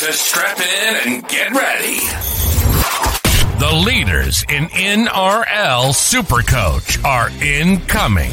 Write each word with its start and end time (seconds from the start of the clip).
To 0.00 0.10
strap 0.14 0.58
in 0.58 1.12
and 1.12 1.28
get 1.28 1.50
ready. 1.50 1.98
The 3.58 3.82
leaders 3.84 4.42
in 4.48 4.64
NRL 4.68 5.92
Supercoach 5.92 7.04
are 7.04 7.28
incoming. 7.44 8.32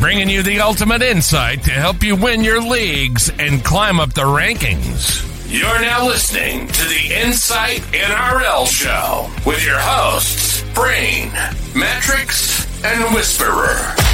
Bringing 0.00 0.30
you 0.30 0.42
the 0.42 0.60
ultimate 0.60 1.02
insight 1.02 1.64
to 1.64 1.70
help 1.70 2.02
you 2.02 2.16
win 2.16 2.42
your 2.42 2.62
leagues 2.62 3.30
and 3.38 3.62
climb 3.62 4.00
up 4.00 4.14
the 4.14 4.22
rankings. 4.22 5.22
You're 5.52 5.82
now 5.82 6.06
listening 6.06 6.68
to 6.68 6.84
the 6.86 7.14
Insight 7.14 7.80
NRL 7.92 8.66
Show 8.66 9.30
with 9.44 9.66
your 9.66 9.78
hosts, 9.78 10.62
Brain, 10.72 11.28
Mattrix, 11.74 12.64
and 12.82 13.14
Whisperer. 13.14 14.05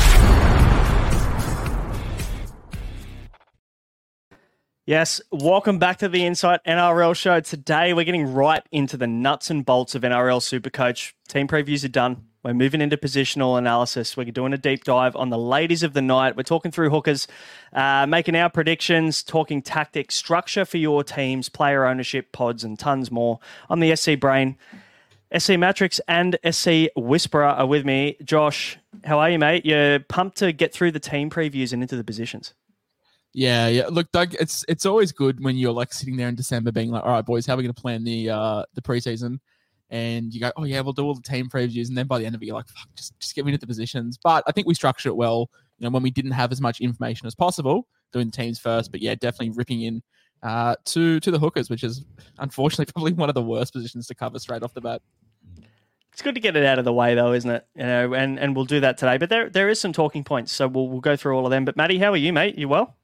Yes, 4.85 5.21
welcome 5.31 5.79
back 5.79 5.99
to 5.99 6.09
the 6.09 6.27
Insight 6.27 6.59
NRL 6.65 7.15
show. 7.15 7.39
Today 7.39 7.93
we're 7.93 8.05
getting 8.05 8.35
right 8.35 8.65
into 8.73 8.97
the 8.97 9.07
nuts 9.07 9.49
and 9.49 9.65
bolts 9.65 9.95
of 9.95 10.03
NRL 10.03 10.41
Supercoach. 10.41 11.13
Team 11.29 11.47
previews 11.47 11.85
are 11.85 11.89
done. 11.89 12.25
We're 12.43 12.53
moving 12.53 12.81
into 12.81 12.97
positional 12.97 13.57
analysis. 13.57 14.17
We're 14.17 14.25
doing 14.33 14.53
a 14.53 14.59
deep 14.59 14.83
dive 14.83 15.15
on 15.15 15.31
the 15.31 15.39
ladies 15.39 15.85
of 15.85 15.93
the 15.93 16.03
night. 16.03 16.37
We're 16.37 16.43
talking 16.43 16.73
through 16.73 16.91
hookers, 16.91 17.29
uh, 17.73 18.07
making 18.09 18.35
our 18.35 18.51
predictions, 18.51 19.23
talking 19.23 19.63
tactics, 19.63 20.17
structure 20.17 20.65
for 20.65 20.79
your 20.79 21.05
teams, 21.05 21.49
player 21.49 21.87
ownership, 21.87 22.33
pods, 22.33 22.65
and 22.65 22.77
tons 22.77 23.09
more. 23.13 23.39
I'm 23.71 23.79
the 23.79 23.95
SC 23.95 24.19
Brain. 24.19 24.57
SC 25.39 25.51
Matrix 25.51 26.01
and 26.09 26.37
SC 26.51 26.89
Whisperer 26.97 27.45
are 27.45 27.67
with 27.69 27.85
me. 27.85 28.17
Josh, 28.25 28.79
how 29.05 29.21
are 29.21 29.31
you, 29.31 29.39
mate? 29.39 29.65
You're 29.65 30.01
pumped 30.01 30.39
to 30.39 30.53
get 30.53 30.73
through 30.73 30.91
the 30.91 30.99
team 30.99 31.31
previews 31.31 31.73
and 31.73 31.83
into 31.83 31.97
the 31.97 32.03
positions. 32.03 32.53
Yeah, 33.35 33.69
yeah. 33.69 33.87
Look, 33.89 34.13
Doug, 34.13 34.35
it's 34.35 34.65
it's 34.69 34.85
always 34.85 35.11
good 35.13 35.43
when 35.43 35.57
you're 35.57 35.73
like 35.73 35.93
sitting 35.93 36.17
there 36.17 36.29
in 36.29 36.35
December, 36.35 36.71
being 36.71 36.91
like, 36.91 37.03
"All 37.03 37.13
right, 37.13 37.25
boys, 37.25 37.47
how 37.47 37.55
are 37.55 37.57
we 37.57 37.63
going 37.63 37.75
to 37.75 37.81
plan 37.81 38.05
the 38.05 38.31
uh 38.31 38.65
the 38.75 38.83
preseason?" 38.83 39.39
And 39.89 40.33
you 40.35 40.41
go, 40.41 40.53
"Oh 40.57 40.65
yeah, 40.65 40.81
we'll 40.81 40.93
do 40.93 41.05
all 41.05 41.15
the 41.15 41.23
team 41.23 41.49
previews," 41.49 41.89
and 41.89 41.97
then 41.97 42.07
by 42.07 42.19
the 42.19 42.27
end 42.27 42.35
of 42.35 42.43
it, 42.43 42.47
you're 42.47 42.55
like, 42.55 42.69
"Fuck, 42.69 42.89
just 42.95 43.19
just 43.21 43.35
get 43.35 43.47
me 43.47 43.53
into 43.53 43.61
the 43.61 43.67
positions." 43.67 44.19
But 44.23 44.45
I 44.47 44.53
think 44.53 44.67
we 44.67 44.75
structured 44.75 45.11
it 45.11 45.17
well. 45.17 45.51
You 45.79 45.87
know, 45.87 45.91
when 45.91 46.03
we 46.03 46.11
didn't 46.11 46.33
have 46.33 46.53
as 46.53 46.61
much 46.61 46.81
information 46.81 47.27
as 47.27 47.35
possible, 47.35 47.87
doing 48.13 48.27
the 48.27 48.37
teams 48.37 48.59
first. 48.59 48.93
But 48.93 49.01
yeah, 49.01 49.15
definitely 49.15 49.51
ripping 49.51 49.83
in 49.83 50.03
uh 50.43 50.77
to 50.87 51.19
to 51.21 51.31
the 51.31 51.39
hookers, 51.39 51.71
which 51.71 51.85
is 51.85 52.05
unfortunately 52.39 52.93
probably 52.93 53.15
one 53.15 53.31
of 53.31 53.35
the 53.35 53.43
worst 53.43 53.73
positions 53.73 54.07
to 54.09 54.15
cover 54.15 54.39
straight 54.39 54.63
off 54.63 54.75
the 54.75 54.83
bat. 54.83 55.01
It's 56.13 56.21
good 56.21 56.35
to 56.35 56.41
get 56.43 56.57
it 56.57 56.67
out 56.67 56.79
of 56.79 56.85
the 56.85 56.93
way, 56.93 57.15
though, 57.15 57.33
isn't 57.33 57.51
it? 57.51 57.67
You 57.75 57.85
know, 57.85 58.13
and, 58.13 58.39
and 58.39 58.55
we'll 58.55 58.67
do 58.67 58.81
that 58.81 58.99
today. 58.99 59.17
But 59.17 59.31
there 59.31 59.49
there 59.49 59.71
is 59.71 59.81
some 59.81 59.95
talking 59.95 60.23
points, 60.23 60.53
so 60.53 60.69
we'll 60.69 60.89
we'll 60.89 61.01
go 61.01 61.17
through 61.17 61.35
all 61.35 61.47
of 61.47 61.51
them. 61.51 61.65
But 61.65 61.79
Maddie, 61.79 61.99
how 61.99 62.13
are 62.13 62.19
you, 62.19 62.35
mate? 62.35 62.59
You 62.59 62.69
well? 62.69 62.97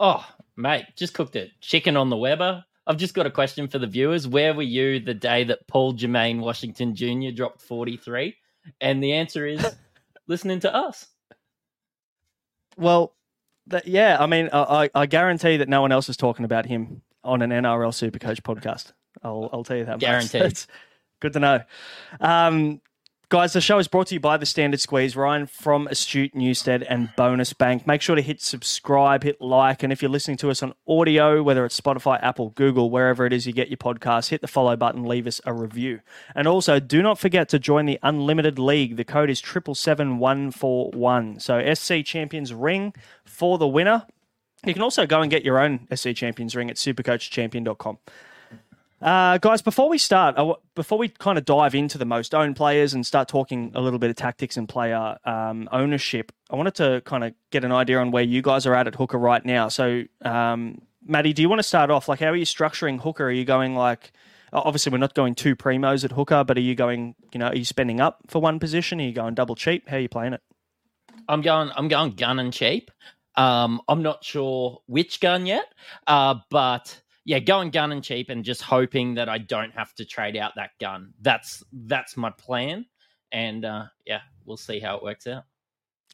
Oh, 0.00 0.26
mate, 0.56 0.86
just 0.96 1.14
cooked 1.14 1.36
it. 1.36 1.50
chicken 1.60 1.96
on 1.96 2.08
the 2.10 2.16
Weber. 2.16 2.64
I've 2.86 2.96
just 2.96 3.14
got 3.14 3.26
a 3.26 3.30
question 3.30 3.68
for 3.68 3.78
the 3.78 3.86
viewers. 3.86 4.26
Where 4.26 4.52
were 4.54 4.62
you 4.62 4.98
the 4.98 5.14
day 5.14 5.44
that 5.44 5.68
Paul 5.68 5.92
Jermaine 5.94 6.40
Washington 6.40 6.94
Jr. 6.96 7.30
dropped 7.34 7.60
43? 7.60 8.34
And 8.80 9.02
the 9.02 9.12
answer 9.12 9.46
is 9.46 9.64
listening 10.26 10.60
to 10.60 10.74
us. 10.74 11.06
Well, 12.76 13.14
that, 13.66 13.86
yeah, 13.86 14.16
I 14.18 14.26
mean, 14.26 14.48
I, 14.52 14.84
I- 14.84 14.90
I 15.02 15.06
guarantee 15.06 15.58
that 15.58 15.68
no 15.68 15.80
one 15.82 15.92
else 15.92 16.08
is 16.08 16.16
talking 16.16 16.44
about 16.44 16.66
him 16.66 17.02
on 17.22 17.42
an 17.42 17.50
NRL 17.50 17.90
Supercoach 17.92 18.40
podcast. 18.40 18.92
I'll, 19.22 19.50
I'll 19.52 19.64
tell 19.64 19.76
you 19.76 19.84
that. 19.84 19.92
much. 19.92 20.00
Guaranteed. 20.00 20.42
That's 20.42 20.66
good 21.20 21.34
to 21.34 21.40
know. 21.40 21.60
Um, 22.20 22.80
guys, 23.30 23.52
the 23.52 23.60
show 23.60 23.78
is 23.78 23.86
brought 23.86 24.08
to 24.08 24.14
you 24.14 24.20
by 24.20 24.36
the 24.36 24.44
Standard 24.44 24.80
Squeeze, 24.80 25.14
Ryan 25.14 25.46
from 25.46 25.86
Astute 25.86 26.34
Newstead 26.34 26.82
and 26.82 27.10
Bonus 27.16 27.52
Bank. 27.52 27.86
Make 27.86 28.02
sure 28.02 28.16
to 28.16 28.22
hit 28.22 28.42
subscribe, 28.42 29.22
hit 29.22 29.40
like, 29.40 29.84
and 29.84 29.92
if 29.92 30.02
you're 30.02 30.10
listening 30.10 30.36
to 30.38 30.50
us 30.50 30.64
on 30.64 30.74
audio, 30.88 31.40
whether 31.40 31.64
it's 31.64 31.80
Spotify, 31.80 32.20
Apple, 32.22 32.50
Google, 32.50 32.90
wherever 32.90 33.24
it 33.24 33.32
is 33.32 33.46
you 33.46 33.52
get 33.52 33.68
your 33.68 33.76
podcast, 33.76 34.30
hit 34.30 34.40
the 34.40 34.48
follow 34.48 34.76
button, 34.76 35.04
leave 35.04 35.28
us 35.28 35.40
a 35.46 35.54
review. 35.54 36.00
And 36.34 36.48
also, 36.48 36.80
do 36.80 37.02
not 37.02 37.20
forget 37.20 37.48
to 37.50 37.60
join 37.60 37.86
the 37.86 38.00
Unlimited 38.02 38.58
League. 38.58 38.96
The 38.96 39.04
code 39.04 39.30
is 39.30 39.40
triple 39.40 39.76
seven 39.76 40.18
one 40.18 40.50
four 40.50 40.90
one. 40.90 41.38
So 41.38 41.72
SC 41.72 42.04
Champions 42.04 42.52
Ring 42.52 42.92
for 43.24 43.58
the 43.58 43.68
winner. 43.68 44.06
You 44.66 44.74
can 44.74 44.82
also 44.82 45.06
go 45.06 45.22
and 45.22 45.30
get 45.30 45.44
your 45.44 45.60
own 45.60 45.86
SC 45.94 46.14
Champions 46.14 46.56
ring 46.56 46.68
at 46.68 46.76
supercoachchampion.com. 46.76 47.98
Uh, 49.00 49.38
guys, 49.38 49.62
before 49.62 49.88
we 49.88 49.96
start, 49.96 50.36
before 50.74 50.98
we 50.98 51.08
kind 51.08 51.38
of 51.38 51.44
dive 51.46 51.74
into 51.74 51.96
the 51.96 52.04
most 52.04 52.34
owned 52.34 52.54
players 52.54 52.92
and 52.92 53.06
start 53.06 53.28
talking 53.28 53.72
a 53.74 53.80
little 53.80 53.98
bit 53.98 54.10
of 54.10 54.16
tactics 54.16 54.58
and 54.58 54.68
player 54.68 55.16
um, 55.24 55.68
ownership, 55.72 56.32
I 56.50 56.56
wanted 56.56 56.74
to 56.76 57.00
kind 57.06 57.24
of 57.24 57.32
get 57.50 57.64
an 57.64 57.72
idea 57.72 57.98
on 57.98 58.10
where 58.10 58.22
you 58.22 58.42
guys 58.42 58.66
are 58.66 58.74
at 58.74 58.86
at 58.86 58.94
hooker 58.96 59.18
right 59.18 59.44
now. 59.44 59.68
So, 59.68 60.02
um, 60.22 60.82
Maddie, 61.06 61.32
do 61.32 61.40
you 61.40 61.48
want 61.48 61.60
to 61.60 61.64
start 61.64 61.90
off? 61.90 62.08
Like, 62.08 62.20
how 62.20 62.26
are 62.26 62.36
you 62.36 62.44
structuring 62.44 63.00
hooker? 63.00 63.24
Are 63.24 63.30
you 63.30 63.46
going 63.46 63.74
like, 63.74 64.12
obviously, 64.52 64.92
we're 64.92 64.98
not 64.98 65.14
going 65.14 65.34
two 65.34 65.56
primos 65.56 66.04
at 66.04 66.12
hooker, 66.12 66.44
but 66.44 66.58
are 66.58 66.62
you 66.62 66.74
going, 66.74 67.14
you 67.32 67.38
know, 67.38 67.46
are 67.46 67.56
you 67.56 67.64
spending 67.64 68.02
up 68.02 68.18
for 68.26 68.42
one 68.42 68.58
position? 68.58 69.00
Are 69.00 69.04
you 69.04 69.12
going 69.12 69.34
double 69.34 69.54
cheap? 69.54 69.88
How 69.88 69.96
are 69.96 70.00
you 70.00 70.10
playing 70.10 70.34
it? 70.34 70.42
I'm 71.26 71.40
going. 71.40 71.70
I'm 71.74 71.88
going 71.88 72.12
gun 72.12 72.38
and 72.38 72.52
cheap. 72.52 72.90
Um, 73.36 73.80
I'm 73.88 74.02
not 74.02 74.24
sure 74.24 74.82
which 74.86 75.20
gun 75.20 75.46
yet, 75.46 75.64
uh, 76.06 76.34
but 76.50 77.00
yeah, 77.24 77.38
going 77.38 77.70
gun 77.70 77.92
and 77.92 78.02
cheap, 78.02 78.30
and 78.30 78.44
just 78.44 78.62
hoping 78.62 79.14
that 79.14 79.28
I 79.28 79.38
don't 79.38 79.72
have 79.72 79.94
to 79.96 80.04
trade 80.04 80.36
out 80.36 80.52
that 80.56 80.70
gun. 80.80 81.12
That's 81.20 81.62
that's 81.72 82.16
my 82.16 82.30
plan, 82.30 82.86
and 83.32 83.64
uh, 83.64 83.86
yeah, 84.06 84.20
we'll 84.44 84.56
see 84.56 84.80
how 84.80 84.96
it 84.96 85.02
works 85.02 85.26
out. 85.26 85.44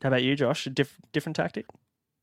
How 0.03 0.09
about 0.09 0.23
you, 0.23 0.37
Josh? 0.37 0.67
A 0.67 0.71
diff- 0.71 1.01
different 1.13 1.37
tactic? 1.37 1.67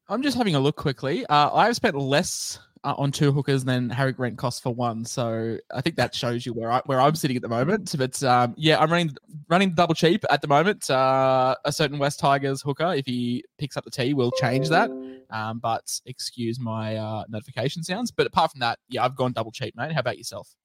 I'm 0.09 0.21
just 0.21 0.37
having 0.37 0.55
a 0.55 0.59
look 0.59 0.75
quickly. 0.75 1.25
Uh, 1.25 1.53
I've 1.53 1.75
spent 1.75 1.95
less 1.95 2.59
uh, 2.83 2.95
on 2.97 3.11
two 3.11 3.31
hookers 3.31 3.61
and 3.61 3.69
then 3.69 3.89
Harry 3.89 4.11
Grant 4.11 4.37
costs 4.37 4.59
for 4.59 4.73
one, 4.73 5.05
so 5.05 5.57
I 5.73 5.81
think 5.81 5.95
that 5.95 6.13
shows 6.13 6.45
you 6.45 6.53
where 6.53 6.71
I 6.71 6.81
where 6.85 6.99
I'm 6.99 7.15
sitting 7.15 7.37
at 7.37 7.41
the 7.41 7.49
moment. 7.49 7.93
But 7.97 8.21
um, 8.23 8.53
yeah, 8.57 8.79
I'm 8.79 8.91
running 8.91 9.15
running 9.47 9.73
double 9.73 9.95
cheap 9.95 10.25
at 10.29 10.41
the 10.41 10.47
moment. 10.47 10.89
Uh, 10.89 11.55
a 11.65 11.71
certain 11.71 11.97
West 11.97 12.19
Tigers 12.19 12.61
hooker, 12.61 12.93
if 12.93 13.05
he 13.05 13.43
picks 13.57 13.77
up 13.77 13.85
the 13.85 13.91
tee, 13.91 14.13
will 14.13 14.31
change 14.31 14.69
that. 14.69 14.91
Um, 15.29 15.59
but 15.59 15.99
excuse 16.05 16.59
my 16.59 16.97
uh, 16.97 17.23
notification 17.29 17.83
sounds. 17.83 18.11
But 18.11 18.27
apart 18.27 18.51
from 18.51 18.59
that, 18.59 18.79
yeah, 18.89 19.05
I've 19.05 19.15
gone 19.15 19.31
double 19.31 19.51
cheap, 19.51 19.75
mate. 19.75 19.91
How 19.91 20.01
about 20.01 20.17
yourself? 20.17 20.55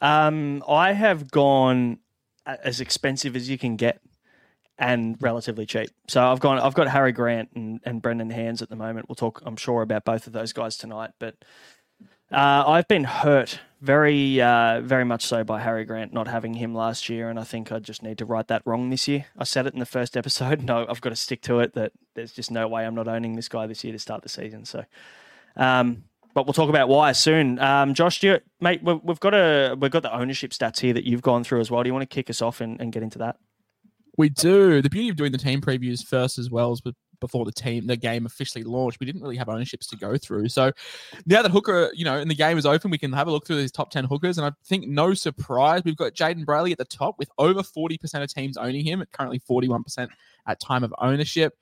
Um, 0.00 0.62
I 0.68 0.92
have 0.92 1.30
gone 1.30 1.98
as 2.46 2.80
expensive 2.80 3.36
as 3.36 3.48
you 3.48 3.58
can 3.58 3.76
get 3.76 4.00
and 4.80 5.16
relatively 5.20 5.66
cheap. 5.66 5.90
So 6.08 6.24
I've 6.24 6.40
gone 6.40 6.58
I've 6.58 6.74
got 6.74 6.88
Harry 6.88 7.12
Grant 7.12 7.50
and, 7.54 7.80
and 7.84 8.02
Brendan 8.02 8.30
Hands 8.30 8.60
at 8.60 8.70
the 8.70 8.76
moment. 8.76 9.08
We'll 9.08 9.14
talk 9.14 9.42
I'm 9.44 9.56
sure 9.56 9.82
about 9.82 10.04
both 10.04 10.26
of 10.26 10.32
those 10.32 10.52
guys 10.52 10.76
tonight, 10.76 11.10
but 11.20 11.36
uh, 12.32 12.64
I've 12.66 12.88
been 12.88 13.04
hurt 13.04 13.60
very 13.82 14.40
uh, 14.40 14.80
very 14.80 15.04
much 15.04 15.24
so 15.24 15.44
by 15.44 15.60
Harry 15.60 15.84
Grant 15.84 16.12
not 16.12 16.28
having 16.28 16.54
him 16.54 16.74
last 16.74 17.08
year, 17.08 17.28
and 17.28 17.38
I 17.38 17.44
think 17.44 17.70
I 17.70 17.78
just 17.78 18.02
need 18.02 18.18
to 18.18 18.24
right 18.24 18.46
that 18.48 18.62
wrong 18.64 18.88
this 18.88 19.06
year. 19.06 19.26
I 19.38 19.44
said 19.44 19.66
it 19.66 19.74
in 19.74 19.80
the 19.80 19.86
first 19.86 20.16
episode. 20.16 20.62
No, 20.70 20.86
I've 20.88 21.00
got 21.00 21.10
to 21.10 21.16
stick 21.16 21.42
to 21.42 21.60
it. 21.60 21.74
That 21.74 21.92
there's 22.14 22.32
just 22.32 22.50
no 22.50 22.66
way 22.66 22.86
I'm 22.86 22.94
not 22.94 23.08
owning 23.08 23.36
this 23.36 23.48
guy 23.48 23.66
this 23.66 23.84
year 23.84 23.92
to 23.92 23.98
start 23.98 24.22
the 24.22 24.28
season. 24.28 24.64
So, 24.64 24.84
um, 25.56 26.04
but 26.32 26.46
we'll 26.46 26.54
talk 26.54 26.68
about 26.68 26.88
why 26.88 27.12
soon. 27.12 27.58
Um, 27.58 27.92
Josh, 27.92 28.22
you, 28.22 28.38
mate, 28.60 28.82
we've 28.82 29.20
got 29.20 29.34
a 29.34 29.76
we've 29.78 29.90
got 29.90 30.02
the 30.02 30.14
ownership 30.14 30.52
stats 30.52 30.80
here 30.80 30.94
that 30.94 31.04
you've 31.04 31.22
gone 31.22 31.44
through 31.44 31.60
as 31.60 31.70
well. 31.70 31.82
Do 31.82 31.88
you 31.88 31.94
want 31.94 32.08
to 32.08 32.14
kick 32.14 32.30
us 32.30 32.40
off 32.40 32.60
and, 32.60 32.80
and 32.80 32.92
get 32.92 33.02
into 33.02 33.18
that? 33.18 33.36
We 34.16 34.28
do. 34.28 34.82
The 34.82 34.90
beauty 34.90 35.08
of 35.08 35.16
doing 35.16 35.32
the 35.32 35.38
team 35.38 35.60
previews 35.60 36.04
first 36.04 36.38
as 36.38 36.50
well 36.50 36.72
as 36.72 36.82
before 37.20 37.44
the 37.44 37.52
team 37.52 37.86
the 37.86 37.96
game 37.96 38.26
officially 38.26 38.64
launched, 38.64 38.98
we 38.98 39.06
didn't 39.06 39.22
really 39.22 39.36
have 39.36 39.48
ownerships 39.48 39.86
to 39.88 39.96
go 39.96 40.16
through. 40.16 40.48
So 40.48 40.72
now 41.26 41.42
that 41.42 41.50
Hooker, 41.50 41.90
you 41.94 42.04
know, 42.04 42.16
and 42.16 42.30
the 42.30 42.34
game 42.34 42.58
is 42.58 42.66
open, 42.66 42.90
we 42.90 42.98
can 42.98 43.12
have 43.12 43.28
a 43.28 43.30
look 43.30 43.46
through 43.46 43.56
these 43.56 43.72
top 43.72 43.90
ten 43.90 44.04
hookers. 44.04 44.38
And 44.38 44.46
I 44.46 44.52
think 44.64 44.88
no 44.88 45.14
surprise, 45.14 45.82
we've 45.84 45.96
got 45.96 46.14
Jayden 46.14 46.44
Brailey 46.44 46.72
at 46.72 46.78
the 46.78 46.84
top 46.84 47.18
with 47.18 47.30
over 47.38 47.62
forty 47.62 47.98
percent 47.98 48.24
of 48.24 48.32
teams 48.32 48.56
owning 48.56 48.84
him. 48.84 49.00
At 49.00 49.12
currently 49.12 49.38
forty 49.38 49.68
one 49.68 49.84
percent 49.84 50.10
at 50.46 50.60
time 50.60 50.82
of 50.82 50.94
ownership. 50.98 51.54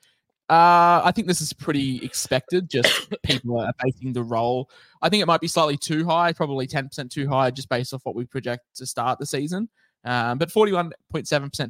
Uh, 0.49 1.03
I 1.05 1.13
think 1.15 1.27
this 1.27 1.43
is 1.43 1.53
pretty 1.53 2.03
expected. 2.03 2.71
Just 2.71 3.13
people 3.23 3.61
are 3.61 3.73
basing 3.85 4.15
the 4.15 4.23
role. 4.23 4.71
I 5.03 5.11
think 5.11 5.23
it 5.23 5.27
might 5.27 5.43
be 5.43 5.49
slightly 5.49 5.77
too 5.77 6.07
high, 6.07 6.33
probably 6.33 6.67
10% 6.67 7.11
too 7.11 7.29
high, 7.29 7.51
just 7.51 7.69
based 7.69 7.93
off 7.93 8.01
what 8.05 8.15
we 8.15 8.25
project 8.25 8.63
to 8.77 8.87
start 8.87 9.19
the 9.19 9.27
season. 9.27 9.69
Um, 10.05 10.39
but 10.39 10.51
41.7% 10.51 10.93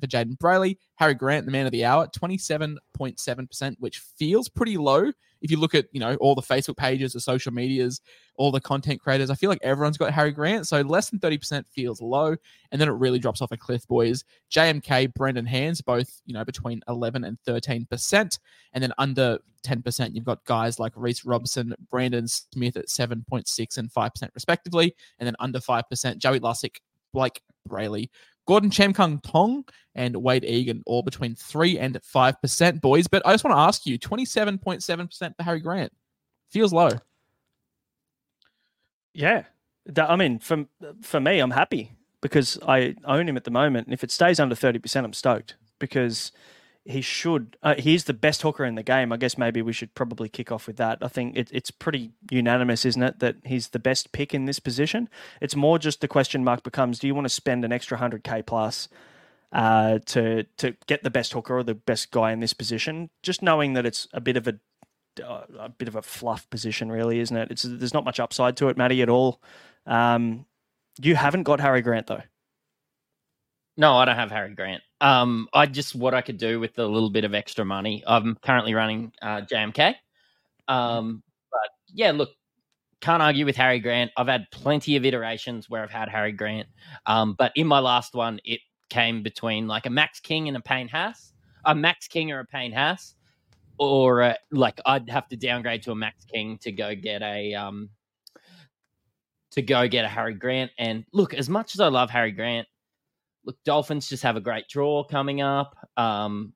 for 0.00 0.06
Jayden 0.06 0.36
Brailey. 0.38 0.76
Harry 0.96 1.14
Grant, 1.14 1.46
the 1.46 1.52
man 1.52 1.66
of 1.66 1.72
the 1.72 1.84
hour, 1.84 2.08
27.7%, 2.08 3.76
which 3.78 3.98
feels 3.98 4.48
pretty 4.48 4.76
low. 4.76 5.12
If 5.40 5.50
you 5.52 5.58
look 5.58 5.74
at, 5.74 5.86
you 5.92 6.00
know, 6.00 6.16
all 6.16 6.34
the 6.34 6.42
Facebook 6.42 6.76
pages, 6.76 7.12
the 7.12 7.20
social 7.20 7.52
medias, 7.52 8.00
all 8.34 8.50
the 8.50 8.60
content 8.60 9.00
creators, 9.00 9.30
I 9.30 9.36
feel 9.36 9.50
like 9.50 9.60
everyone's 9.62 9.96
got 9.96 10.12
Harry 10.12 10.32
Grant. 10.32 10.66
So 10.66 10.80
less 10.80 11.10
than 11.10 11.20
30% 11.20 11.64
feels 11.68 12.02
low. 12.02 12.36
And 12.72 12.80
then 12.80 12.88
it 12.88 12.92
really 12.92 13.20
drops 13.20 13.40
off 13.40 13.52
a 13.52 13.56
cliff, 13.56 13.86
boys. 13.86 14.24
JMK, 14.50 15.14
Brendan 15.14 15.46
Hands, 15.46 15.80
both, 15.80 16.20
you 16.26 16.34
know, 16.34 16.44
between 16.44 16.80
11 16.88 17.22
and 17.22 17.38
13%. 17.46 18.38
And 18.72 18.82
then 18.82 18.92
under 18.98 19.38
10%, 19.64 20.14
you've 20.14 20.24
got 20.24 20.44
guys 20.44 20.78
like 20.78 20.92
Reece 20.96 21.24
Robson, 21.24 21.74
Brandon 21.88 22.26
Smith 22.26 22.76
at 22.76 22.88
7.6 22.88 23.78
and 23.78 23.92
5% 23.92 24.28
respectively. 24.34 24.94
And 25.18 25.26
then 25.26 25.36
under 25.38 25.60
5%, 25.60 26.18
Joey 26.18 26.40
Lussick, 26.40 26.78
Blake 27.12 27.40
Brailey, 27.68 28.10
Gordon 28.46 28.70
Chan 28.70 28.94
Kum 28.94 29.20
Tong, 29.20 29.64
and 29.94 30.16
Wade 30.16 30.44
Egan, 30.44 30.82
all 30.86 31.02
between 31.02 31.34
3 31.34 31.78
and 31.78 32.00
5%, 32.00 32.80
boys. 32.80 33.06
But 33.06 33.26
I 33.26 33.32
just 33.32 33.44
want 33.44 33.54
to 33.54 33.60
ask 33.60 33.84
you 33.84 33.98
27.7% 33.98 35.36
for 35.36 35.42
Harry 35.42 35.60
Grant. 35.60 35.92
Feels 36.50 36.72
low. 36.72 36.90
Yeah. 39.12 39.44
I 39.96 40.16
mean, 40.16 40.38
for, 40.38 40.64
for 41.02 41.20
me, 41.20 41.40
I'm 41.40 41.50
happy 41.50 41.92
because 42.20 42.58
I 42.66 42.94
own 43.04 43.28
him 43.28 43.36
at 43.36 43.44
the 43.44 43.50
moment. 43.50 43.86
And 43.86 43.94
if 43.94 44.04
it 44.04 44.10
stays 44.10 44.40
under 44.40 44.54
30%, 44.54 45.04
I'm 45.04 45.12
stoked 45.12 45.56
because 45.78 46.32
he 46.84 47.00
should. 47.00 47.56
Uh, 47.62 47.74
he's 47.76 48.04
the 48.04 48.14
best 48.14 48.42
hooker 48.42 48.64
in 48.64 48.74
the 48.74 48.82
game. 48.82 49.12
I 49.12 49.16
guess 49.16 49.36
maybe 49.36 49.60
we 49.60 49.72
should 49.72 49.94
probably 49.94 50.28
kick 50.28 50.50
off 50.50 50.66
with 50.66 50.76
that. 50.76 50.98
I 51.02 51.08
think 51.08 51.36
it, 51.36 51.50
it's 51.52 51.70
pretty 51.70 52.12
unanimous, 52.30 52.84
isn't 52.84 53.02
it, 53.02 53.18
that 53.18 53.36
he's 53.44 53.68
the 53.68 53.78
best 53.78 54.12
pick 54.12 54.32
in 54.32 54.46
this 54.46 54.58
position? 54.58 55.08
It's 55.40 55.54
more 55.54 55.78
just 55.78 56.00
the 56.00 56.08
question 56.08 56.44
mark 56.44 56.62
becomes: 56.62 56.98
Do 56.98 57.06
you 57.06 57.14
want 57.14 57.26
to 57.26 57.34
spend 57.34 57.64
an 57.64 57.72
extra 57.72 57.98
hundred 57.98 58.24
k 58.24 58.42
plus 58.42 58.88
uh, 59.52 59.98
to 60.06 60.44
to 60.58 60.76
get 60.86 61.02
the 61.02 61.10
best 61.10 61.32
hooker 61.32 61.58
or 61.58 61.62
the 61.62 61.74
best 61.74 62.10
guy 62.10 62.32
in 62.32 62.40
this 62.40 62.54
position? 62.54 63.10
Just 63.22 63.42
knowing 63.42 63.74
that 63.74 63.84
it's 63.84 64.08
a 64.12 64.20
bit 64.20 64.36
of 64.36 64.48
a 64.48 64.58
uh, 65.22 65.42
a 65.58 65.68
bit 65.68 65.88
of 65.88 65.96
a 65.96 66.02
fluff 66.02 66.48
position, 66.48 66.90
really, 66.90 67.18
isn't 67.20 67.36
it? 67.36 67.50
It's 67.50 67.62
there's 67.62 67.94
not 67.94 68.04
much 68.04 68.20
upside 68.20 68.56
to 68.58 68.68
it, 68.68 68.76
Matty, 68.76 69.02
at 69.02 69.08
all. 69.08 69.42
Um, 69.84 70.46
you 71.00 71.16
haven't 71.16 71.44
got 71.44 71.60
Harry 71.60 71.82
Grant 71.82 72.06
though. 72.06 72.22
No, 73.78 73.96
I 73.96 74.04
don't 74.04 74.16
have 74.16 74.32
Harry 74.32 74.52
Grant. 74.54 74.82
Um, 75.00 75.48
I 75.54 75.66
just 75.66 75.94
what 75.94 76.12
I 76.12 76.20
could 76.20 76.36
do 76.36 76.58
with 76.58 76.76
a 76.80 76.84
little 76.84 77.10
bit 77.10 77.24
of 77.24 77.32
extra 77.32 77.64
money. 77.64 78.02
I'm 78.08 78.34
currently 78.42 78.74
running 78.74 79.12
uh, 79.22 79.42
JMK. 79.42 79.94
Um, 80.66 81.22
but 81.52 81.70
yeah, 81.94 82.10
look, 82.10 82.30
can't 83.00 83.22
argue 83.22 83.46
with 83.46 83.54
Harry 83.54 83.78
Grant. 83.78 84.10
I've 84.16 84.26
had 84.26 84.46
plenty 84.50 84.96
of 84.96 85.04
iterations 85.04 85.70
where 85.70 85.84
I've 85.84 85.92
had 85.92 86.08
Harry 86.08 86.32
Grant. 86.32 86.66
Um, 87.06 87.36
but 87.38 87.52
in 87.54 87.68
my 87.68 87.78
last 87.78 88.14
one, 88.14 88.40
it 88.44 88.58
came 88.90 89.22
between 89.22 89.68
like 89.68 89.86
a 89.86 89.90
Max 89.90 90.18
King 90.18 90.48
and 90.48 90.56
a 90.56 90.60
Payne 90.60 90.88
Haas, 90.88 91.32
a 91.64 91.72
Max 91.72 92.08
King 92.08 92.32
or 92.32 92.40
a 92.40 92.46
Payne 92.46 92.72
Haas, 92.72 93.14
or 93.78 94.22
uh, 94.22 94.34
like 94.50 94.80
I'd 94.86 95.08
have 95.08 95.28
to 95.28 95.36
downgrade 95.36 95.84
to 95.84 95.92
a 95.92 95.94
Max 95.94 96.24
King 96.24 96.58
to 96.62 96.72
go 96.72 96.96
get 96.96 97.22
a 97.22 97.54
um 97.54 97.90
to 99.52 99.62
go 99.62 99.86
get 99.86 100.04
a 100.04 100.08
Harry 100.08 100.34
Grant. 100.34 100.72
And 100.78 101.04
look, 101.12 101.32
as 101.32 101.48
much 101.48 101.76
as 101.76 101.80
I 101.80 101.86
love 101.86 102.10
Harry 102.10 102.32
Grant, 102.32 102.66
look, 103.48 103.56
Dolphins 103.64 104.10
just 104.10 104.22
have 104.24 104.36
a 104.36 104.40
great 104.40 104.68
draw 104.68 105.02
coming 105.02 105.40
up. 105.40 105.74
Um, 105.96 106.52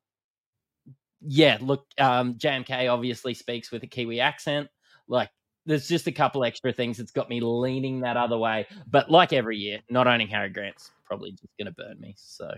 yeah, 1.22 1.56
look, 1.58 1.86
um, 1.98 2.34
JMK 2.34 2.92
obviously 2.92 3.32
speaks 3.32 3.72
with 3.72 3.82
a 3.82 3.86
Kiwi 3.86 4.20
accent. 4.20 4.68
Like, 5.08 5.30
there's 5.64 5.88
just 5.88 6.06
a 6.06 6.12
couple 6.12 6.44
extra 6.44 6.70
things 6.70 6.98
that's 6.98 7.10
got 7.10 7.30
me 7.30 7.40
leaning 7.40 8.00
that 8.00 8.18
other 8.18 8.36
way. 8.36 8.66
But 8.90 9.10
like 9.10 9.32
every 9.32 9.56
year, 9.56 9.80
not 9.88 10.06
owning 10.06 10.28
Harry 10.28 10.50
Grant's 10.50 10.90
probably 11.06 11.30
just 11.30 11.56
going 11.58 11.66
to 11.66 11.72
burn 11.72 11.98
me. 11.98 12.14
So, 12.18 12.50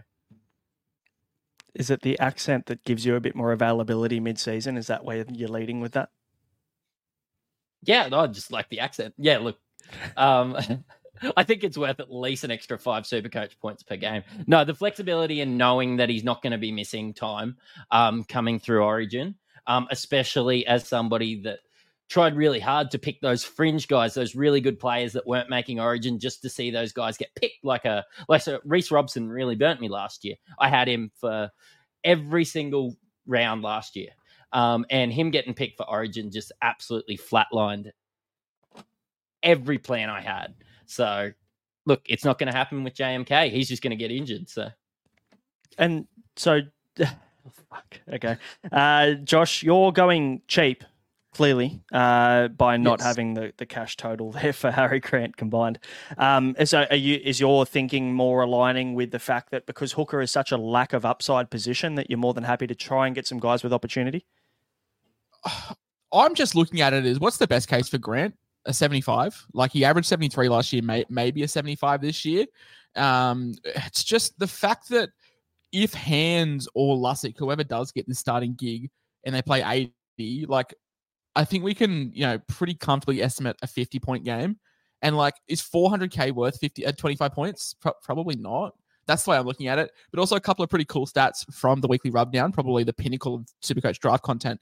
is 1.77 1.91
it 1.91 2.03
the 2.03 2.19
accent 2.19 2.67
that 2.67 2.83
gives 2.83 3.07
you 3.07 3.15
a 3.15 3.21
bit 3.21 3.37
more 3.37 3.53
availability 3.53 4.19
mid-season? 4.19 4.77
Is 4.77 4.89
that 4.89 5.05
where 5.05 5.25
you're 5.31 5.49
leading 5.49 5.81
with 5.81 5.93
that? 5.93 6.09
Yeah, 7.83 8.09
no, 8.09 8.19
I 8.19 8.27
just 8.27 8.51
like 8.51 8.69
the 8.69 8.81
accent. 8.81 9.15
Yeah, 9.17 9.39
look, 9.39 9.59
um, 10.17 10.57
I 11.37 11.45
think 11.45 11.65
it's 11.65 11.79
worth 11.79 12.01
at 12.01 12.13
least 12.13 12.45
an 12.45 12.51
extra 12.51 12.79
five 12.79 13.07
super 13.07 13.29
coach 13.29 13.59
points 13.61 13.83
per 13.83 13.97
game. 13.97 14.23
No, 14.47 14.65
the 14.65 14.75
flexibility 14.75 15.41
and 15.41 15.59
knowing 15.59 15.97
that 15.97 16.09
he's 16.09 16.25
not 16.25 16.43
going 16.43 16.53
to 16.53 16.59
be 16.59 16.73
missing 16.73 17.15
time 17.15 17.57
um, 17.91 18.25
coming 18.25 18.59
through 18.59 18.83
Origin, 18.83 19.37
um, 19.67 19.87
especially 19.91 20.67
as 20.67 20.87
somebody 20.87 21.43
that 21.43 21.61
tried 22.09 22.37
really 22.37 22.61
hard 22.61 22.91
to 22.91 22.99
pick 22.99 23.21
those 23.21 23.45
fringe 23.45 23.89
guys, 23.89 24.15
those 24.15 24.35
really 24.35 24.61
good 24.61 24.79
players 24.79 25.15
that 25.15 25.27
weren't 25.27 25.49
making 25.49 25.81
Origin, 25.81 26.19
just 26.19 26.43
to 26.43 26.49
see 26.49 26.71
those 26.71 26.93
guys 26.93 27.17
get 27.17 27.35
picked. 27.35 27.65
Like 27.65 27.85
a 27.85 28.05
like 28.29 28.43
so 28.43 28.61
Reece 28.65 28.91
Robson 28.91 29.29
really 29.29 29.57
burnt 29.57 29.81
me 29.81 29.89
last 29.89 30.25
year. 30.25 30.37
I 30.59 30.69
had 30.69 30.89
him 30.89 31.11
for 31.21 31.51
every 32.03 32.45
single 32.45 32.97
round 33.27 33.63
last 33.63 33.97
year. 33.97 34.11
Um, 34.53 34.87
and 34.89 35.13
him 35.13 35.31
getting 35.33 35.55
picked 35.55 35.77
for 35.77 35.89
Origin 35.89 36.31
just 36.31 36.53
absolutely 36.63 37.19
flatlined 37.19 37.91
every 39.43 39.79
plan 39.79 40.09
I 40.11 40.21
had. 40.21 40.55
So, 40.87 41.33
look, 41.87 42.03
it's 42.07 42.25
not 42.25 42.39
going 42.39 42.51
to 42.51 42.57
happen 42.57 42.85
with 42.85 42.95
JMK. 42.95 43.51
He's 43.51 43.69
just 43.69 43.83
going 43.83 43.91
to 43.91 43.97
get 43.97 44.11
injured. 44.11 44.49
So, 44.49 44.69
and 45.79 46.07
so, 46.37 46.61
oh, 47.01 47.11
fuck. 47.71 48.01
Okay, 48.13 48.37
uh, 48.73 49.13
Josh, 49.15 49.63
you're 49.63 49.93
going 49.93 50.43
cheap. 50.49 50.85
Clearly, 51.33 51.83
uh, 51.93 52.47
by 52.47 52.77
not 52.77 53.01
yes. 53.01 53.09
having 53.09 53.35
the, 53.35 53.53
the 53.57 53.67
cash 53.67 53.97
total 53.97 54.31
there 54.41 54.53
for 54.53 54.71
Harry 54.71 55.01
Grant 55.01 55.37
combined, 55.37 55.81
um, 56.17 56.55
so 56.65 56.87
are 56.89 56.95
you 56.95 57.21
is 57.25 57.41
your 57.41 57.67
thinking 57.67 58.15
more 58.15 58.43
aligning 58.43 58.95
with 58.95 59.11
the 59.11 59.19
fact 59.19 59.51
that 59.51 59.67
because 59.67 59.95
Hooker 59.95 60.21
is 60.21 60.31
such 60.31 60.53
a 60.53 60.57
lack 60.57 60.93
of 60.93 61.05
upside 61.05 61.51
position 61.51 61.97
that 61.97 62.09
you're 62.09 62.21
more 62.21 62.35
than 62.35 62.45
happy 62.45 62.69
to 62.69 62.75
try 62.77 63.07
and 63.07 63.17
get 63.17 63.27
some 63.27 63.41
guys 63.41 63.65
with 63.65 63.73
opportunity? 63.73 64.27
I'm 66.13 66.37
just 66.37 66.55
looking 66.55 66.81
at 66.81 66.93
it 66.93 67.05
as 67.05 67.19
what's 67.19 67.39
the 67.39 67.49
best 67.49 67.67
case 67.67 67.89
for 67.89 67.99
Grant? 67.99 68.37
A 68.67 68.73
75. 68.73 69.47
Like 69.53 69.73
he 69.73 69.85
averaged 69.85 70.09
73 70.09 70.49
last 70.49 70.73
year, 70.73 70.83
may, 70.83 71.05
maybe 71.09 71.43
a 71.43 71.49
75 71.49 72.01
this 72.01 72.25
year. 72.25 72.47
Um, 72.97 73.55
it's 73.65 74.05
just 74.05 74.39
the 74.39 74.47
fact 74.47 74.89
that 74.91 75.11
if 75.73 75.93
Hands 75.93 76.67
or 76.75 76.97
Lussick, 76.97 77.35
whoever 77.39 77.65
does 77.65 77.93
get 77.93 78.07
the 78.07 78.15
starting 78.15 78.55
gig, 78.55 78.91
and 79.25 79.35
they 79.35 79.43
play 79.43 79.91
80, 80.19 80.47
like 80.47 80.75
I 81.35 81.45
think 81.45 81.65
we 81.65 81.75
can, 81.75 82.13
you 82.15 82.27
know, 82.27 82.39
pretty 82.49 82.75
comfortably 82.75 83.23
estimate 83.23 83.57
a 83.63 83.67
50 83.67 83.99
point 83.99 84.25
game. 84.25 84.59
And 85.03 85.17
like, 85.17 85.35
is 85.49 85.61
400k 85.61 86.33
worth 86.33 86.59
50 86.61 86.87
at 86.87 86.95
uh, 86.95 86.97
25 86.97 87.33
points? 87.33 87.75
Pro- 87.81 87.93
probably 88.03 88.37
not. 88.37 88.75
That's 89.07 89.25
the 89.25 89.33
way 89.33 89.37
I'm 89.37 89.45
looking 89.45 89.67
at 89.69 89.79
it. 89.79 89.91
But 90.11 90.21
also 90.21 90.37
a 90.37 90.41
couple 90.41 90.63
of 90.63 90.71
pretty 90.71 90.87
cool 90.87 91.07
stats 91.07 91.45
from 91.53 91.81
the 91.81 91.89
weekly 91.89 92.11
rubdown, 92.11 92.53
probably 92.53 92.85
the 92.85 92.93
pinnacle 92.93 93.35
of 93.35 93.47
Supercoach 93.63 93.99
draft 93.99 94.23
content. 94.23 94.61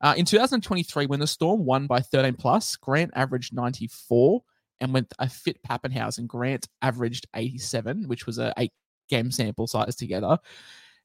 Uh, 0.00 0.14
in 0.16 0.24
2023, 0.24 1.06
when 1.06 1.20
the 1.20 1.26
Storm 1.26 1.64
won 1.64 1.86
by 1.86 2.00
13 2.00 2.34
plus, 2.34 2.76
Grant 2.76 3.10
averaged 3.14 3.54
94, 3.54 4.42
and 4.80 4.92
with 4.92 5.06
a 5.18 5.28
fit 5.28 5.58
Papenhuyzen. 5.62 6.26
Grant 6.26 6.68
averaged 6.82 7.26
87, 7.34 8.08
which 8.08 8.26
was 8.26 8.38
a 8.38 8.52
eight 8.58 8.72
game 9.08 9.30
sample 9.30 9.66
size 9.66 9.96
together. 9.96 10.38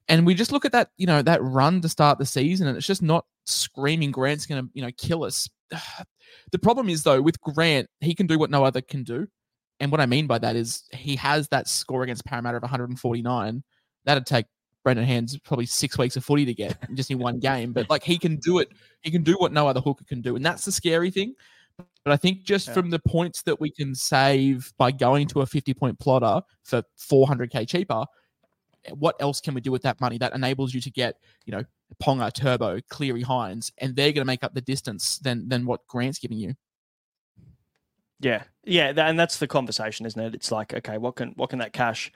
And 0.08 0.26
we 0.26 0.34
just 0.34 0.52
look 0.52 0.64
at 0.64 0.72
that, 0.72 0.90
you 0.96 1.06
know, 1.06 1.22
that 1.22 1.42
run 1.42 1.80
to 1.82 1.88
start 1.88 2.18
the 2.18 2.26
season, 2.26 2.66
and 2.66 2.76
it's 2.76 2.86
just 2.86 3.02
not 3.02 3.24
screaming 3.46 4.10
Grant's 4.10 4.46
going 4.46 4.64
to, 4.64 4.70
you 4.74 4.82
know, 4.82 4.90
kill 4.96 5.24
us. 5.24 5.48
The 6.52 6.60
problem 6.60 6.88
is 6.88 7.02
though 7.02 7.20
with 7.20 7.40
Grant, 7.40 7.88
he 8.00 8.14
can 8.14 8.28
do 8.28 8.38
what 8.38 8.50
no 8.50 8.64
other 8.64 8.80
can 8.80 9.02
do. 9.02 9.26
And 9.80 9.90
what 9.90 10.00
I 10.00 10.06
mean 10.06 10.28
by 10.28 10.38
that 10.38 10.54
is 10.54 10.84
he 10.92 11.16
has 11.16 11.48
that 11.48 11.66
score 11.66 12.04
against 12.04 12.24
Parramatta 12.24 12.58
of 12.58 12.62
149. 12.62 13.64
That'd 14.04 14.26
take 14.26 14.46
Brendan 14.82 15.04
Hands 15.04 15.38
probably 15.40 15.66
six 15.66 15.98
weeks 15.98 16.16
of 16.16 16.24
footy 16.24 16.44
to 16.44 16.54
get 16.54 16.76
just 16.94 17.10
in 17.10 17.18
one 17.18 17.38
game. 17.38 17.72
But 17.72 17.90
like 17.90 18.02
he 18.02 18.18
can 18.18 18.36
do 18.36 18.58
it. 18.58 18.68
He 19.02 19.10
can 19.10 19.22
do 19.22 19.34
what 19.34 19.52
no 19.52 19.68
other 19.68 19.80
hooker 19.80 20.04
can 20.04 20.20
do. 20.20 20.36
And 20.36 20.44
that's 20.44 20.64
the 20.64 20.72
scary 20.72 21.10
thing. 21.10 21.34
But 22.04 22.12
I 22.12 22.16
think 22.16 22.44
just 22.44 22.68
yeah. 22.68 22.74
from 22.74 22.90
the 22.90 22.98
points 22.98 23.42
that 23.42 23.60
we 23.60 23.70
can 23.70 23.94
save 23.94 24.72
by 24.78 24.90
going 24.90 25.26
to 25.28 25.42
a 25.42 25.46
50 25.46 25.74
point 25.74 25.98
plotter 25.98 26.42
for 26.62 26.82
400k 26.98 27.68
cheaper, 27.68 28.04
what 28.94 29.16
else 29.20 29.40
can 29.40 29.54
we 29.54 29.60
do 29.60 29.70
with 29.70 29.82
that 29.82 30.00
money 30.00 30.18
that 30.18 30.34
enables 30.34 30.72
you 30.72 30.80
to 30.80 30.90
get, 30.90 31.16
you 31.44 31.52
know, 31.52 31.62
Ponga, 32.02 32.32
Turbo, 32.32 32.80
Cleary, 32.88 33.22
Hynes, 33.22 33.70
and 33.78 33.94
they're 33.94 34.12
going 34.12 34.22
to 34.22 34.26
make 34.26 34.44
up 34.44 34.54
the 34.54 34.60
distance 34.60 35.18
than 35.18 35.48
than 35.48 35.66
what 35.66 35.86
Grant's 35.88 36.18
giving 36.18 36.38
you. 36.38 36.54
Yeah, 38.20 38.44
yeah, 38.64 38.92
and 38.96 39.18
that's 39.18 39.38
the 39.38 39.48
conversation, 39.48 40.06
isn't 40.06 40.20
it? 40.20 40.34
It's 40.34 40.52
like, 40.52 40.72
okay, 40.74 40.98
what 40.98 41.16
can 41.16 41.30
what 41.36 41.50
can 41.50 41.58
that 41.58 41.72
cash 41.72 42.12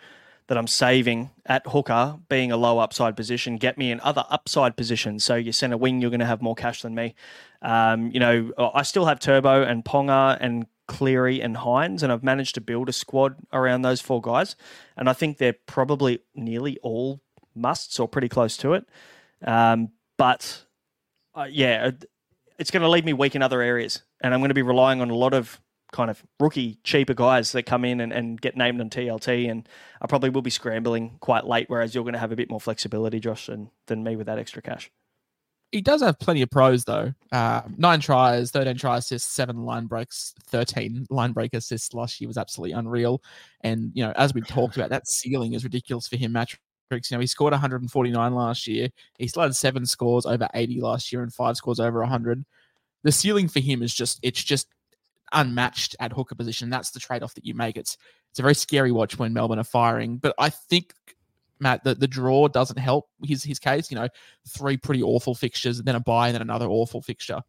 that 0.47 0.59
I'm 0.59 0.67
saving 0.67 1.31
at 1.47 1.67
hooker, 1.67 2.19
being 2.29 2.53
a 2.53 2.57
low 2.57 2.79
upside 2.79 3.17
position, 3.17 3.57
get 3.57 3.79
me 3.79 3.91
in 3.91 4.01
other 4.01 4.25
upside 4.29 4.77
positions. 4.77 5.25
So 5.25 5.37
you 5.37 5.53
send 5.53 5.73
a 5.73 5.79
wing, 5.79 6.01
you're 6.01 6.11
going 6.11 6.21
to 6.21 6.27
have 6.27 6.43
more 6.43 6.55
cash 6.55 6.83
than 6.83 6.95
me. 6.95 7.15
Um, 7.63 8.11
you 8.11 8.21
know, 8.21 8.53
I 8.59 8.83
still 8.83 9.07
have 9.07 9.19
Turbo 9.21 9.63
and 9.63 9.85
Ponga 9.85 10.37
and 10.41 10.67
Cleary 10.87 11.41
and 11.41 11.57
Hynes, 11.57 12.03
and 12.03 12.13
I've 12.13 12.23
managed 12.23 12.55
to 12.57 12.61
build 12.61 12.91
a 12.91 12.93
squad 12.93 13.37
around 13.53 13.83
those 13.83 14.03
four 14.03 14.21
guys. 14.21 14.55
And 14.97 15.09
I 15.09 15.15
think 15.15 15.39
they're 15.39 15.57
probably 15.67 16.21
nearly 16.35 16.79
all 16.83 17.23
musts 17.55 17.99
or 17.99 18.07
pretty 18.07 18.29
close 18.29 18.57
to 18.59 18.75
it. 18.75 18.87
Um, 19.43 19.91
but 20.19 20.65
uh, 21.35 21.49
yeah, 21.51 21.93
it's 22.59 22.71
going 22.71 22.83
to 22.83 22.89
leave 22.89 23.05
me 23.05 23.15
weak 23.15 23.35
in 23.35 23.43
other 23.43 23.63
areas, 23.63 24.03
and 24.21 24.35
I'm 24.35 24.41
going 24.41 24.51
to 24.51 24.55
be 24.55 24.63
relying 24.63 25.01
on 25.01 25.11
a 25.11 25.15
lot 25.15 25.33
of 25.33 25.61
kind 25.95 26.11
of 26.11 26.23
rookie, 26.41 26.77
cheaper 26.83 27.15
guys 27.15 27.53
that 27.53 27.63
come 27.63 27.85
in 27.85 28.01
and, 28.01 28.13
and 28.13 28.41
get 28.41 28.57
named 28.57 28.81
on 28.81 28.91
TLT. 28.91 29.49
And 29.49 29.67
I 30.03 30.07
probably 30.09 30.29
will 30.29 30.43
be 30.43 30.51
scrambling 30.51 31.17
quite 31.21 31.47
late, 31.47 31.67
whereas 31.69 31.95
you're 31.95 32.03
going 32.05 32.15
to 32.15 32.19
have 32.19 32.33
a 32.33 32.37
bit 32.37 32.51
more 32.51 32.61
flexibility, 32.61 33.21
Josh, 33.21 33.47
than, 33.47 33.71
than 33.87 34.03
me 34.03 34.17
with 34.17 34.27
that 34.27 34.39
extra 34.39 34.61
cash. 34.61 34.91
He 35.71 35.81
does 35.81 36.03
have 36.03 36.19
plenty 36.19 36.43
of 36.43 36.51
pros, 36.51 36.85
though. 36.85 37.15
Uh, 37.31 37.63
nine 37.77 38.01
tries, 38.01 38.51
13 38.51 38.77
try 38.77 38.99
assists, 38.99 39.33
seven 39.33 39.65
line 39.65 39.87
breaks, 39.87 40.35
13 40.47 41.07
line 41.11 41.33
break 41.33 41.55
assists 41.55 41.95
last 41.95 42.21
year 42.21 42.29
was 42.29 42.39
absolutely 42.39 42.73
unreal. 42.73 43.23
And, 43.61 43.93
you 43.95 44.05
know, 44.05 44.13
as 44.17 44.35
we've 44.35 44.47
talked 44.49 44.77
about, 44.77 44.91
that 44.91 45.07
ceiling 45.07 45.55
is 45.55 45.65
ridiculous 45.65 46.09
for 46.09 46.17
him, 46.17 46.33
Matrix. 46.33 46.61
You 47.11 47.17
know, 47.17 47.21
he 47.21 47.27
scored 47.27 47.53
149 47.53 48.35
last 48.35 48.67
year. 48.67 48.89
He 49.19 49.29
still 49.29 49.43
had 49.45 49.55
seven 49.55 49.87
scores 49.87 50.27
over 50.27 50.49
80 50.55 50.81
last 50.81 51.13
year 51.13 51.23
and 51.23 51.33
five 51.33 51.57
scores 51.57 51.81
over 51.81 52.01
100 52.01 52.45
the 53.05 53.13
ceiling 53.13 53.49
for 53.49 53.61
him 53.61 53.83
is 53.83 53.95
just 53.95 54.19
it's 54.23 54.43
just 54.43 54.67
unmatched 55.35 55.97
at 56.01 56.13
hooker 56.13 56.35
position. 56.35 56.71
That's 56.71 56.91
the 56.91 57.01
trade 57.01 57.23
off 57.23 57.35
that 57.35 57.45
you 57.45 57.55
make. 57.55 57.77
It's 57.77 57.97
it's 58.31 58.39
a 58.39 58.43
very 58.43 58.55
scary 58.55 58.91
watch 58.91 59.19
when 59.19 59.33
Melbourne 59.33 59.59
are 59.59 59.65
firing. 59.65 60.17
But 60.17 60.35
I 60.39 60.51
think 60.51 60.95
Matt, 61.61 61.85
the, 61.85 61.95
the 61.95 62.09
draw 62.09 62.49
doesn't 62.49 62.79
help 62.79 63.09
his 63.23 63.45
his 63.45 63.59
case. 63.59 63.91
You 63.91 63.97
know, 63.97 64.09
three 64.49 64.77
pretty 64.77 65.03
awful 65.03 65.35
fixtures, 65.35 65.83
then 65.83 65.95
a 65.95 66.01
buy, 66.01 66.29
and 66.29 66.35
then 66.35 66.43
another 66.43 66.67
awful 66.67 67.01
fixture. 67.01 67.43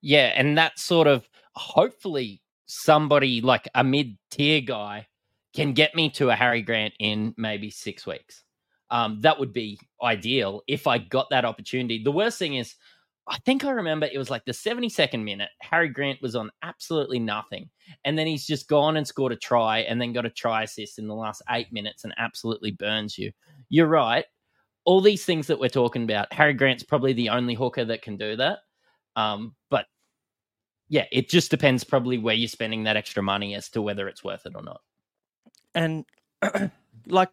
Yeah, 0.00 0.32
and 0.34 0.56
that 0.58 0.78
sort 0.78 1.06
of 1.06 1.28
hopefully 1.54 2.40
somebody 2.66 3.40
like 3.40 3.68
a 3.74 3.82
mid 3.82 4.16
tier 4.30 4.60
guy 4.60 5.06
can 5.54 5.72
get 5.72 5.94
me 5.94 6.10
to 6.10 6.30
a 6.30 6.36
Harry 6.36 6.62
Grant 6.62 6.94
in 6.98 7.34
maybe 7.36 7.70
six 7.70 8.06
weeks. 8.06 8.44
Um, 8.90 9.20
that 9.22 9.38
would 9.38 9.52
be 9.52 9.78
ideal 10.02 10.62
if 10.66 10.86
I 10.86 10.98
got 10.98 11.26
that 11.30 11.44
opportunity. 11.44 12.02
The 12.02 12.12
worst 12.12 12.38
thing 12.38 12.54
is 12.54 12.74
I 13.28 13.38
think 13.44 13.64
I 13.64 13.70
remember 13.70 14.08
it 14.10 14.18
was 14.18 14.30
like 14.30 14.44
the 14.46 14.52
72nd 14.52 15.22
minute. 15.22 15.50
Harry 15.60 15.88
Grant 15.88 16.22
was 16.22 16.34
on 16.34 16.50
absolutely 16.62 17.18
nothing. 17.18 17.68
And 18.04 18.18
then 18.18 18.26
he's 18.26 18.46
just 18.46 18.68
gone 18.68 18.96
and 18.96 19.06
scored 19.06 19.32
a 19.32 19.36
try 19.36 19.80
and 19.80 20.00
then 20.00 20.14
got 20.14 20.24
a 20.24 20.30
try 20.30 20.62
assist 20.62 20.98
in 20.98 21.06
the 21.06 21.14
last 21.14 21.42
eight 21.50 21.72
minutes 21.72 22.04
and 22.04 22.14
absolutely 22.16 22.70
burns 22.70 23.18
you. 23.18 23.30
You're 23.68 23.86
right. 23.86 24.24
All 24.84 25.02
these 25.02 25.24
things 25.26 25.46
that 25.48 25.60
we're 25.60 25.68
talking 25.68 26.04
about, 26.04 26.32
Harry 26.32 26.54
Grant's 26.54 26.82
probably 26.82 27.12
the 27.12 27.28
only 27.28 27.54
hooker 27.54 27.84
that 27.84 28.00
can 28.00 28.16
do 28.16 28.36
that. 28.36 28.60
Um, 29.14 29.54
but 29.68 29.86
yeah, 30.88 31.04
it 31.12 31.28
just 31.28 31.50
depends 31.50 31.84
probably 31.84 32.16
where 32.16 32.34
you're 32.34 32.48
spending 32.48 32.84
that 32.84 32.96
extra 32.96 33.22
money 33.22 33.54
as 33.54 33.68
to 33.70 33.82
whether 33.82 34.08
it's 34.08 34.24
worth 34.24 34.46
it 34.46 34.54
or 34.54 34.62
not. 34.62 34.80
And 35.74 36.06
like, 37.06 37.30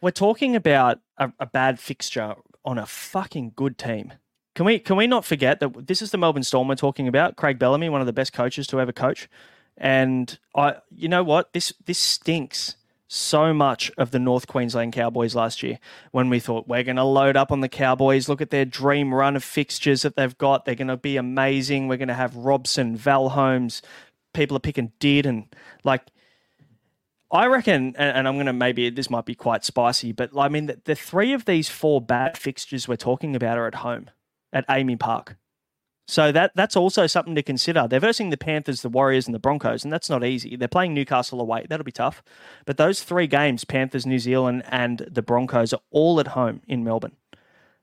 we're 0.00 0.10
talking 0.10 0.56
about 0.56 0.98
a, 1.18 1.32
a 1.38 1.46
bad 1.46 1.78
fixture 1.78 2.34
on 2.64 2.78
a 2.78 2.86
fucking 2.86 3.52
good 3.54 3.78
team 3.78 4.12
can 4.54 4.64
we 4.64 4.78
can 4.78 4.96
we 4.96 5.06
not 5.06 5.24
forget 5.24 5.60
that 5.60 5.86
this 5.86 6.00
is 6.00 6.10
the 6.10 6.18
Melbourne 6.18 6.42
Storm 6.42 6.68
we're 6.68 6.76
talking 6.76 7.08
about? 7.08 7.36
Craig 7.36 7.58
Bellamy, 7.58 7.88
one 7.88 8.00
of 8.00 8.06
the 8.06 8.12
best 8.12 8.32
coaches 8.32 8.66
to 8.68 8.80
ever 8.80 8.92
coach, 8.92 9.28
and 9.76 10.38
I, 10.54 10.76
you 10.94 11.08
know 11.08 11.24
what, 11.24 11.52
this 11.52 11.72
this 11.84 11.98
stinks 11.98 12.76
so 13.06 13.52
much 13.52 13.92
of 13.98 14.10
the 14.12 14.18
North 14.18 14.46
Queensland 14.46 14.92
Cowboys 14.92 15.34
last 15.34 15.62
year 15.62 15.78
when 16.10 16.30
we 16.30 16.40
thought 16.40 16.66
we're 16.66 16.82
going 16.82 16.96
to 16.96 17.04
load 17.04 17.36
up 17.36 17.52
on 17.52 17.60
the 17.60 17.68
Cowboys. 17.68 18.28
Look 18.28 18.40
at 18.40 18.50
their 18.50 18.64
dream 18.64 19.12
run 19.12 19.36
of 19.36 19.44
fixtures 19.44 20.02
that 20.02 20.16
they've 20.16 20.36
got. 20.38 20.64
They're 20.64 20.74
going 20.74 20.88
to 20.88 20.96
be 20.96 21.16
amazing. 21.16 21.86
We're 21.88 21.98
going 21.98 22.08
to 22.08 22.14
have 22.14 22.34
Robson, 22.34 22.96
Val 22.96 23.30
Holmes. 23.30 23.82
People 24.32 24.56
are 24.56 24.60
picking 24.60 24.92
Did 24.98 25.26
and 25.26 25.46
like. 25.82 26.02
I 27.32 27.46
reckon, 27.46 27.96
and, 27.96 28.28
I'm 28.28 28.34
going 28.34 28.46
to 28.46 28.52
maybe 28.52 28.90
this 28.90 29.10
might 29.10 29.24
be 29.24 29.34
quite 29.34 29.64
spicy, 29.64 30.12
but 30.12 30.30
I 30.38 30.48
mean, 30.48 30.66
the, 30.66 30.80
the 30.84 30.94
three 30.94 31.32
of 31.32 31.46
these 31.46 31.68
four 31.68 32.00
bad 32.00 32.38
fixtures 32.38 32.86
we're 32.86 32.94
talking 32.94 33.34
about 33.34 33.58
are 33.58 33.66
at 33.66 33.76
home 33.76 34.08
at 34.54 34.66
AAMI 34.68 34.98
Park. 34.98 35.36
So 36.06 36.32
that 36.32 36.52
that's 36.54 36.76
also 36.76 37.06
something 37.06 37.34
to 37.34 37.42
consider. 37.42 37.86
They're 37.88 38.00
versing 38.00 38.28
the 38.30 38.36
Panthers, 38.36 38.82
the 38.82 38.90
Warriors, 38.90 39.26
and 39.26 39.34
the 39.34 39.38
Broncos, 39.38 39.84
and 39.84 39.92
that's 39.92 40.10
not 40.10 40.22
easy. 40.22 40.54
They're 40.54 40.68
playing 40.68 40.92
Newcastle 40.92 41.40
away. 41.40 41.66
That'll 41.68 41.84
be 41.84 41.92
tough. 41.92 42.22
But 42.66 42.76
those 42.76 43.02
three 43.02 43.26
games, 43.26 43.64
Panthers, 43.64 44.04
New 44.04 44.18
Zealand, 44.18 44.64
and 44.68 45.06
the 45.10 45.22
Broncos, 45.22 45.72
are 45.72 45.80
all 45.90 46.20
at 46.20 46.28
home 46.28 46.60
in 46.68 46.84
Melbourne. 46.84 47.16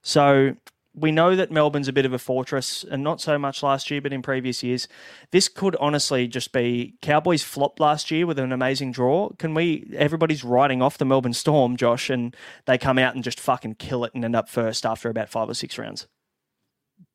So 0.03 0.55
we 0.93 1.11
know 1.11 1.35
that 1.35 1.51
Melbourne's 1.51 1.87
a 1.87 1.93
bit 1.93 2.05
of 2.05 2.13
a 2.13 2.19
fortress, 2.19 2.83
and 2.83 3.03
not 3.03 3.21
so 3.21 3.39
much 3.39 3.63
last 3.63 3.89
year, 3.89 4.01
but 4.01 4.13
in 4.13 4.21
previous 4.21 4.61
years. 4.61 4.87
This 5.31 5.47
could 5.47 5.75
honestly 5.77 6.27
just 6.27 6.51
be 6.51 6.97
Cowboys 7.01 7.41
flopped 7.41 7.79
last 7.79 8.11
year 8.11 8.27
with 8.27 8.37
an 8.37 8.51
amazing 8.51 8.91
draw. 8.91 9.29
Can 9.39 9.55
we? 9.55 9.91
Everybody's 9.95 10.43
writing 10.43 10.83
off 10.83 10.99
the 10.99 11.05
Melbourne 11.05 11.33
Storm, 11.33 11.75
Josh, 11.75 12.11
and 12.11 12.35
they 12.65 12.77
come 12.77 12.99
out 12.99 13.15
and 13.15 13.23
just 13.23 13.39
fucking 13.39 13.75
kill 13.75 14.03
it 14.03 14.13
and 14.13 14.23
end 14.23 14.35
up 14.35 14.47
first 14.47 14.85
after 14.85 15.09
about 15.09 15.29
five 15.29 15.49
or 15.49 15.55
six 15.55 15.79
rounds. 15.79 16.07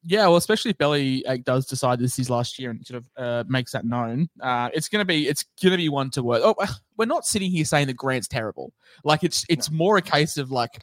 Yeah, 0.08 0.28
well, 0.28 0.36
especially 0.36 0.70
if 0.70 0.78
Belly 0.78 1.24
does 1.44 1.66
decide 1.66 1.98
this 1.98 2.20
is 2.20 2.30
last 2.30 2.60
year 2.60 2.70
and 2.70 2.86
sort 2.86 3.02
of 3.02 3.10
uh, 3.16 3.44
makes 3.48 3.72
that 3.72 3.84
known, 3.84 4.28
uh, 4.40 4.70
it's 4.72 4.88
gonna 4.88 5.04
be 5.04 5.26
it's 5.26 5.44
gonna 5.60 5.76
be 5.76 5.88
one 5.88 6.10
to 6.10 6.22
work. 6.22 6.42
Oh, 6.44 6.54
we're 6.96 7.06
not 7.06 7.26
sitting 7.26 7.50
here 7.50 7.64
saying 7.64 7.88
that 7.88 7.96
Grant's 7.96 8.28
terrible. 8.28 8.72
Like 9.02 9.24
it's 9.24 9.44
it's 9.48 9.68
no. 9.68 9.76
more 9.76 9.96
a 9.96 10.02
case 10.02 10.36
of 10.36 10.52
like, 10.52 10.80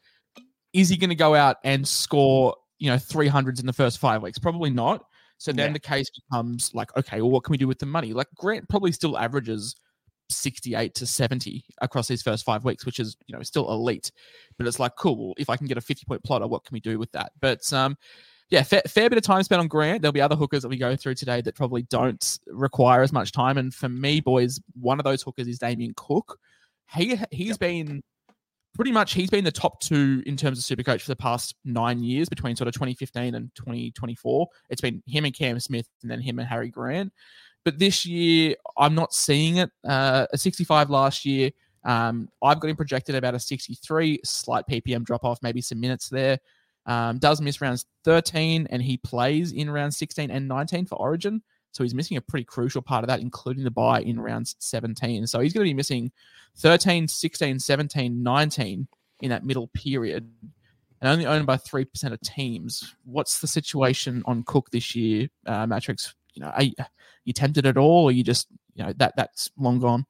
is 0.74 0.89
he 0.89 0.98
gonna 0.98 1.15
go 1.15 1.36
out 1.36 1.58
and 1.63 1.88
score 1.88 2.53
you 2.80 2.89
know 2.89 2.98
three 2.98 3.30
hundreds 3.30 3.62
in 3.62 3.65
the 3.65 3.72
first 3.72 3.98
five 3.98 4.22
weeks? 4.22 4.38
Probably 4.39 4.70
not. 4.70 5.06
So 5.38 5.53
then 5.53 5.70
yeah. 5.70 5.74
the 5.74 5.80
case 5.80 6.10
becomes 6.10 6.72
like, 6.74 6.96
okay, 6.98 7.22
well, 7.22 7.32
what 7.32 7.46
can 7.46 7.51
we 7.51 7.58
do 7.58 7.68
with 7.68 7.80
the 7.80 7.86
money? 7.86 8.12
Like 8.12 8.27
Grant 8.36 8.68
probably 8.68 8.92
still 8.92 9.18
averages 9.18 9.75
68 10.30 10.96
to 10.96 11.06
70 11.06 11.63
across 11.82 12.08
these 12.08 12.22
first 12.22 12.46
five 12.46 12.63
weeks, 12.63 12.86
which 12.86 13.00
is, 13.00 13.15
you 13.27 13.36
know, 13.36 13.44
still 13.44 13.70
elite. 13.72 14.12
But 14.58 14.68
it's 14.68 14.80
like, 14.80 14.96
cool, 14.98 15.34
if 15.38 15.50
I 15.50 15.58
can 15.58 15.68
get 15.68 15.77
a 15.77 15.82
50 15.82 16.06
point 16.06 16.24
plotter, 16.24 16.48
what 16.48 16.63
can 16.65 16.74
we 16.74 16.80
do 16.80 16.98
with 17.00 17.12
that? 17.12 17.32
But 17.42 17.72
um, 17.74 17.98
yeah, 18.50 18.64
fair, 18.64 18.82
fair 18.88 19.10
bit 19.10 19.18
of 19.18 19.24
time 19.24 19.44
spent 19.44 19.60
on 19.60 19.68
Grant. 19.68 20.02
There'll 20.02 20.14
be 20.14 20.22
other 20.22 20.36
hookers 20.36 20.62
that 20.62 20.70
we 20.70 20.78
go 20.78 20.96
through 20.96 21.16
today 21.16 21.42
that 21.42 21.56
probably 21.56 21.84
don't 21.84 22.40
require 22.48 23.02
as 23.02 23.12
much 23.12 23.32
time. 23.32 23.58
And 23.58 23.74
for 23.74 23.90
me, 23.90 24.20
boys, 24.20 24.60
one 24.80 25.00
of 25.00 25.04
those 25.06 25.24
hookers 25.24 25.48
is 25.48 25.60
Damien 25.60 25.94
Cook. 25.96 26.38
He 26.94 27.20
he's 27.32 27.50
yep. 27.50 27.60
been 27.60 28.04
pretty 28.74 28.92
much 28.92 29.14
he's 29.14 29.30
been 29.30 29.44
the 29.44 29.52
top 29.52 29.80
two 29.80 30.24
in 30.26 30.36
terms 30.36 30.58
of 30.58 30.64
super 30.64 30.84
coach 30.84 31.02
for 31.04 31.12
the 31.12 31.16
past 31.16 31.56
nine 31.64 32.04
years 32.04 32.28
between 32.28 32.56
sort 32.56 32.68
of 32.68 32.74
2015 32.74 33.36
and 33.36 33.54
2024 33.56 34.48
it's 34.70 34.82
been 34.82 35.02
him 35.06 35.26
and 35.26 35.36
cam 35.36 35.60
smith 35.60 35.88
and 36.02 36.10
then 36.10 36.20
him 36.20 36.40
and 36.40 36.48
harry 36.48 36.70
grant 36.70 37.14
but 37.64 37.78
this 37.78 38.06
year 38.06 38.56
i'm 38.78 38.96
not 38.96 39.14
seeing 39.14 39.58
it 39.58 39.70
uh, 39.88 40.26
a 40.34 40.38
65 40.38 40.90
last 40.90 41.26
year 41.26 41.52
um, 41.86 42.28
i've 42.42 42.60
got 42.60 42.70
him 42.70 42.76
projected 42.76 43.16
about 43.16 43.36
a 43.36 43.40
63 43.40 44.20
slight 44.24 44.66
ppm 44.68 45.04
drop 45.04 45.24
off 45.24 45.40
maybe 45.44 45.62
some 45.62 45.80
minutes 45.80 46.10
there 46.10 46.40
um, 46.86 47.18
does 47.18 47.42
miss 47.42 47.62
rounds 47.62 47.86
13 48.04 48.68
and 48.70 48.82
he 48.82 48.98
plays 48.98 49.52
in 49.52 49.70
rounds 49.70 49.98
16 49.98 50.30
and 50.32 50.48
19 50.48 50.86
for 50.86 50.96
Origin. 50.96 51.42
So 51.72 51.84
he's 51.84 51.96
missing 51.96 52.18
a 52.18 52.22
pretty 52.22 52.44
crucial 52.44 52.82
part 52.82 53.04
of 53.04 53.08
that, 53.08 53.22
including 53.22 53.63
the 53.63 53.72
buy 53.72 54.02
in 54.02 54.20
rounds 54.20 54.56
17. 54.60 55.25
So 55.25 55.40
he's 55.40 55.54
going 55.54 55.66
to 55.66 55.70
be 55.70 55.74
missing 55.74 56.12
13, 56.58 57.08
16, 57.08 57.60
17, 57.60 58.22
19 58.24 58.88
in 59.22 59.30
that 59.30 59.44
middle 59.44 59.68
period. 59.68 60.30
and 61.02 61.10
only 61.10 61.25
owned 61.25 61.46
by 61.46 61.58
three 61.58 61.86
percent 61.86 62.13
of 62.13 62.22
teams. 62.22 62.96
What's 63.06 63.40
the 63.40 63.48
situation 63.48 64.22
on 64.25 64.44
Cook 64.44 64.70
this 64.70 64.96
year, 64.96 65.30
uh, 65.48 65.66
Matrix? 65.66 66.13
You 66.34 66.44
know, 66.44 66.50
are 66.50 66.63
you, 66.63 66.74
are 66.80 66.88
you 67.25 67.34
tempted 67.34 67.66
at 67.66 67.78
all, 67.78 68.06
or 68.06 68.12
you 68.12 68.24
just 68.24 68.48
you 68.75 68.84
know 68.84 68.94
that 68.98 69.13
that's 69.18 69.50
long 69.58 69.80
gone? 69.80 70.06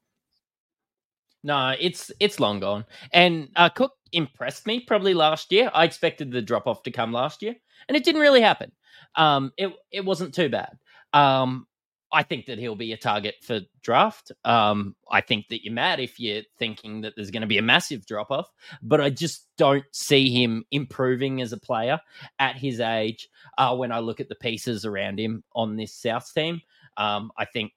No, 1.44 1.76
it's 1.80 2.12
it's 2.20 2.40
long 2.40 2.60
gone. 2.60 2.86
And 3.12 3.50
uh, 3.56 3.70
Cook 3.70 3.94
impressed 4.14 4.66
me 4.66 4.80
probably 4.80 5.14
last 5.14 5.52
year. 5.52 5.70
I 5.74 5.84
expected 5.84 6.32
the 6.32 6.42
drop 6.42 6.68
off 6.68 6.84
to 6.84 6.92
come 6.92 7.12
last 7.12 7.42
year, 7.42 7.56
and 7.88 7.98
it 7.98 8.04
didn't 8.04 8.22
really 8.22 8.42
happen. 8.42 8.72
Um, 9.16 9.52
it 9.58 9.74
it 9.92 10.06
wasn't 10.06 10.34
too 10.34 10.50
bad. 10.50 10.78
Um, 11.12 11.68
I 12.14 12.22
think 12.22 12.46
that 12.46 12.60
he'll 12.60 12.76
be 12.76 12.94
a 12.94 12.98
target 12.98 13.36
for 13.42 13.62
draft. 13.82 14.32
Um, 14.46 14.96
I 15.12 15.20
think 15.20 15.48
that 15.48 15.66
you're 15.66 15.74
mad 15.74 16.00
if 16.00 16.20
you're 16.20 16.44
thinking 16.60 17.02
that 17.02 17.14
there's 17.16 17.32
going 17.32 17.42
to 17.42 17.48
be 17.48 17.58
a 17.58 17.64
massive 17.64 18.06
drop 18.06 18.30
off, 18.30 18.52
but 18.84 19.02
I 19.02 19.10
just 19.10 19.48
don't 19.58 19.84
see 19.92 20.30
him 20.30 20.64
improving 20.72 21.42
as 21.42 21.54
a 21.54 21.60
player 21.60 22.00
at 22.38 22.56
his 22.56 22.80
age. 22.80 23.28
Uh, 23.58 23.76
when 23.76 23.92
I 23.92 24.00
look 24.00 24.20
at 24.20 24.30
the 24.30 24.36
pieces 24.36 24.86
around 24.86 25.20
him 25.20 25.44
on 25.56 25.76
this 25.76 25.94
South 25.94 26.32
team, 26.34 26.62
um, 26.98 27.32
I 27.38 27.46
think 27.46 27.74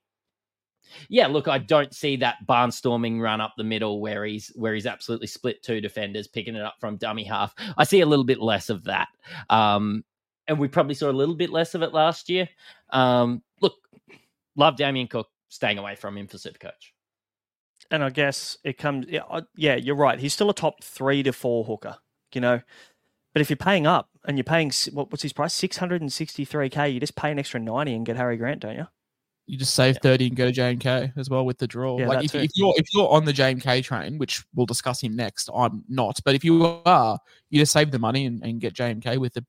yeah, 1.09 1.27
look, 1.27 1.49
I 1.49 1.59
don't 1.59 1.95
see 1.95 2.17
that 2.17 2.37
barnstorming 2.47 3.21
run 3.21 3.41
up 3.41 3.55
the 3.57 3.65
middle 3.65 4.01
where 4.01 4.25
he's 4.25 4.49
where 4.55 4.75
he's 4.75 4.87
absolutely 4.87 5.27
split 5.27 5.63
two 5.63 5.81
defenders, 5.81 6.29
picking 6.29 6.57
it 6.57 6.63
up 6.63 6.77
from 6.81 6.97
dummy 6.97 7.25
half. 7.25 7.55
I 7.77 7.85
see 7.85 8.01
a 8.01 8.07
little 8.07 8.25
bit 8.25 8.41
less 8.41 8.71
of 8.71 8.85
that, 8.85 9.09
um, 9.51 10.05
and 10.49 10.59
we 10.59 10.69
probably 10.69 10.95
saw 10.95 11.11
a 11.11 11.13
little 11.13 11.35
bit 11.35 11.51
less 11.51 11.75
of 11.75 11.83
it 11.83 11.93
last 11.93 12.29
year. 12.29 12.49
Um, 12.91 13.43
look, 13.61 13.75
love 14.57 14.77
Damien 14.77 15.09
Cook, 15.09 15.29
staying 15.49 15.79
away 15.79 15.97
from 15.97 16.17
him 16.17 16.27
for 16.27 16.39
super 16.39 16.59
coach. 16.59 16.93
And 17.89 18.03
I 18.03 18.11
guess 18.11 18.59
it 18.65 18.79
comes, 18.79 19.07
yeah, 19.55 19.77
you're 19.77 19.95
right. 19.95 20.19
He's 20.19 20.33
still 20.33 20.51
a 20.51 20.55
top 20.55 20.83
three 20.83 21.23
to 21.23 21.33
four 21.33 21.63
hooker, 21.63 21.97
you 22.35 22.41
know. 22.41 22.61
But 23.33 23.43
if 23.43 23.51
you're 23.51 23.57
paying 23.57 23.87
up 23.87 24.09
and 24.25 24.37
you're 24.37 24.45
paying 24.45 24.73
what, 24.93 25.13
what's 25.13 25.23
his 25.23 25.33
price, 25.33 25.55
six 25.55 25.77
hundred 25.77 26.01
and 26.01 26.13
sixty-three 26.13 26.71
k, 26.71 26.89
you 26.89 26.99
just 26.99 27.15
pay 27.15 27.31
an 27.31 27.39
extra 27.39 27.61
ninety 27.61 27.95
and 27.95 28.05
get 28.05 28.17
Harry 28.17 28.39
Grant, 28.39 28.61
don't 28.61 28.77
you? 28.77 28.89
You 29.47 29.57
just 29.57 29.75
save 29.75 29.99
30 30.03 30.29
and 30.29 30.37
go 30.37 30.51
to 30.51 30.61
JMK 30.61 31.13
as 31.17 31.31
well 31.31 31.47
with 31.47 31.59
the 31.59 31.67
draw. 31.67 31.99
Yeah, 31.99 32.09
like 32.09 32.25
if, 32.25 32.35
if 32.35 32.51
you're 32.55 32.75
if 32.77 32.87
you're 32.93 33.09
on 33.09 33.25
the 33.25 33.33
JMK 33.33 33.85
train, 33.85 34.19
which 34.19 34.45
we'll 34.55 34.67
discuss 34.67 35.01
him 35.01 35.15
next, 35.15 35.49
I'm 35.55 35.85
not. 35.89 36.19
But 36.25 36.35
if 36.35 36.45
you 36.45 36.81
are, 36.85 37.19
you 37.51 37.61
just 37.61 37.73
save 37.73 37.91
the 37.91 37.99
money 37.99 38.27
and, 38.27 38.43
and 38.43 38.61
get 38.61 38.75
JMK 38.75 39.19
with 39.19 39.35
the 39.35 39.45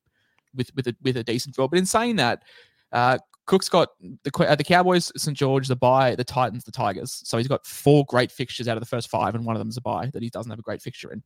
with 0.56 0.70
with 0.76 0.88
a 0.88 0.96
with 1.02 1.18
a 1.18 1.24
decent 1.24 1.56
draw. 1.56 1.68
But 1.68 1.80
in 1.80 1.86
saying 1.86 2.18
that, 2.18 2.44
uh, 2.92 3.18
Cook's 3.48 3.70
got 3.70 3.90
the 4.24 4.46
uh, 4.46 4.56
the 4.56 4.64
Cowboys, 4.64 5.12
St 5.16 5.36
George, 5.36 5.68
the 5.68 5.76
buy, 5.76 6.14
the 6.16 6.24
Titans, 6.24 6.64
the 6.64 6.72
Tigers. 6.72 7.22
So 7.26 7.38
he's 7.38 7.48
got 7.48 7.66
four 7.66 8.06
great 8.06 8.32
fixtures 8.32 8.68
out 8.68 8.78
of 8.78 8.82
the 8.82 8.88
first 8.88 9.10
five, 9.10 9.34
and 9.34 9.46
one 9.46 9.56
of 9.56 9.60
them's 9.60 9.78
a 9.78 9.82
buy 9.82 10.12
that 10.14 10.22
he 10.22 10.30
doesn't 10.30 10.50
have 10.50 10.60
a 10.60 10.64
great 10.64 10.82
fixture 10.82 11.12
in. 11.12 11.24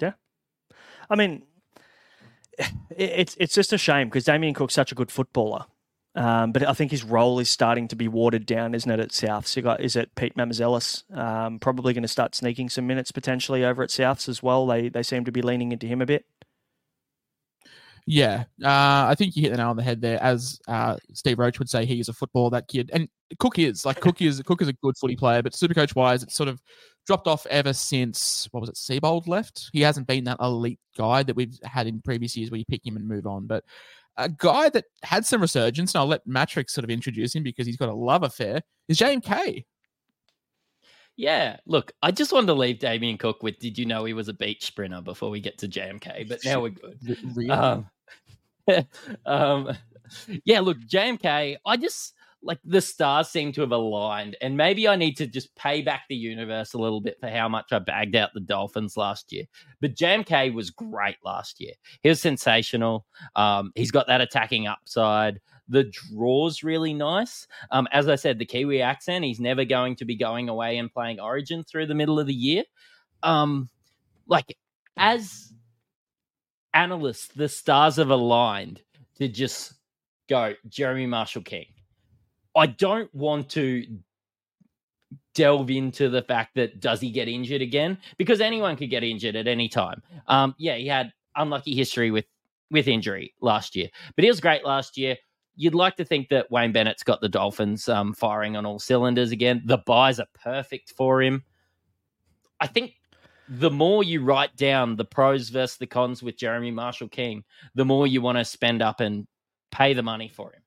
Yeah. 0.00 0.12
I 1.08 1.14
mean, 1.14 1.42
it, 2.58 2.70
it's 2.96 3.36
it's 3.38 3.54
just 3.54 3.72
a 3.72 3.78
shame 3.78 4.08
because 4.08 4.24
Damien 4.24 4.54
Cook's 4.54 4.74
such 4.74 4.90
a 4.90 4.94
good 4.94 5.12
footballer. 5.12 5.66
Um, 6.16 6.52
but 6.52 6.62
I 6.66 6.72
think 6.74 6.92
his 6.92 7.02
role 7.02 7.40
is 7.40 7.48
starting 7.48 7.88
to 7.88 7.96
be 7.96 8.06
watered 8.06 8.46
down, 8.46 8.74
isn't 8.74 8.90
it, 8.90 9.00
at 9.00 9.12
South? 9.12 9.46
So 9.46 9.58
you 9.58 9.64
got, 9.64 9.80
is 9.80 9.96
it 9.96 10.14
Pete 10.14 10.36
Mamouzelos? 10.36 11.10
Um, 11.16 11.58
probably 11.58 11.92
going 11.92 12.02
to 12.02 12.08
start 12.08 12.34
sneaking 12.36 12.68
some 12.68 12.86
minutes 12.86 13.10
potentially 13.10 13.64
over 13.64 13.82
at 13.82 13.90
Souths 13.90 14.28
as 14.28 14.42
well. 14.42 14.66
They 14.66 14.88
they 14.88 15.02
seem 15.02 15.24
to 15.24 15.32
be 15.32 15.42
leaning 15.42 15.72
into 15.72 15.86
him 15.86 16.00
a 16.00 16.06
bit. 16.06 16.24
Yeah, 18.06 18.44
uh, 18.62 19.08
I 19.08 19.14
think 19.16 19.34
you 19.34 19.42
hit 19.42 19.50
the 19.50 19.56
nail 19.56 19.70
on 19.70 19.76
the 19.76 19.82
head 19.82 20.02
there. 20.02 20.22
As 20.22 20.60
uh, 20.68 20.96
Steve 21.14 21.38
Roach 21.38 21.58
would 21.58 21.70
say, 21.70 21.86
he 21.86 22.00
is 22.00 22.10
a 22.10 22.12
footballer. 22.12 22.50
That 22.50 22.68
kid, 22.68 22.90
and 22.92 23.08
Cook 23.38 23.58
is 23.58 23.86
like 23.86 24.00
Cook 24.00 24.20
is 24.20 24.42
Cook 24.42 24.60
is 24.60 24.68
a 24.68 24.74
good 24.74 24.96
footy 24.98 25.16
player, 25.16 25.42
but 25.42 25.52
Supercoach 25.52 25.96
wise, 25.96 26.22
it's 26.22 26.36
sort 26.36 26.50
of 26.50 26.60
dropped 27.06 27.26
off 27.26 27.46
ever 27.46 27.72
since 27.72 28.46
what 28.50 28.60
was 28.60 28.68
it? 28.68 28.76
Seibold 28.76 29.26
left. 29.26 29.70
He 29.72 29.80
hasn't 29.80 30.06
been 30.06 30.24
that 30.24 30.38
elite 30.40 30.80
guy 30.96 31.22
that 31.22 31.34
we've 31.34 31.58
had 31.64 31.86
in 31.86 32.02
previous 32.02 32.36
years 32.36 32.50
where 32.50 32.58
you 32.58 32.64
pick 32.66 32.86
him 32.86 32.96
and 32.96 33.08
move 33.08 33.26
on. 33.26 33.46
But 33.46 33.64
a 34.16 34.28
guy 34.28 34.68
that 34.70 34.84
had 35.02 35.24
some 35.26 35.40
resurgence, 35.40 35.94
and 35.94 36.00
I'll 36.00 36.06
let 36.06 36.26
Matrix 36.26 36.72
sort 36.72 36.84
of 36.84 36.90
introduce 36.90 37.34
him 37.34 37.42
because 37.42 37.66
he's 37.66 37.76
got 37.76 37.88
a 37.88 37.94
love 37.94 38.22
affair, 38.22 38.62
is 38.88 38.98
JMK. 38.98 39.64
Yeah, 41.16 41.58
look, 41.66 41.92
I 42.02 42.10
just 42.10 42.32
wanted 42.32 42.48
to 42.48 42.54
leave 42.54 42.80
Damien 42.80 43.18
Cook 43.18 43.42
with 43.42 43.58
did 43.60 43.78
you 43.78 43.86
know 43.86 44.04
he 44.04 44.14
was 44.14 44.28
a 44.28 44.34
beach 44.34 44.64
sprinter 44.64 45.00
before 45.00 45.30
we 45.30 45.40
get 45.40 45.58
to 45.58 45.68
JMK, 45.68 46.28
but 46.28 46.44
now 46.44 46.60
we're 46.60 46.70
good. 46.70 46.98
Really? 47.34 47.50
Um, 47.50 47.88
um, 49.26 49.76
yeah, 50.44 50.60
look, 50.60 50.78
JMK, 50.78 51.56
I 51.64 51.76
just 51.76 52.14
like 52.44 52.58
the 52.64 52.80
stars 52.80 53.28
seem 53.28 53.52
to 53.52 53.62
have 53.62 53.72
aligned, 53.72 54.36
and 54.40 54.56
maybe 54.56 54.86
I 54.86 54.96
need 54.96 55.16
to 55.16 55.26
just 55.26 55.54
pay 55.56 55.82
back 55.82 56.02
the 56.08 56.14
universe 56.14 56.74
a 56.74 56.78
little 56.78 57.00
bit 57.00 57.18
for 57.18 57.28
how 57.28 57.48
much 57.48 57.72
I 57.72 57.78
bagged 57.78 58.14
out 58.14 58.30
the 58.34 58.40
Dolphins 58.40 58.96
last 58.96 59.32
year. 59.32 59.44
But 59.80 59.96
JMK 59.96 60.52
was 60.52 60.70
great 60.70 61.16
last 61.24 61.60
year. 61.60 61.72
He 62.02 62.08
was 62.10 62.20
sensational. 62.20 63.06
Um, 63.34 63.72
he's 63.74 63.90
got 63.90 64.06
that 64.08 64.20
attacking 64.20 64.66
upside. 64.66 65.40
The 65.68 65.84
draw's 65.84 66.62
really 66.62 66.92
nice. 66.92 67.46
Um, 67.70 67.88
as 67.90 68.08
I 68.08 68.16
said, 68.16 68.38
the 68.38 68.44
Kiwi 68.44 68.82
accent, 68.82 69.24
he's 69.24 69.40
never 69.40 69.64
going 69.64 69.96
to 69.96 70.04
be 70.04 70.14
going 70.16 70.50
away 70.50 70.76
and 70.76 70.92
playing 70.92 71.20
Origin 71.20 71.64
through 71.64 71.86
the 71.86 71.94
middle 71.94 72.20
of 72.20 72.26
the 72.26 72.34
year. 72.34 72.64
Um, 73.22 73.70
like, 74.26 74.56
as 74.98 75.52
analysts, 76.74 77.28
the 77.28 77.48
stars 77.48 77.96
have 77.96 78.10
aligned 78.10 78.82
to 79.16 79.28
just 79.28 79.74
go 80.28 80.54
Jeremy 80.68 81.06
Marshall 81.06 81.42
King. 81.42 81.66
I 82.56 82.66
don't 82.66 83.12
want 83.14 83.50
to 83.50 83.84
delve 85.34 85.70
into 85.70 86.08
the 86.08 86.22
fact 86.22 86.54
that 86.54 86.80
does 86.80 87.00
he 87.00 87.10
get 87.10 87.28
injured 87.28 87.60
again 87.62 87.98
because 88.18 88.40
anyone 88.40 88.76
could 88.76 88.90
get 88.90 89.02
injured 89.02 89.36
at 89.36 89.48
any 89.48 89.68
time. 89.68 90.02
Um, 90.28 90.54
yeah, 90.58 90.76
he 90.76 90.86
had 90.86 91.12
unlucky 91.36 91.74
history 91.74 92.10
with 92.10 92.26
with 92.70 92.88
injury 92.88 93.34
last 93.40 93.76
year, 93.76 93.88
but 94.16 94.24
he 94.24 94.30
was 94.30 94.40
great 94.40 94.64
last 94.64 94.96
year. 94.96 95.16
You'd 95.56 95.74
like 95.74 95.96
to 95.96 96.04
think 96.04 96.28
that 96.30 96.50
Wayne 96.50 96.72
Bennett's 96.72 97.04
got 97.04 97.20
the 97.20 97.28
Dolphins 97.28 97.88
um, 97.88 98.12
firing 98.12 98.56
on 98.56 98.66
all 98.66 98.80
cylinders 98.80 99.30
again. 99.30 99.62
The 99.66 99.78
buys 99.78 100.18
are 100.18 100.26
perfect 100.34 100.90
for 100.96 101.22
him. 101.22 101.44
I 102.60 102.66
think 102.66 102.94
the 103.48 103.70
more 103.70 104.02
you 104.02 104.22
write 104.22 104.56
down 104.56 104.96
the 104.96 105.04
pros 105.04 105.50
versus 105.50 105.76
the 105.76 105.86
cons 105.86 106.22
with 106.22 106.36
Jeremy 106.36 106.72
Marshall 106.72 107.08
King, 107.08 107.44
the 107.74 107.84
more 107.84 108.06
you 108.06 108.20
want 108.20 108.38
to 108.38 108.44
spend 108.44 108.82
up 108.82 109.00
and 109.00 109.28
pay 109.70 109.92
the 109.92 110.02
money 110.02 110.28
for 110.28 110.52
him. 110.52 110.63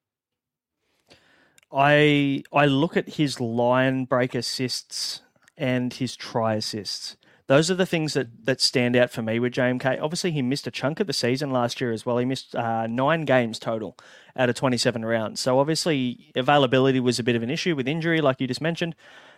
I 1.71 2.43
I 2.53 2.65
look 2.65 2.95
at 2.95 3.09
his 3.09 3.39
line 3.39 4.05
break 4.05 4.35
assists 4.35 5.21
and 5.57 5.93
his 5.93 6.15
try 6.15 6.55
assists. 6.55 7.17
Those 7.47 7.71
are 7.71 7.75
the 7.75 7.85
things 7.85 8.13
that, 8.13 8.45
that 8.45 8.59
stand 8.59 8.97
out 8.97 9.09
for 9.09 9.21
me 9.21 9.39
with 9.39 9.53
JMK. 9.53 10.01
Obviously, 10.01 10.31
he 10.31 10.41
missed 10.41 10.67
a 10.67 10.71
chunk 10.71 10.99
of 10.99 11.07
the 11.07 11.13
season 11.13 11.49
last 11.49 11.79
year 11.79 11.93
as 11.93 12.05
well. 12.05 12.17
He 12.17 12.25
missed 12.25 12.53
uh, 12.53 12.87
nine 12.87 13.21
games 13.21 13.57
total 13.57 13.97
out 14.35 14.49
of 14.49 14.55
27 14.55 15.05
rounds. 15.05 15.39
So, 15.39 15.57
obviously, 15.57 16.29
availability 16.35 16.99
was 16.99 17.19
a 17.19 17.23
bit 17.23 17.37
of 17.37 17.43
an 17.43 17.49
issue 17.49 17.73
with 17.73 17.87
injury, 17.87 18.19
like 18.19 18.41
you 18.41 18.47
just 18.47 18.59
mentioned. 18.59 18.95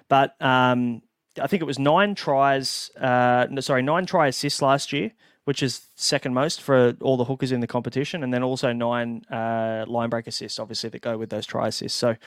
But 0.07 0.35
um, 0.41 1.03
I 1.39 1.45
think 1.45 1.61
it 1.61 1.65
was 1.65 1.77
nine 1.77 2.15
tries, 2.15 2.89
uh, 2.99 3.45
no, 3.51 3.61
sorry, 3.61 3.83
nine 3.83 4.07
try 4.07 4.27
assists 4.27 4.59
last 4.59 4.91
year, 4.91 5.11
which 5.49 5.63
is 5.63 5.87
second 5.95 6.31
most 6.35 6.61
for 6.61 6.95
all 7.01 7.17
the 7.17 7.25
hookers 7.25 7.51
in 7.51 7.59
the 7.59 7.65
competition. 7.65 8.21
And 8.21 8.31
then 8.31 8.43
also 8.43 8.71
nine 8.71 9.23
uh, 9.31 9.83
line 9.87 10.11
break 10.11 10.27
assists, 10.27 10.59
obviously, 10.59 10.91
that 10.91 11.01
go 11.01 11.17
with 11.17 11.31
those 11.31 11.47
try 11.47 11.69
assists. 11.69 11.97
So, 11.97 12.17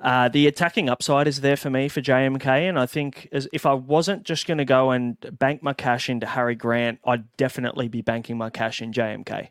uh, 0.00 0.28
the 0.28 0.46
attacking 0.46 0.88
upside 0.88 1.26
is 1.26 1.40
there 1.40 1.56
for 1.56 1.70
me 1.70 1.88
for 1.88 2.00
JMK, 2.00 2.46
and 2.46 2.78
I 2.78 2.86
think 2.86 3.28
as, 3.32 3.48
if 3.52 3.66
I 3.66 3.74
wasn't 3.74 4.22
just 4.22 4.46
going 4.46 4.58
to 4.58 4.64
go 4.64 4.92
and 4.92 5.16
bank 5.40 5.64
my 5.64 5.72
cash 5.72 6.08
into 6.08 6.24
Harry 6.24 6.54
Grant, 6.54 7.00
I'd 7.04 7.36
definitely 7.36 7.88
be 7.88 8.00
banking 8.00 8.38
my 8.38 8.48
cash 8.48 8.80
in 8.80 8.92
JMK 8.92 9.48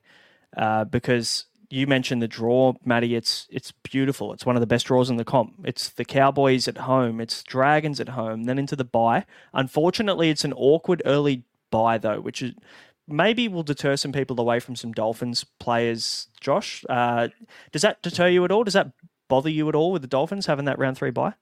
uh, 0.56 0.86
because 0.86 1.48
you 1.70 1.88
mentioned 1.88 2.22
the 2.22 2.30
draw, 2.30 2.76
Matty. 2.86 3.14
It's 3.14 3.46
it's 3.52 3.74
beautiful. 3.84 4.32
It's 4.32 4.46
one 4.46 4.56
of 4.56 4.62
the 4.62 4.68
best 4.68 4.86
draws 4.86 5.10
in 5.10 5.18
the 5.18 5.26
comp. 5.26 5.66
It's 5.66 5.90
the 5.90 6.06
Cowboys 6.06 6.70
at 6.70 6.78
home. 6.78 7.20
It's 7.20 7.44
Dragons 7.44 8.00
at 8.00 8.10
home. 8.10 8.46
Then 8.46 8.58
into 8.58 8.78
the 8.78 8.86
bye. 8.86 9.26
Unfortunately, 9.54 10.30
it's 10.30 10.46
an 10.46 10.54
awkward 10.54 11.02
early 11.06 11.44
bye 11.76 11.98
though, 11.98 12.22
which 12.22 12.42
is 12.42 12.54
maybe 13.06 13.50
will 13.50 13.64
deter 13.64 13.98
some 13.98 14.14
people 14.14 14.40
away 14.40 14.62
from 14.62 14.78
some 14.78 14.94
Dolphins 14.94 15.46
players. 15.60 16.28
Josh, 16.40 16.86
uh, 16.90 17.28
does 17.74 17.82
that 17.82 18.02
deter 18.02 18.30
you 18.30 18.46
at 18.46 18.52
all? 18.52 18.64
Does 18.64 18.76
that 18.76 18.92
bother 19.28 19.50
you 19.50 19.68
at 19.68 19.76
all 19.76 19.92
with 19.92 20.02
the 20.02 20.08
Dolphins 20.08 20.46
having 20.46 20.66
that 20.66 20.80
round 20.80 20.98
three 20.98 21.12
buy? 21.12 21.34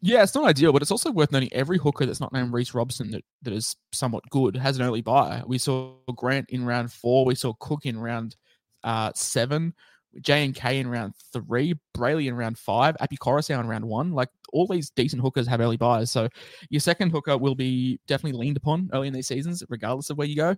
Yeah, 0.00 0.22
it's 0.22 0.34
not 0.34 0.46
ideal, 0.46 0.72
but 0.72 0.80
it's 0.80 0.90
also 0.90 1.10
worth 1.10 1.30
noting 1.30 1.52
every 1.52 1.78
hooker 1.78 2.06
that's 2.06 2.20
not 2.20 2.32
named 2.32 2.52
Reece 2.52 2.74
Robson 2.74 3.10
that, 3.10 3.24
that 3.42 3.52
is 3.52 3.76
somewhat 3.92 4.24
good 4.30 4.56
has 4.56 4.78
an 4.78 4.84
early 4.84 5.02
buy. 5.02 5.42
We 5.46 5.58
saw 5.58 5.94
Grant 6.14 6.50
in 6.50 6.64
round 6.64 6.90
four. 6.90 7.24
We 7.26 7.34
saw 7.34 7.52
Cook 7.60 7.84
in 7.84 7.98
round 7.98 8.36
uh, 8.82 9.12
seven, 9.14 9.74
JMK 10.20 10.80
in 10.80 10.88
round 10.88 11.14
three, 11.32 11.74
Brailey 11.96 12.28
in 12.28 12.34
round 12.34 12.58
five, 12.58 12.96
Api 13.00 13.16
Koroisau 13.16 13.60
in 13.60 13.66
round 13.66 13.84
one. 13.84 14.12
Like 14.12 14.28
all 14.52 14.66
these 14.66 14.90
decent 14.90 15.22
hookers 15.22 15.46
have 15.46 15.60
early 15.60 15.76
buys. 15.76 16.10
So 16.10 16.28
your 16.70 16.80
second 16.80 17.10
hooker 17.10 17.36
will 17.36 17.54
be 17.54 17.98
definitely 18.06 18.38
leaned 18.38 18.56
upon 18.56 18.90
early 18.92 19.08
in 19.08 19.14
these 19.14 19.28
seasons, 19.28 19.62
regardless 19.68 20.10
of 20.10 20.18
where 20.18 20.26
you 20.26 20.36
go. 20.36 20.56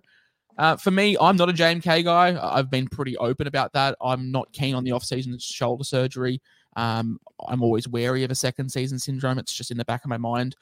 Uh, 0.57 0.75
for 0.75 0.91
me, 0.91 1.15
I'm 1.21 1.37
not 1.37 1.49
a 1.49 1.53
JMK 1.53 2.03
guy. 2.03 2.37
I've 2.41 2.71
been 2.71 2.87
pretty 2.87 3.15
open 3.17 3.47
about 3.47 3.73
that. 3.73 3.95
I'm 4.01 4.31
not 4.31 4.51
keen 4.53 4.73
on 4.73 4.83
the 4.83 4.91
off-season 4.91 5.37
shoulder 5.39 5.83
surgery. 5.83 6.41
Um, 6.75 7.19
I'm 7.47 7.61
always 7.61 7.87
wary 7.87 8.23
of 8.23 8.31
a 8.31 8.35
second 8.35 8.69
season 8.69 8.97
syndrome. 8.97 9.37
It's 9.37 9.53
just 9.53 9.71
in 9.71 9.77
the 9.77 9.85
back 9.85 10.03
of 10.03 10.09
my 10.09 10.17
mind. 10.17 10.55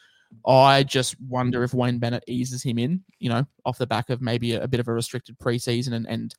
I 0.46 0.84
just 0.84 1.16
wonder 1.22 1.64
if 1.64 1.74
Wayne 1.74 2.00
Bennett 2.00 2.24
eases 2.28 2.64
him 2.64 2.78
in, 2.78 3.04
you 3.20 3.30
know, 3.30 3.46
off 3.66 3.78
the 3.78 3.88
back 3.88 4.10
of 4.10 4.22
maybe 4.22 4.54
a, 4.54 4.64
a 4.64 4.68
bit 4.68 4.80
of 4.80 4.88
a 4.88 4.94
restricted 4.94 5.38
preseason 5.40 5.94
and, 5.94 6.08
and, 6.08 6.36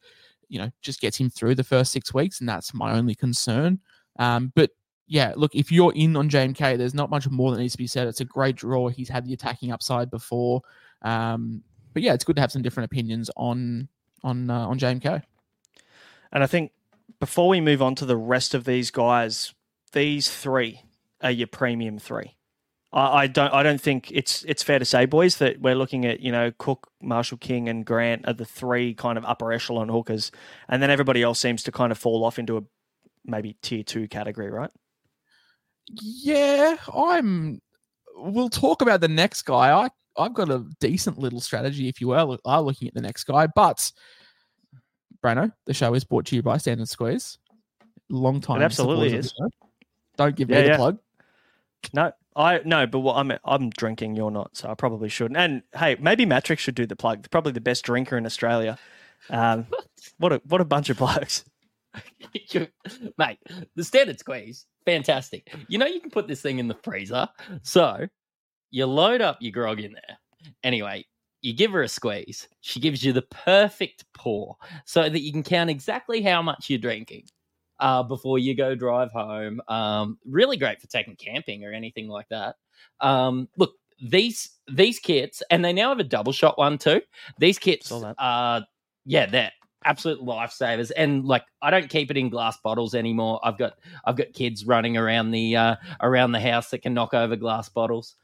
you 0.49 0.59
know, 0.59 0.71
just 0.83 1.01
gets 1.01 1.17
him 1.17 1.31
through 1.31 1.55
the 1.55 1.65
first 1.65 1.93
six 1.93 2.13
weeks. 2.15 2.41
And 2.41 2.49
that's 2.49 2.75
my 2.75 2.93
only 2.93 3.15
concern. 3.15 3.81
Um, 4.19 4.53
but 4.55 4.71
yeah, 5.07 5.33
look, 5.37 5.55
if 5.55 5.71
you're 5.71 5.93
in 5.95 6.17
on 6.17 6.29
JMK, 6.29 6.79
there's 6.79 6.95
not 6.95 7.11
much 7.11 7.29
more 7.29 7.53
that 7.53 7.59
needs 7.59 7.73
to 7.73 7.79
be 7.79 7.87
said. 7.87 8.09
It's 8.09 8.21
a 8.21 8.25
great 8.25 8.57
draw. 8.57 8.89
He's 8.89 9.09
had 9.09 9.25
the 9.25 9.33
attacking 9.33 9.73
upside 9.73 10.11
before. 10.11 10.63
Um, 11.03 11.63
but 11.93 12.03
yeah, 12.03 12.13
it's 12.13 12.25
good 12.25 12.37
to 12.37 12.43
have 12.43 12.53
some 12.53 12.63
different 12.63 12.91
opinions 12.91 13.31
on 13.37 13.89
on 14.23 14.51
uh, 14.51 14.67
on 14.67 14.79
JMK. 14.79 15.23
And 16.33 16.43
I 16.43 16.47
think 16.47 16.73
before 17.21 17.49
we 17.49 17.61
move 17.61 17.81
on 17.81 17.95
to 17.97 18.05
the 18.05 18.17
rest 18.17 18.55
of 18.55 18.65
these 18.65 18.91
guys, 18.91 19.55
these 19.93 20.29
three 20.29 20.83
are 21.23 21.31
your 21.31 21.47
premium 21.47 21.99
three. 21.99 22.37
I, 22.97 23.23
I 23.23 23.27
don't 23.27 23.53
I 23.53 23.63
don't 23.63 23.81
think 23.81 24.11
it's 24.11 24.43
it's 24.45 24.63
fair 24.63 24.79
to 24.79 24.85
say, 24.85 25.05
boys, 25.05 25.37
that 25.37 25.61
we're 25.61 25.75
looking 25.75 26.07
at, 26.07 26.21
you 26.21 26.33
know, 26.33 26.51
Cook, 26.59 26.89
Marshall 27.03 27.39
King 27.39 27.69
and 27.69 27.85
Grant 27.85 28.27
are 28.27 28.33
the 28.33 28.47
three 28.47 28.95
kind 28.95 29.19
of 29.19 29.25
upper 29.25 29.53
echelon 29.53 29.89
hookers. 29.91 30.33
And 30.69 30.83
then 30.83 30.91
everybody 30.91 31.23
else 31.23 31.39
seems 31.39 31.63
to 31.65 31.73
kind 31.73 31.93
of 31.93 31.99
fall 31.99 32.25
off 32.25 32.39
into 32.39 32.57
a 32.57 32.63
maybe 33.27 33.57
tier 33.61 33.83
two 33.83 34.09
category, 34.09 34.51
right? 34.51 34.71
Yeah, 35.91 36.77
I'm. 36.93 37.61
We'll 38.17 38.49
talk 38.49 38.81
about 38.81 39.03
the 39.03 39.09
next 39.09 39.43
guy. 39.43 39.71
I 39.73 39.91
I've 40.17 40.33
got 40.33 40.51
a 40.51 40.65
decent 40.81 41.19
little 41.19 41.41
strategy 41.41 41.89
if 41.89 42.01
you 42.01 42.13
are, 42.13 42.39
are 42.47 42.63
looking 42.63 42.89
at 42.89 42.95
the 42.95 43.03
next 43.03 43.25
guy. 43.25 43.47
But 43.47 43.93
Braino, 45.23 45.53
the 45.67 45.75
show 45.75 45.93
is 45.93 46.05
brought 46.05 46.25
to 46.27 46.37
you 46.37 46.43
by 46.43 46.57
Standard 46.57 46.89
Squeeze. 46.89 47.37
Long 48.09 48.41
time. 48.41 48.63
It 48.63 48.65
absolutely 48.65 49.13
is. 49.15 49.35
Don't 50.17 50.35
give 50.35 50.49
Yeah, 50.49 50.57
me 50.57 50.63
the 50.63 50.69
yeah. 50.69 50.77
plug. 50.77 50.99
No, 51.93 52.13
I 52.37 52.61
no, 52.64 52.87
but 52.87 53.01
what 53.01 53.16
I'm 53.16 53.33
I'm 53.44 53.70
drinking, 53.70 54.14
you're 54.14 54.31
not, 54.31 54.57
so 54.57 54.68
I 54.68 54.75
probably 54.75 55.09
shouldn't. 55.09 55.38
And 55.38 55.62
hey, 55.75 55.96
maybe 55.99 56.27
Matrix 56.27 56.62
should 56.62 56.75
do 56.75 56.87
the 56.87 56.96
plug. 56.96 57.29
Probably 57.31 57.53
the 57.53 57.61
best 57.61 57.85
drinker 57.85 58.18
in 58.18 58.27
Australia. 58.27 58.79
Um, 59.31 59.66
what 60.18 60.33
a 60.33 60.42
what 60.46 60.61
a 60.61 60.64
bunch 60.64 60.90
of 60.90 60.99
blokes. 60.99 61.44
Mate, 63.18 63.38
the 63.75 63.85
standard 63.85 64.18
squeeze, 64.18 64.66
fantastic. 64.85 65.55
You 65.68 65.79
know, 65.79 65.87
you 65.87 65.99
can 65.99 66.11
put 66.11 66.29
this 66.29 66.42
thing 66.42 66.59
in 66.59 66.68
the 66.68 66.77
freezer. 66.83 67.27
So 67.62 68.07
you 68.70 68.85
load 68.85 69.22
up 69.22 69.38
your 69.40 69.53
grog 69.53 69.81
in 69.81 69.92
there. 69.92 70.18
Anyway, 70.62 71.07
you 71.40 71.55
give 71.55 71.72
her 71.72 71.83
a 71.83 71.88
squeeze. 71.88 72.49
She 72.61 72.81
gives 72.81 73.03
you 73.03 73.14
the 73.14 73.22
perfect 73.22 74.05
pour 74.12 74.57
so 74.85 75.09
that 75.09 75.20
you 75.20 75.33
can 75.33 75.42
count 75.42 75.70
exactly 75.70 76.20
how 76.20 76.42
much 76.42 76.68
you're 76.68 76.79
drinking 76.79 77.25
uh, 77.79 78.03
before 78.03 78.39
you 78.39 78.55
go 78.55 78.75
drive 78.75 79.11
home. 79.12 79.61
Um, 79.69 80.19
really 80.25 80.57
great 80.57 80.81
for 80.81 80.87
taking 80.87 81.17
camping 81.17 81.65
or 81.65 81.73
anything 81.73 82.09
like 82.09 82.29
that. 82.31 82.57
Um, 83.01 83.49
look, 83.57 83.75
these 84.01 84.51
these 84.69 84.99
kits, 84.99 85.43
and 85.51 85.65
they 85.65 85.73
now 85.73 85.91
have 85.91 86.01
a 86.01 86.05
double 86.05 86.33
shot 86.33 86.59
one 86.59 86.79
too. 86.79 87.01
These 87.39 87.59
kits 87.59 87.93
are, 87.93 88.67
yeah, 89.05 89.27
they're 89.27 89.53
absolute 89.85 90.21
lifesavers. 90.21 90.91
And 90.97 91.25
like, 91.25 91.45
I 91.62 91.71
don't 91.71 91.89
keep 91.89 92.11
it 92.11 92.17
in 92.17 92.29
glass 92.29 92.59
bottles 92.62 92.95
anymore. 92.95 93.41
I've 93.43 93.59
got 93.59 93.75
I've 94.05 94.17
got 94.17 94.33
kids 94.33 94.67
running 94.67 94.97
around 94.97 95.31
the 95.31 95.57
uh, 95.57 95.77
around 96.01 96.33
the 96.33 96.41
house 96.41 96.71
that 96.71 96.83
can 96.83 96.95
knock 96.95 97.15
over 97.15 97.37
glass 97.37 97.69
bottles. 97.69 98.17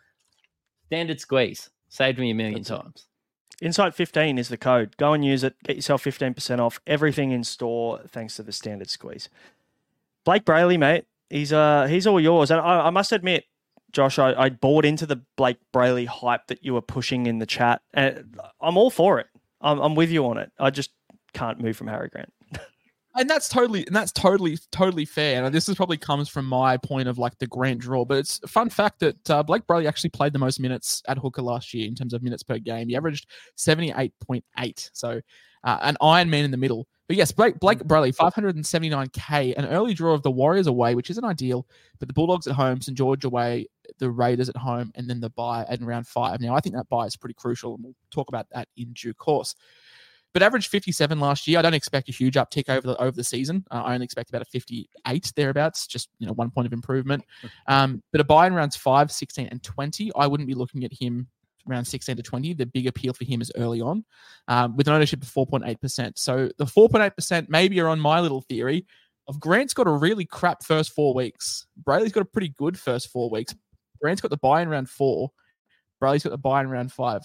Standard 0.86 1.20
squeeze 1.20 1.70
saved 1.88 2.18
me 2.18 2.30
a 2.30 2.34
million 2.34 2.62
That's 2.62 2.68
times. 2.68 3.06
Insight 3.60 3.94
15 3.94 4.38
is 4.38 4.48
the 4.48 4.56
code. 4.56 4.96
Go 4.96 5.12
and 5.12 5.24
use 5.24 5.44
it. 5.44 5.54
Get 5.64 5.76
yourself 5.76 6.02
15% 6.04 6.58
off 6.58 6.80
everything 6.86 7.30
in 7.30 7.44
store 7.44 8.00
thanks 8.08 8.36
to 8.36 8.42
the 8.42 8.52
standard 8.52 8.90
squeeze. 8.90 9.28
Blake 10.24 10.44
Brailey, 10.44 10.78
mate, 10.78 11.04
he's 11.30 11.52
uh 11.52 11.86
he's 11.86 12.06
all 12.06 12.20
yours. 12.20 12.50
And 12.50 12.60
I, 12.60 12.86
I 12.86 12.90
must 12.90 13.12
admit, 13.12 13.44
Josh, 13.92 14.18
I, 14.18 14.32
I 14.34 14.48
bought 14.50 14.84
into 14.84 15.06
the 15.06 15.22
Blake 15.36 15.58
Brailey 15.74 16.06
hype 16.06 16.46
that 16.46 16.64
you 16.64 16.74
were 16.74 16.82
pushing 16.82 17.26
in 17.26 17.38
the 17.38 17.46
chat. 17.46 17.82
And 17.92 18.38
I'm 18.60 18.76
all 18.76 18.90
for 18.90 19.18
it. 19.18 19.26
I'm, 19.60 19.78
I'm 19.80 19.94
with 19.94 20.10
you 20.10 20.26
on 20.26 20.38
it. 20.38 20.52
I 20.58 20.70
just 20.70 20.90
can't 21.32 21.60
move 21.60 21.76
from 21.76 21.88
Harry 21.88 22.08
Grant. 22.08 22.32
and 23.16 23.28
that's 23.28 23.48
totally 23.48 23.86
and 23.86 23.94
that's 23.94 24.12
totally 24.12 24.58
totally 24.70 25.04
fair. 25.04 25.44
And 25.44 25.54
this 25.54 25.68
is 25.68 25.74
probably 25.74 25.96
comes 25.96 26.28
from 26.28 26.46
my 26.46 26.76
point 26.76 27.08
of 27.08 27.18
like 27.18 27.38
the 27.38 27.46
grand 27.46 27.80
draw. 27.80 28.04
But 28.04 28.18
it's 28.18 28.40
a 28.42 28.48
fun 28.48 28.70
fact 28.70 29.00
that 29.00 29.30
uh, 29.30 29.42
Blake 29.42 29.66
Brailey 29.66 29.86
actually 29.86 30.10
played 30.10 30.32
the 30.32 30.38
most 30.38 30.60
minutes 30.60 31.02
at 31.08 31.18
hooker 31.18 31.42
last 31.42 31.74
year 31.74 31.86
in 31.86 31.94
terms 31.94 32.14
of 32.14 32.22
minutes 32.22 32.42
per 32.42 32.58
game. 32.58 32.88
He 32.88 32.96
averaged 32.96 33.26
seventy 33.56 33.92
eight 33.96 34.12
point 34.20 34.44
eight. 34.58 34.90
So 34.92 35.20
uh, 35.64 35.78
an 35.82 35.96
Iron 36.00 36.30
Man 36.30 36.44
in 36.44 36.50
the 36.50 36.56
middle. 36.56 36.86
But 37.08 37.16
yes, 37.16 37.32
Blake 37.32 37.58
Blake 37.58 37.80
Brailey, 37.80 38.14
five 38.14 38.32
hundred 38.32 38.56
and 38.56 38.66
seventy 38.66 38.88
nine 38.88 39.08
k, 39.12 39.54
an 39.54 39.66
early 39.66 39.92
draw 39.92 40.14
of 40.14 40.22
the 40.22 40.30
Warriors 40.30 40.66
away, 40.66 40.94
which 40.94 41.10
isn't 41.10 41.24
ideal. 41.24 41.66
But 41.98 42.08
the 42.08 42.14
Bulldogs 42.14 42.46
at 42.46 42.54
home, 42.54 42.80
St 42.80 42.96
George 42.96 43.24
away, 43.24 43.66
the 43.98 44.10
Raiders 44.10 44.48
at 44.48 44.56
home, 44.56 44.90
and 44.94 45.08
then 45.08 45.20
the 45.20 45.30
buy 45.30 45.66
in 45.68 45.84
round 45.84 46.06
five. 46.06 46.40
Now 46.40 46.54
I 46.54 46.60
think 46.60 46.74
that 46.76 46.88
buy 46.88 47.04
is 47.04 47.16
pretty 47.16 47.34
crucial, 47.34 47.74
and 47.74 47.84
we'll 47.84 47.94
talk 48.10 48.28
about 48.28 48.46
that 48.52 48.68
in 48.76 48.92
due 48.94 49.12
course 49.12 49.54
but 50.32 50.42
averaged 50.42 50.68
57 50.68 51.20
last 51.20 51.46
year. 51.46 51.58
I 51.58 51.62
don't 51.62 51.74
expect 51.74 52.08
a 52.08 52.12
huge 52.12 52.34
uptick 52.34 52.68
over 52.68 52.86
the 52.86 53.00
over 53.00 53.16
the 53.16 53.24
season. 53.24 53.64
Uh, 53.70 53.82
I 53.84 53.94
only 53.94 54.04
expect 54.04 54.30
about 54.30 54.42
a 54.42 54.46
58 54.46 55.32
thereabouts, 55.36 55.86
just 55.86 56.08
you 56.18 56.26
know 56.26 56.32
one 56.32 56.50
point 56.50 56.66
of 56.66 56.72
improvement. 56.72 57.24
Um, 57.68 58.02
but 58.12 58.20
a 58.20 58.24
buy 58.24 58.46
in 58.46 58.54
rounds 58.54 58.76
5, 58.76 59.10
16, 59.10 59.48
and 59.50 59.62
20, 59.62 60.10
I 60.16 60.26
wouldn't 60.26 60.48
be 60.48 60.54
looking 60.54 60.84
at 60.84 60.92
him 60.92 61.28
around 61.68 61.84
16 61.84 62.16
to 62.16 62.22
20. 62.22 62.54
The 62.54 62.66
big 62.66 62.86
appeal 62.86 63.12
for 63.12 63.24
him 63.24 63.40
is 63.40 63.52
early 63.56 63.80
on, 63.80 64.04
um, 64.48 64.76
with 64.76 64.88
an 64.88 64.94
ownership 64.94 65.22
of 65.22 65.28
4.8%. 65.28 66.18
So 66.18 66.50
the 66.58 66.64
4.8% 66.64 67.48
maybe 67.48 67.80
are 67.80 67.88
on 67.88 68.00
my 68.00 68.20
little 68.20 68.40
theory 68.42 68.84
of 69.28 69.38
Grant's 69.38 69.74
got 69.74 69.86
a 69.86 69.92
really 69.92 70.24
crap 70.24 70.64
first 70.64 70.92
four 70.92 71.14
weeks. 71.14 71.66
Brailey's 71.82 72.12
got 72.12 72.22
a 72.22 72.26
pretty 72.26 72.48
good 72.58 72.78
first 72.78 73.08
four 73.08 73.30
weeks. 73.30 73.54
Grant's 74.00 74.20
got 74.20 74.30
the 74.30 74.36
buy 74.36 74.62
in 74.62 74.68
round 74.68 74.90
four. 74.90 75.30
Brailey's 76.02 76.24
got 76.24 76.30
the 76.30 76.38
buy 76.38 76.60
in 76.60 76.68
round 76.68 76.92
five 76.92 77.22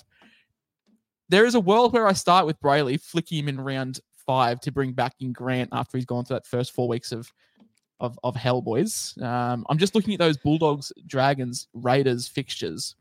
there 1.29 1.45
is 1.45 1.55
a 1.55 1.59
world 1.59 1.93
where 1.93 2.07
I 2.07 2.13
start 2.13 2.45
with 2.45 2.59
Brailey, 2.61 3.01
flick 3.01 3.31
him 3.31 3.47
in 3.47 3.59
round 3.59 3.99
five 4.25 4.59
to 4.61 4.71
bring 4.71 4.93
back 4.93 5.13
in 5.19 5.33
Grant 5.33 5.69
after 5.71 5.97
he's 5.97 6.05
gone 6.05 6.25
through 6.25 6.35
that 6.35 6.45
first 6.45 6.71
four 6.73 6.87
weeks 6.87 7.11
of 7.11 7.31
of, 7.99 8.19
of 8.23 8.35
hell, 8.35 8.61
boys. 8.61 9.17
Um, 9.23 9.65
I'm 9.69 9.79
just 9.79 9.95
looking 9.95 10.13
at 10.13 10.19
those 10.19 10.37
Bulldogs, 10.37 10.93
Dragons, 11.07 11.67
Raiders 11.73 12.27
fixtures, 12.27 12.95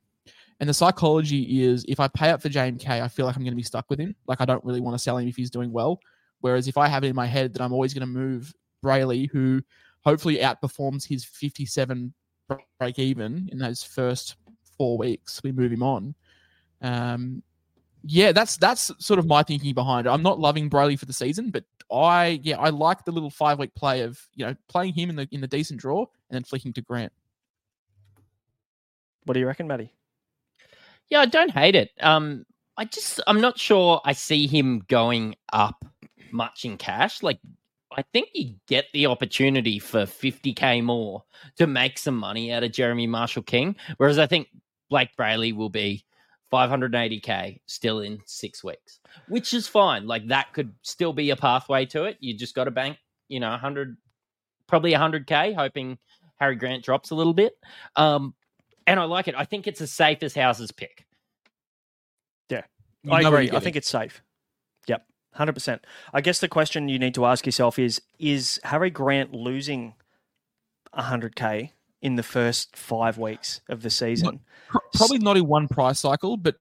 and 0.59 0.69
the 0.69 0.75
psychology 0.75 1.65
is 1.65 1.85
if 1.87 2.01
I 2.01 2.09
pay 2.09 2.31
up 2.31 2.41
for 2.41 2.49
JMK, 2.49 2.89
I 2.89 3.09
feel 3.09 3.27
like 3.27 3.37
I'm 3.37 3.43
going 3.43 3.53
to 3.53 3.57
be 3.57 3.62
stuck 3.62 3.91
with 3.91 3.99
him. 3.99 4.15
Like 4.27 4.41
I 4.41 4.47
don't 4.47 4.65
really 4.65 4.81
want 4.81 4.95
to 4.95 4.99
sell 4.99 5.19
him 5.19 5.29
if 5.29 5.37
he's 5.37 5.51
doing 5.51 5.71
well. 5.71 6.01
Whereas 6.41 6.69
if 6.69 6.79
I 6.79 6.89
have 6.89 7.05
it 7.05 7.09
in 7.09 7.17
my 7.17 7.27
head 7.27 7.53
that 7.53 7.62
I'm 7.62 7.73
always 7.73 7.93
going 7.93 8.07
to 8.07 8.07
move 8.07 8.55
Brailey, 8.85 9.29
who 9.31 9.62
hopefully 10.03 10.39
outperforms 10.39 11.07
his 11.07 11.25
57 11.25 12.15
break 12.79 12.99
even 12.99 13.49
in 13.53 13.59
those 13.59 13.83
first 13.83 14.37
four 14.79 14.97
weeks, 14.97 15.43
we 15.43 15.53
move 15.53 15.73
him 15.73 15.83
on. 15.83 16.15
Um, 16.81 17.43
yeah, 18.03 18.33
that's 18.33 18.57
that's 18.57 18.93
sort 18.99 19.19
of 19.19 19.27
my 19.27 19.43
thinking 19.43 19.75
behind 19.75 20.07
it. 20.07 20.11
I'm 20.11 20.23
not 20.23 20.39
loving 20.39 20.71
Brailey 20.71 20.99
for 20.99 21.07
the 21.07 21.13
season, 21.13 21.51
but 21.51 21.65
I 21.93 22.41
yeah 22.43 22.59
I 22.59 22.71
like 22.71 23.05
the 23.05 23.13
little 23.13 23.31
five 23.31 23.59
week 23.59 23.75
play 23.75 24.03
of 24.03 24.21
you 24.35 24.47
know 24.47 24.55
playing 24.69 24.95
him 24.95 25.11
in 25.11 25.17
the 25.17 25.29
in 25.31 25.41
the 25.41 25.49
decent 25.49 25.81
draw 25.81 26.01
and 26.01 26.37
then 26.37 26.45
flicking 26.45 26.73
to 26.75 26.83
Grant. 26.83 27.13
What 29.25 29.35
do 29.35 29.41
you 29.41 29.47
reckon, 29.47 29.67
Matty? 29.67 29.93
Yeah, 31.09 31.21
I 31.21 31.27
don't 31.27 31.51
hate 31.51 31.75
it. 31.75 31.91
Um, 32.01 32.47
I 32.77 32.85
just 32.85 33.21
I'm 33.27 33.41
not 33.41 33.59
sure 33.59 34.01
I 34.05 34.13
see 34.13 34.47
him 34.47 34.85
going 34.89 35.37
up 35.53 35.85
much 36.31 36.65
in 36.65 36.77
cash. 36.77 37.23
Like 37.23 37.39
I 37.97 38.03
think 38.13 38.29
you 38.35 38.55
get 38.69 38.87
the 38.93 39.07
opportunity 39.07 39.79
for 39.79 40.03
50k 40.03 40.83
more 40.85 41.25
to 41.57 41.67
make 41.67 41.99
some 41.99 42.17
money 42.17 42.53
out 42.53 42.63
of 42.63 42.73
Jeremy 42.73 43.07
Marshall 43.07 43.43
King, 43.43 43.77
whereas 43.97 44.19
I 44.19 44.27
think 44.27 44.49
Blake 44.91 45.11
Brailey 45.19 45.55
will 45.55 45.71
be 45.71 46.05
580k 46.53 47.61
still 47.67 48.01
in 48.01 48.21
six 48.25 48.63
weeks, 48.63 49.01
which 49.29 49.53
is 49.55 49.67
fine. 49.67 50.07
Like 50.07 50.29
that 50.29 50.53
could 50.53 50.73
still 50.83 51.13
be 51.13 51.31
a 51.31 51.37
pathway 51.37 51.87
to 51.87 52.05
it. 52.05 52.17
You 52.21 52.37
just 52.37 52.55
got 52.55 52.65
to 52.65 52.71
bank, 52.71 52.99
you 53.29 53.41
know, 53.41 53.51
100, 53.51 53.97
probably 54.67 54.93
100k, 54.93 55.55
hoping 55.55 55.99
Harry 56.37 56.57
Grant 56.57 56.85
drops 56.85 57.11
a 57.11 57.15
little 57.15 57.35
bit. 57.35 57.55
Um, 57.97 58.35
and 58.87 59.01
I 59.01 59.05
like 59.05 59.29
it. 59.29 59.35
I 59.37 59.45
think 59.45 59.67
it's 59.67 59.81
a 59.81 59.87
safe 59.87 60.23
as 60.23 60.35
houses 60.35 60.71
pick. 60.71 61.07
You 63.07 63.13
I 63.13 63.21
agree. 63.21 63.51
I 63.53 63.61
think 63.61 63.77
it's 63.77 63.89
safe. 63.89 64.21
Yep, 64.89 65.07
hundred 65.33 65.53
percent. 65.53 65.87
I 66.13 66.21
guess 66.21 66.41
the 66.41 66.49
question 66.49 66.89
you 66.89 66.99
need 66.99 67.15
to 67.15 67.25
ask 67.25 67.47
yourself 67.47 67.79
is: 67.79 68.03
Is 68.19 68.61
Harry 68.65 68.91
Grant 68.91 69.33
losing 69.33 69.95
hundred 70.93 71.37
k 71.37 71.73
in 72.03 72.17
the 72.17 72.23
first 72.23 72.77
five 72.77 73.19
weeks 73.19 73.61
of 73.69 73.83
the 73.83 73.91
season? 73.91 74.41
Probably 74.95 75.19
not 75.19 75.37
in 75.37 75.47
one 75.47 75.69
price 75.69 75.99
cycle, 76.01 76.37
but 76.37 76.57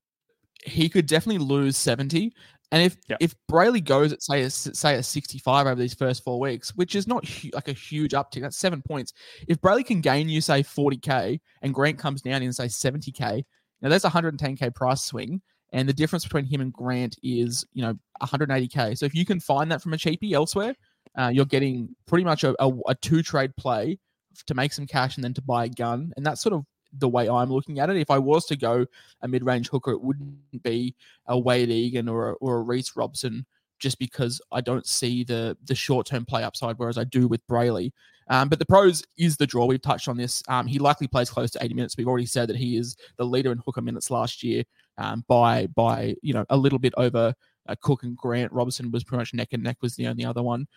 he 0.64 0.90
could 0.90 1.06
definitely 1.06 1.46
lose 1.46 1.78
70. 1.78 2.34
And 2.72 2.82
if 2.82 2.98
Yeah. 3.08 3.18
if 3.20 3.36
Brailey 3.50 3.84
goes 3.84 4.12
at 4.12 4.24
say 4.24 4.42
a, 4.42 4.50
say 4.50 4.96
a 4.96 5.04
65 5.04 5.68
over 5.68 5.80
these 5.80 5.94
first 5.94 6.24
four 6.24 6.40
weeks, 6.40 6.76
which 6.76 6.96
is 6.96 7.08
not 7.08 7.26
hu- 7.28 7.52
like 7.54 7.68
a 7.68 7.74
huge 7.74 8.12
uptick, 8.12 8.42
that's 8.42 8.58
seven 8.58 8.82
points. 8.82 9.14
If 9.48 9.62
Brailey 9.62 9.86
can 9.86 10.02
gain 10.02 10.28
you 10.30 10.42
say 10.42 10.64
40k 10.64 11.40
and 11.62 11.74
Grant 11.74 12.00
comes 12.00 12.22
down 12.22 12.42
in 12.42 12.52
say 12.52 12.66
70k, 12.66 13.44
now 13.82 13.90
that's 13.90 14.04
a 14.06 14.10
110k 14.10 14.74
price 14.74 15.04
swing. 15.04 15.42
And 15.74 15.88
the 15.88 15.94
difference 15.94 16.24
between 16.24 16.46
him 16.46 16.62
and 16.62 16.74
Grant 16.74 17.18
is, 17.22 17.66
you 17.74 17.82
know, 17.84 17.94
180k. 18.22 18.98
So 18.98 19.06
if 19.06 19.14
you 19.14 19.26
can 19.26 19.40
find 19.40 19.72
that 19.72 19.82
from 19.82 19.94
a 19.94 19.98
cheapie 19.98 20.32
elsewhere, 20.32 20.74
uh, 21.18 21.30
you're 21.34 21.46
getting 21.46 21.96
pretty 22.08 22.24
much 22.24 22.44
a, 22.44 22.56
a, 22.64 22.72
a 22.88 22.96
two 22.96 23.22
trade 23.22 23.56
play 23.58 24.00
to 24.46 24.54
make 24.54 24.74
some 24.74 24.88
cash 24.88 25.16
and 25.16 25.24
then 25.24 25.34
to 25.34 25.42
buy 25.42 25.66
a 25.66 25.70
gun. 25.70 26.14
And 26.16 26.26
that's 26.26 26.42
sort 26.42 26.54
of 26.54 26.66
the 26.98 27.10
way 27.10 27.30
I'm 27.30 27.52
looking 27.52 27.80
at 27.80 27.90
it. 27.90 27.98
If 27.98 28.10
I 28.10 28.18
was 28.18 28.46
to 28.48 28.56
go 28.56 28.86
a 29.22 29.28
mid 29.28 29.46
range 29.46 29.70
hooker, 29.70 29.92
it 29.92 30.02
wouldn't 30.02 30.64
be 30.64 30.96
a 31.28 31.38
Wade 31.38 31.70
Egan 31.70 32.08
or 32.08 32.32
a, 32.32 32.34
or 32.36 32.58
a 32.58 32.62
Reece 32.62 32.96
Robson, 32.96 33.46
just 33.80 34.00
because 34.00 34.42
I 34.52 34.62
don't 34.62 34.86
see 34.86 35.24
the 35.24 35.58
the 35.66 35.76
short 35.76 36.08
term 36.08 36.26
play 36.26 36.44
upside, 36.44 36.78
whereas 36.78 36.98
I 36.98 37.04
do 37.04 37.28
with 37.28 37.46
Brailey. 37.48 37.92
Um, 38.28 38.50
but 38.50 38.58
the 38.58 38.66
pros 38.66 39.04
is 39.18 39.38
the 39.38 39.46
draw. 39.46 39.66
We've 39.66 39.82
touched 39.82 40.08
on 40.08 40.18
this. 40.18 40.42
Um, 40.48 40.66
he 40.66 40.80
likely 40.80 41.08
plays 41.08 41.30
close 41.30 41.52
to 41.52 41.64
80 41.64 41.76
minutes. 41.76 41.96
We've 41.96 42.08
already 42.08 42.26
said 42.26 42.50
that 42.50 42.56
he 42.56 42.76
is 42.76 42.96
the 43.18 43.26
leader 43.26 43.52
in 43.52 43.62
hooker 43.64 43.82
minutes 43.82 44.10
last 44.10 44.42
year 44.44 44.64
um, 44.98 45.24
by 45.28 45.68
by 45.68 46.16
you 46.22 46.34
know 46.34 46.46
a 46.50 46.58
little 46.58 46.80
bit 46.80 46.94
over 46.98 47.34
uh, 47.68 47.76
Cook 47.82 48.04
and 48.04 48.18
Grant. 48.18 48.52
Robertson 48.52 48.92
was 48.92 49.04
pretty 49.04 49.20
much 49.20 49.34
neck 49.34 49.50
and 49.52 49.64
neck 49.64 49.78
was 49.82 49.96
the 49.96 50.08
only 50.08 50.26
other 50.26 50.44
one. 50.44 50.68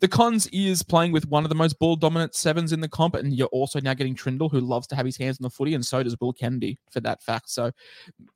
The 0.00 0.08
cons 0.08 0.46
is 0.48 0.82
playing 0.82 1.12
with 1.12 1.28
one 1.28 1.44
of 1.44 1.48
the 1.48 1.56
most 1.56 1.78
ball 1.78 1.96
dominant 1.96 2.34
sevens 2.34 2.72
in 2.72 2.80
the 2.80 2.88
comp, 2.88 3.14
and 3.16 3.32
you're 3.32 3.48
also 3.48 3.80
now 3.80 3.94
getting 3.94 4.14
Trindall, 4.14 4.50
who 4.50 4.60
loves 4.60 4.86
to 4.88 4.96
have 4.96 5.06
his 5.06 5.16
hands 5.16 5.38
on 5.40 5.42
the 5.42 5.50
footy, 5.50 5.74
and 5.74 5.84
so 5.84 6.02
does 6.02 6.16
Will 6.20 6.32
Kennedy 6.32 6.78
for 6.90 7.00
that 7.00 7.22
fact. 7.22 7.50
So 7.50 7.72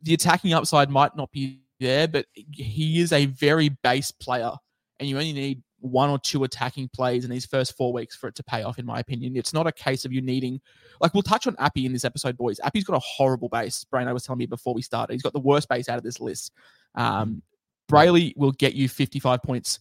the 0.03 0.15
attacking 0.15 0.53
upside 0.55 0.91
might 0.91 1.17
not 1.17 1.31
be 1.31 1.61
there, 1.79 2.09
but 2.09 2.27
he 2.53 3.01
is 3.01 3.13
a 3.13 3.27
very 3.27 3.69
base 3.83 4.11
player, 4.11 4.53
and 4.99 5.09
you 5.09 5.17
only 5.17 5.33
need 5.33 5.63
one 5.79 6.11
or 6.11 6.19
two 6.19 6.45
attacking 6.45 6.89
plays 6.89 7.25
in 7.25 7.31
these 7.31 7.47
first 7.47 7.77
four 7.77 7.93
weeks 7.93 8.17
for 8.17 8.29
it 8.29 8.35
to 8.37 8.43
pay 8.43 8.63
off, 8.63 8.79
in 8.79 8.87
my 8.87 9.01
opinion. 9.01 9.37
It's 9.37 9.53
not 9.53 9.67
a 9.67 9.73
case 9.73 10.05
of 10.05 10.13
you 10.13 10.21
needing, 10.21 10.61
like, 11.01 11.15
we'll 11.15 11.23
touch 11.23 11.47
on 11.47 11.57
Api 11.59 11.85
in 11.87 11.93
this 11.93 12.05
episode, 12.05 12.37
boys. 12.37 12.61
Api's 12.63 12.85
got 12.85 12.97
a 12.97 13.01
horrible 13.01 13.49
base. 13.49 13.85
Brain, 13.85 14.13
was 14.13 14.25
telling 14.25 14.39
me 14.39 14.47
before 14.47 14.75
we 14.75 14.83
started, 14.83 15.13
he's 15.13 15.23
got 15.23 15.33
the 15.33 15.41
worst 15.41 15.69
base 15.69 15.89
out 15.89 15.99
of 15.99 16.05
this 16.05 16.21
list. 16.21 16.53
Um, 16.95 17.43
Brailey 17.91 18.37
will 18.37 18.53
get 18.53 18.75
you 18.75 18.89
55 18.89 19.43
points 19.43 19.81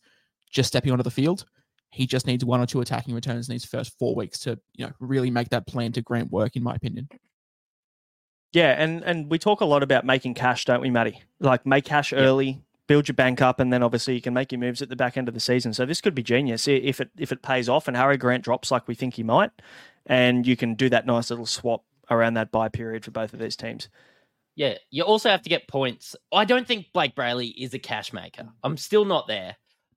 just 0.50 0.67
stepping 0.67 0.91
onto 0.91 1.04
the 1.04 1.12
field. 1.12 1.46
He 1.91 2.08
just 2.08 2.25
needs 2.25 2.45
one 2.45 2.62
or 2.62 2.65
two 2.65 2.82
attacking 2.82 3.13
returns 3.13 3.49
in 3.49 3.54
these 3.54 3.65
first 3.65 3.97
four 3.99 4.15
weeks 4.15 4.39
to, 4.39 4.58
you 4.75 4.86
know, 4.86 4.93
really 4.99 5.30
make 5.30 5.49
that 5.49 5.67
plan 5.67 5.91
to 5.93 6.01
Grant 6.01 6.32
work, 6.32 6.56
in 6.56 6.63
my 6.63 6.73
opinion. 6.73 7.10
Yeah, 8.54 8.75
and 8.77 9.04
and 9.04 9.30
we 9.30 9.39
talk 9.39 9.62
a 9.62 9.65
lot 9.65 9.84
about 9.84 10.06
making 10.06 10.34
cash, 10.34 10.65
don't 10.65 10.82
we, 10.82 10.89
Matty? 10.89 11.21
Like 11.39 11.65
make 11.65 11.86
cash 11.86 12.12
early, 12.12 12.62
build 12.88 13.08
your 13.08 13.15
bank 13.15 13.41
up, 13.41 13.60
and 13.60 13.71
then 13.71 13.84
obviously 13.84 14.13
you 14.13 14.21
can 14.21 14.34
make 14.34 14.51
your 14.51 14.60
moves 14.60 14.82
at 14.82 14.89
the 14.89 14.95
back 14.95 15.15
end 15.15 15.27
of 15.27 15.34
the 15.34 15.39
season. 15.39 15.73
So 15.73 15.86
this 15.86 16.01
could 16.01 16.15
be 16.15 16.23
genius 16.23 16.67
if 16.67 16.99
it 16.99 17.12
if 17.17 17.32
it 17.32 17.41
pays 17.41 17.69
off 17.69 17.88
and 17.88 17.95
Harry 17.95 18.17
Grant 18.17 18.43
drops 18.43 18.71
like 18.71 18.88
we 18.88 18.95
think 18.95 19.13
he 19.13 19.23
might, 19.23 19.51
and 20.06 20.45
you 20.45 20.58
can 20.58 20.75
do 20.75 20.89
that 20.89 21.06
nice 21.06 21.30
little 21.30 21.45
swap 21.45 21.84
around 22.10 22.34
that 22.34 22.51
buy 22.51 22.67
period 22.67 23.06
for 23.06 23.12
both 23.12 23.34
of 23.34 23.39
these 23.39 23.56
teams. 23.56 23.88
Yeah, 24.56 24.75
you 24.89 25.04
also 25.04 25.30
have 25.30 25.43
to 25.43 25.49
get 25.49 25.69
points. 25.69 26.15
I 26.32 26.43
don't 26.43 26.67
think 26.67 26.88
Blake 26.93 27.15
Brailey 27.15 27.54
is 27.58 27.73
a 27.73 27.80
cash 27.80 28.12
maker. 28.12 28.49
I'm 28.63 28.75
still 28.75 29.06
not 29.06 29.27
there, 29.27 29.56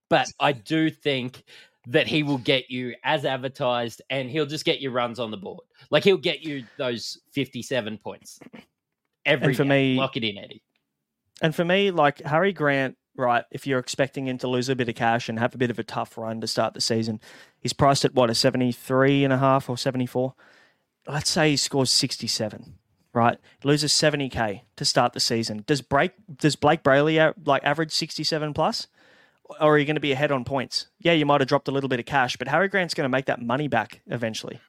but 0.09 0.31
I 0.39 0.53
do 0.53 0.89
think 0.89 1.43
that 1.87 2.07
he 2.07 2.23
will 2.23 2.37
get 2.39 2.69
you 2.69 2.95
as 3.03 3.25
advertised 3.25 4.01
and 4.09 4.29
he'll 4.29 4.45
just 4.45 4.65
get 4.65 4.79
you 4.79 4.89
runs 4.91 5.19
on 5.19 5.31
the 5.31 5.37
board. 5.37 5.61
Like 5.91 6.03
he'll 6.03 6.17
get 6.17 6.41
you 6.41 6.63
those 6.77 7.19
57 7.33 7.97
points 7.99 8.39
every 9.25 9.47
And 9.47 9.55
for 9.57 9.63
game. 9.63 9.69
me- 9.69 9.95
Lock 9.97 10.17
it 10.17 10.23
in, 10.23 10.37
Eddie. 10.37 10.63
And 11.41 11.53
for 11.53 11.65
me, 11.65 11.91
like 11.91 12.21
Harry 12.21 12.53
Grant, 12.53 12.97
right, 13.17 13.43
if 13.51 13.67
you're 13.67 13.79
expecting 13.79 14.27
him 14.27 14.37
to 14.39 14.47
lose 14.47 14.69
a 14.69 14.75
bit 14.75 14.89
of 14.89 14.95
cash 14.95 15.27
and 15.29 15.37
have 15.39 15.53
a 15.53 15.57
bit 15.57 15.69
of 15.69 15.77
a 15.79 15.83
tough 15.83 16.17
run 16.17 16.39
to 16.41 16.47
start 16.47 16.73
the 16.73 16.81
season, 16.81 17.19
he's 17.59 17.73
priced 17.73 18.05
at 18.05 18.13
what, 18.15 18.29
a 18.29 18.35
73 18.35 19.23
and 19.23 19.33
a 19.33 19.37
half 19.37 19.69
or 19.69 19.77
74? 19.77 20.33
Let's 21.07 21.29
say 21.29 21.51
he 21.51 21.57
scores 21.57 21.91
67, 21.91 22.75
right? 23.13 23.37
Loses 23.63 23.91
70k 23.91 24.61
to 24.77 24.85
start 24.85 25.13
the 25.13 25.19
season. 25.19 25.63
Does 25.67 25.81
break 25.81 26.13
does 26.37 26.55
Blake 26.55 26.81
Brailey 26.83 27.33
like 27.45 27.63
average 27.63 27.91
67 27.91 28.53
plus? 28.53 28.87
Or 29.59 29.75
are 29.75 29.77
you 29.77 29.85
going 29.85 29.95
to 29.95 30.01
be 30.01 30.11
ahead 30.11 30.31
on 30.31 30.43
points? 30.43 30.87
Yeah, 30.99 31.13
you 31.13 31.25
might 31.25 31.39
have 31.41 31.47
dropped 31.47 31.67
a 31.67 31.71
little 31.71 31.87
bit 31.89 31.99
of 31.99 32.05
cash, 32.05 32.35
but 32.37 32.47
Harry 32.47 32.67
Grant's 32.67 32.93
going 32.93 33.05
to 33.05 33.09
make 33.09 33.25
that 33.25 33.41
money 33.41 33.67
back 33.67 34.01
eventually. 34.07 34.59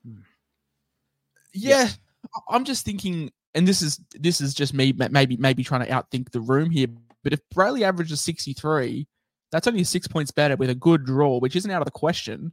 Yeah, 1.52 1.88
I- 2.34 2.54
I'm 2.54 2.64
just 2.64 2.84
thinking, 2.84 3.32
and 3.54 3.66
this 3.66 3.80
is 3.82 4.00
this 4.14 4.40
is 4.40 4.54
just 4.54 4.74
me 4.74 4.92
maybe 5.10 5.36
maybe 5.36 5.64
trying 5.64 5.84
to 5.86 5.90
outthink 5.90 6.30
the 6.30 6.40
room 6.40 6.70
here. 6.70 6.88
But 7.24 7.32
if 7.32 7.40
Brailey 7.54 7.82
averages 7.82 8.20
63, 8.20 9.06
that's 9.50 9.66
only 9.66 9.82
six 9.84 10.06
points 10.06 10.30
better 10.30 10.56
with 10.56 10.70
a 10.70 10.74
good 10.74 11.04
draw, 11.04 11.38
which 11.38 11.56
isn't 11.56 11.70
out 11.70 11.80
of 11.82 11.86
the 11.86 11.90
question. 11.90 12.52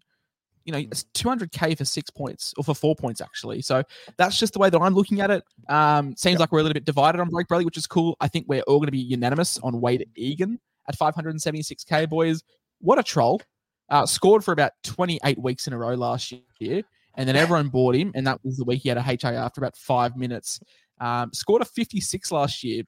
You 0.65 0.71
know, 0.71 0.79
it's 0.79 1.03
200k 1.13 1.77
for 1.77 1.83
six 1.83 2.09
points 2.09 2.53
or 2.57 2.63
for 2.63 2.73
four 2.73 2.95
points 2.95 3.19
actually. 3.19 3.61
So 3.61 3.83
that's 4.17 4.39
just 4.39 4.53
the 4.53 4.59
way 4.59 4.69
that 4.69 4.79
I'm 4.79 4.93
looking 4.95 5.19
at 5.19 5.29
it. 5.29 5.43
Um, 5.67 6.15
seems 6.15 6.39
like 6.39 6.53
we're 6.53 6.59
a 6.59 6.63
little 6.63 6.73
bit 6.73 6.85
divided 6.85 7.19
on 7.19 7.29
Blake 7.29 7.47
Brailey, 7.47 7.65
which 7.65 7.75
is 7.77 7.85
cool. 7.85 8.15
I 8.21 8.29
think 8.29 8.45
we're 8.47 8.61
all 8.61 8.77
going 8.77 8.87
to 8.87 8.91
be 8.93 8.97
unanimous 8.99 9.59
on 9.59 9.81
Wade 9.81 10.07
Egan 10.15 10.59
at 10.87 10.97
576k. 10.97 12.09
Boys, 12.09 12.43
what 12.79 12.99
a 12.99 13.03
troll! 13.03 13.41
Uh, 13.89 14.05
scored 14.05 14.43
for 14.43 14.51
about 14.53 14.71
28 14.83 15.39
weeks 15.41 15.67
in 15.67 15.73
a 15.73 15.77
row 15.77 15.93
last 15.93 16.33
year 16.59 16.83
and 17.15 17.27
then 17.27 17.35
everyone 17.35 17.69
bought 17.69 17.95
him, 17.95 18.11
and 18.15 18.25
that 18.25 18.43
was 18.43 18.57
the 18.57 18.65
week 18.65 18.81
he 18.81 18.89
had 18.89 18.97
a 18.97 19.03
HA 19.03 19.35
after 19.35 19.61
about 19.61 19.77
five 19.77 20.17
minutes. 20.17 20.59
Um, 20.99 21.31
scored 21.33 21.61
a 21.61 21.65
56 21.65 22.31
last 22.31 22.63
year. 22.63 22.83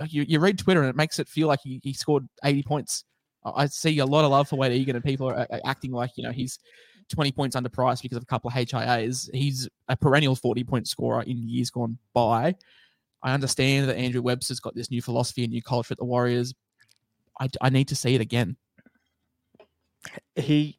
Uh, 0.00 0.06
You, 0.08 0.24
you 0.28 0.40
read 0.40 0.58
Twitter 0.58 0.80
and 0.80 0.90
it 0.90 0.96
makes 0.96 1.18
it 1.18 1.28
feel 1.28 1.48
like 1.48 1.60
he, 1.62 1.80
he 1.82 1.92
scored 1.92 2.28
80 2.42 2.62
points. 2.64 3.04
I 3.44 3.66
see 3.66 3.98
a 3.98 4.06
lot 4.06 4.24
of 4.24 4.30
love 4.30 4.48
for 4.48 4.56
Wade 4.56 4.72
Egan, 4.72 4.96
and 4.96 5.04
people 5.04 5.28
are 5.28 5.46
acting 5.64 5.92
like 5.92 6.12
you 6.16 6.24
know 6.24 6.30
he's 6.30 6.58
20 7.10 7.32
points 7.32 7.56
underpriced 7.56 8.02
because 8.02 8.16
of 8.16 8.22
a 8.22 8.26
couple 8.26 8.48
of 8.48 8.54
HIAs. 8.54 9.28
He's 9.34 9.68
a 9.88 9.96
perennial 9.96 10.34
40 10.34 10.64
point 10.64 10.88
scorer 10.88 11.22
in 11.22 11.48
years 11.48 11.70
gone 11.70 11.98
by. 12.14 12.54
I 13.22 13.32
understand 13.32 13.88
that 13.88 13.96
Andrew 13.96 14.22
Webster's 14.22 14.60
got 14.60 14.74
this 14.74 14.90
new 14.90 15.02
philosophy 15.02 15.44
and 15.44 15.52
new 15.52 15.62
culture 15.62 15.92
at 15.92 15.98
the 15.98 16.04
Warriors. 16.04 16.54
I, 17.40 17.48
I 17.60 17.68
need 17.70 17.88
to 17.88 17.96
see 17.96 18.14
it 18.14 18.20
again. 18.20 18.56
he 20.36 20.78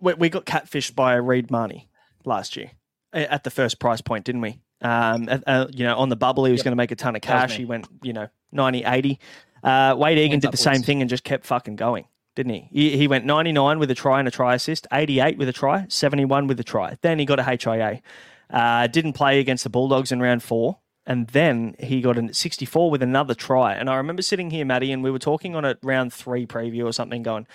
we, 0.00 0.14
we 0.14 0.28
got 0.28 0.46
catfished 0.46 0.94
by 0.94 1.14
Reed 1.14 1.50
Mahoney 1.50 1.88
last 2.24 2.56
year 2.56 2.70
at 3.12 3.44
the 3.44 3.50
first 3.50 3.78
price 3.78 4.00
point, 4.00 4.24
didn't 4.24 4.40
we? 4.40 4.60
Um, 4.82 5.28
uh, 5.46 5.66
you 5.70 5.84
know, 5.84 5.96
on 5.98 6.08
the 6.08 6.16
bubble, 6.16 6.44
he 6.46 6.52
was 6.52 6.60
Yep. 6.60 6.64
going 6.64 6.72
to 6.72 6.76
make 6.76 6.90
a 6.90 6.96
ton 6.96 7.14
of 7.16 7.22
cash. 7.22 7.56
He 7.56 7.64
went, 7.66 7.86
you 8.02 8.12
know, 8.14 8.28
90, 8.52 8.84
80. 8.84 9.18
Uh, 9.62 9.94
Wade 9.98 10.16
Egan 10.16 10.30
Hands 10.32 10.42
did 10.42 10.52
the 10.52 10.56
same 10.56 10.82
thing 10.82 11.02
and 11.02 11.10
just 11.10 11.22
kept 11.22 11.44
fucking 11.44 11.76
going, 11.76 12.06
didn't 12.34 12.52
he? 12.54 12.68
he? 12.72 12.96
He 12.96 13.06
went 13.08 13.26
99 13.26 13.78
with 13.78 13.90
a 13.90 13.94
try 13.94 14.20
and 14.20 14.26
a 14.28 14.30
try 14.30 14.54
assist, 14.54 14.86
88 14.90 15.36
with 15.36 15.48
a 15.50 15.52
try, 15.52 15.84
71 15.90 16.46
with 16.46 16.58
a 16.60 16.64
try. 16.64 16.96
Then 17.02 17.18
he 17.18 17.26
got 17.26 17.38
a 17.38 17.42
HIA. 17.42 18.00
Uh, 18.48 18.86
didn't 18.86 19.12
play 19.12 19.38
against 19.38 19.64
the 19.64 19.70
Bulldogs 19.70 20.12
in 20.12 20.20
round 20.20 20.42
four. 20.42 20.78
And 21.10 21.26
then 21.26 21.74
he 21.80 22.00
got 22.00 22.16
a 22.16 22.32
64 22.32 22.88
with 22.88 23.02
another 23.02 23.34
try. 23.34 23.74
And 23.74 23.90
I 23.90 23.96
remember 23.96 24.22
sitting 24.22 24.50
here, 24.50 24.64
Matty, 24.64 24.92
and 24.92 25.02
we 25.02 25.10
were 25.10 25.18
talking 25.18 25.56
on 25.56 25.64
a 25.64 25.76
round 25.82 26.12
three 26.12 26.46
preview 26.46 26.84
or 26.84 26.92
something, 26.92 27.24
going, 27.24 27.48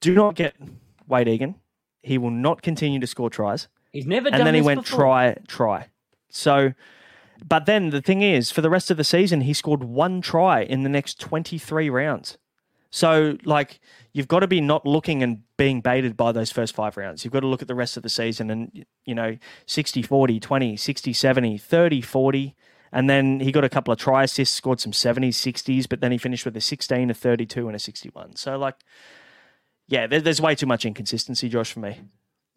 do 0.00 0.14
not 0.14 0.36
get 0.36 0.54
Wade 1.08 1.26
Egan. 1.26 1.56
He 2.04 2.16
will 2.16 2.30
not 2.30 2.62
continue 2.62 3.00
to 3.00 3.06
score 3.08 3.28
tries. 3.28 3.66
He's 3.90 4.06
never 4.06 4.30
done 4.30 4.38
And 4.38 4.46
then 4.46 4.54
he 4.54 4.62
went 4.62 4.84
before. 4.84 5.00
try, 5.00 5.36
try. 5.48 5.88
So, 6.28 6.74
but 7.44 7.66
then 7.66 7.90
the 7.90 8.00
thing 8.00 8.22
is, 8.22 8.52
for 8.52 8.60
the 8.60 8.70
rest 8.70 8.88
of 8.92 8.98
the 8.98 9.02
season, 9.02 9.40
he 9.40 9.52
scored 9.52 9.82
one 9.82 10.20
try 10.20 10.62
in 10.62 10.84
the 10.84 10.88
next 10.88 11.18
23 11.18 11.90
rounds. 11.90 12.38
So, 12.92 13.36
like, 13.44 13.80
you've 14.12 14.28
got 14.28 14.40
to 14.40 14.46
be 14.46 14.60
not 14.60 14.86
looking 14.86 15.24
and 15.24 15.42
being 15.56 15.80
baited 15.80 16.16
by 16.16 16.30
those 16.30 16.52
first 16.52 16.72
five 16.72 16.96
rounds. 16.96 17.24
You've 17.24 17.32
got 17.32 17.40
to 17.40 17.48
look 17.48 17.62
at 17.62 17.68
the 17.68 17.74
rest 17.74 17.96
of 17.96 18.04
the 18.04 18.08
season 18.08 18.48
and, 18.48 18.86
you 19.04 19.14
know, 19.16 19.38
60, 19.66 20.02
40, 20.02 20.38
20, 20.38 20.76
60, 20.76 21.12
70, 21.12 21.58
30, 21.58 22.00
40. 22.00 22.54
And 22.92 23.10
then 23.10 23.40
he 23.40 23.52
got 23.52 23.64
a 23.64 23.68
couple 23.68 23.92
of 23.92 23.98
try 23.98 24.24
assists, 24.24 24.54
scored 24.54 24.80
some 24.80 24.92
70s, 24.92 25.30
60s, 25.30 25.88
but 25.88 26.00
then 26.00 26.12
he 26.12 26.18
finished 26.18 26.44
with 26.44 26.56
a 26.56 26.60
16, 26.60 27.10
a 27.10 27.14
32, 27.14 27.66
and 27.66 27.76
a 27.76 27.78
61. 27.78 28.36
So, 28.36 28.56
like, 28.58 28.76
yeah, 29.88 30.06
there, 30.06 30.20
there's 30.20 30.40
way 30.40 30.54
too 30.54 30.66
much 30.66 30.84
inconsistency, 30.84 31.48
Josh, 31.48 31.72
for 31.72 31.80
me. 31.80 32.00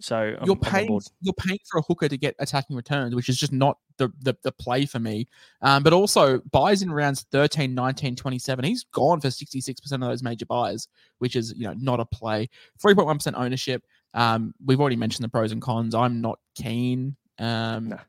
So 0.01 0.15
I'm, 0.39 0.45
you're 0.45 0.55
paying 0.55 0.99
you're 1.21 1.33
paying 1.33 1.59
for 1.69 1.79
a 1.79 1.81
hooker 1.81 2.07
to 2.07 2.17
get 2.17 2.33
attacking 2.39 2.75
returns, 2.75 3.13
which 3.13 3.27
is 3.27 3.37
just 3.37 3.51
not 3.51 3.77
the 3.97 4.09
the, 4.21 4.33
the 4.43 4.51
play 4.51 4.85
for 4.85 4.99
me. 4.99 5.27
Um, 5.61 5.83
but 5.83 5.91
also 5.91 6.39
buys 6.51 6.81
in 6.81 6.91
rounds 6.91 7.25
13, 7.31 7.75
19, 7.75 8.15
27. 8.15 8.65
He's 8.65 8.85
gone 8.93 9.19
for 9.19 9.27
66% 9.27 9.91
of 9.91 9.99
those 9.99 10.23
major 10.23 10.45
buys, 10.45 10.87
which 11.17 11.35
is 11.35 11.53
you 11.57 11.67
know 11.67 11.73
not 11.77 11.99
a 11.99 12.05
play. 12.05 12.49
3.1% 12.83 13.33
ownership. 13.35 13.83
Um, 14.13 14.53
we've 14.65 14.79
already 14.79 14.95
mentioned 14.95 15.25
the 15.25 15.29
pros 15.29 15.51
and 15.51 15.61
cons. 15.61 15.93
I'm 15.93 16.21
not 16.21 16.39
keen. 16.55 17.17
Um, 17.37 17.89
No, 17.89 17.99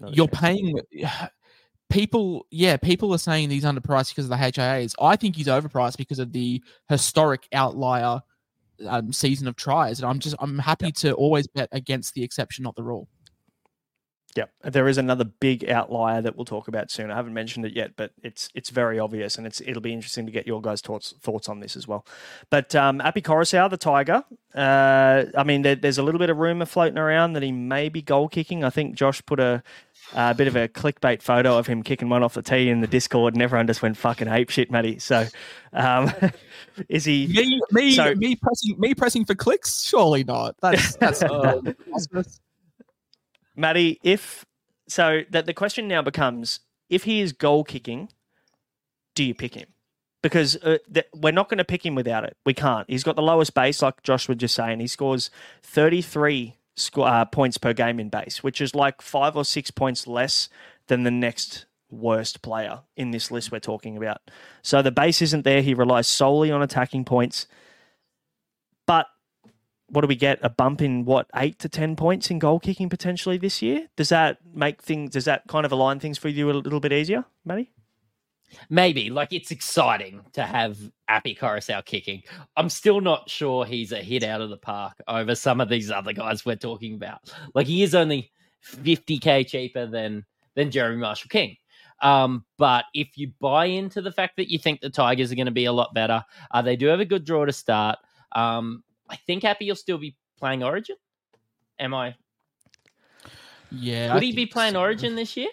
Not 0.00 0.16
you're 0.16 0.28
paying 0.28 0.80
people 1.90 2.46
yeah 2.50 2.76
people 2.76 3.12
are 3.12 3.18
saying 3.18 3.50
he's 3.50 3.64
underpriced 3.64 4.10
because 4.10 4.24
of 4.24 4.30
the 4.30 4.36
HIAs. 4.36 4.94
I 5.00 5.16
think 5.16 5.36
he's 5.36 5.46
overpriced 5.46 5.96
because 5.96 6.18
of 6.18 6.32
the 6.32 6.62
historic 6.88 7.46
outlier 7.52 8.22
um, 8.86 9.12
season 9.12 9.46
of 9.46 9.56
tries. 9.56 10.00
And 10.00 10.08
I'm 10.08 10.18
just 10.18 10.36
I'm 10.38 10.58
happy 10.58 10.92
to 10.92 11.12
always 11.14 11.46
bet 11.46 11.68
against 11.72 12.14
the 12.14 12.22
exception, 12.22 12.64
not 12.64 12.76
the 12.76 12.82
rule. 12.82 13.08
Yeah, 14.36 14.44
there 14.62 14.86
is 14.86 14.96
another 14.96 15.24
big 15.24 15.68
outlier 15.68 16.22
that 16.22 16.36
we'll 16.36 16.44
talk 16.44 16.68
about 16.68 16.88
soon. 16.92 17.10
I 17.10 17.16
haven't 17.16 17.34
mentioned 17.34 17.66
it 17.66 17.74
yet, 17.74 17.96
but 17.96 18.12
it's 18.22 18.48
it's 18.54 18.70
very 18.70 18.96
obvious, 18.96 19.36
and 19.36 19.44
it's 19.44 19.60
it'll 19.60 19.82
be 19.82 19.92
interesting 19.92 20.24
to 20.26 20.30
get 20.30 20.46
your 20.46 20.62
guys' 20.62 20.80
thoughts 20.80 21.14
thoughts 21.20 21.48
on 21.48 21.58
this 21.58 21.76
as 21.76 21.88
well. 21.88 22.06
But 22.48 22.72
um, 22.76 23.00
Api 23.00 23.22
Koroisau, 23.22 23.68
the 23.68 23.76
Tiger, 23.76 24.22
uh, 24.54 25.24
I 25.36 25.42
mean, 25.42 25.62
there, 25.62 25.74
there's 25.74 25.98
a 25.98 26.04
little 26.04 26.20
bit 26.20 26.30
of 26.30 26.36
rumor 26.36 26.64
floating 26.64 26.96
around 26.96 27.32
that 27.32 27.42
he 27.42 27.50
may 27.50 27.88
be 27.88 28.02
goal 28.02 28.28
kicking. 28.28 28.62
I 28.62 28.70
think 28.70 28.94
Josh 28.94 29.20
put 29.26 29.40
a 29.40 29.64
a 30.14 30.34
bit 30.34 30.48
of 30.48 30.56
a 30.56 30.68
clickbait 30.68 31.22
photo 31.22 31.56
of 31.58 31.66
him 31.66 31.82
kicking 31.82 32.08
one 32.08 32.22
off 32.22 32.34
the 32.34 32.42
tee 32.42 32.68
in 32.68 32.80
the 32.80 32.86
Discord, 32.86 33.34
and 33.34 33.42
everyone 33.42 33.66
just 33.66 33.82
went 33.82 33.96
fucking 33.96 34.28
ape 34.28 34.50
shit, 34.50 34.70
Matty. 34.70 34.98
So, 34.98 35.26
um, 35.72 36.12
is 36.88 37.04
he? 37.04 37.26
Me, 37.28 37.60
me, 37.70 37.90
So- 37.92 38.14
me 38.14 38.36
pressing, 38.36 38.78
me 38.78 38.94
pressing 38.94 39.24
for 39.24 39.34
clicks? 39.34 39.82
Surely 39.82 40.24
not. 40.24 40.56
That's 40.60 40.96
that's. 40.96 41.22
Matty, 43.56 43.98
if 44.02 44.44
so 44.88 45.22
that 45.30 45.46
the 45.46 45.54
question 45.54 45.88
now 45.88 46.02
becomes: 46.02 46.60
if 46.88 47.04
he 47.04 47.20
is 47.20 47.32
goal 47.32 47.64
kicking, 47.64 48.08
do 49.14 49.24
you 49.24 49.34
pick 49.34 49.54
him? 49.54 49.66
Because 50.22 50.56
uh, 50.56 50.78
th- 50.92 51.06
we're 51.14 51.32
not 51.32 51.48
going 51.48 51.58
to 51.58 51.64
pick 51.64 51.84
him 51.84 51.94
without 51.94 52.24
it. 52.24 52.36
We 52.44 52.52
can't. 52.54 52.88
He's 52.90 53.02
got 53.02 53.16
the 53.16 53.22
lowest 53.22 53.54
base, 53.54 53.80
like 53.80 54.02
Josh 54.02 54.28
was 54.28 54.36
just 54.38 54.54
saying. 54.54 54.80
He 54.80 54.86
scores 54.86 55.30
thirty 55.62 56.02
three 56.02 56.56
uh, 56.96 57.24
points 57.26 57.58
per 57.58 57.72
game 57.72 58.00
in 58.00 58.08
base, 58.08 58.42
which 58.42 58.60
is 58.60 58.74
like 58.74 59.02
five 59.02 59.36
or 59.36 59.44
six 59.44 59.70
points 59.70 60.06
less 60.06 60.48
than 60.86 61.02
the 61.02 61.10
next 61.10 61.66
worst 61.90 62.42
player 62.42 62.80
in 62.96 63.10
this 63.10 63.30
list 63.30 63.50
we're 63.50 63.58
talking 63.58 63.96
about. 63.96 64.20
So 64.62 64.82
the 64.82 64.92
base 64.92 65.22
isn't 65.22 65.44
there. 65.44 65.62
He 65.62 65.74
relies 65.74 66.06
solely 66.06 66.50
on 66.50 66.62
attacking 66.62 67.04
points. 67.04 67.46
But 68.86 69.06
what 69.88 70.02
do 70.02 70.06
we 70.06 70.16
get? 70.16 70.38
A 70.42 70.48
bump 70.48 70.80
in 70.80 71.04
what 71.04 71.26
eight 71.34 71.58
to 71.60 71.68
ten 71.68 71.96
points 71.96 72.30
in 72.30 72.38
goal 72.38 72.60
kicking 72.60 72.88
potentially 72.88 73.38
this 73.38 73.60
year? 73.60 73.88
Does 73.96 74.08
that 74.10 74.38
make 74.54 74.82
things? 74.82 75.10
Does 75.10 75.24
that 75.24 75.48
kind 75.48 75.66
of 75.66 75.72
align 75.72 76.00
things 76.00 76.18
for 76.18 76.28
you 76.28 76.50
a 76.50 76.52
little 76.52 76.80
bit 76.80 76.92
easier, 76.92 77.24
Matty? 77.44 77.70
Maybe 78.68 79.10
like 79.10 79.32
it's 79.32 79.50
exciting 79.50 80.22
to 80.32 80.42
have 80.42 80.78
Api 81.08 81.34
Koroisau 81.34 81.84
kicking. 81.84 82.22
I'm 82.56 82.68
still 82.68 83.00
not 83.00 83.28
sure 83.30 83.64
he's 83.64 83.92
a 83.92 83.98
hit 83.98 84.22
out 84.22 84.40
of 84.40 84.50
the 84.50 84.56
park 84.56 85.00
over 85.06 85.34
some 85.34 85.60
of 85.60 85.68
these 85.68 85.90
other 85.90 86.12
guys 86.12 86.44
we're 86.44 86.56
talking 86.56 86.94
about. 86.94 87.32
Like 87.54 87.66
he 87.66 87.82
is 87.82 87.94
only 87.94 88.32
50k 88.64 89.46
cheaper 89.46 89.86
than 89.86 90.24
than 90.54 90.70
Jeremy 90.70 91.00
Marshall 91.00 91.28
King. 91.28 91.56
Um, 92.02 92.44
but 92.56 92.86
if 92.94 93.16
you 93.16 93.32
buy 93.40 93.66
into 93.66 94.00
the 94.00 94.12
fact 94.12 94.36
that 94.36 94.50
you 94.50 94.58
think 94.58 94.80
the 94.80 94.90
Tigers 94.90 95.30
are 95.30 95.34
going 95.36 95.46
to 95.46 95.52
be 95.52 95.66
a 95.66 95.72
lot 95.72 95.92
better, 95.94 96.24
uh, 96.50 96.62
they 96.62 96.76
do 96.76 96.86
have 96.86 97.00
a 97.00 97.04
good 97.04 97.24
draw 97.24 97.44
to 97.44 97.52
start. 97.52 97.98
Um, 98.32 98.82
I 99.08 99.16
think 99.16 99.44
Api 99.44 99.68
will 99.68 99.76
still 99.76 99.98
be 99.98 100.16
playing 100.38 100.62
Origin. 100.62 100.96
Am 101.78 101.94
I? 101.94 102.14
Yeah. 103.70 104.14
Would 104.14 104.22
I 104.22 104.26
he 104.26 104.32
be 104.32 104.46
playing 104.46 104.74
so. 104.74 104.80
Origin 104.80 105.14
this 105.14 105.36
year? 105.36 105.50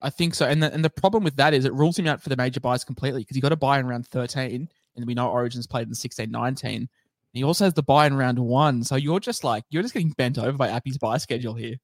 I 0.00 0.10
think 0.10 0.34
so. 0.34 0.46
And 0.46 0.62
the, 0.62 0.72
and 0.72 0.84
the 0.84 0.90
problem 0.90 1.24
with 1.24 1.36
that 1.36 1.54
is 1.54 1.64
it 1.64 1.72
rules 1.74 1.98
him 1.98 2.06
out 2.06 2.22
for 2.22 2.28
the 2.28 2.36
major 2.36 2.60
buys 2.60 2.84
completely 2.84 3.22
because 3.22 3.34
he 3.34 3.40
got 3.40 3.52
a 3.52 3.56
buy 3.56 3.78
in 3.78 3.86
round 3.86 4.06
13, 4.06 4.68
and 4.96 5.06
we 5.06 5.14
know 5.14 5.28
Origins 5.28 5.66
played 5.66 5.88
in 5.88 5.94
16 5.94 6.30
19. 6.30 6.88
He 7.32 7.44
also 7.44 7.64
has 7.64 7.74
the 7.74 7.82
buy 7.82 8.06
in 8.06 8.14
round 8.14 8.38
one. 8.38 8.84
So 8.84 8.96
you're 8.96 9.20
just 9.20 9.44
like, 9.44 9.64
you're 9.70 9.82
just 9.82 9.94
getting 9.94 10.10
bent 10.10 10.38
over 10.38 10.56
by 10.56 10.70
Api's 10.70 10.98
buy 10.98 11.18
schedule 11.18 11.54
here. 11.54 11.76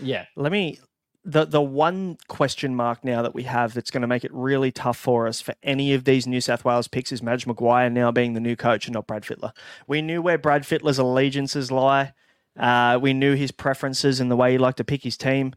Yeah. 0.00 0.26
Let 0.36 0.52
me 0.52 0.78
the 1.24 1.46
the 1.46 1.62
one 1.62 2.18
question 2.28 2.74
mark 2.74 3.02
now 3.02 3.22
that 3.22 3.34
we 3.34 3.44
have 3.44 3.72
that's 3.72 3.90
going 3.90 4.02
to 4.02 4.06
make 4.06 4.24
it 4.24 4.32
really 4.32 4.70
tough 4.70 4.98
for 4.98 5.26
us 5.26 5.40
for 5.40 5.54
any 5.62 5.94
of 5.94 6.04
these 6.04 6.26
New 6.26 6.40
South 6.40 6.64
Wales 6.64 6.86
picks 6.86 7.12
is 7.12 7.22
Madge 7.22 7.46
Maguire 7.46 7.88
now 7.88 8.12
being 8.12 8.34
the 8.34 8.40
new 8.40 8.56
coach 8.56 8.86
and 8.86 8.94
not 8.94 9.06
Brad 9.06 9.22
Fittler. 9.22 9.52
We 9.86 10.02
knew 10.02 10.20
where 10.20 10.38
Brad 10.38 10.62
Fittler's 10.62 10.98
allegiances 10.98 11.72
lie. 11.72 12.12
Uh, 12.58 12.98
we 13.00 13.14
knew 13.14 13.34
his 13.34 13.50
preferences 13.50 14.20
and 14.20 14.30
the 14.30 14.36
way 14.36 14.52
he 14.52 14.58
liked 14.58 14.76
to 14.76 14.84
pick 14.84 15.02
his 15.02 15.16
team. 15.16 15.54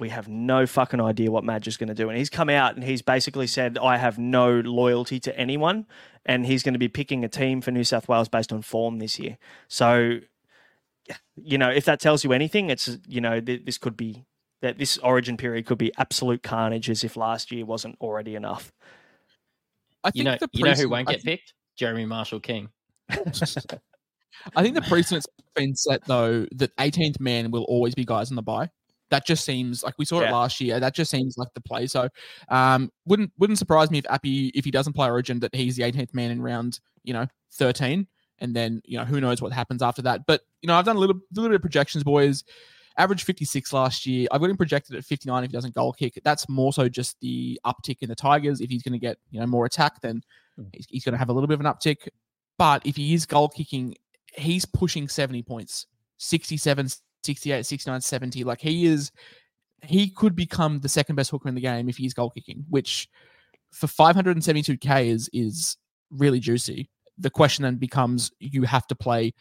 We 0.00 0.10
have 0.10 0.28
no 0.28 0.66
fucking 0.66 1.00
idea 1.00 1.30
what 1.30 1.44
Madge 1.44 1.66
is 1.68 1.76
going 1.76 1.88
to 1.88 1.94
do. 1.94 2.08
And 2.08 2.18
he's 2.18 2.30
come 2.30 2.48
out 2.48 2.74
and 2.74 2.84
he's 2.84 3.02
basically 3.02 3.46
said, 3.46 3.78
I 3.78 3.96
have 3.96 4.18
no 4.18 4.60
loyalty 4.60 5.18
to 5.20 5.36
anyone. 5.38 5.86
And 6.24 6.46
he's 6.46 6.62
going 6.62 6.74
to 6.74 6.78
be 6.78 6.88
picking 6.88 7.24
a 7.24 7.28
team 7.28 7.60
for 7.60 7.70
New 7.70 7.84
South 7.84 8.08
Wales 8.08 8.28
based 8.28 8.52
on 8.52 8.62
form 8.62 8.98
this 8.98 9.18
year. 9.18 9.38
So, 9.66 10.20
you 11.36 11.58
know, 11.58 11.70
if 11.70 11.84
that 11.86 12.00
tells 12.00 12.22
you 12.22 12.32
anything, 12.32 12.70
it's, 12.70 12.98
you 13.08 13.20
know, 13.20 13.40
th- 13.40 13.64
this 13.64 13.78
could 13.78 13.96
be 13.96 14.26
that 14.60 14.78
this 14.78 14.98
origin 14.98 15.36
period 15.36 15.66
could 15.66 15.78
be 15.78 15.92
absolute 15.98 16.42
carnage 16.42 16.90
as 16.90 17.04
if 17.04 17.16
last 17.16 17.50
year 17.52 17.64
wasn't 17.64 17.96
already 18.00 18.34
enough. 18.34 18.72
I 20.04 20.10
You 20.14 20.24
think 20.24 20.40
know, 20.40 20.46
the 20.46 20.58
you 20.58 20.64
know 20.64 20.72
who 20.72 20.88
won't 20.88 21.08
I 21.08 21.12
get 21.12 21.24
picked? 21.24 21.54
Jeremy 21.76 22.06
Marshall 22.06 22.40
King. 22.40 22.70
I 23.10 24.62
think 24.62 24.74
the 24.74 24.82
precedent's 24.82 25.26
been 25.54 25.74
set 25.74 26.04
though 26.04 26.46
that 26.52 26.74
18th 26.76 27.20
man 27.20 27.50
will 27.50 27.64
always 27.64 27.94
be 27.94 28.04
guys 28.04 28.30
on 28.30 28.36
the 28.36 28.42
buy. 28.42 28.70
That 29.10 29.26
just 29.26 29.44
seems 29.44 29.82
like 29.82 29.94
we 29.98 30.04
saw 30.04 30.20
Yeah. 30.20 30.28
it 30.28 30.32
last 30.32 30.60
year. 30.60 30.80
That 30.80 30.94
just 30.94 31.10
seems 31.10 31.38
like 31.38 31.48
the 31.54 31.60
play. 31.60 31.86
So 31.86 32.08
um 32.48 32.90
wouldn't 33.06 33.32
wouldn't 33.38 33.58
surprise 33.58 33.90
me 33.90 33.98
if 33.98 34.06
Api 34.10 34.48
if 34.54 34.64
he 34.64 34.70
doesn't 34.70 34.92
play 34.92 35.08
Origin 35.08 35.40
that 35.40 35.54
he's 35.54 35.76
the 35.76 35.82
18th 35.82 36.14
man 36.14 36.30
in 36.30 36.42
round 36.42 36.80
you 37.04 37.12
know 37.14 37.26
13, 37.52 38.06
and 38.40 38.54
then 38.54 38.82
you 38.84 38.98
know 38.98 39.04
who 39.04 39.20
knows 39.20 39.40
what 39.40 39.52
happens 39.52 39.82
after 39.82 40.02
that. 40.02 40.26
But 40.26 40.42
you 40.62 40.66
know 40.66 40.74
I've 40.74 40.84
done 40.84 40.96
a 40.96 41.00
little 41.00 41.18
little 41.34 41.48
bit 41.50 41.56
of 41.56 41.62
projections, 41.62 42.04
boys. 42.04 42.44
Average 42.98 43.22
56 43.22 43.72
last 43.72 44.06
year. 44.06 44.26
I've 44.32 44.40
got 44.40 44.50
him 44.50 44.56
projected 44.56 44.96
at 44.96 45.04
59 45.04 45.44
if 45.44 45.50
he 45.50 45.56
doesn't 45.56 45.72
goal 45.72 45.92
kick. 45.92 46.20
That's 46.24 46.48
more 46.48 46.72
so 46.72 46.88
just 46.88 47.16
the 47.20 47.60
uptick 47.64 47.98
in 48.00 48.08
the 48.08 48.16
Tigers. 48.16 48.60
If 48.60 48.70
he's 48.70 48.82
going 48.82 48.92
to 48.92 48.98
get 48.98 49.18
you 49.30 49.38
know 49.38 49.46
more 49.46 49.66
attack, 49.66 50.00
then 50.00 50.20
he's, 50.72 50.86
he's 50.90 51.04
going 51.04 51.12
to 51.12 51.18
have 51.18 51.28
a 51.28 51.32
little 51.32 51.46
bit 51.46 51.54
of 51.54 51.60
an 51.60 51.66
uptick. 51.66 52.08
But 52.58 52.84
if 52.84 52.96
he 52.96 53.14
is 53.14 53.24
goal 53.24 53.50
kicking, 53.50 53.94
he's 54.34 54.64
pushing 54.64 55.06
70 55.06 55.44
points 55.44 55.86
67 56.16 56.88
68 57.24 57.66
69 57.66 58.00
70 58.00 58.44
like 58.44 58.60
he 58.60 58.86
is 58.86 59.10
he 59.82 60.10
could 60.10 60.34
become 60.34 60.80
the 60.80 60.88
second 60.88 61.16
best 61.16 61.30
hooker 61.30 61.48
in 61.48 61.54
the 61.54 61.60
game 61.60 61.88
if 61.88 61.96
he's 61.96 62.14
goal 62.14 62.30
kicking 62.30 62.64
which 62.68 63.08
for 63.72 63.86
572k 63.86 65.06
is 65.06 65.28
is 65.32 65.76
really 66.10 66.40
juicy 66.40 66.88
the 67.18 67.30
question 67.30 67.64
then 67.64 67.76
becomes 67.76 68.30
you 68.38 68.62
have 68.62 68.86
to 68.86 68.94
play 68.94 69.34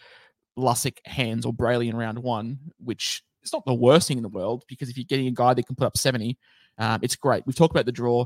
Lussick, 0.57 0.97
Hands, 1.05 1.45
or 1.45 1.53
Brailey 1.53 1.87
in 1.87 1.95
round 1.95 2.19
one, 2.19 2.57
which 2.83 3.23
is 3.43 3.53
not 3.53 3.65
the 3.65 3.73
worst 3.73 4.07
thing 4.07 4.17
in 4.17 4.23
the 4.23 4.29
world 4.29 4.63
because 4.67 4.89
if 4.89 4.97
you're 4.97 5.05
getting 5.05 5.27
a 5.27 5.31
guy 5.31 5.53
that 5.53 5.67
can 5.67 5.75
put 5.75 5.85
up 5.85 5.97
70, 5.97 6.37
um, 6.79 6.99
it's 7.03 7.15
great. 7.15 7.43
We've 7.45 7.55
talked 7.55 7.73
about 7.73 7.85
the 7.85 7.91
draw 7.91 8.25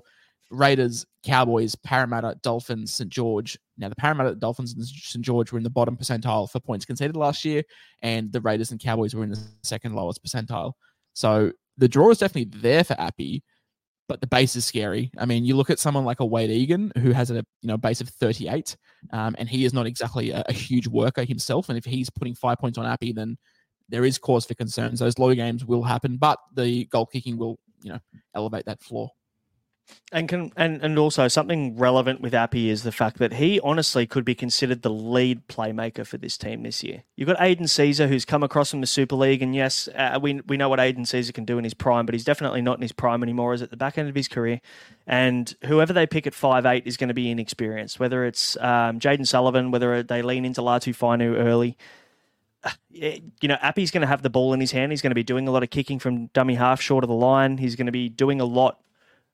Raiders, 0.51 1.05
Cowboys, 1.23 1.75
Parramatta, 1.75 2.37
Dolphins, 2.43 2.93
St. 2.93 3.09
George. 3.09 3.57
Now, 3.77 3.89
the 3.89 3.95
Parramatta, 3.95 4.35
Dolphins, 4.35 4.73
and 4.73 4.85
St. 4.85 5.23
George 5.23 5.51
were 5.51 5.57
in 5.57 5.63
the 5.63 5.69
bottom 5.69 5.97
percentile 5.97 6.49
for 6.49 6.59
points 6.59 6.85
conceded 6.85 7.15
last 7.15 7.45
year, 7.45 7.63
and 8.01 8.31
the 8.31 8.41
Raiders 8.41 8.71
and 8.71 8.79
Cowboys 8.79 9.15
were 9.15 9.23
in 9.23 9.29
the 9.29 9.41
second 9.63 9.95
lowest 9.95 10.23
percentile. 10.23 10.73
So 11.13 11.51
the 11.77 11.87
draw 11.87 12.09
is 12.09 12.19
definitely 12.19 12.59
there 12.59 12.83
for 12.83 12.99
Api, 12.99 13.43
but 14.07 14.19
the 14.19 14.27
base 14.27 14.55
is 14.55 14.65
scary. 14.65 15.09
I 15.17 15.25
mean, 15.25 15.45
you 15.45 15.55
look 15.55 15.69
at 15.69 15.79
someone 15.79 16.05
like 16.05 16.19
a 16.19 16.25
Wayde 16.25 16.49
Egan 16.49 16.91
who 16.97 17.11
has 17.11 17.31
a 17.31 17.35
you 17.35 17.43
know 17.63 17.77
base 17.77 18.01
of 18.01 18.09
38, 18.09 18.75
um, 19.13 19.35
and 19.39 19.47
he 19.47 19.65
is 19.65 19.73
not 19.73 19.87
exactly 19.87 20.31
a, 20.31 20.43
a 20.47 20.53
huge 20.53 20.87
worker 20.87 21.23
himself. 21.23 21.69
And 21.69 21.77
if 21.77 21.85
he's 21.85 22.09
putting 22.09 22.35
five 22.35 22.57
points 22.59 22.77
on 22.77 22.85
Api, 22.85 23.13
then 23.13 23.37
there 23.89 24.05
is 24.05 24.17
cause 24.17 24.45
for 24.45 24.53
concerns. 24.53 24.99
Those 24.99 25.17
low 25.17 25.33
games 25.33 25.65
will 25.65 25.83
happen, 25.83 26.17
but 26.17 26.39
the 26.55 26.85
goal 26.85 27.05
kicking 27.05 27.37
will 27.37 27.57
you 27.83 27.93
know 27.93 27.99
elevate 28.35 28.65
that 28.65 28.81
floor. 28.81 29.11
And 30.13 30.27
can 30.27 30.51
and, 30.57 30.81
and 30.81 30.97
also 30.99 31.27
something 31.27 31.77
relevant 31.77 32.21
with 32.21 32.33
Api 32.33 32.69
is 32.69 32.83
the 32.83 32.91
fact 32.91 33.17
that 33.19 33.33
he 33.33 33.59
honestly 33.61 34.05
could 34.05 34.25
be 34.25 34.35
considered 34.35 34.81
the 34.81 34.89
lead 34.89 35.47
playmaker 35.47 36.05
for 36.05 36.17
this 36.17 36.37
team 36.37 36.63
this 36.63 36.83
year. 36.83 37.03
You've 37.15 37.27
got 37.27 37.41
Aidan 37.41 37.65
Sezer 37.65 38.09
who's 38.09 38.25
come 38.25 38.43
across 38.43 38.71
from 38.71 38.81
the 38.81 38.87
Super 38.87 39.15
League, 39.15 39.41
and 39.41 39.55
yes, 39.55 39.87
uh, 39.95 40.19
we 40.21 40.41
we 40.47 40.57
know 40.57 40.67
what 40.69 40.79
Aidan 40.79 41.05
Sezer 41.05 41.33
can 41.33 41.45
do 41.45 41.57
in 41.57 41.63
his 41.63 41.73
prime, 41.73 42.05
but 42.05 42.13
he's 42.13 42.25
definitely 42.25 42.61
not 42.61 42.77
in 42.77 42.81
his 42.81 42.91
prime 42.91 43.23
anymore. 43.23 43.53
Is 43.53 43.61
at 43.61 43.69
the 43.69 43.77
back 43.77 43.97
end 43.97 44.09
of 44.09 44.15
his 44.15 44.27
career, 44.27 44.59
and 45.07 45.53
whoever 45.65 45.93
they 45.93 46.05
pick 46.05 46.27
at 46.27 46.33
five 46.33 46.65
eight 46.65 46.85
is 46.85 46.97
going 46.97 47.09
to 47.09 47.13
be 47.13 47.31
inexperienced. 47.31 47.99
Whether 47.99 48.25
it's 48.25 48.57
um, 48.57 48.99
Jayden 48.99 49.27
Sullivan, 49.27 49.71
whether 49.71 50.03
they 50.03 50.21
lean 50.21 50.43
into 50.43 50.61
Latu 50.61 50.93
Fainu 50.93 51.35
early. 51.37 51.77
eh, 52.99 53.19
You 53.41 53.47
know, 53.47 53.57
Api's 53.61 53.91
going 53.91 54.01
to 54.01 54.07
have 54.07 54.21
the 54.21 54.29
ball 54.29 54.53
in 54.53 54.59
his 54.59 54.71
hand. 54.71 54.91
He's 54.91 55.01
going 55.01 55.11
to 55.11 55.15
be 55.15 55.23
doing 55.23 55.47
a 55.47 55.51
lot 55.51 55.63
of 55.63 55.69
kicking 55.69 55.99
from 55.99 56.27
dummy 56.27 56.55
half 56.55 56.81
short 56.81 57.03
of 57.03 57.07
the 57.07 57.15
line. 57.15 57.57
He's 57.59 57.75
going 57.77 57.87
to 57.87 57.91
be 57.93 58.09
doing 58.09 58.41
a 58.41 58.45
lot 58.45 58.79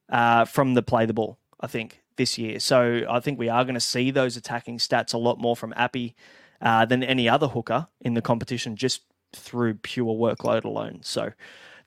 uh, 0.09 0.45
from 0.45 0.73
the 0.73 0.81
play 0.81 1.05
the 1.05 1.13
ball, 1.13 1.37
I 1.59 1.67
think, 1.67 2.01
this 2.17 2.37
year. 2.37 2.59
So 2.59 3.03
I 3.09 3.19
think 3.19 3.39
we 3.39 3.49
are 3.49 3.63
going 3.63 3.75
to 3.75 3.79
see 3.79 4.11
those 4.11 4.37
attacking 4.37 4.79
stats 4.79 5.13
a 5.13 5.17
lot 5.17 5.39
more 5.39 5.55
from 5.55 5.73
Api 5.75 6.15
uh, 6.61 6.85
than 6.85 7.03
any 7.03 7.29
other 7.29 7.47
hooker 7.47 7.87
in 8.01 8.13
the 8.13 8.21
competition 8.21 8.75
just 8.75 9.01
through 9.33 9.75
pure 9.75 10.15
workload 10.15 10.63
alone. 10.63 10.99
So 11.03 11.31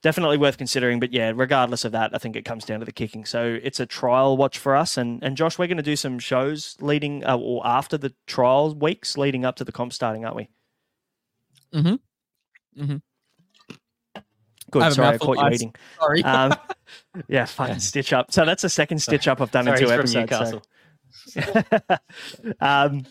definitely 0.03 0.39
worth 0.39 0.59
considering. 0.59 1.01
But 1.01 1.13
yeah, 1.13 1.33
regardless 1.35 1.85
of 1.85 1.93
that, 1.93 2.15
I 2.15 2.19
think 2.19 2.37
it 2.37 2.45
comes 2.45 2.65
down 2.65 2.81
to 2.81 2.87
the 2.87 2.93
kicking. 2.93 3.25
So 3.25 3.59
it's 3.63 3.81
a 3.81 3.87
trial 3.87 4.37
watch 4.37 4.59
for 4.59 4.77
us. 4.77 4.97
And, 4.97 5.23
and 5.23 5.37
Josh, 5.37 5.59
we're 5.59 5.67
going 5.67 5.77
to 5.77 5.83
do 5.83 5.97
some 5.97 6.19
shows 6.19 6.77
leading 6.81 7.25
uh, 7.25 7.37
or 7.37 7.67
after 7.67 7.99
the 7.99 8.15
trial 8.27 8.75
weeks 8.75 9.17
leading 9.17 9.45
up 9.45 9.57
to 9.57 9.65
the 9.65 9.73
comp 9.73 9.93
starting, 9.93 10.25
aren't 10.25 10.37
we? 10.37 10.49
Mm-hmm. 11.75 12.83
Mm-hmm. 12.83 12.97
Good. 14.71 14.83
I 14.83 14.91
Sorry, 14.91 15.09
I 15.09 15.19
caught 15.19 15.39
you 15.39 15.49
eating. 15.49 15.75
Sorry. 15.99 16.23
Um, 16.23 16.55
yeah, 17.29 17.45
fucking 17.45 17.81
stitch 17.81 18.13
up. 18.13 18.33
So 18.33 18.45
that's 18.45 18.63
the 18.63 18.69
second 18.69 18.99
stitch 19.01 19.29
up 19.29 19.41
I've 19.41 19.51
done 19.51 19.69
in 19.69 19.77
two 19.77 19.91
episodes. 19.91 20.61
um, 22.61 23.05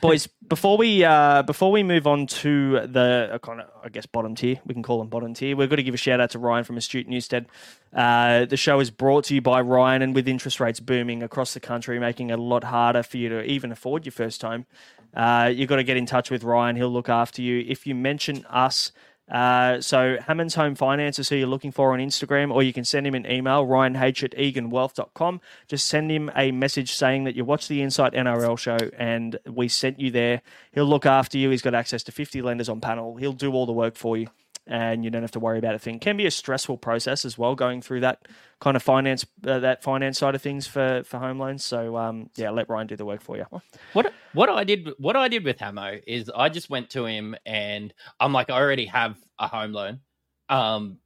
boys, 0.00 0.28
before 0.48 0.76
we 0.76 1.04
uh, 1.04 1.42
before 1.42 1.70
we 1.72 1.82
move 1.82 2.06
on 2.06 2.26
to 2.26 2.86
the 2.86 3.30
uh, 3.32 3.38
kind 3.38 3.60
of 3.60 3.68
I 3.84 3.88
guess 3.88 4.06
bottom 4.06 4.34
tier, 4.34 4.60
we 4.66 4.74
can 4.74 4.82
call 4.82 4.98
them 4.98 5.08
bottom 5.08 5.34
tier. 5.34 5.56
We've 5.56 5.70
got 5.70 5.76
to 5.76 5.82
give 5.82 5.94
a 5.94 5.98
shout 5.98 6.20
out 6.20 6.30
to 6.30 6.38
Ryan 6.38 6.64
from 6.64 6.76
Astute 6.76 7.08
Newstead. 7.08 7.46
Uh, 7.94 8.44
the 8.44 8.56
show 8.56 8.80
is 8.80 8.90
brought 8.90 9.24
to 9.24 9.34
you 9.34 9.40
by 9.40 9.60
Ryan, 9.60 10.02
and 10.02 10.14
with 10.14 10.28
interest 10.28 10.60
rates 10.60 10.80
booming 10.80 11.22
across 11.22 11.54
the 11.54 11.60
country, 11.60 11.98
making 11.98 12.30
it 12.30 12.38
a 12.38 12.42
lot 12.42 12.64
harder 12.64 13.02
for 13.02 13.16
you 13.16 13.28
to 13.28 13.42
even 13.42 13.72
afford 13.72 14.04
your 14.04 14.12
first 14.12 14.42
home. 14.42 14.66
Uh, 15.14 15.50
you've 15.52 15.68
got 15.68 15.76
to 15.76 15.84
get 15.84 15.96
in 15.96 16.06
touch 16.06 16.30
with 16.30 16.44
Ryan. 16.44 16.76
He'll 16.76 16.90
look 16.90 17.08
after 17.08 17.42
you. 17.42 17.64
If 17.66 17.86
you 17.86 17.94
mention 17.94 18.44
us, 18.46 18.92
uh, 19.30 19.80
so 19.80 20.16
Hammond's 20.26 20.54
Home 20.56 20.74
Finance 20.74 21.18
is 21.18 21.28
who 21.28 21.36
you're 21.36 21.46
looking 21.46 21.70
for 21.70 21.92
on 21.92 22.00
Instagram, 22.00 22.52
or 22.52 22.62
you 22.62 22.72
can 22.72 22.84
send 22.84 23.06
him 23.06 23.14
an 23.14 23.30
email, 23.30 23.66
ryanh 23.66 23.96
at 23.96 24.32
eganwealth.com. 24.32 25.40
Just 25.68 25.88
send 25.88 26.10
him 26.10 26.30
a 26.34 26.50
message 26.50 26.94
saying 26.94 27.24
that 27.24 27.36
you 27.36 27.44
watched 27.44 27.68
the 27.68 27.82
Insight 27.82 28.12
NRL 28.12 28.58
show 28.58 28.78
and 28.98 29.38
we 29.46 29.68
sent 29.68 30.00
you 30.00 30.10
there. 30.10 30.42
He'll 30.72 30.84
look 30.84 31.06
after 31.06 31.38
you. 31.38 31.50
He's 31.50 31.62
got 31.62 31.74
access 31.74 32.02
to 32.04 32.12
50 32.12 32.42
lenders 32.42 32.68
on 32.68 32.80
panel. 32.80 33.16
He'll 33.16 33.32
do 33.32 33.52
all 33.52 33.66
the 33.66 33.72
work 33.72 33.96
for 33.96 34.16
you. 34.16 34.28
And 34.66 35.04
you 35.04 35.10
don't 35.10 35.22
have 35.22 35.30
to 35.32 35.40
worry 35.40 35.58
about 35.58 35.74
a 35.74 35.78
thing. 35.78 35.98
Can 35.98 36.16
be 36.16 36.26
a 36.26 36.30
stressful 36.30 36.78
process 36.78 37.24
as 37.24 37.36
well, 37.36 37.54
going 37.54 37.82
through 37.82 38.00
that 38.00 38.26
kind 38.60 38.76
of 38.76 38.82
finance 38.82 39.26
uh, 39.46 39.58
that 39.60 39.82
finance 39.82 40.18
side 40.18 40.34
of 40.34 40.42
things 40.42 40.66
for 40.66 41.02
for 41.04 41.18
home 41.18 41.38
loans. 41.38 41.64
So 41.64 41.96
um, 41.96 42.30
yeah, 42.36 42.50
let 42.50 42.68
Ryan 42.68 42.86
do 42.86 42.96
the 42.96 43.04
work 43.04 43.22
for 43.22 43.36
you. 43.36 43.46
What 43.92 44.12
what 44.32 44.48
I 44.48 44.64
did 44.64 44.88
what 44.98 45.16
I 45.16 45.28
did 45.28 45.44
with 45.44 45.58
Hamo 45.58 45.98
is 46.06 46.30
I 46.34 46.48
just 46.48 46.70
went 46.70 46.90
to 46.90 47.06
him 47.06 47.36
and 47.44 47.92
I'm 48.18 48.32
like, 48.32 48.50
I 48.50 48.60
already 48.60 48.86
have 48.86 49.16
a 49.38 49.48
home 49.48 49.72
loan. 49.72 50.00
Um, 50.48 50.98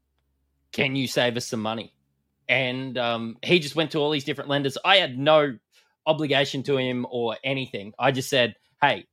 can 0.72 0.96
you 0.96 1.06
save 1.06 1.36
us 1.36 1.46
some 1.46 1.60
money? 1.60 1.92
And 2.48 2.98
um, 2.98 3.38
he 3.42 3.58
just 3.58 3.76
went 3.76 3.92
to 3.92 3.98
all 3.98 4.10
these 4.10 4.24
different 4.24 4.50
lenders. 4.50 4.76
I 4.84 4.96
had 4.96 5.18
no 5.18 5.56
obligation 6.06 6.62
to 6.64 6.76
him 6.76 7.06
or 7.08 7.36
anything. 7.42 7.94
I 7.98 8.10
just 8.10 8.28
said, 8.28 8.56
hey, 8.82 9.06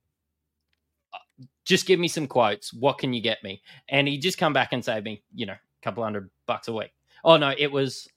just 1.64 1.86
give 1.86 2.00
me 2.00 2.08
some 2.08 2.26
quotes. 2.26 2.72
What 2.72 2.98
can 2.98 3.12
you 3.12 3.20
get 3.20 3.42
me? 3.42 3.62
And 3.88 4.08
he 4.08 4.18
just 4.18 4.38
come 4.38 4.52
back 4.52 4.72
and 4.72 4.84
save 4.84 5.04
me, 5.04 5.22
you 5.34 5.46
know, 5.46 5.52
a 5.52 5.82
couple 5.82 6.02
hundred 6.02 6.30
bucks 6.46 6.68
a 6.68 6.72
week. 6.72 6.92
Oh 7.24 7.36
no, 7.36 7.54
it 7.56 7.70
was 7.70 8.08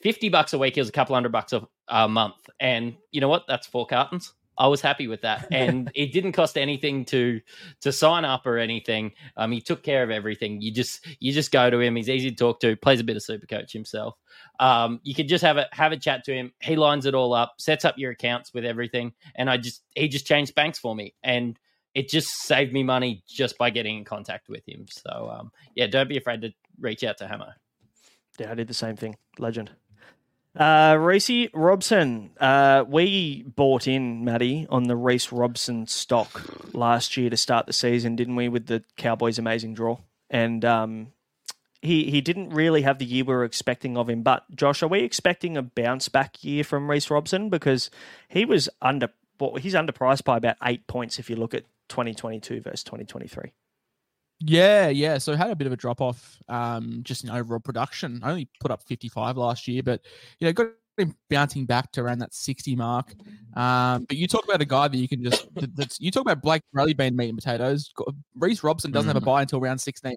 fifty 0.00 0.28
bucks 0.28 0.52
a 0.52 0.58
week. 0.58 0.76
It 0.76 0.80
was 0.80 0.88
a 0.88 0.92
couple 0.92 1.14
hundred 1.14 1.32
bucks 1.32 1.52
a, 1.52 1.66
a 1.88 2.08
month. 2.08 2.48
And 2.60 2.96
you 3.10 3.20
know 3.20 3.28
what? 3.28 3.44
That's 3.48 3.66
four 3.66 3.86
cartons. 3.86 4.32
I 4.58 4.66
was 4.66 4.80
happy 4.80 5.06
with 5.06 5.22
that, 5.22 5.46
and 5.52 5.90
it 5.94 6.12
didn't 6.12 6.32
cost 6.32 6.58
anything 6.58 7.04
to 7.06 7.40
to 7.80 7.92
sign 7.92 8.24
up 8.24 8.46
or 8.46 8.58
anything. 8.58 9.12
Um, 9.36 9.52
he 9.52 9.60
took 9.60 9.82
care 9.82 10.02
of 10.02 10.10
everything. 10.10 10.60
You 10.60 10.72
just 10.72 11.06
you 11.20 11.32
just 11.32 11.52
go 11.52 11.70
to 11.70 11.80
him. 11.80 11.96
He's 11.96 12.10
easy 12.10 12.30
to 12.30 12.36
talk 12.36 12.60
to. 12.60 12.76
Plays 12.76 13.00
a 13.00 13.04
bit 13.04 13.16
of 13.16 13.22
super 13.22 13.46
coach 13.46 13.72
himself. 13.72 14.16
Um, 14.60 15.00
you 15.04 15.14
could 15.14 15.28
just 15.28 15.44
have 15.44 15.56
a 15.56 15.66
have 15.72 15.92
a 15.92 15.96
chat 15.96 16.24
to 16.24 16.34
him. 16.34 16.52
He 16.60 16.76
lines 16.76 17.06
it 17.06 17.14
all 17.14 17.32
up, 17.32 17.54
sets 17.58 17.84
up 17.84 17.96
your 17.96 18.10
accounts 18.10 18.52
with 18.52 18.64
everything, 18.64 19.12
and 19.36 19.48
I 19.48 19.56
just 19.56 19.82
he 19.94 20.08
just 20.08 20.26
changed 20.26 20.54
banks 20.54 20.78
for 20.78 20.94
me, 20.94 21.14
and 21.22 21.58
it 21.94 22.08
just 22.08 22.28
saved 22.42 22.72
me 22.72 22.82
money 22.82 23.22
just 23.26 23.58
by 23.58 23.70
getting 23.70 23.98
in 23.98 24.04
contact 24.04 24.48
with 24.48 24.66
him. 24.68 24.86
So 24.90 25.30
um, 25.30 25.52
yeah, 25.74 25.86
don't 25.86 26.08
be 26.08 26.16
afraid 26.16 26.42
to 26.42 26.52
reach 26.80 27.04
out 27.04 27.18
to 27.18 27.28
Hamo. 27.28 27.50
Yeah, 28.38 28.52
I 28.52 28.54
did 28.54 28.68
the 28.68 28.74
same 28.74 28.96
thing. 28.96 29.16
Legend. 29.38 29.70
Uh, 30.56 30.96
Reece 30.98 31.48
Robson, 31.54 32.30
uh, 32.40 32.84
we 32.88 33.44
bought 33.44 33.86
in 33.86 34.24
Maddie 34.24 34.66
on 34.68 34.84
the 34.84 34.96
Reece 34.96 35.30
Robson 35.30 35.86
stock 35.86 36.74
last 36.74 37.16
year 37.16 37.30
to 37.30 37.36
start 37.36 37.66
the 37.66 37.72
season, 37.72 38.16
didn't 38.16 38.34
we? 38.34 38.48
With 38.48 38.66
the 38.66 38.82
Cowboys' 38.96 39.38
amazing 39.38 39.74
draw, 39.74 39.98
and 40.30 40.64
um, 40.64 41.12
he 41.80 42.10
he 42.10 42.20
didn't 42.20 42.50
really 42.50 42.82
have 42.82 42.98
the 42.98 43.04
year 43.04 43.24
we 43.24 43.34
were 43.34 43.44
expecting 43.44 43.96
of 43.96 44.08
him. 44.08 44.22
But 44.22 44.44
Josh, 44.54 44.82
are 44.82 44.88
we 44.88 45.00
expecting 45.00 45.56
a 45.56 45.62
bounce 45.62 46.08
back 46.08 46.42
year 46.42 46.64
from 46.64 46.90
Reece 46.90 47.10
Robson 47.10 47.50
because 47.50 47.90
he 48.28 48.44
was 48.44 48.68
under 48.82 49.10
well, 49.38 49.56
he's 49.56 49.74
underpriced 49.74 50.24
by 50.24 50.36
about 50.36 50.56
eight 50.64 50.86
points 50.86 51.18
if 51.18 51.30
you 51.30 51.36
look 51.36 51.54
at 51.54 51.64
2022 51.88 52.60
versus 52.60 52.84
2023. 52.84 53.52
Yeah, 54.40 54.88
yeah. 54.88 55.18
So 55.18 55.34
had 55.34 55.50
a 55.50 55.56
bit 55.56 55.66
of 55.66 55.72
a 55.72 55.76
drop 55.76 56.00
off 56.00 56.38
um, 56.48 57.00
just 57.02 57.24
in 57.24 57.30
overall 57.30 57.60
production. 57.60 58.20
I 58.22 58.30
only 58.30 58.48
put 58.60 58.70
up 58.70 58.82
55 58.82 59.36
last 59.36 59.66
year, 59.66 59.82
but 59.82 60.00
you 60.38 60.46
know, 60.46 60.52
got 60.52 60.68
him 60.96 61.14
bouncing 61.28 61.66
back 61.66 61.90
to 61.92 62.00
around 62.00 62.18
that 62.18 62.34
60 62.34 62.76
mark. 62.76 63.14
Um, 63.56 64.04
but 64.04 64.16
you 64.16 64.28
talk 64.28 64.44
about 64.44 64.60
a 64.60 64.64
guy 64.64 64.88
that 64.88 64.96
you 64.96 65.08
can 65.08 65.24
just 65.24 65.48
that's 65.74 65.98
you 66.00 66.10
talk 66.10 66.22
about 66.22 66.42
Blayke 66.42 66.60
Brailey 66.74 66.96
being 66.96 67.16
meat 67.16 67.30
and 67.30 67.38
potatoes. 67.38 67.90
Reece 68.36 68.62
Robson 68.62 68.92
doesn't 68.92 69.10
mm. 69.10 69.14
have 69.14 69.22
a 69.22 69.24
mm. 69.24 69.26
buy 69.26 69.42
until 69.42 69.60
round 69.60 69.80
16. 69.80 70.14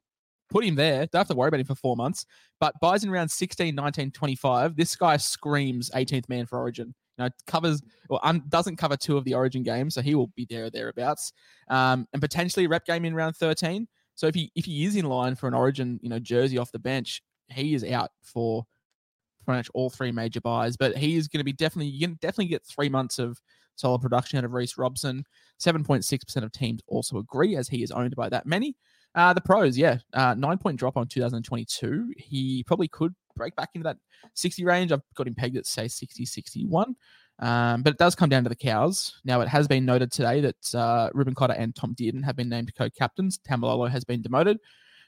Put 0.49 0.65
him 0.65 0.75
there. 0.75 1.07
Don't 1.07 1.21
have 1.21 1.27
to 1.29 1.35
worry 1.35 1.47
about 1.47 1.61
him 1.61 1.65
for 1.65 1.75
four 1.75 1.95
months. 1.95 2.25
But 2.59 2.75
buys 2.81 3.03
in 3.03 3.09
round 3.09 3.31
16, 3.31 3.73
19, 3.73 4.11
25. 4.11 4.75
This 4.75 4.95
guy 4.95 5.17
screams 5.17 5.89
18th 5.91 6.27
man 6.29 6.45
for 6.45 6.59
Origin 6.59 6.93
know, 7.17 7.29
covers 7.47 7.81
or 8.09 8.19
un, 8.25 8.43
doesn't 8.49 8.77
cover 8.77 8.97
two 8.97 9.17
of 9.17 9.23
the 9.23 9.33
Origin 9.33 9.63
games, 9.63 9.95
so 9.95 10.01
he 10.01 10.15
will 10.15 10.31
be 10.35 10.45
there 10.49 10.65
or 10.65 10.69
thereabouts, 10.69 11.33
um, 11.69 12.07
and 12.13 12.21
potentially 12.21 12.67
rep 12.67 12.85
game 12.85 13.05
in 13.05 13.13
round 13.15 13.35
thirteen. 13.35 13.87
So 14.15 14.27
if 14.27 14.35
he 14.35 14.51
if 14.55 14.65
he 14.65 14.85
is 14.85 14.95
in 14.95 15.05
line 15.05 15.35
for 15.35 15.47
an 15.47 15.53
Origin, 15.53 15.99
you 16.01 16.09
know, 16.09 16.19
jersey 16.19 16.57
off 16.57 16.71
the 16.71 16.79
bench, 16.79 17.21
he 17.49 17.73
is 17.73 17.83
out 17.83 18.11
for 18.21 18.65
pretty 19.45 19.59
much 19.59 19.69
all 19.73 19.89
three 19.89 20.11
major 20.11 20.41
buys. 20.41 20.77
But 20.77 20.97
he 20.97 21.15
is 21.15 21.27
going 21.27 21.39
to 21.39 21.43
be 21.45 21.53
definitely 21.53 21.87
you 21.87 22.07
can 22.07 22.17
definitely 22.21 22.47
get 22.47 22.65
three 22.65 22.89
months 22.89 23.19
of 23.19 23.39
solid 23.75 24.01
production 24.01 24.37
out 24.37 24.45
of 24.45 24.53
Reece 24.53 24.77
Robson. 24.77 25.23
Seven 25.57 25.83
point 25.83 26.05
six 26.05 26.23
percent 26.23 26.45
of 26.45 26.51
teams 26.51 26.81
also 26.87 27.17
agree, 27.17 27.55
as 27.55 27.67
he 27.67 27.83
is 27.83 27.91
owned 27.91 28.15
by 28.15 28.29
that 28.29 28.45
many. 28.45 28.75
Uh, 29.13 29.33
the 29.33 29.41
pros, 29.41 29.77
yeah, 29.77 29.97
uh, 30.13 30.33
nine 30.37 30.57
point 30.57 30.77
drop 30.77 30.95
on 30.95 31.07
2022. 31.07 32.13
He 32.17 32.63
probably 32.63 32.87
could 32.87 33.13
break 33.35 33.55
back 33.55 33.69
into 33.73 33.83
that 33.83 33.97
60 34.35 34.63
range. 34.63 34.91
I've 34.91 35.01
got 35.15 35.27
him 35.27 35.35
pegged 35.35 35.57
at 35.57 35.65
say 35.65 35.87
60, 35.87 36.25
61. 36.25 36.95
Um, 37.39 37.81
but 37.81 37.93
it 37.93 37.99
does 37.99 38.15
come 38.15 38.29
down 38.29 38.43
to 38.43 38.49
the 38.49 38.55
cows. 38.55 39.19
Now, 39.25 39.41
it 39.41 39.47
has 39.47 39.67
been 39.67 39.83
noted 39.83 40.11
today 40.11 40.41
that 40.41 40.75
uh, 40.75 41.09
Reuben 41.13 41.33
Cotter 41.33 41.55
and 41.57 41.75
Tom 41.75 41.95
Dearden 41.95 42.23
have 42.23 42.35
been 42.35 42.49
named 42.49 42.73
co-captains. 42.75 43.39
Taumalolo 43.39 43.89
has 43.89 44.03
been 44.05 44.21
demoted, 44.21 44.59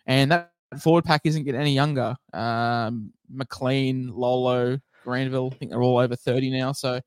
and 0.08 0.32
that 0.32 0.52
forward 0.82 1.06
pack 1.06 1.22
isn't 1.26 1.44
getting 1.44 1.62
any 1.62 1.74
younger. 1.74 2.16
Um, 2.34 3.14
McLean, 3.30 4.12
Lolo, 4.14 4.80
Granville, 5.04 5.52
I 5.54 5.58
think 5.58 5.72
they're 5.72 5.82
all 5.82 6.00
over 6.00 6.16
30 6.16 6.50
now. 6.50 6.72
So 6.72 7.00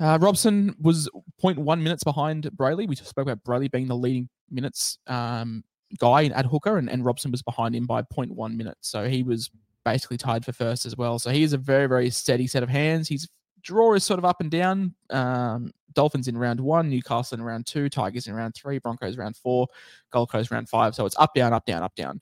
uh, 0.00 0.18
Robson 0.20 0.74
was 0.80 1.08
0.1 1.42 1.80
minutes 1.80 2.02
behind 2.02 2.50
Brailey. 2.56 2.88
We 2.88 2.96
spoke 2.96 3.28
about 3.28 3.44
Brailey 3.44 3.70
being 3.70 3.86
the 3.86 3.96
leading 3.96 4.28
minutes 4.52 4.98
um, 5.06 5.64
guy 5.98 6.26
at 6.26 6.46
hooker, 6.46 6.78
and, 6.78 6.88
and 6.90 7.04
Robson 7.04 7.30
was 7.30 7.42
behind 7.42 7.74
him 7.74 7.86
by 7.86 8.02
0.1 8.02 8.56
minutes. 8.56 8.88
So 8.88 9.08
he 9.08 9.22
was 9.22 9.50
basically 9.84 10.16
tied 10.16 10.44
for 10.44 10.52
first 10.52 10.86
as 10.86 10.96
well. 10.96 11.18
So 11.18 11.30
he 11.30 11.42
is 11.42 11.52
a 11.52 11.58
very, 11.58 11.86
very 11.86 12.10
steady 12.10 12.46
set 12.46 12.62
of 12.62 12.68
hands. 12.68 13.08
His 13.08 13.28
draw 13.62 13.94
is 13.94 14.04
sort 14.04 14.18
of 14.18 14.24
up 14.24 14.40
and 14.40 14.50
down. 14.50 14.94
Um, 15.10 15.72
Dolphins 15.94 16.28
in 16.28 16.38
round 16.38 16.60
one, 16.60 16.88
Newcastle 16.88 17.38
in 17.38 17.44
round 17.44 17.66
two, 17.66 17.88
Tigers 17.88 18.26
in 18.26 18.34
round 18.34 18.54
three, 18.54 18.78
Broncos 18.78 19.16
round 19.16 19.36
four, 19.36 19.66
Gold 20.10 20.30
Coast 20.30 20.50
round 20.50 20.68
five. 20.68 20.94
So 20.94 21.06
it's 21.06 21.16
up, 21.18 21.34
down, 21.34 21.52
up, 21.52 21.66
down, 21.66 21.82
up, 21.82 21.94
down. 21.94 22.20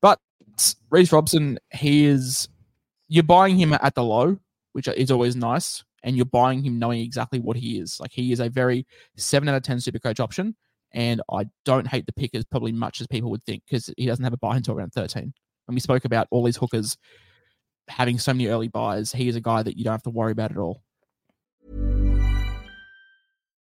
But 0.00 0.18
Reece 0.90 1.12
Robson, 1.12 1.58
he 1.72 2.06
is, 2.06 2.48
you're 3.08 3.24
buying 3.24 3.58
him 3.58 3.74
at 3.74 3.94
the 3.94 4.04
low, 4.04 4.38
which 4.72 4.88
is 4.88 5.10
always 5.10 5.36
nice. 5.36 5.84
And 6.02 6.16
you're 6.16 6.24
buying 6.24 6.62
him 6.62 6.78
knowing 6.78 7.00
exactly 7.00 7.40
what 7.40 7.58
he 7.58 7.78
is. 7.78 8.00
Like 8.00 8.10
he 8.10 8.32
is 8.32 8.40
a 8.40 8.48
very 8.48 8.86
seven 9.16 9.50
out 9.50 9.54
of 9.54 9.62
10 9.62 9.80
super 9.80 9.98
coach 9.98 10.18
option. 10.18 10.56
And 10.92 11.22
I 11.32 11.46
don't 11.64 11.86
hate 11.86 12.06
the 12.06 12.12
pick 12.12 12.34
as 12.34 12.44
probably 12.44 12.72
much 12.72 13.00
as 13.00 13.06
people 13.06 13.30
would 13.30 13.44
think 13.44 13.62
because 13.64 13.92
he 13.96 14.06
doesn't 14.06 14.24
have 14.24 14.32
a 14.32 14.38
buy 14.38 14.56
until 14.56 14.74
around 14.74 14.92
13 14.92 15.32
and 15.70 15.76
we 15.76 15.80
spoke 15.80 16.04
about 16.04 16.26
all 16.30 16.44
these 16.44 16.56
hookers 16.56 16.96
having 17.88 18.18
so 18.18 18.32
many 18.32 18.48
early 18.48 18.68
buys. 18.68 19.12
He 19.12 19.28
is 19.28 19.36
a 19.36 19.40
guy 19.40 19.62
that 19.62 19.78
you 19.78 19.84
don't 19.84 19.92
have 19.92 20.02
to 20.02 20.10
worry 20.10 20.32
about 20.32 20.50
at 20.50 20.56
all. 20.58 20.82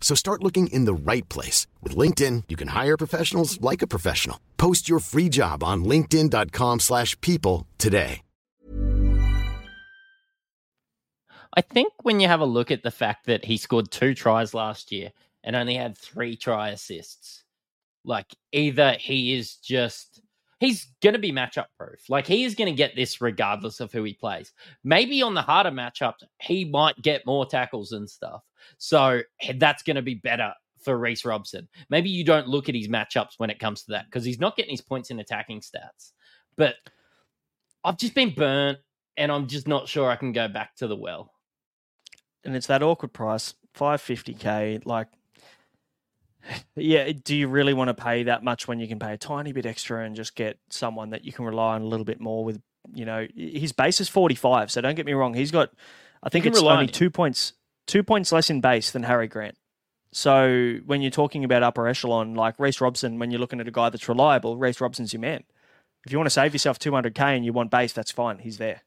So 0.00 0.14
start 0.14 0.42
looking 0.42 0.68
in 0.68 0.86
the 0.86 1.12
right 1.12 1.28
place. 1.28 1.66
With 1.82 1.94
LinkedIn, 1.94 2.44
you 2.48 2.56
can 2.56 2.68
hire 2.68 2.96
professionals 2.96 3.60
like 3.60 3.82
a 3.82 3.86
professional. 3.86 4.40
Post 4.56 4.88
your 4.88 5.00
free 5.00 5.28
job 5.28 5.62
on 5.62 5.84
linkedin.com 5.84 6.80
slash 6.80 7.20
people 7.20 7.66
today. 7.76 8.22
I 11.56 11.60
think 11.62 11.92
when 12.02 12.20
you 12.20 12.28
have 12.28 12.40
a 12.40 12.46
look 12.46 12.70
at 12.70 12.82
the 12.82 12.90
fact 12.90 13.26
that 13.26 13.44
he 13.44 13.56
scored 13.56 13.90
two 13.90 14.14
tries 14.14 14.54
last 14.54 14.92
year 14.92 15.12
and 15.42 15.56
only 15.56 15.74
had 15.74 15.98
three 15.98 16.36
try 16.36 16.68
assists, 16.68 17.42
like 18.04 18.34
either 18.52 18.92
he 18.92 19.34
is 19.34 19.56
just 19.56 20.20
he's 20.60 20.88
going 21.02 21.12
to 21.14 21.18
be 21.18 21.32
matchup 21.32 21.66
proof. 21.78 22.08
Like 22.08 22.26
he 22.26 22.44
is 22.44 22.54
going 22.54 22.70
to 22.70 22.76
get 22.76 22.96
this 22.96 23.20
regardless 23.20 23.80
of 23.80 23.92
who 23.92 24.04
he 24.04 24.14
plays. 24.14 24.52
Maybe 24.84 25.22
on 25.22 25.34
the 25.34 25.42
harder 25.42 25.70
matchups, 25.70 26.24
he 26.40 26.64
might 26.64 27.00
get 27.02 27.26
more 27.26 27.46
tackles 27.46 27.92
and 27.92 28.08
stuff. 28.08 28.42
So 28.78 29.22
that's 29.56 29.82
going 29.82 29.96
to 29.96 30.02
be 30.02 30.14
better 30.14 30.52
for 30.82 30.98
Reece 30.98 31.24
Robson. 31.24 31.68
Maybe 31.90 32.10
you 32.10 32.24
don't 32.24 32.48
look 32.48 32.68
at 32.68 32.74
his 32.74 32.88
matchups 32.88 33.34
when 33.38 33.50
it 33.50 33.58
comes 33.58 33.82
to 33.84 33.92
that 33.92 34.06
because 34.06 34.24
he's 34.24 34.40
not 34.40 34.56
getting 34.56 34.70
his 34.72 34.80
points 34.80 35.10
in 35.10 35.20
attacking 35.20 35.60
stats. 35.60 36.12
But 36.56 36.74
I've 37.84 37.98
just 37.98 38.14
been 38.14 38.34
burnt 38.34 38.78
and 39.16 39.30
I'm 39.32 39.46
just 39.46 39.68
not 39.68 39.88
sure 39.88 40.10
I 40.10 40.16
can 40.16 40.32
go 40.32 40.48
back 40.48 40.76
to 40.76 40.86
the 40.86 40.96
well. 40.96 41.32
and 42.44 42.56
it's 42.56 42.66
that 42.68 42.82
awkward 42.82 43.12
price, 43.12 43.54
five 43.74 44.00
fifty 44.00 44.34
k. 44.34 44.80
Like, 44.84 45.08
yeah, 46.76 47.12
do 47.24 47.36
you 47.36 47.48
really 47.48 47.74
want 47.74 47.88
to 47.88 47.94
pay 47.94 48.24
that 48.24 48.42
much 48.42 48.68
when 48.68 48.78
you 48.80 48.88
can 48.88 48.98
pay 48.98 49.12
a 49.12 49.18
tiny 49.18 49.52
bit 49.52 49.66
extra 49.66 50.04
and 50.04 50.16
just 50.16 50.34
get 50.34 50.58
someone 50.70 51.10
that 51.10 51.24
you 51.24 51.32
can 51.32 51.44
rely 51.44 51.74
on 51.74 51.82
a 51.82 51.86
little 51.86 52.04
bit 52.04 52.20
more 52.20 52.44
with? 52.44 52.60
You 52.94 53.04
know, 53.04 53.26
his 53.36 53.72
base 53.72 54.00
is 54.00 54.08
forty 54.08 54.34
five, 54.34 54.70
so 54.70 54.80
don't 54.80 54.94
get 54.94 55.06
me 55.06 55.12
wrong. 55.12 55.34
He's 55.34 55.50
got, 55.50 55.70
I 56.22 56.30
think 56.30 56.46
it's 56.46 56.58
only 56.58 56.70
on 56.70 56.88
two 56.88 57.10
points, 57.10 57.52
two 57.86 58.02
points 58.02 58.32
less 58.32 58.48
in 58.48 58.60
base 58.60 58.90
than 58.90 59.02
Harry 59.02 59.28
Grant. 59.28 59.56
So 60.12 60.78
when 60.86 61.02
you're 61.02 61.10
talking 61.10 61.44
about 61.44 61.62
upper 61.62 61.86
echelon, 61.86 62.34
like 62.34 62.58
Reece 62.58 62.80
Robson, 62.80 63.18
when 63.18 63.30
you're 63.30 63.40
looking 63.40 63.60
at 63.60 63.68
a 63.68 63.70
guy 63.70 63.90
that's 63.90 64.08
reliable, 64.08 64.56
Reece 64.56 64.80
Robson's 64.80 65.12
your 65.12 65.20
man. 65.20 65.44
If 66.06 66.12
you 66.12 66.18
want 66.18 66.26
to 66.26 66.30
save 66.30 66.54
yourself 66.54 66.78
200k 66.78 67.20
and 67.20 67.44
you 67.44 67.52
want 67.52 67.70
base, 67.70 67.92
that's 67.92 68.10
fine. 68.10 68.38
He's 68.38 68.58
there. 68.58 68.82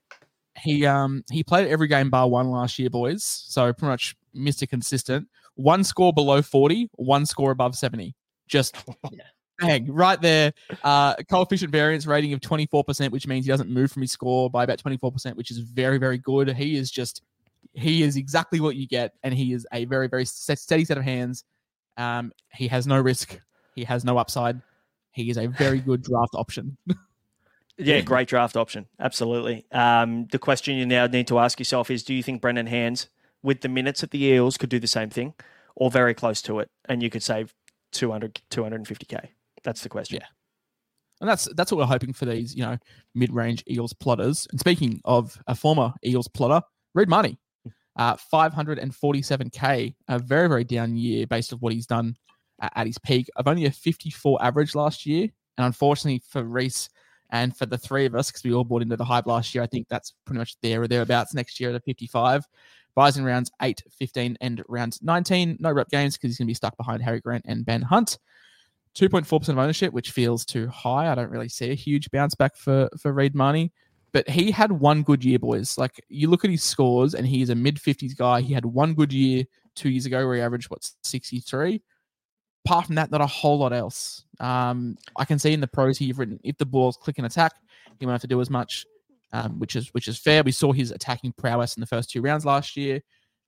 He 0.59 0.85
um 0.85 1.23
he 1.31 1.43
played 1.43 1.67
every 1.67 1.87
game 1.87 2.09
bar 2.09 2.27
one 2.27 2.49
last 2.49 2.77
year, 2.79 2.89
boys. 2.89 3.23
So 3.23 3.71
pretty 3.71 3.91
much 3.91 4.15
Mr. 4.35 4.67
Consistent. 4.67 5.27
One 5.61 5.83
score 5.83 6.13
below 6.13 6.41
40, 6.41 6.89
one 6.93 7.25
score 7.25 7.51
above 7.51 7.75
70. 7.75 8.15
Just 8.47 8.75
bang, 9.59 9.91
right 9.91 10.21
there. 10.21 10.53
Uh 10.83 11.15
coefficient 11.29 11.71
variance 11.71 12.05
rating 12.05 12.33
of 12.33 12.39
24%, 12.41 13.11
which 13.11 13.27
means 13.27 13.45
he 13.45 13.51
doesn't 13.51 13.69
move 13.69 13.91
from 13.91 14.01
his 14.01 14.11
score 14.11 14.49
by 14.49 14.63
about 14.63 14.81
24%, 14.81 15.35
which 15.35 15.51
is 15.51 15.59
very, 15.59 15.97
very 15.97 16.17
good. 16.17 16.49
He 16.55 16.75
is 16.75 16.91
just 16.91 17.21
he 17.73 18.03
is 18.03 18.17
exactly 18.17 18.59
what 18.59 18.75
you 18.75 18.87
get, 18.87 19.13
and 19.23 19.33
he 19.33 19.53
is 19.53 19.67
a 19.71 19.85
very, 19.85 20.07
very 20.07 20.25
steady 20.25 20.85
set 20.85 20.97
of 20.97 21.03
hands. 21.03 21.43
Um, 21.97 22.31
he 22.53 22.67
has 22.67 22.87
no 22.87 22.99
risk, 22.99 23.39
he 23.75 23.83
has 23.83 24.03
no 24.03 24.17
upside. 24.17 24.61
He 25.11 25.29
is 25.29 25.37
a 25.37 25.47
very 25.47 25.79
good 25.89 26.03
draft 26.03 26.35
option. 26.35 26.77
Yeah, 27.77 28.01
great 28.01 28.27
draft 28.27 28.57
option. 28.57 28.85
Absolutely. 28.99 29.65
Um, 29.71 30.27
the 30.31 30.37
question 30.37 30.77
you 30.77 30.85
now 30.85 31.07
need 31.07 31.27
to 31.27 31.39
ask 31.39 31.57
yourself 31.57 31.89
is 31.89 32.03
do 32.03 32.13
you 32.13 32.21
think 32.21 32.41
Brendan 32.41 32.67
Hands, 32.67 33.07
with 33.43 33.61
the 33.61 33.69
minutes 33.69 34.03
at 34.03 34.11
the 34.11 34.23
Eels, 34.23 34.57
could 34.57 34.69
do 34.69 34.79
the 34.79 34.87
same 34.87 35.09
thing 35.09 35.33
or 35.75 35.89
very 35.91 36.13
close 36.13 36.41
to 36.43 36.59
it? 36.59 36.69
And 36.87 37.01
you 37.01 37.09
could 37.09 37.23
save 37.23 37.53
200, 37.91 38.41
250K? 38.51 39.29
That's 39.63 39.81
the 39.81 39.89
question. 39.89 40.19
Yeah. 40.21 40.27
And 41.19 41.29
that's 41.29 41.47
that's 41.55 41.71
what 41.71 41.77
we're 41.77 41.85
hoping 41.85 42.13
for 42.13 42.25
these, 42.25 42.55
you 42.55 42.63
know, 42.63 42.77
mid-range 43.13 43.63
Eels 43.69 43.93
plotters. 43.93 44.47
And 44.49 44.59
speaking 44.59 44.99
of 45.05 45.37
a 45.45 45.53
former 45.53 45.93
Eels 46.03 46.27
plotter, 46.27 46.65
Reed 46.95 47.09
Mahoney, 47.09 47.37
uh, 47.95 48.15
547k, 48.15 49.93
a 50.07 50.19
very 50.19 50.49
very 50.49 50.63
down 50.63 50.95
year 50.95 51.27
based 51.27 51.53
on 51.53 51.59
what 51.59 51.73
he's 51.73 51.85
done 51.85 52.15
at, 52.59 52.87
his 52.87 52.97
peak 52.97 53.29
of 53.35 53.47
only 53.47 53.65
a 53.65 53.71
54 53.71 54.43
average 54.43 54.73
last 54.73 55.05
year. 55.05 55.29
And 55.57 55.65
unfortunately 55.65 56.23
for 56.27 56.43
Reese 56.43 56.89
and 57.29 57.55
for 57.55 57.67
the 57.67 57.77
three 57.77 58.05
of 58.05 58.15
us, 58.15 58.31
because 58.31 58.43
we 58.43 58.53
all 58.53 58.63
bought 58.63 58.81
into 58.81 58.97
the 58.97 59.05
hype 59.05 59.27
last 59.27 59.53
year, 59.53 59.63
I 59.63 59.67
think 59.67 59.87
that's 59.89 60.13
pretty 60.25 60.39
much 60.39 60.55
there 60.61 60.81
or 60.81 60.87
thereabouts 60.87 61.35
next 61.35 61.59
year 61.59 61.69
at 61.69 61.75
a 61.75 61.79
55. 61.81 62.45
Buys 62.95 63.17
in 63.17 63.23
rounds 63.23 63.51
8, 63.61 63.81
15, 63.97 64.37
and 64.41 64.63
rounds 64.67 64.99
19. 65.01 65.57
No 65.59 65.71
rep 65.71 65.89
games 65.89 66.17
because 66.17 66.31
he's 66.31 66.37
going 66.37 66.47
to 66.47 66.51
be 66.51 66.55
stuck 66.55 66.75
behind 66.77 67.01
Harry 67.01 67.21
Grant 67.21 67.45
and 67.47 67.65
Ben 67.65 67.81
Hunt. 67.81 68.17
2.4% 68.95 69.49
of 69.49 69.57
ownership, 69.57 69.93
which 69.93 70.11
feels 70.11 70.45
too 70.45 70.67
high. 70.67 71.09
I 71.09 71.15
don't 71.15 71.29
really 71.29 71.47
see 71.47 71.71
a 71.71 71.75
huge 71.75 72.11
bounce 72.11 72.35
back 72.35 72.55
for 72.55 72.89
for 72.99 73.13
Reed 73.13 73.35
Mahoney. 73.35 73.71
But 74.11 74.27
he 74.27 74.51
had 74.51 74.73
one 74.73 75.03
good 75.03 75.23
year, 75.23 75.39
boys. 75.39 75.77
Like 75.77 76.03
you 76.09 76.29
look 76.29 76.43
at 76.43 76.51
his 76.51 76.63
scores, 76.63 77.13
and 77.13 77.25
he's 77.25 77.49
a 77.49 77.55
mid 77.55 77.77
50s 77.77 78.15
guy. 78.15 78.41
He 78.41 78.53
had 78.53 78.65
one 78.65 78.93
good 78.93 79.13
year 79.13 79.45
two 79.75 79.89
years 79.89 80.05
ago 80.05 80.25
where 80.25 80.35
he 80.35 80.41
averaged 80.41 80.69
what 80.69 80.89
63. 81.03 81.81
Apart 82.65 82.85
from 82.85 82.95
that, 82.95 83.09
not 83.09 83.21
a 83.21 83.27
whole 83.27 83.59
lot 83.59 83.73
else. 83.73 84.25
Um, 84.39 84.97
I 85.15 85.25
can 85.25 85.39
see 85.39 85.53
in 85.53 85.61
the 85.61 85.67
pros 85.67 85.97
here 85.97 86.09
you've 86.09 86.19
written 86.19 86.39
if 86.43 86.57
the 86.57 86.65
ball's 86.65 86.97
click 86.97 87.17
and 87.17 87.25
attack, 87.25 87.53
he 87.99 88.05
won't 88.05 88.13
have 88.13 88.21
to 88.21 88.27
do 88.27 88.41
as 88.41 88.49
much, 88.49 88.85
um, 89.33 89.59
which 89.59 89.75
is 89.75 89.89
which 89.93 90.07
is 90.07 90.17
fair. 90.17 90.43
We 90.43 90.51
saw 90.51 90.71
his 90.71 90.91
attacking 90.91 91.33
prowess 91.33 91.75
in 91.75 91.81
the 91.81 91.87
first 91.87 92.09
two 92.09 92.21
rounds 92.21 92.45
last 92.45 92.75
year. 92.75 93.01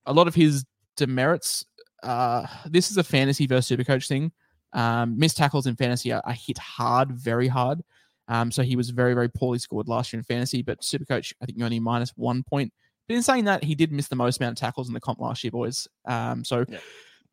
A 0.06 0.14
lot 0.14 0.28
of 0.28 0.36
his 0.36 0.66
demerits. 0.98 1.66
Uh, 2.02 2.46
this 2.66 2.92
is 2.92 2.98
a 2.98 3.04
fantasy 3.04 3.48
versus 3.48 3.76
supercoach 3.78 4.08
thing. 4.08 4.32
Um, 4.74 5.18
missed 5.18 5.38
tackles 5.38 5.68
in 5.68 5.76
fantasy 5.76 6.12
are, 6.12 6.22
are 6.26 6.34
hit 6.34 6.58
hard, 6.58 7.12
very 7.12 7.48
hard. 7.48 7.82
Um, 8.28 8.52
so 8.52 8.64
he 8.64 8.76
was 8.76 8.90
very, 8.90 9.14
very 9.14 9.30
poorly 9.30 9.60
scored 9.60 9.88
last 9.88 10.12
year 10.12 10.20
in 10.20 10.24
fantasy. 10.24 10.62
But 10.62 10.82
Supercoach, 10.82 11.34
I 11.42 11.46
think, 11.46 11.62
only 11.62 11.80
minus 11.80 12.12
one 12.16 12.44
point. 12.44 12.74
But 13.08 13.16
in 13.16 13.24
saying 13.24 13.46
that, 13.46 13.64
he 13.64 13.76
did 13.76 13.92
miss 13.92 14.08
the 14.08 14.16
most 14.16 14.40
amount 14.40 14.58
of 14.58 14.62
tackles 14.62 14.88
in 14.88 14.94
the 14.94 15.00
comp 15.02 15.20
last 15.20 15.44
year, 15.44 15.52
boys. 15.52 15.88
Um, 16.06 16.44
so 16.44 16.66
Yeah. 16.68 16.80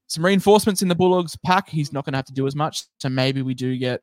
some 0.08 0.24
reinforcements 0.24 0.82
in 0.82 0.88
the 0.88 0.94
Bulldogs 0.96 1.36
pack. 1.44 1.68
He's 1.68 1.92
not 1.92 2.04
going 2.04 2.12
to 2.12 2.18
have 2.18 2.26
to 2.26 2.32
do 2.32 2.46
as 2.46 2.56
much. 2.56 2.84
So 2.98 3.08
maybe 3.08 3.42
we 3.42 3.54
do 3.54 3.76
get 3.78 4.02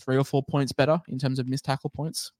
three 0.00 0.16
or 0.16 0.24
four 0.24 0.42
points 0.42 0.72
better 0.72 1.00
in 1.08 1.18
terms 1.18 1.38
of 1.38 1.48
missed 1.48 1.64
tackle 1.64 1.90
points. 1.90 2.30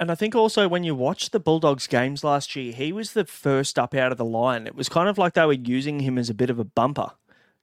And 0.00 0.10
I 0.10 0.14
think 0.16 0.34
also 0.34 0.66
when 0.66 0.82
you 0.84 0.94
watch 0.94 1.30
the 1.30 1.38
Bulldogs 1.38 1.86
games 1.86 2.24
last 2.24 2.56
year, 2.56 2.72
he 2.72 2.92
was 2.92 3.12
the 3.12 3.24
first 3.24 3.78
up 3.78 3.94
out 3.94 4.10
of 4.10 4.18
the 4.18 4.24
line. 4.24 4.66
It 4.66 4.74
was 4.74 4.88
kind 4.88 5.08
of 5.08 5.16
like 5.16 5.34
they 5.34 5.46
were 5.46 5.52
using 5.52 6.00
him 6.00 6.18
as 6.18 6.28
a 6.28 6.34
bit 6.34 6.50
of 6.50 6.58
a 6.58 6.64
bumper 6.64 7.12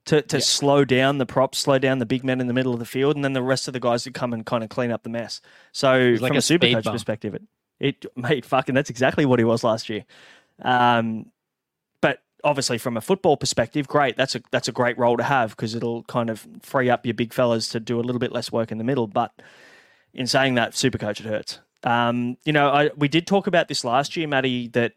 to, 0.05 0.21
to 0.21 0.37
Yeah. 0.37 0.41
slow 0.43 0.85
down 0.85 1.17
the 1.17 1.25
props, 1.25 1.57
slow 1.59 1.79
down 1.79 1.99
the 1.99 2.05
big 2.05 2.23
men 2.23 2.39
in 2.39 2.47
the 2.47 2.53
middle 2.53 2.73
of 2.73 2.79
the 2.79 2.85
field, 2.85 3.15
and 3.17 3.25
then 3.25 3.33
the 3.33 3.41
rest 3.41 3.67
of 3.67 3.73
the 3.73 3.79
guys 3.79 4.05
would 4.05 4.13
come 4.13 4.31
and 4.31 4.45
kind 4.45 4.63
of 4.63 4.69
clean 4.69 4.91
up 4.91 5.03
the 5.03 5.09
mess. 5.09 5.41
So 5.73 6.15
like 6.21 6.29
from 6.29 6.37
a 6.37 6.39
a, 6.39 6.41
super 6.41 6.67
coach 6.67 6.85
bump. 6.85 6.95
perspective, 6.95 7.35
it, 7.35 7.43
it 7.79 8.05
mate, 8.15 8.45
fucking 8.45 8.73
that's 8.73 8.89
exactly 8.89 9.25
what 9.25 9.39
he 9.39 9.45
was 9.45 9.63
last 9.63 9.89
year. 9.89 10.05
Um, 10.61 11.31
but 12.01 12.21
obviously 12.43 12.77
from 12.77 12.95
a 12.95 13.01
football 13.01 13.35
perspective, 13.37 13.87
great. 13.87 14.15
That's 14.15 14.35
a 14.35 14.41
that's 14.51 14.69
a 14.69 14.71
great 14.71 14.97
role 14.97 15.17
to 15.17 15.23
have 15.23 15.51
because 15.51 15.75
it'll 15.75 16.03
kind 16.03 16.29
of 16.29 16.47
free 16.61 16.89
up 16.89 17.05
your 17.05 17.15
big 17.15 17.33
fellas 17.33 17.67
to 17.69 17.79
do 17.81 17.99
a 17.99 18.03
little 18.03 18.19
bit 18.19 18.31
less 18.31 18.51
work 18.51 18.71
in 18.71 18.77
the 18.77 18.83
middle. 18.85 19.07
But 19.07 19.33
in 20.13 20.25
saying 20.25 20.55
that, 20.55 20.75
super 20.75 20.97
coach, 20.97 21.19
it 21.19 21.25
hurts. 21.25 21.59
Um, 21.83 22.37
you 22.45 22.53
know, 22.53 22.69
I, 22.69 22.89
we 22.95 23.07
did 23.07 23.25
talk 23.27 23.47
about 23.47 23.67
this 23.67 23.83
last 23.83 24.15
year, 24.17 24.27
Matty, 24.27 24.67
that 24.69 24.93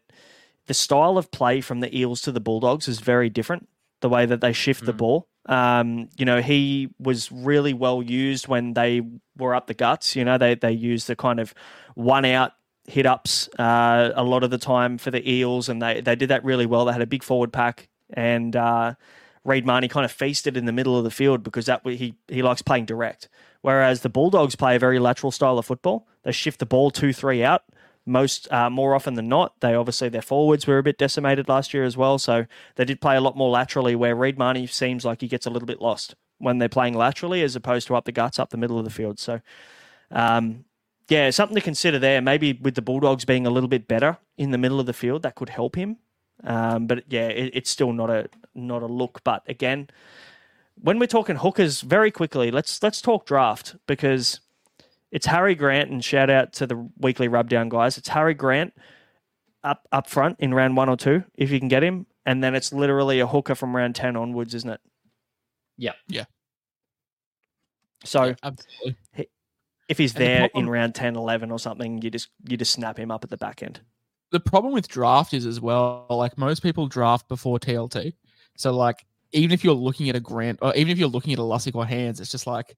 the 0.67 0.73
style 0.73 1.17
of 1.17 1.31
play 1.31 1.61
from 1.61 1.79
the 1.79 1.97
Eels 1.97 2.21
to 2.21 2.31
the 2.31 2.39
Bulldogs 2.39 2.87
is 2.87 2.99
very 2.99 3.29
different. 3.29 3.67
The 4.01 4.09
way 4.09 4.25
that 4.25 4.41
they 4.41 4.51
shift 4.53 4.85
the 4.85 4.93
Mm. 4.93 4.97
ball. 4.97 5.27
Um, 5.45 6.09
you 6.17 6.25
know, 6.25 6.41
he 6.41 6.89
was 6.99 7.31
really 7.31 7.73
well 7.73 8.01
used 8.01 8.47
when 8.47 8.73
they 8.73 9.01
were 9.37 9.55
up 9.55 9.67
the 9.67 9.73
guts. 9.73 10.15
You 10.15 10.25
know, 10.25 10.37
they 10.37 10.55
they 10.55 10.71
used 10.71 11.07
the 11.07 11.15
kind 11.15 11.39
of 11.39 11.53
one 11.95 12.25
out 12.25 12.53
hit 12.85 13.05
ups 13.05 13.47
uh, 13.57 14.11
a 14.13 14.23
lot 14.23 14.43
of 14.43 14.51
the 14.51 14.57
time 14.57 14.97
for 14.97 15.09
the 15.09 15.29
Eels, 15.29 15.69
and 15.69 15.81
they 15.81 16.01
they 16.01 16.15
did 16.15 16.29
that 16.29 16.43
really 16.43 16.65
well. 16.65 16.85
They 16.85 16.91
had 16.93 17.01
a 17.01 17.07
big 17.07 17.23
forward 17.23 17.53
pack, 17.53 17.87
and 18.13 18.55
uh, 18.55 18.95
Reed 19.45 19.65
Mahoney 19.65 19.87
kind 19.87 20.05
of 20.05 20.11
feasted 20.11 20.57
in 20.57 20.65
the 20.65 20.73
middle 20.73 20.97
of 20.97 21.03
the 21.05 21.11
field 21.11 21.43
because 21.43 21.65
that 21.67 21.81
he 21.85 22.15
he 22.27 22.41
likes 22.41 22.61
playing 22.61 22.85
direct. 22.85 23.29
Whereas 23.63 24.01
the 24.01 24.09
Bulldogs 24.09 24.55
play 24.55 24.75
a 24.75 24.79
very 24.79 24.99
lateral 24.99 25.31
style 25.31 25.57
of 25.57 25.65
football. 25.65 26.07
They 26.21 26.31
shift 26.31 26.59
the 26.59 26.67
ball 26.67 26.91
two 26.91 27.11
three 27.11 27.43
out 27.43 27.63
most 28.05 28.51
uh, 28.51 28.69
more 28.69 28.93
often 28.93 29.15
than 29.15 29.27
not. 29.27 29.59
They 29.61 29.73
obviously 29.73 30.09
their 30.09 30.21
forwards 30.21 30.67
were 30.67 30.77
a 30.77 30.83
bit 30.83 30.99
decimated 30.99 31.49
last 31.49 31.73
year 31.73 31.83
as 31.83 31.97
well, 31.97 32.19
so 32.19 32.45
they 32.75 32.85
did 32.85 33.01
play 33.01 33.15
a 33.15 33.21
lot 33.21 33.35
more 33.35 33.49
laterally. 33.49 33.95
Where 33.95 34.15
Reed 34.15 34.37
Mahoney 34.37 34.67
seems 34.67 35.03
like 35.03 35.21
he 35.21 35.27
gets 35.27 35.47
a 35.47 35.49
little 35.49 35.65
bit 35.65 35.81
lost 35.81 36.13
when 36.37 36.59
they're 36.59 36.69
playing 36.69 36.93
laterally 36.93 37.41
as 37.41 37.55
opposed 37.55 37.87
to 37.87 37.95
up 37.95 38.05
the 38.05 38.11
guts, 38.11 38.37
up 38.37 38.51
the 38.51 38.57
middle 38.57 38.77
of 38.77 38.85
the 38.85 38.91
field. 38.91 39.17
So. 39.17 39.41
Um, 40.11 40.65
yeah, 41.09 41.29
something 41.31 41.55
to 41.55 41.61
consider 41.61 41.99
there. 41.99 42.21
Maybe 42.21 42.53
with 42.53 42.75
the 42.75 42.81
Bulldogs 42.81 43.25
being 43.25 43.45
a 43.45 43.49
little 43.49 43.67
bit 43.67 43.87
better 43.87 44.17
in 44.37 44.51
the 44.51 44.57
middle 44.57 44.79
of 44.79 44.85
the 44.85 44.93
field, 44.93 45.23
that 45.23 45.35
could 45.35 45.49
help 45.49 45.75
him. 45.75 45.97
Um, 46.43 46.87
but 46.87 47.03
yeah, 47.09 47.27
it, 47.27 47.51
it's 47.53 47.69
still 47.69 47.93
not 47.93 48.09
a 48.09 48.29
not 48.55 48.81
a 48.81 48.87
look. 48.87 49.21
But 49.23 49.43
again, 49.47 49.89
when 50.75 50.99
we're 50.99 51.07
talking 51.07 51.35
hookers, 51.37 51.81
very 51.81 52.11
quickly, 52.11 52.51
let's 52.51 52.81
let's 52.83 53.01
talk 53.01 53.25
draft 53.25 53.75
because 53.87 54.39
it's 55.11 55.25
Harry 55.27 55.55
Grant 55.55 55.89
and 55.91 56.03
shout 56.03 56.29
out 56.29 56.53
to 56.53 56.67
the 56.67 56.89
weekly 56.97 57.27
rubdown 57.27 57.69
guys. 57.69 57.97
It's 57.97 58.09
Harry 58.09 58.33
Grant 58.33 58.73
up 59.63 59.87
up 59.91 60.09
front 60.09 60.37
in 60.39 60.53
round 60.53 60.75
one 60.75 60.89
or 60.89 60.97
two 60.97 61.23
if 61.35 61.51
you 61.51 61.59
can 61.59 61.67
get 61.69 61.83
him, 61.83 62.05
and 62.25 62.43
then 62.43 62.55
it's 62.55 62.73
literally 62.73 63.19
a 63.19 63.27
hooker 63.27 63.55
from 63.55 63.75
round 63.75 63.95
ten 63.95 64.15
onwards, 64.15 64.53
isn't 64.55 64.69
it? 64.69 64.81
Yep. 65.77 65.95
Yeah. 66.07 66.25
So 68.05 68.25
Yeah, 68.25 68.35
absolutely. 68.43 68.97
if 69.87 69.97
he's 69.97 70.13
And 70.13 70.21
the 70.21 70.25
there 70.25 70.39
problem- 70.49 70.65
in 70.65 70.69
round 70.69 70.95
10, 70.95 71.15
11 71.15 71.51
or 71.51 71.59
something, 71.59 72.01
you 72.01 72.09
just 72.11 72.29
you 72.47 72.57
just 72.57 72.73
snap 72.73 72.97
him 72.99 73.11
up 73.11 73.23
at 73.23 73.29
the 73.29 73.37
back 73.37 73.63
end. 73.63 73.81
the 74.31 74.39
problem 74.39 74.73
with 74.73 74.87
draft 74.87 75.33
is 75.33 75.45
as 75.45 75.61
well, 75.61 76.05
like 76.09 76.37
most 76.39 76.63
people 76.63 76.87
draft 76.87 77.27
before 77.27 77.59
TLT. 77.59 78.13
So 78.57 78.75
like 78.75 79.05
even 79.33 79.51
if 79.51 79.63
you're 79.63 79.73
looking 79.73 80.09
at 80.09 80.15
a 80.15 80.19
grant 80.19 80.59
or 80.61 80.73
even 80.75 80.91
if 80.91 80.97
you're 80.97 81.09
looking 81.09 81.33
at 81.33 81.39
a 81.39 81.43
Lussick 81.43 81.75
or 81.75 81.85
hands, 81.85 82.19
it's 82.19 82.31
just 82.31 82.47
like 82.47 82.75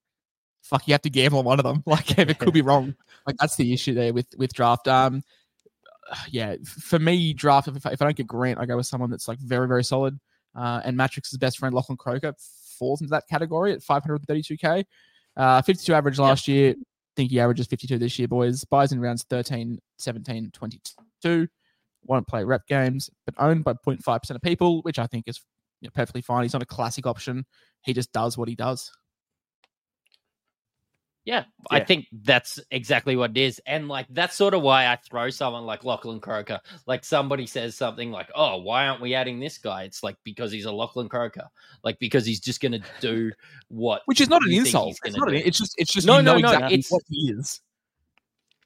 fuck, 0.62 0.88
you 0.88 0.94
have 0.94 1.02
to 1.02 1.10
gamble 1.10 1.38
on 1.38 1.44
one 1.44 1.60
of 1.60 1.64
them. 1.64 1.82
Like 1.86 2.18
it 2.18 2.38
could 2.38 2.52
be 2.52 2.62
wrong. 2.62 2.94
Like 3.26 3.36
that's 3.38 3.56
the 3.56 3.72
issue 3.72 3.94
there 3.94 4.12
with 4.12 4.26
with 4.36 4.52
draft. 4.52 4.88
Um 4.88 5.22
yeah, 6.30 6.56
for 6.64 6.98
me, 6.98 7.32
draft 7.32 7.68
if 7.68 7.86
I, 7.86 7.92
if 7.92 8.02
I 8.02 8.04
don't 8.04 8.16
get 8.16 8.26
Grant, 8.26 8.58
I 8.58 8.66
go 8.66 8.76
with 8.76 8.86
someone 8.86 9.10
that's 9.10 9.28
like 9.28 9.38
very, 9.38 9.68
very 9.68 9.84
solid. 9.84 10.18
Uh, 10.54 10.80
and 10.84 10.96
Mattrix's 10.96 11.36
best 11.36 11.58
friend, 11.58 11.74
Lachlan 11.74 11.98
Croker, 11.98 12.34
falls 12.78 13.00
into 13.00 13.10
that 13.10 13.28
category 13.28 13.72
at 13.72 13.80
532k. 13.80 14.84
Uh, 15.36 15.62
52 15.62 15.92
average 15.92 16.18
last 16.18 16.48
year. 16.48 16.74
think 17.14 17.30
he 17.30 17.40
averages 17.40 17.66
52 17.66 17.98
this 17.98 18.18
year, 18.18 18.28
boys. 18.28 18.64
Buys 18.64 18.92
in 18.92 19.00
rounds 19.00 19.24
13, 19.28 19.78
17, 19.98 20.50
22. 20.52 21.48
Won't 22.04 22.26
play 22.26 22.44
rep 22.44 22.66
games, 22.66 23.10
but 23.26 23.34
owned 23.38 23.64
by 23.64 23.74
0.5% 23.74 24.30
of 24.30 24.40
people, 24.40 24.80
which 24.82 24.98
I 24.98 25.06
think 25.06 25.24
is 25.26 25.40
you 25.80 25.88
know, 25.88 25.92
perfectly 25.94 26.22
fine. 26.22 26.42
He's 26.42 26.52
not 26.52 26.62
a 26.62 26.66
classic 26.66 27.06
option. 27.06 27.44
He 27.82 27.92
just 27.92 28.12
does 28.12 28.36
what 28.36 28.48
he 28.48 28.54
does. 28.54 28.90
Yeah, 31.26 31.42
I 31.72 31.80
think 31.80 32.06
that's 32.12 32.60
exactly 32.70 33.16
what 33.16 33.32
it 33.32 33.36
is. 33.36 33.60
And 33.66 33.88
like 33.88 34.06
that's 34.10 34.36
sort 34.36 34.54
of 34.54 34.62
why 34.62 34.86
I 34.86 34.94
throw 34.94 35.28
someone 35.28 35.66
like 35.66 35.84
Lachlan 35.84 36.20
Croker. 36.20 36.60
Like 36.86 37.04
somebody 37.04 37.48
says 37.48 37.74
something 37.74 38.12
like, 38.12 38.30
Oh, 38.36 38.58
why 38.58 38.86
aren't 38.86 39.00
we 39.00 39.12
adding 39.16 39.40
this 39.40 39.58
guy? 39.58 39.82
It's 39.82 40.04
like 40.04 40.16
because 40.22 40.52
he's 40.52 40.66
a 40.66 40.72
Lachlan 40.72 41.08
Croker. 41.08 41.48
Like 41.82 41.98
because 41.98 42.24
he's 42.24 42.38
just 42.38 42.60
gonna 42.60 42.78
do 43.00 43.32
what 43.66 44.02
Which 44.04 44.20
is 44.20 44.28
not 44.28 44.44
an 44.46 44.52
insult. 44.52 44.96
It's 45.04 45.16
not. 45.16 45.28
An, 45.28 45.34
it's 45.34 45.58
just. 45.58 45.74
It's 45.76 45.92
just. 45.92 46.06
No, 46.06 46.18
you 46.18 46.22
know 46.22 46.34
no, 46.36 46.42
no, 46.42 46.48
exactly 46.48 46.74
it's- 46.74 46.90
what 46.92 47.02
he 47.08 47.32
is. 47.36 47.60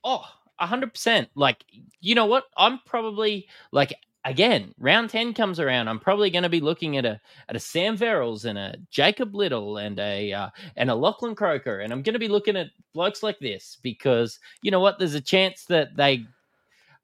Oh, 0.05 0.25
a 0.59 0.67
hundred 0.67 0.93
percent. 0.93 1.31
Like, 1.35 1.65
you 2.03 2.15
know 2.15 2.27
what? 2.27 2.45
I'm 2.59 2.81
probably 2.85 3.49
like 3.73 3.95
again, 4.25 4.75
round 4.79 5.11
ten 5.11 5.35
comes 5.35 5.61
around. 5.61 5.89
I'm 5.89 5.99
probably 5.99 6.31
going 6.31 6.43
to 6.43 6.49
be 6.49 6.61
looking 6.61 6.97
at 6.97 7.05
a 7.05 7.21
at 7.49 7.57
a 7.57 7.61
Sam 7.61 7.97
Verrills 7.97 8.45
and 8.45 8.59
a 8.59 8.77
Jacob 8.91 9.35
Liddle 9.35 9.79
and 9.79 9.99
a 9.99 10.33
uh, 10.33 10.51
and 10.77 10.91
a 10.91 10.95
Lachlan 10.95 11.35
Croker, 11.35 11.81
and 11.81 11.93
I'm 11.93 12.03
going 12.03 12.15
to 12.15 12.19
be 12.19 12.29
looking 12.29 12.57
at 12.57 12.69
blokes 12.95 13.23
like 13.23 13.39
this 13.39 13.79
because 13.83 14.39
you 14.63 14.71
know 14.71 14.81
what? 14.81 14.99
There's 14.99 15.15
a 15.15 15.21
chance 15.21 15.65
that 15.67 15.97
they 15.97 16.25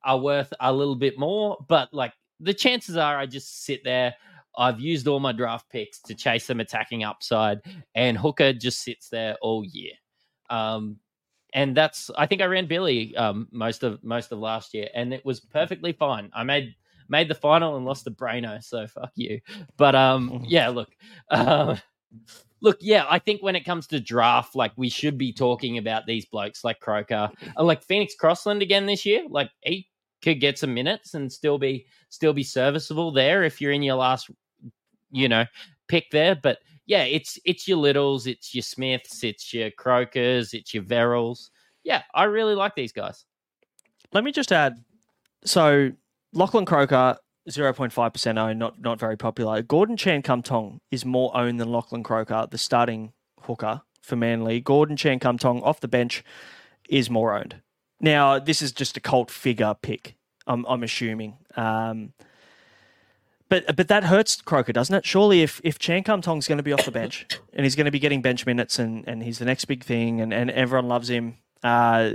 are 0.04 0.18
worth 0.18 0.52
a 0.60 0.72
little 0.72 0.94
bit 0.94 1.18
more, 1.18 1.56
but 1.68 1.92
like 1.92 2.12
the 2.40 2.54
chances 2.54 2.96
are, 2.96 3.18
I 3.18 3.26
just 3.26 3.64
sit 3.64 3.82
there. 3.84 4.14
I've 4.58 4.80
used 4.80 5.06
all 5.06 5.20
my 5.20 5.32
draft 5.32 5.68
picks 5.70 6.00
to 6.00 6.14
chase 6.14 6.44
some 6.44 6.60
attacking 6.60 7.04
upside, 7.04 7.60
and 7.94 8.16
Hooker 8.16 8.52
just 8.52 8.82
sits 8.82 9.08
there 9.08 9.36
all 9.42 9.64
year. 9.64 9.92
Um, 10.48 10.98
and 11.52 11.76
that's 11.76 12.10
I 12.16 12.26
think 12.26 12.42
I 12.42 12.46
ran 12.46 12.66
Billy 12.66 13.16
um, 13.16 13.48
most 13.50 13.82
of 13.82 14.02
most 14.04 14.32
of 14.32 14.38
last 14.38 14.74
year, 14.74 14.88
and 14.94 15.12
it 15.12 15.24
was 15.24 15.40
perfectly 15.40 15.92
fine. 15.92 16.30
I 16.34 16.44
made 16.44 16.74
made 17.09 17.28
the 17.28 17.34
final 17.34 17.76
and 17.76 17.84
lost 17.84 18.04
the 18.04 18.11
Braino, 18.11 18.62
so 18.62 18.86
fuck 18.86 19.12
you. 19.14 19.40
But 19.76 19.94
um, 19.94 20.44
yeah, 20.48 20.68
look, 20.68 20.90
uh, 21.30 21.76
look, 22.61 22.78
yeah, 22.80 23.07
I 23.09 23.18
think 23.18 23.42
when 23.42 23.57
it 23.57 23.64
comes 23.64 23.86
to 23.88 24.00
draft, 24.00 24.54
like 24.54 24.72
we 24.76 24.88
should 24.88 25.18
be 25.18 25.32
talking 25.32 25.78
about 25.78 26.07
these 26.07 26.26
blokes 26.26 26.64
like 26.64 26.80
Croker, 26.80 27.30
uh, 27.57 27.64
like 27.64 27.82
Phoenix 27.82 28.14
Crossland 28.14 28.62
again 28.62 28.86
this 28.86 29.04
year. 29.07 29.24
Like 29.28 29.50
he 29.62 29.88
could 30.22 30.40
get 30.40 30.59
some 30.59 30.74
minutes 30.74 31.14
and 31.14 31.32
still 31.32 31.59
be 31.59 31.86
still 32.09 32.32
be 32.32 32.42
serviceable 32.42 33.12
there 33.12 33.44
if 33.44 33.61
you're 33.61 33.72
in 33.72 33.82
your 33.82 33.96
last, 33.96 34.30
you 35.11 35.28
know, 35.28 35.44
pick 35.88 36.11
there. 36.11 36.34
But 36.34 36.59
yeah, 36.86 37.04
it's 37.04 37.38
it's 37.44 37.68
your 37.68 37.78
Liddles, 37.78 38.26
it's 38.26 38.54
your 38.54 38.62
Smiths, 38.62 39.24
it's 39.24 39.52
your 39.52 39.70
Crokers, 39.70 40.54
it's 40.54 40.72
your 40.72 40.84
Verrills. 40.84 41.50
Yeah, 41.84 42.02
I 42.14 42.24
really 42.24 42.54
like 42.54 42.74
these 42.74 42.92
guys. 42.92 43.24
Let 44.12 44.24
me 44.24 44.32
just 44.32 44.52
add. 44.52 44.76
So 45.44 45.92
Lachlan 46.33 46.64
Croker, 46.64 47.18
zero 47.51 47.72
point 47.72 47.93
five 47.93 48.12
percent 48.12 48.39
owned, 48.39 48.59
not 48.59 48.81
not 48.81 48.99
very 48.99 49.16
popular. 49.16 49.62
Gordon 49.62 49.97
Chan 49.97 50.22
Kum 50.22 50.43
Tong 50.43 50.81
is 50.91 51.05
more 51.05 51.37
owned 51.37 51.61
than 51.61 51.70
Lachlan 51.70 52.03
Croker, 52.03 52.47
the 52.51 52.59
starting 52.59 53.12
hooker 53.43 53.83
for 54.03 54.16
Manly. 54.16 54.61
Gordon 54.61 54.97
Chan 54.97 55.20
Kum 55.20 55.39
Tong 55.39 55.62
off 55.62 55.81
the 55.81 55.89
bench 55.89 56.24
is 56.89 57.11
more 57.11 57.35
owned. 57.37 57.62
Now 58.01 58.39
this 58.39 58.62
is 58.62 58.72
just 58.72 58.97
a 58.97 59.01
cult 59.01 59.31
figure 59.31 59.74
pick. 59.81 60.16
I'm 60.47 60.64
I'm 60.66 60.83
assuming. 60.83 61.39
Um, 61.57 62.12
but 63.49 63.77
but 63.77 63.89
that 63.89 64.05
hurts 64.05 64.41
Croker, 64.41 64.72
doesn't 64.72 64.95
it? 64.95 65.07
Surely, 65.07 65.43
if 65.43 65.61
if 65.62 65.79
Chan 65.79 66.05
Kum 66.05 66.20
Tong's 66.20 66.49
going 66.49 66.59
to 66.59 66.64
be 66.64 66.72
off 66.72 66.85
the 66.85 66.91
bench 66.91 67.27
and 67.53 67.64
he's 67.64 67.77
going 67.77 67.85
to 67.85 67.91
be 67.91 67.99
getting 67.99 68.22
bench 68.22 68.45
minutes 68.45 68.79
and, 68.79 69.07
and 69.07 69.22
he's 69.22 69.39
the 69.39 69.45
next 69.45 69.66
big 69.66 69.85
thing 69.85 70.20
and, 70.20 70.35
and 70.35 70.51
everyone 70.51 70.89
loves 70.89 71.09
him, 71.09 71.37
uh, 71.62 72.12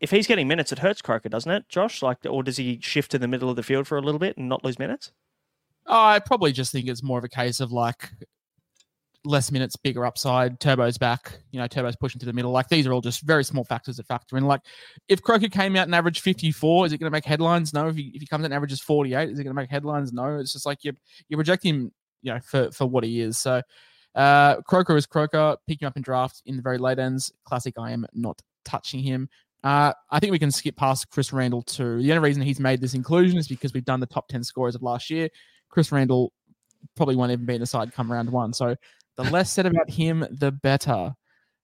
if 0.00 0.10
he's 0.10 0.26
getting 0.26 0.48
minutes, 0.48 0.72
it 0.72 0.78
hurts 0.78 1.02
Croker, 1.02 1.28
doesn't 1.28 1.50
it, 1.50 1.68
Josh? 1.68 2.02
Like, 2.02 2.18
or 2.28 2.42
does 2.42 2.56
he 2.56 2.80
shift 2.82 3.10
to 3.12 3.18
the 3.18 3.28
middle 3.28 3.50
of 3.50 3.56
the 3.56 3.62
field 3.62 3.86
for 3.86 3.98
a 3.98 4.02
little 4.02 4.18
bit 4.18 4.36
and 4.36 4.48
not 4.48 4.64
lose 4.64 4.78
minutes? 4.78 5.12
I 5.86 6.18
probably 6.20 6.52
just 6.52 6.72
think 6.72 6.88
it's 6.88 7.02
more 7.02 7.18
of 7.18 7.24
a 7.24 7.28
case 7.28 7.60
of 7.60 7.72
like 7.72 8.10
less 9.24 9.52
minutes, 9.52 9.76
bigger 9.76 10.06
upside. 10.06 10.60
Turbo's 10.60 10.98
back. 10.98 11.40
You 11.50 11.60
know, 11.60 11.66
Turbo's 11.66 11.96
pushing 11.96 12.18
to 12.20 12.26
the 12.26 12.32
middle. 12.32 12.50
Like 12.50 12.68
these 12.68 12.86
are 12.86 12.92
all 12.92 13.00
just 13.00 13.22
very 13.22 13.44
small 13.44 13.64
factors 13.64 13.96
that 13.96 14.06
factor 14.06 14.36
in. 14.36 14.44
Like 14.44 14.62
if 15.08 15.22
Croker 15.22 15.48
came 15.48 15.76
out 15.76 15.86
and 15.86 15.94
averaged 15.94 16.22
54, 16.22 16.86
is 16.86 16.92
it 16.92 16.98
going 16.98 17.10
to 17.10 17.14
make 17.14 17.24
headlines? 17.24 17.72
No. 17.74 17.88
If 17.88 17.96
he, 17.96 18.10
if 18.14 18.20
he 18.20 18.26
comes 18.26 18.42
out 18.42 18.46
and 18.46 18.54
averages 18.54 18.80
48, 18.80 19.30
is 19.30 19.38
it 19.38 19.44
going 19.44 19.54
to 19.54 19.60
make 19.60 19.70
headlines? 19.70 20.12
No. 20.12 20.38
It's 20.38 20.52
just 20.52 20.66
like 20.66 20.84
you 20.84 20.92
you 21.28 21.36
reject 21.36 21.64
him, 21.64 21.92
you 22.22 22.32
know, 22.32 22.40
for 22.40 22.70
for 22.70 22.86
what 22.86 23.04
he 23.04 23.20
is. 23.20 23.38
So 23.38 23.62
uh 24.14 24.60
Croker 24.62 24.96
is 24.96 25.06
Croker. 25.06 25.56
Pick 25.66 25.82
him 25.82 25.88
up 25.88 25.96
in 25.96 26.02
draft 26.02 26.42
in 26.46 26.56
the 26.56 26.62
very 26.62 26.78
late 26.78 26.98
ends. 26.98 27.32
Classic. 27.44 27.74
I 27.78 27.90
am 27.92 28.06
not 28.14 28.40
touching 28.64 29.00
him. 29.00 29.28
Uh, 29.62 29.92
I 30.10 30.20
think 30.20 30.32
we 30.32 30.38
can 30.38 30.50
skip 30.50 30.76
past 30.76 31.10
Chris 31.10 31.32
Randall 31.32 31.62
too. 31.62 32.02
The 32.02 32.12
only 32.12 32.28
reason 32.28 32.42
he's 32.42 32.60
made 32.60 32.80
this 32.80 32.94
inclusion 32.94 33.38
is 33.38 33.48
because 33.48 33.74
we've 33.74 33.84
done 33.84 34.00
the 34.00 34.06
top 34.06 34.28
10 34.28 34.42
scorers 34.42 34.74
of 34.74 34.82
last 34.82 35.10
year. 35.10 35.28
Chris 35.68 35.92
Randall 35.92 36.32
probably 36.96 37.16
won't 37.16 37.32
even 37.32 37.44
be 37.44 37.54
in 37.54 37.60
the 37.60 37.66
side 37.66 37.92
come 37.92 38.10
round 38.10 38.30
one. 38.30 38.52
So 38.52 38.74
the 39.16 39.24
less 39.24 39.50
said 39.50 39.66
about 39.66 39.90
him, 39.90 40.26
the 40.30 40.50
better. 40.50 41.14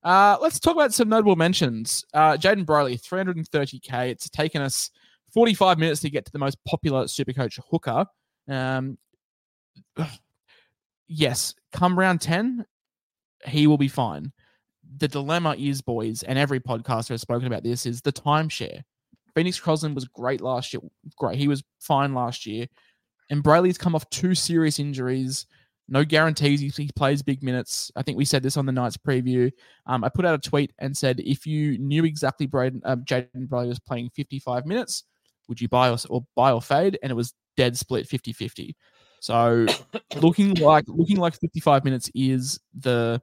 Uh, 0.03 0.37
let's 0.41 0.61
talk 0.61 0.75
about 0.75 0.93
some 0.93 1.09
notable 1.09 1.37
mentions. 1.37 2.05
Uh, 2.13 2.37
Jayden 2.37 2.65
Brailey, 2.65 3.01
330k. 3.01 4.11
It's 4.11 4.29
taken 4.29 4.63
us 4.63 4.91
45 5.33 5.79
minutes 5.79 6.01
to 6.03 6.11
get 6.11 6.25
to 6.27 6.33
the 6.33 6.39
most 6.39 6.59
popular 6.65 7.05
Supercoach 7.05 7.59
hooker. 7.71 8.05
Um, 8.49 8.99
yes, 11.09 11.55
come 11.73 11.99
round 11.99 12.21
10, 12.21 12.65
he 13.47 13.67
will 13.67 13.79
be 13.79 13.89
fine. 13.89 14.33
The 14.99 15.09
dilemma 15.09 15.55
is, 15.59 15.83
boys, 15.83 16.23
and 16.23 16.39
every 16.39 16.61
podcaster 16.61 17.11
has 17.11 17.21
spoken 17.21 17.47
about 17.47 17.63
this, 17.63 17.87
is 17.87 18.01
the 18.01 18.13
timeshare. 18.13 18.83
Phoenix 19.35 19.61
Crossland 19.61 19.95
was 19.95 20.07
great 20.07 20.41
last 20.41 20.73
year. 20.73 20.81
Great. 21.17 21.39
He 21.39 21.49
was 21.49 21.63
fine 21.81 22.15
last 22.15 22.47
year. 22.47 22.67
And 23.29 23.45
Brailey's 23.45 23.79
come 23.79 23.95
off 23.95 24.09
two 24.09 24.35
serious 24.35 24.79
injuries. 24.79 25.47
No 25.89 26.05
guarantees 26.05 26.61
he, 26.61 26.69
he 26.69 26.91
plays 26.97 27.23
big 27.23 27.43
minutes. 27.43 27.93
I 27.97 28.03
think 28.03 28.17
we 28.17 28.25
said 28.25 28.43
this 28.43 28.57
on 28.57 28.67
the 28.67 28.73
night's 28.73 28.97
preview. 28.97 29.53
Um, 29.87 30.05
I 30.05 30.09
put 30.09 30.25
out 30.25 30.35
a 30.35 30.49
tweet 30.49 30.73
and 30.79 30.97
said, 30.97 31.21
if 31.21 31.47
you 31.47 31.79
knew 31.79 32.05
exactly 32.05 32.47
Braden, 32.47 32.81
uh, 32.85 32.97
Jayden 32.97 33.47
Brailey 33.47 33.69
was 33.69 33.79
playing 33.79 34.11
55 34.15 34.65
minutes, 34.65 35.05
would 35.49 35.61
you 35.61 35.69
buy 35.69 35.91
or, 35.91 35.99
or 36.09 36.25
buy 36.35 36.53
or 36.53 36.63
fade? 36.63 36.99
And 37.03 37.13
it 37.13 37.15
was 37.15 37.35
dead 37.57 37.77
split 37.77 38.07
50 38.07 38.33
50. 38.33 38.77
So 39.21 39.67
looking 40.17 40.55
like 40.55 40.85
looking 40.89 41.19
like 41.19 41.39
55 41.39 41.85
minutes 41.85 42.11
is 42.15 42.59
the 42.79 43.21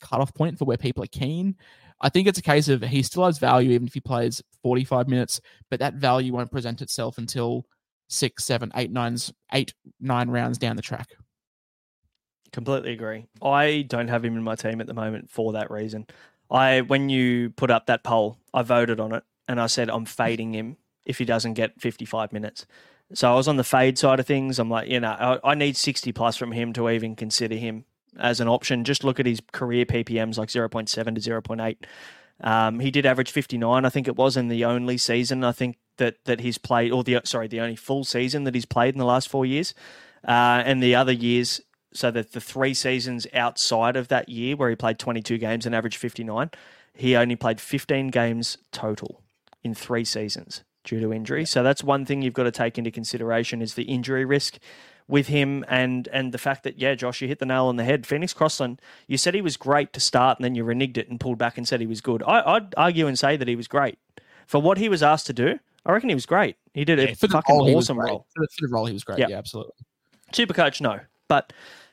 cutoff 0.00 0.34
point 0.34 0.58
for 0.58 0.64
where 0.64 0.76
people 0.76 1.02
are 1.02 1.08
keen. 1.08 1.56
I 2.00 2.08
think 2.08 2.28
it's 2.28 2.38
a 2.38 2.42
case 2.42 2.68
of 2.68 2.82
he 2.82 3.02
still 3.02 3.24
has 3.24 3.38
value 3.38 3.70
even 3.70 3.86
if 3.86 3.94
he 3.94 4.00
plays 4.00 4.42
45 4.62 5.08
minutes, 5.08 5.40
but 5.70 5.80
that 5.80 5.94
value 5.94 6.32
won't 6.32 6.50
present 6.50 6.82
itself 6.82 7.16
until 7.18 7.66
six, 8.08 8.44
seven, 8.44 8.70
eight, 8.74 8.90
nines, 8.90 9.32
eight, 9.52 9.72
nine 10.00 10.30
rounds 10.30 10.58
down 10.58 10.76
the 10.76 10.82
track. 10.82 11.08
Completely 12.52 12.92
agree. 12.92 13.26
I 13.42 13.84
don't 13.88 14.08
have 14.08 14.24
him 14.24 14.36
in 14.36 14.42
my 14.42 14.54
team 14.54 14.80
at 14.80 14.86
the 14.86 14.94
moment 14.94 15.30
for 15.30 15.52
that 15.52 15.70
reason. 15.70 16.06
I 16.50 16.82
when 16.82 17.08
you 17.08 17.50
put 17.50 17.70
up 17.70 17.86
that 17.86 18.04
poll, 18.04 18.38
I 18.54 18.62
voted 18.62 19.00
on 19.00 19.12
it 19.12 19.24
and 19.48 19.60
I 19.60 19.66
said 19.66 19.90
I'm 19.90 20.04
fading 20.06 20.54
him 20.54 20.76
if 21.04 21.18
he 21.18 21.24
doesn't 21.24 21.54
get 21.54 21.80
55 21.80 22.32
minutes. 22.32 22.66
So 23.14 23.30
I 23.32 23.36
was 23.36 23.46
on 23.46 23.56
the 23.56 23.64
fade 23.64 23.98
side 23.98 24.18
of 24.18 24.26
things. 24.26 24.58
I'm 24.58 24.68
like, 24.68 24.88
you 24.88 24.98
know, 25.00 25.40
I, 25.44 25.52
I 25.52 25.54
need 25.54 25.76
60 25.76 26.12
plus 26.12 26.36
from 26.36 26.52
him 26.52 26.72
to 26.72 26.90
even 26.90 27.14
consider 27.14 27.54
him 27.54 27.84
as 28.18 28.40
an 28.40 28.48
option. 28.48 28.84
Just 28.84 29.04
look 29.04 29.20
at 29.20 29.26
his 29.26 29.40
career 29.52 29.84
PPMs 29.84 30.38
like 30.38 30.48
0.7 30.48 30.86
to 30.88 31.02
0.8. 31.02 31.76
Um, 32.40 32.80
he 32.80 32.90
did 32.90 33.06
average 33.06 33.30
59, 33.30 33.84
I 33.84 33.88
think 33.88 34.08
it 34.08 34.16
was, 34.16 34.36
in 34.36 34.48
the 34.48 34.64
only 34.64 34.98
season 34.98 35.42
I 35.42 35.52
think 35.52 35.78
that 35.96 36.24
that 36.26 36.40
he's 36.40 36.58
played, 36.58 36.92
or 36.92 37.02
the 37.02 37.20
sorry, 37.24 37.48
the 37.48 37.60
only 37.60 37.76
full 37.76 38.04
season 38.04 38.44
that 38.44 38.54
he's 38.54 38.66
played 38.66 38.94
in 38.94 38.98
the 38.98 39.06
last 39.06 39.28
four 39.28 39.46
years. 39.46 39.74
Uh, 40.26 40.62
and 40.64 40.82
the 40.82 40.94
other 40.94 41.12
years, 41.12 41.60
so 41.92 42.10
that 42.10 42.32
the 42.32 42.40
three 42.40 42.74
seasons 42.74 43.26
outside 43.32 43.96
of 43.96 44.08
that 44.08 44.28
year 44.28 44.56
where 44.56 44.68
he 44.68 44.76
played 44.76 44.98
22 44.98 45.38
games 45.38 45.64
and 45.64 45.74
averaged 45.74 45.98
59, 45.98 46.50
he 46.94 47.16
only 47.16 47.36
played 47.36 47.60
15 47.60 48.08
games 48.08 48.58
total 48.72 49.22
in 49.62 49.74
three 49.74 50.04
seasons 50.04 50.64
due 50.84 51.00
to 51.00 51.12
injury. 51.12 51.44
So 51.44 51.62
that's 51.62 51.82
one 51.82 52.04
thing 52.04 52.22
you've 52.22 52.34
got 52.34 52.44
to 52.44 52.50
take 52.50 52.76
into 52.78 52.90
consideration 52.90 53.62
is 53.62 53.74
the 53.74 53.84
injury 53.84 54.24
risk 54.24 54.58
with 55.08 55.28
him 55.28 55.64
and 55.68 56.08
and 56.08 56.32
the 56.32 56.38
fact 56.38 56.64
that 56.64 56.78
yeah, 56.78 56.94
Josh, 56.94 57.20
you 57.20 57.28
hit 57.28 57.38
the 57.38 57.46
nail 57.46 57.66
on 57.66 57.76
the 57.76 57.84
head. 57.84 58.06
Phoenix 58.06 58.32
Crossland, 58.32 58.80
you 59.06 59.16
said 59.16 59.34
he 59.34 59.40
was 59.40 59.56
great 59.56 59.92
to 59.92 60.00
start, 60.00 60.38
and 60.38 60.44
then 60.44 60.54
you 60.54 60.64
reneged 60.64 60.96
it 60.96 61.08
and 61.08 61.20
pulled 61.20 61.38
back 61.38 61.56
and 61.56 61.66
said 61.66 61.80
he 61.80 61.86
was 61.86 62.00
good. 62.00 62.22
I, 62.26 62.54
I'd 62.54 62.74
argue 62.76 63.06
and 63.06 63.18
say 63.18 63.36
that 63.36 63.48
he 63.48 63.56
was 63.56 63.68
great 63.68 63.98
for 64.46 64.60
what 64.60 64.78
he 64.78 64.88
was 64.88 65.02
asked 65.02 65.26
to 65.26 65.32
do. 65.32 65.58
I 65.84 65.92
reckon 65.92 66.08
he 66.08 66.14
was 66.14 66.26
great. 66.26 66.56
He 66.74 66.84
did 66.84 66.98
a 66.98 67.14
for 67.14 67.28
the 67.28 67.34
fucking 67.34 67.56
role, 67.56 67.76
awesome 67.76 67.98
role. 67.98 68.26
For 68.34 68.40
the, 68.40 68.48
for 68.58 68.66
the 68.66 68.72
role, 68.72 68.86
he 68.86 68.92
was 68.92 69.04
great. 69.04 69.18
Yep. 69.18 69.28
Yeah, 69.30 69.38
absolutely. 69.38 69.74
Super 70.32 70.52
coach, 70.52 70.80
no. 70.80 70.98
But 71.28 71.52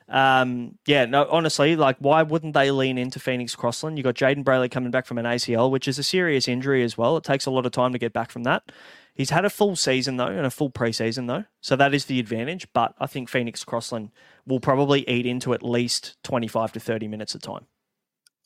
um, 0.09 0.78
yeah, 0.86 1.05
no, 1.05 1.28
honestly, 1.30 1.76
like, 1.76 1.97
why 1.99 2.24
wouldn't 2.24 2.53
they 2.53 2.72
lean 2.72 2.97
into 2.97 3.20
Phoenix 3.20 3.55
Crossland? 3.55 3.97
You 3.97 4.03
got 4.03 4.16
Jayden 4.16 4.43
Brailey 4.43 4.70
coming 4.70 4.91
back 4.91 5.05
from 5.05 5.18
an 5.18 5.26
ACL, 5.26 5.70
which 5.72 5.88
is 5.88 5.99
a 5.99 6.03
serious 6.03 6.47
injury 6.47 6.84
as 6.84 6.97
well. 6.97 7.18
It 7.18 7.24
takes 7.24 7.45
a 7.45 7.51
lot 7.51 7.66
of 7.66 7.72
time 7.72 7.93
to 7.93 7.99
get 7.99 8.14
back 8.14 8.32
from 8.32 8.43
that. 8.43 8.72
He's 9.16 9.30
had 9.30 9.45
a 9.45 9.49
full 9.49 9.76
season, 9.76 10.18
though, 10.18 10.28
and 10.28 10.45
a 10.45 10.49
full 10.49 10.72
preseason, 10.72 11.28
though. 11.28 11.45
So 11.61 11.76
that 11.76 11.93
is 11.93 12.05
the 12.05 12.20
advantage. 12.20 12.68
But 12.74 12.95
I 12.99 13.05
think 13.05 13.30
Phoenix 13.30 13.64
Crossland 13.64 14.11
will 14.47 14.59
probably 14.59 15.07
eat 15.07 15.26
into 15.26 15.53
at 15.53 15.64
least 15.64 16.18
25 16.24 16.74
to 16.74 16.80
30 16.80 17.07
minutes 17.07 17.36
of 17.36 17.41
time. 17.41 17.68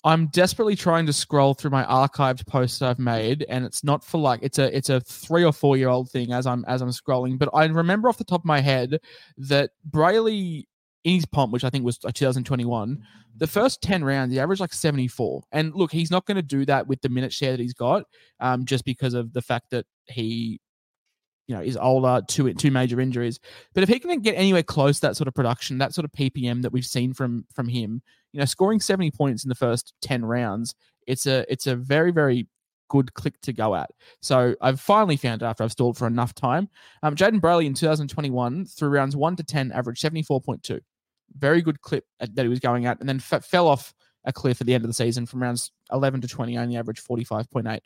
I'm 0.03 0.27
desperately 0.27 0.75
trying 0.75 1.05
to 1.07 1.13
scroll 1.13 1.53
through 1.53 1.71
my 1.71 1.83
archived 1.83 2.45
posts 2.47 2.81
I've 2.81 2.99
made, 2.99 3.45
and 3.49 3.65
it's 3.65 3.83
not 3.83 4.03
for 4.03 4.19
like 4.19 4.41
it's 4.43 4.59
a 4.59 4.75
it's 4.75 4.89
a 4.89 5.01
three 5.01 5.43
or 5.43 5.51
four 5.51 5.75
year 5.75 5.89
old 5.89 6.09
thing 6.11 6.31
as 6.31 6.45
I'm 6.45 6.63
as 6.65 6.81
I'm 6.81 6.89
scrolling. 6.89 7.37
But 7.37 7.49
I 7.53 7.65
remember 7.65 8.07
off 8.07 8.17
the 8.17 8.23
top 8.23 8.41
of 8.41 8.45
my 8.45 8.61
head 8.61 8.99
that 9.37 9.71
Brailey 9.89 10.65
in 11.03 11.15
his 11.15 11.25
pomp, 11.25 11.51
which 11.53 11.63
I 11.63 11.69
think 11.69 11.85
was 11.85 11.97
2021, 11.97 13.03
the 13.37 13.47
first 13.47 13.81
10 13.81 14.03
rounds, 14.03 14.33
he 14.33 14.39
averaged 14.39 14.61
like 14.61 14.73
74. 14.73 15.43
And 15.51 15.73
look, 15.73 15.91
he's 15.91 16.11
not 16.11 16.25
going 16.25 16.35
to 16.35 16.41
do 16.41 16.65
that 16.65 16.87
with 16.87 17.01
the 17.01 17.09
minute 17.09 17.31
share 17.31 17.51
that 17.51 17.59
he's 17.59 17.73
got, 17.73 18.03
um, 18.39 18.65
just 18.65 18.83
because 18.83 19.13
of 19.13 19.33
the 19.33 19.41
fact 19.41 19.69
that 19.71 19.85
he, 20.05 20.59
you 21.47 21.55
know, 21.55 21.61
is 21.61 21.77
older, 21.77 22.21
two 22.27 22.53
two 22.55 22.71
major 22.71 22.99
injuries. 22.99 23.39
But 23.73 23.83
if 23.83 23.89
he 23.89 23.99
can 23.99 24.19
get 24.19 24.33
anywhere 24.33 24.63
close 24.63 24.99
that 24.99 25.15
sort 25.15 25.27
of 25.27 25.33
production, 25.33 25.77
that 25.77 25.93
sort 25.93 26.05
of 26.05 26.11
PPM 26.11 26.61
that 26.63 26.73
we've 26.73 26.85
seen 26.85 27.13
from 27.13 27.45
from 27.53 27.69
him, 27.69 28.01
you 28.33 28.39
know, 28.39 28.45
scoring 28.45 28.79
70 28.79 29.11
points 29.11 29.45
in 29.45 29.49
the 29.49 29.55
first 29.55 29.93
10 30.01 30.25
rounds, 30.25 30.75
it's 31.05 31.25
a 31.25 31.45
it's 31.51 31.67
a 31.67 31.75
very 31.75 32.11
very 32.11 32.47
good 32.89 33.13
click 33.13 33.39
to 33.41 33.53
go 33.53 33.75
at. 33.75 33.89
So 34.21 34.55
I've 34.61 34.79
finally 34.79 35.17
found 35.17 35.41
it 35.41 35.45
after 35.45 35.63
I've 35.63 35.71
stalled 35.71 35.97
for 35.97 36.07
enough 36.07 36.33
time. 36.33 36.69
Um, 37.03 37.15
Jayden 37.15 37.39
Brailey 37.39 37.65
in 37.65 37.73
2021 37.73 38.65
through 38.65 38.89
rounds 38.89 39.15
one 39.15 39.35
to 39.35 39.43
10 39.43 39.71
averaged 39.71 40.03
74.2. 40.03 40.79
Very 41.37 41.61
good 41.61 41.81
clip 41.81 42.05
that 42.19 42.43
he 42.43 42.47
was 42.47 42.59
going 42.59 42.85
at, 42.85 42.99
and 42.99 43.07
then 43.07 43.17
f- 43.17 43.45
fell 43.45 43.67
off 43.67 43.93
a 44.25 44.33
cliff 44.33 44.61
at 44.61 44.67
the 44.67 44.73
end 44.73 44.83
of 44.83 44.89
the 44.89 44.93
season 44.93 45.25
from 45.25 45.41
rounds 45.41 45.71
11 45.91 46.21
to 46.21 46.27
20, 46.27 46.57
only 46.57 46.77
averaged 46.77 47.05
45.8. 47.05 47.79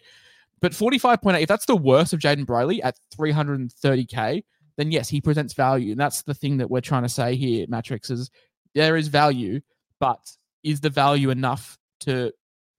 But 0.59 0.73
45.8, 0.73 1.41
if 1.41 1.47
that's 1.47 1.65
the 1.65 1.75
worst 1.75 2.13
of 2.13 2.19
Jayden 2.19 2.45
Brailey 2.45 2.79
at 2.83 2.97
330K, 3.15 4.43
then 4.77 4.91
yes, 4.91 5.09
he 5.09 5.21
presents 5.21 5.53
value. 5.53 5.91
And 5.91 5.99
that's 5.99 6.21
the 6.21 6.33
thing 6.33 6.57
that 6.57 6.69
we're 6.69 6.81
trying 6.81 7.03
to 7.03 7.09
say 7.09 7.35
here, 7.35 7.65
Mattrix, 7.67 8.11
is 8.11 8.29
there 8.73 8.95
is 8.95 9.07
value, 9.07 9.61
but 9.99 10.19
is 10.63 10.79
the 10.79 10.89
value 10.89 11.29
enough 11.29 11.77
to 12.01 12.31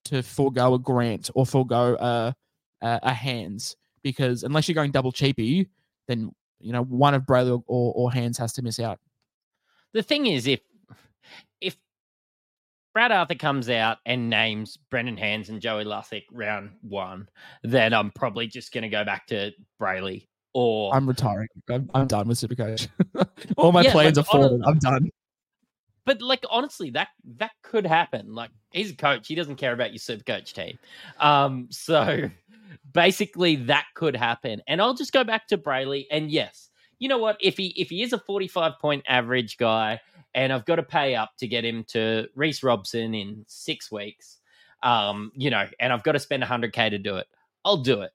to 0.07 0.23
forego 0.23 0.75
a 0.75 0.79
grant 0.79 1.31
or 1.35 1.47
forego 1.47 1.97
a, 1.99 2.35
a, 2.81 3.01
a 3.03 3.13
hands? 3.13 3.77
Because 4.03 4.43
unless 4.43 4.69
you're 4.69 4.75
going 4.75 4.91
double 4.91 5.13
cheapy, 5.13 5.69
then 6.09 6.33
you 6.61 6.73
know 6.73 6.83
one 6.83 7.15
of 7.15 7.23
Brailey 7.23 7.51
or, 7.51 7.65
or, 7.67 7.93
or 7.95 8.13
hands 8.13 8.39
has 8.39 8.53
to 8.55 8.63
miss 8.63 8.81
out. 8.81 8.99
The 9.93 10.03
thing 10.03 10.27
is, 10.27 10.47
if 10.47 10.61
if 11.61 11.77
Brad 12.93 13.13
Arthur 13.13 13.35
comes 13.35 13.71
out 13.71 13.99
and 14.05 14.29
names 14.29 14.77
Brendan 14.91 15.17
Hands 15.17 15.49
and 15.49 15.61
Joey 15.61 15.85
Lussick 15.85 16.25
round 16.33 16.71
one, 16.83 17.29
then 17.63 17.93
I'm 17.95 18.11
probably 18.11 18.47
just 18.47 18.73
going 18.73 18.83
to 18.83 18.89
go 18.89 19.05
back 19.05 19.27
to 19.29 19.53
Brailey. 19.81 20.27
Or 20.55 20.95
I'm 20.95 21.09
retiring. 21.09 21.49
I'm, 21.71 21.89
I'm 21.95 22.07
done 22.07 22.29
with 22.29 22.39
Supercoach. 22.39 22.89
All 23.57 23.73
my 23.73 23.83
yeah, 23.83 23.93
plans 23.93 24.19
like, 24.19 24.27
are 24.27 24.31
fallen. 24.31 24.63
I'm 24.65 24.79
done. 24.79 25.09
But 26.05 26.21
like 26.21 26.45
honestly, 26.51 26.91
that 26.91 27.09
that 27.39 27.53
could 27.63 27.87
happen. 27.87 28.35
Like 28.35 28.51
he's 28.73 28.91
a 28.91 28.97
coach; 28.97 29.29
he 29.29 29.35
doesn't 29.35 29.57
care 29.57 29.73
about 29.73 29.93
your 29.93 29.99
super 29.99 30.25
coach 30.25 30.53
team. 30.55 30.79
Um, 31.21 31.69
so 31.71 32.31
basically, 32.93 33.57
that 33.57 33.87
could 33.95 34.17
happen. 34.17 34.63
And 34.67 34.81
I'll 34.81 34.95
just 34.95 35.13
go 35.13 35.25
back 35.25 35.47
to 35.49 35.59
Brailey. 35.59 36.07
And 36.11 36.31
yes, 36.31 36.71
you 36.99 37.09
know 37.09 37.19
what? 37.19 37.37
If 37.41 37.57
he 37.57 37.69
if 37.81 37.91
he 37.91 38.03
is 38.03 38.13
a 38.13 38.19
forty 38.19 38.49
five 38.49 38.73
point 38.81 39.05
average 39.09 39.59
guy, 39.59 40.01
and 40.35 40.53
I've 40.53 40.65
got 40.65 40.77
to 40.77 40.83
pay 40.83 41.15
up 41.15 41.33
to 41.39 41.47
get 41.47 41.65
him 41.65 41.85
to 41.89 42.29
Reece 42.35 42.63
Robson 42.63 43.15
in 43.15 43.45
six 43.47 43.91
weeks, 43.93 44.39
um, 44.83 45.31
you 45.35 45.51
know, 45.51 45.67
and 45.79 45.93
I've 45.93 46.03
got 46.03 46.13
to 46.13 46.19
spend 46.19 46.43
hundred 46.45 46.73
k 46.73 46.91
to 46.91 46.99
do 46.99 47.17
it, 47.17 47.27
I'll 47.65 47.77
do 47.77 48.03
it. 48.03 48.13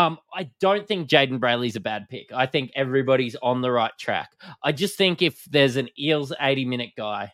Um, 0.00 0.18
I 0.32 0.50
don't 0.60 0.88
think 0.88 1.10
Jayden 1.10 1.38
Brailey's 1.38 1.76
a 1.76 1.80
bad 1.80 2.08
pick. 2.08 2.32
I 2.32 2.46
think 2.46 2.70
everybody's 2.74 3.36
on 3.42 3.60
the 3.60 3.70
right 3.70 3.92
track. 3.98 4.30
I 4.62 4.72
just 4.72 4.96
think 4.96 5.20
if 5.20 5.44
there's 5.44 5.76
an 5.76 5.90
Eels 5.98 6.32
80 6.40 6.64
minute 6.64 6.92
guy, 6.96 7.32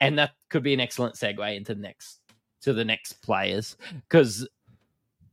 and 0.00 0.16
that 0.16 0.30
could 0.48 0.62
be 0.62 0.72
an 0.72 0.78
excellent 0.78 1.16
segue 1.16 1.56
into 1.56 1.74
the 1.74 1.80
next 1.80 2.20
to 2.60 2.72
the 2.72 2.84
next 2.84 3.14
players, 3.14 3.76
because 4.08 4.48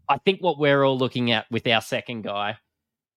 I 0.09 0.17
think 0.17 0.41
what 0.41 0.57
we're 0.57 0.83
all 0.83 0.97
looking 0.97 1.31
at 1.31 1.45
with 1.51 1.67
our 1.67 1.81
second 1.81 2.23
guy 2.23 2.57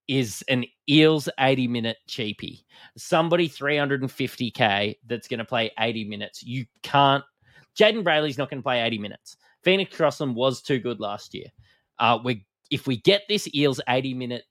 is 0.09 0.45
an 0.51 0.67
Eels 0.87 1.31
80 1.41 1.69
minute 1.69 1.97
cheapie. 2.07 2.65
Somebody 2.99 3.49
350k 3.49 4.97
that's 5.07 5.27
going 5.27 5.39
to 5.39 5.47
play 5.47 5.71
80 5.79 6.05
minutes. 6.05 6.43
You 6.43 6.67
can't. 6.83 7.25
Jayden 7.79 8.05
Brailey's 8.05 8.37
not 8.37 8.51
going 8.51 8.61
to 8.61 8.67
play 8.67 8.83
80 8.83 8.99
minutes. 8.99 9.39
Phoenix 9.63 9.97
Crossland 9.97 10.35
was 10.35 10.61
too 10.61 10.81
good 10.81 11.01
last 11.01 11.33
year. 11.33 11.47
Uh, 11.99 12.19
we 12.23 12.45
if 12.71 12.87
we 12.87 12.97
get 12.97 13.23
this 13.29 13.49
Eels 13.55 13.81
80 13.89 14.15
minute 14.15 14.45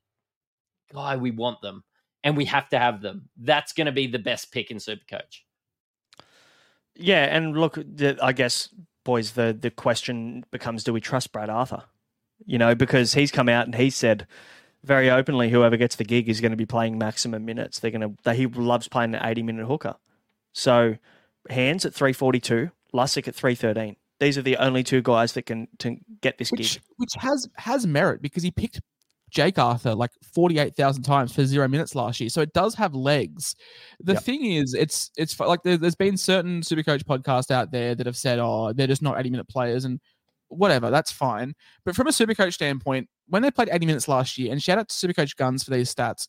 guy, 0.94 1.16
we 1.18 1.32
want 1.32 1.62
them 1.62 1.84
and 2.24 2.36
we 2.36 2.46
have 2.46 2.70
to 2.70 2.80
have 2.80 3.02
them. 3.02 3.30
That's 3.38 3.74
going 3.74 3.86
to 3.86 3.92
be 3.92 4.08
the 4.08 4.20
best 4.20 4.52
pick 4.52 4.72
in 4.72 4.78
Supercoach. 4.78 5.42
Yeah, 6.96 7.24
and 7.24 7.58
look, 7.58 7.78
I 8.22 8.34
guess, 8.34 8.70
boys, 9.04 9.34
the 9.34 9.56
the 9.58 9.70
question 9.70 10.44
becomes: 10.52 10.84
Do 10.84 10.94
we 10.94 11.00
trust 11.00 11.32
Brad 11.32 11.50
Arthur? 11.50 11.84
You 12.46 12.58
know, 12.58 12.76
because 12.76 13.14
he's 13.14 13.32
come 13.32 13.48
out 13.48 13.66
and 13.66 13.76
he 13.76 13.90
said 13.90 14.28
very 14.84 15.10
openly, 15.10 15.50
whoever 15.50 15.78
gets 15.78 15.96
the 15.96 16.04
gig 16.04 16.28
is 16.28 16.42
going 16.42 16.52
to 16.52 16.58
be 16.58 16.66
playing 16.66 16.98
maximum 16.98 17.46
minutes. 17.46 17.80
They're 17.80 17.92
going 17.92 18.18
to. 18.24 18.34
He 18.34 18.48
loves 18.48 18.88
playing 18.88 19.14
an 19.16 19.22
eighty 19.24 19.44
minute 19.44 19.68
hooker. 19.68 19.96
So, 20.54 20.98
hands 21.50 21.86
at 21.86 21.94
three 21.94 22.14
forty 22.14 22.40
two, 22.40 22.72
Lussick 22.94 23.28
at 23.28 23.36
three 23.36 23.56
thirteen. 23.56 23.96
These 24.20 24.38
are 24.38 24.42
the 24.42 24.58
only 24.58 24.84
two 24.84 25.02
guys 25.02 25.34
that 25.34 25.44
can 25.46 25.68
to 25.80 25.98
get 26.22 26.38
this 26.38 26.52
which 26.52 26.74
gig. 26.76 26.82
which 26.98 27.14
has 27.20 27.48
has 27.56 27.86
merit 27.86 28.22
because 28.22 28.44
he 28.44 28.52
picked 28.52 28.82
Jake 29.30 29.60
Arthur 29.60 29.94
like 29.94 30.12
forty 30.34 30.58
eight 30.58 30.76
thousand 30.76 31.04
times 31.04 31.34
for 31.36 31.46
zero 31.46 31.68
minutes 31.68 31.94
last 31.96 32.20
year, 32.20 32.30
so 32.30 32.42
it 32.42 32.54
does 32.54 32.76
have 32.76 32.96
legs. 32.96 33.56
The 34.00 34.14
Yep. 34.14 34.24
thing 34.24 34.46
is, 34.46 34.74
it's 34.74 35.12
it's 35.18 35.40
like 35.40 35.62
there, 35.64 35.78
there's 35.78 35.96
been 35.96 36.18
certain 36.18 36.62
Supercoach 36.62 37.04
podcasts 37.04 37.52
out 37.52 37.72
there 37.72 37.94
that 37.94 38.06
have 38.06 38.18
said, 38.18 38.40
oh, 38.40 38.74
they're 38.74 38.88
just 38.88 39.02
not 39.02 39.20
eighty 39.20 39.30
minute 39.30 39.48
players, 39.50 39.86
and 39.86 40.00
whatever, 40.48 40.90
that's 40.90 41.12
fine. 41.12 41.54
But 41.84 41.96
from 41.96 42.08
a 42.08 42.12
Supercoach 42.12 42.54
standpoint, 42.54 43.10
when 43.28 43.42
they 43.42 43.52
played 43.52 43.70
eighty 43.72 43.86
minutes 43.86 44.08
last 44.08 44.38
year, 44.38 44.52
and 44.52 44.64
shout 44.64 44.80
out 44.80 44.88
to 44.90 44.96
Supercoach 45.08 45.36
Guns 45.36 45.62
for 45.64 45.72
these 45.72 45.94
stats, 45.94 46.28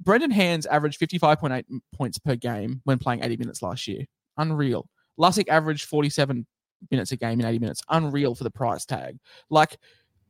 Brendan 0.00 0.30
Hands 0.30 0.64
averaged 0.66 0.98
fifty 0.98 1.18
five 1.18 1.40
point 1.40 1.52
eight 1.52 1.66
points 1.94 2.18
per 2.18 2.36
game 2.36 2.80
when 2.84 2.98
playing 2.98 3.24
eighty 3.24 3.36
minutes 3.36 3.60
last 3.60 3.88
year. 3.88 4.04
Unreal. 4.38 4.88
Lussick 5.18 5.48
averaged 5.48 5.84
forty 5.86 6.10
seven 6.10 6.46
minutes 6.90 7.12
a 7.12 7.16
game 7.16 7.40
in 7.40 7.46
80 7.46 7.58
minutes. 7.58 7.82
Unreal 7.88 8.34
for 8.34 8.44
the 8.44 8.50
price 8.50 8.84
tag. 8.84 9.18
Like, 9.50 9.76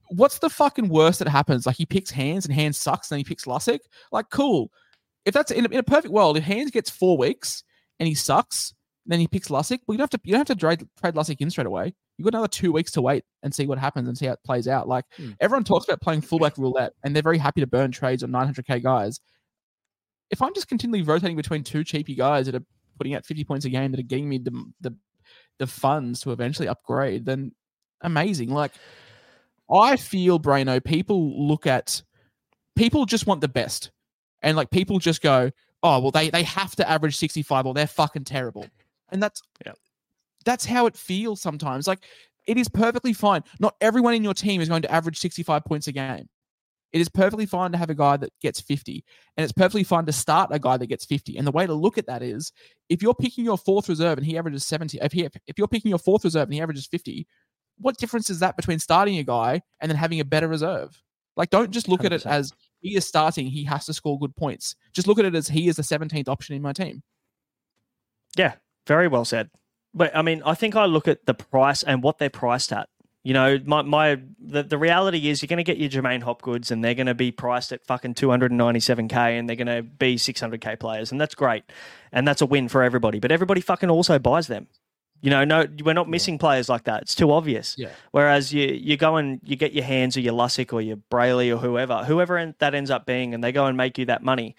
what's 0.08 0.38
the 0.38 0.50
fucking 0.50 0.88
worst 0.88 1.18
that 1.18 1.28
happens? 1.28 1.66
Like, 1.66 1.76
he 1.76 1.86
picks 1.86 2.10
hands 2.10 2.44
and 2.46 2.54
hands 2.54 2.78
sucks, 2.78 3.10
and 3.10 3.16
then 3.16 3.20
he 3.20 3.24
picks 3.24 3.44
Lussick. 3.44 3.80
Like, 4.12 4.30
cool. 4.30 4.70
If 5.24 5.34
that's 5.34 5.50
in 5.50 5.66
a, 5.66 5.68
in 5.68 5.78
a 5.78 5.82
perfect 5.82 6.12
world, 6.12 6.36
if 6.36 6.44
hands 6.44 6.70
gets 6.70 6.88
four 6.90 7.18
weeks 7.18 7.64
and 7.98 8.06
he 8.06 8.14
sucks, 8.14 8.72
then 9.06 9.18
he 9.20 9.26
picks 9.28 9.48
Lussick. 9.48 9.80
Well, 9.86 9.94
you 9.94 9.98
don't 9.98 10.12
have 10.12 10.20
to 10.20 10.28
you 10.28 10.32
don't 10.32 10.48
have 10.48 10.56
to 10.56 10.60
trade 10.60 10.86
trade 11.00 11.14
Lussick 11.14 11.40
in 11.40 11.50
straight 11.50 11.66
away. 11.66 11.94
You've 12.16 12.24
got 12.24 12.34
another 12.34 12.48
two 12.48 12.72
weeks 12.72 12.92
to 12.92 13.02
wait 13.02 13.24
and 13.42 13.54
see 13.54 13.66
what 13.66 13.78
happens 13.78 14.08
and 14.08 14.16
see 14.16 14.26
how 14.26 14.32
it 14.32 14.38
plays 14.44 14.66
out. 14.68 14.88
Like 14.88 15.04
Hmm. 15.16 15.32
everyone 15.40 15.64
talks 15.64 15.84
about 15.86 16.00
playing 16.00 16.20
fullback 16.22 16.56
roulette, 16.58 16.92
and 17.04 17.14
they're 17.14 17.22
very 17.22 17.38
happy 17.38 17.60
to 17.60 17.66
burn 17.66 17.90
trades 17.92 18.22
on 18.22 18.30
900k 18.30 18.82
guys. 18.82 19.20
If 20.30 20.42
I'm 20.42 20.54
just 20.54 20.68
continually 20.68 21.02
rotating 21.04 21.36
between 21.36 21.62
two 21.62 21.84
cheapy 21.84 22.14
guys 22.14 22.46
that 22.46 22.54
are 22.54 22.64
putting 22.98 23.14
out 23.14 23.24
50 23.26 23.44
points 23.44 23.64
a 23.64 23.68
game 23.70 23.90
that 23.92 24.00
are 24.00 24.04
getting 24.04 24.28
me 24.28 24.38
the 24.38 24.64
the, 24.80 24.96
the 25.58 25.66
funds 25.66 26.20
to 26.20 26.32
eventually 26.32 26.68
upgrade, 26.68 27.24
then 27.24 27.52
amazing. 28.02 28.50
Like 28.50 28.72
I 29.72 29.96
feel, 29.96 30.38
Braino, 30.38 30.82
people 30.82 31.46
look 31.48 31.66
at 31.66 32.02
people 32.76 33.04
just 33.06 33.26
want 33.26 33.40
the 33.40 33.48
best. 33.48 33.90
And 34.42 34.56
like 34.56 34.70
people 34.70 34.98
just 34.98 35.22
go, 35.22 35.50
oh 35.82 35.98
well, 36.00 36.10
they 36.10 36.30
they 36.30 36.44
have 36.44 36.76
to 36.76 36.88
average 36.88 37.16
65 37.16 37.66
or 37.66 37.74
they're 37.74 37.86
fucking 37.86 38.24
terrible. 38.24 38.66
And 39.10 39.22
that's 39.22 39.42
Yeah. 39.64 39.72
that's 40.44 40.64
how 40.64 40.86
it 40.86 40.96
feels 40.96 41.40
sometimes. 41.40 41.88
Like 41.88 42.04
it 42.46 42.56
is 42.56 42.68
perfectly 42.68 43.12
fine. 43.12 43.42
Not 43.58 43.74
everyone 43.80 44.14
in 44.14 44.22
your 44.22 44.34
team 44.34 44.60
is 44.60 44.68
going 44.68 44.82
to 44.82 44.92
average 44.92 45.18
65 45.18 45.64
points 45.64 45.88
a 45.88 45.92
game. 45.92 46.28
It 46.96 47.02
is 47.02 47.10
perfectly 47.10 47.44
fine 47.44 47.72
to 47.72 47.78
have 47.78 47.90
a 47.90 47.94
guy 47.94 48.16
that 48.16 48.32
gets 48.40 48.58
50, 48.58 49.04
and 49.36 49.44
it's 49.44 49.52
perfectly 49.52 49.84
fine 49.84 50.06
to 50.06 50.12
start 50.12 50.48
a 50.50 50.58
guy 50.58 50.78
that 50.78 50.86
gets 50.86 51.04
50. 51.04 51.36
And 51.36 51.46
the 51.46 51.52
way 51.52 51.66
to 51.66 51.74
look 51.74 51.98
at 51.98 52.06
that 52.06 52.22
is 52.22 52.52
if 52.88 53.02
you're 53.02 53.12
picking 53.12 53.44
your 53.44 53.58
fourth 53.58 53.90
reserve 53.90 54.16
and 54.16 54.26
he 54.26 54.38
averages 54.38 54.64
70, 54.64 54.98
if 55.02 55.12
he 55.12 55.28
if 55.46 55.58
you're 55.58 55.68
picking 55.68 55.90
your 55.90 55.98
fourth 55.98 56.24
reserve 56.24 56.44
and 56.44 56.54
he 56.54 56.62
averages 56.62 56.86
50, 56.86 57.26
what 57.76 57.98
difference 57.98 58.30
is 58.30 58.38
that 58.38 58.56
between 58.56 58.78
starting 58.78 59.18
a 59.18 59.24
guy 59.24 59.60
and 59.78 59.90
then 59.90 59.98
having 59.98 60.20
a 60.20 60.24
better 60.24 60.48
reserve? 60.48 61.02
Like, 61.36 61.50
don't 61.50 61.70
just 61.70 61.86
look 61.86 62.02
at 62.02 62.14
it 62.14 62.24
as 62.24 62.54
he 62.80 62.96
is 62.96 63.06
starting, 63.06 63.48
he 63.48 63.64
has 63.64 63.84
to 63.84 63.92
score 63.92 64.18
good 64.18 64.34
points. 64.34 64.74
Just 64.94 65.06
look 65.06 65.18
at 65.18 65.26
it 65.26 65.34
as 65.34 65.48
he 65.48 65.68
is 65.68 65.76
the 65.76 65.82
17th 65.82 66.28
option 66.28 66.56
in 66.56 66.62
my 66.62 66.72
team. 66.72 67.02
Yeah, 68.38 68.54
very 68.86 69.06
well 69.06 69.26
said. 69.26 69.50
But 69.92 70.16
I 70.16 70.22
mean, 70.22 70.40
I 70.46 70.54
think 70.54 70.76
I 70.76 70.86
look 70.86 71.08
at 71.08 71.26
the 71.26 71.34
price 71.34 71.82
and 71.82 72.02
what 72.02 72.16
they're 72.16 72.30
priced 72.30 72.72
at. 72.72 72.88
You 73.26 73.32
know, 73.32 73.58
my 73.64 73.82
my 73.82 74.20
the, 74.38 74.62
the 74.62 74.78
reality 74.78 75.28
is 75.28 75.42
you're 75.42 75.48
going 75.48 75.56
to 75.56 75.64
get 75.64 75.78
your 75.78 75.90
J'maine 75.90 76.22
Hopgoods 76.22 76.70
and 76.70 76.84
they're 76.84 76.94
going 76.94 77.08
to 77.08 77.14
be 77.14 77.32
priced 77.32 77.72
at 77.72 77.84
fucking 77.84 78.14
297k 78.14 79.12
and 79.16 79.48
they're 79.48 79.56
going 79.56 79.66
to 79.66 79.82
be 79.82 80.14
600k 80.14 80.78
players 80.78 81.10
and 81.10 81.20
that's 81.20 81.34
great. 81.34 81.64
And 82.12 82.28
that's 82.28 82.40
a 82.40 82.46
win 82.46 82.68
for 82.68 82.84
everybody, 82.84 83.18
but 83.18 83.32
everybody 83.32 83.60
fucking 83.60 83.90
also 83.90 84.20
buys 84.20 84.46
them. 84.46 84.68
You 85.22 85.30
know, 85.30 85.44
no 85.44 85.66
we're 85.84 85.92
not 85.92 86.08
missing 86.08 86.38
players 86.38 86.68
like 86.68 86.84
that. 86.84 87.02
It's 87.02 87.16
too 87.16 87.32
obvious. 87.32 87.74
Yeah. 87.76 87.88
Whereas 88.12 88.52
you 88.52 88.68
you 88.68 88.96
go 88.96 89.16
and 89.16 89.40
you 89.42 89.56
get 89.56 89.72
your 89.72 89.82
hands 89.84 90.16
or 90.16 90.20
your 90.20 90.34
Lussick 90.34 90.72
or 90.72 90.80
your 90.80 90.98
Brailey 91.10 91.52
or 91.52 91.56
whoever, 91.56 92.04
whoever 92.04 92.54
that 92.60 92.76
ends 92.76 92.92
up 92.92 93.06
being 93.06 93.34
and 93.34 93.42
they 93.42 93.50
go 93.50 93.66
and 93.66 93.76
make 93.76 93.98
you 93.98 94.04
that 94.04 94.22
money. 94.22 94.54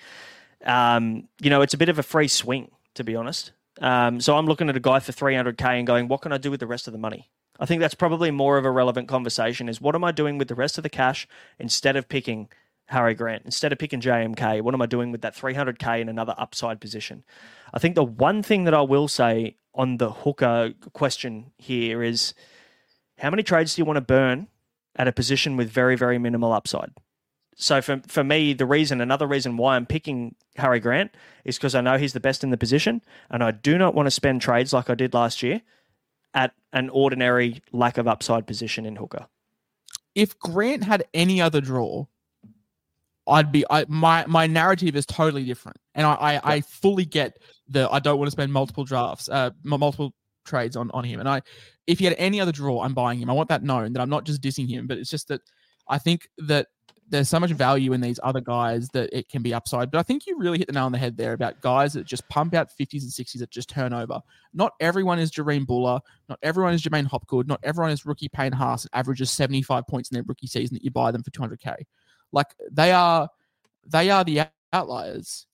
Um, 0.65 1.29
you 1.39 1.49
know, 1.49 1.61
it's 1.61 1.73
a 1.73 1.77
bit 1.77 1.87
of 1.87 1.99
a 1.99 2.03
free 2.03 2.27
swing, 2.27 2.69
to 2.95 3.05
be 3.05 3.15
honest. 3.15 3.53
Um, 3.79 4.19
so 4.19 4.35
I'm 4.35 4.45
looking 4.45 4.67
at 4.67 4.75
a 4.75 4.81
guy 4.81 4.99
for 4.99 5.13
300k 5.13 5.63
and 5.63 5.87
going, 5.87 6.09
what 6.09 6.21
can 6.21 6.33
I 6.33 6.37
do 6.37 6.51
with 6.51 6.59
the 6.59 6.67
rest 6.67 6.87
of 6.87 6.91
the 6.91 6.99
money? 6.99 7.29
I 7.59 7.65
think 7.65 7.81
that's 7.81 7.95
probably 7.95 8.31
more 8.31 8.57
of 8.57 8.65
a 8.65 8.71
relevant 8.71 9.07
conversation 9.07 9.69
is 9.69 9.81
what 9.81 9.95
am 9.95 10.03
I 10.03 10.11
doing 10.11 10.37
with 10.37 10.47
the 10.47 10.55
rest 10.55 10.77
of 10.77 10.83
the 10.83 10.89
cash 10.89 11.27
instead 11.59 11.95
of 11.95 12.09
picking 12.09 12.49
Harry 12.87 13.13
Grant 13.13 13.43
instead 13.45 13.71
of 13.71 13.77
picking 13.77 14.01
JMK? 14.01 14.61
What 14.61 14.73
am 14.73 14.81
I 14.81 14.85
doing 14.85 15.11
with 15.11 15.21
that 15.21 15.35
300k 15.35 16.01
in 16.01 16.09
another 16.09 16.35
upside 16.37 16.79
position? 16.79 17.23
I 17.73 17.79
think 17.79 17.95
the 17.95 18.03
one 18.03 18.43
thing 18.43 18.63
that 18.63 18.73
I 18.73 18.81
will 18.81 19.07
say 19.07 19.57
on 19.73 19.97
the 19.97 20.11
hooker 20.11 20.73
question 20.93 21.51
here 21.57 22.01
is 22.01 22.33
how 23.19 23.29
many 23.29 23.43
trades 23.43 23.75
do 23.75 23.81
you 23.81 23.85
want 23.85 23.97
to 23.97 24.01
burn 24.01 24.47
at 24.95 25.07
a 25.07 25.11
position 25.11 25.57
with 25.57 25.69
very, 25.69 25.95
very 25.95 26.17
minimal 26.17 26.53
upside? 26.53 26.91
So 27.55 27.81
for, 27.81 28.01
for 28.07 28.23
me, 28.23 28.53
the 28.53 28.67
reason, 28.67 29.01
another 29.01 29.25
reason 29.25 29.57
why 29.57 29.75
I'm 29.75 29.87
picking 29.87 30.35
Harry 30.57 30.79
Grant 30.79 31.11
is 31.43 31.57
because 31.57 31.73
I 31.73 31.81
know 31.81 31.97
he's 31.97 32.13
the 32.13 32.19
best 32.19 32.43
in 32.43 32.51
the 32.51 32.57
position, 32.57 33.01
and 33.31 33.43
I 33.43 33.49
do 33.49 33.79
not 33.79 33.95
want 33.95 34.05
to 34.05 34.11
spend 34.11 34.41
trades 34.41 34.73
like 34.73 34.91
I 34.91 34.95
did 34.95 35.15
last 35.15 35.41
year 35.41 35.61
at 36.37 36.53
an 36.71 36.89
ordinary 36.89 37.59
lack 37.73 37.97
of 37.97 38.07
upside 38.07 38.45
position 38.45 38.85
in 38.85 38.95
hooker. 38.95 39.25
If 40.13 40.37
Grant 40.37 40.83
had 40.83 41.03
any 41.13 41.41
other 41.41 41.59
draw, 41.59 42.05
I'd 43.27 43.51
be 43.51 43.65
I 43.69 43.85
my 43.87 44.23
my 44.27 44.45
narrative 44.45 44.95
is 44.95 45.05
totally 45.05 45.43
different, 45.43 45.77
and 45.95 46.05
I 46.05 46.13
I, 46.13 46.55
I 46.55 46.61
fully 46.61 47.05
get 47.05 47.39
the 47.67 47.89
I 47.91 47.99
don't 47.99 48.19
want 48.19 48.27
to 48.27 48.31
spend 48.31 48.53
multiple 48.53 48.85
drafts, 48.85 49.27
uh, 49.29 49.49
multiple 49.63 50.13
trades 50.45 50.75
on 50.75 50.91
on 50.91 51.03
him, 51.03 51.19
and 51.19 51.27
I 51.27 51.41
if 51.87 51.99
he 51.99 52.05
had 52.05 52.15
any 52.19 52.39
other 52.39 52.51
draw, 52.51 52.83
I'm 52.83 52.93
buying 52.93 53.19
him. 53.19 53.29
I 53.29 53.33
want 53.33 53.49
that 53.49 53.63
known 53.63 53.93
that 53.93 54.01
I'm 54.01 54.09
not 54.09 54.23
just 54.23 54.41
dissing 54.41 54.69
him, 54.69 54.85
but 54.85 54.99
it's 54.99 55.09
just 55.09 55.27
that 55.29 55.41
I 55.89 55.97
think 55.97 56.29
that 56.37 56.67
there's 57.09 57.29
so 57.29 57.39
much 57.39 57.51
value 57.51 57.93
in 57.93 58.01
these 58.01 58.19
other 58.21 58.41
guys 58.41 58.89
that 58.89 59.09
it 59.17 59.29
can 59.29 59.41
be 59.41 59.53
upside. 59.53 59.89
But 59.91 59.99
I 59.99 60.03
think 60.03 60.27
you 60.27 60.37
really 60.37 60.57
hit 60.57 60.67
the 60.67 60.73
nail 60.73 60.85
on 60.85 60.91
the 60.91 60.97
head 60.97 61.15
there 61.15 61.33
about 61.33 61.61
guys 61.61 61.93
that 61.93 62.05
just 62.05 62.27
pump 62.27 62.53
out 62.53 62.69
50s 62.69 63.01
and 63.03 63.11
60s 63.11 63.39
that 63.39 63.49
just 63.49 63.69
turn 63.69 63.93
over. 63.93 64.19
Not 64.53 64.73
everyone 64.79 65.19
is 65.19 65.31
Jahream 65.31 65.65
Bula. 65.65 66.01
Not 66.27 66.39
everyone 66.43 66.73
is 66.73 66.81
J'maine 66.81 67.05
Hopgood. 67.05 67.47
Not 67.47 67.61
everyone 67.63 67.91
is 67.91 68.05
rookie 68.05 68.27
Payne 68.29 68.51
Haas 68.51 68.83
that 68.83 68.89
averages 68.93 69.31
75 69.31 69.87
points 69.87 70.11
in 70.11 70.15
their 70.15 70.23
rookie 70.23 70.47
season 70.47 70.75
that 70.75 70.83
you 70.83 70.91
buy 70.91 71.11
them 71.11 71.23
for 71.23 71.31
200k. 71.31 71.75
Like 72.33 72.47
they 72.71 72.91
are, 72.91 73.29
they 73.85 74.09
are 74.09 74.23
the 74.25 74.41
outliers, 74.73 75.45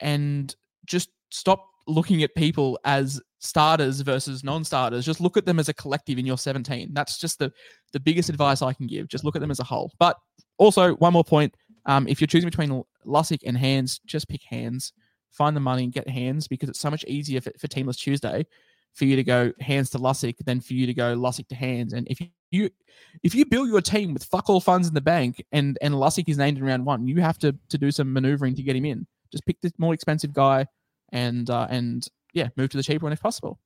and 0.00 0.54
just 0.86 1.10
stop 1.30 1.69
looking 1.86 2.22
at 2.22 2.34
people 2.34 2.78
as 2.84 3.20
starters 3.38 4.00
versus 4.00 4.44
non-starters. 4.44 5.04
Just 5.04 5.20
look 5.20 5.36
at 5.36 5.46
them 5.46 5.58
as 5.58 5.68
a 5.68 5.74
collective 5.74 6.18
in 6.18 6.26
your 6.26 6.38
17. 6.38 6.90
That's 6.92 7.18
just 7.18 7.38
the 7.38 7.52
the 7.92 8.00
biggest 8.00 8.28
advice 8.28 8.62
I 8.62 8.72
can 8.72 8.86
give. 8.86 9.08
Just 9.08 9.24
look 9.24 9.36
at 9.36 9.40
them 9.40 9.50
as 9.50 9.60
a 9.60 9.64
whole. 9.64 9.92
But 9.98 10.16
also, 10.58 10.94
one 10.96 11.12
more 11.12 11.24
point: 11.24 11.54
um, 11.86 12.06
if 12.06 12.20
you're 12.20 12.28
choosing 12.28 12.48
between 12.48 12.82
Lussick 13.06 13.40
and 13.44 13.56
Hands, 13.56 13.98
just 14.06 14.28
pick 14.28 14.42
Hands. 14.44 14.92
Find 15.30 15.56
the 15.56 15.60
money 15.60 15.84
and 15.84 15.92
get 15.92 16.08
Hands 16.08 16.46
because 16.48 16.68
it's 16.68 16.80
so 16.80 16.90
much 16.90 17.04
easier 17.04 17.40
for, 17.40 17.52
for 17.58 17.68
Teamless 17.68 17.96
Tuesday 17.96 18.46
for 18.94 19.04
you 19.04 19.16
to 19.16 19.22
go 19.22 19.52
Hands 19.60 19.88
to 19.90 19.98
Lussick 19.98 20.36
than 20.44 20.60
for 20.60 20.74
you 20.74 20.86
to 20.86 20.94
go 20.94 21.16
Lussick 21.16 21.48
to 21.48 21.54
Hands. 21.54 21.92
And 21.92 22.06
if 22.08 22.20
you 22.50 22.70
if 23.22 23.34
you 23.34 23.46
build 23.46 23.68
your 23.68 23.80
team 23.80 24.12
with 24.12 24.24
fuck 24.24 24.50
all 24.50 24.60
funds 24.60 24.88
in 24.88 24.94
the 24.94 25.00
bank 25.00 25.44
and 25.52 25.78
and 25.80 25.94
Lussick 25.94 26.28
is 26.28 26.38
named 26.38 26.58
in 26.58 26.64
round 26.64 26.84
one, 26.84 27.06
you 27.06 27.20
have 27.20 27.38
to 27.38 27.56
to 27.68 27.78
do 27.78 27.90
some 27.90 28.12
maneuvering 28.12 28.54
to 28.56 28.62
get 28.62 28.76
him 28.76 28.84
in. 28.84 29.06
Just 29.32 29.46
pick 29.46 29.60
the 29.60 29.72
more 29.78 29.94
expensive 29.94 30.32
guy 30.32 30.66
and 31.12 31.48
uh, 31.50 31.66
and 31.70 32.06
yeah, 32.32 32.48
move 32.56 32.70
to 32.70 32.76
the 32.76 32.82
cheaper 32.82 33.04
one 33.06 33.12
if 33.12 33.20
possible. 33.20 33.58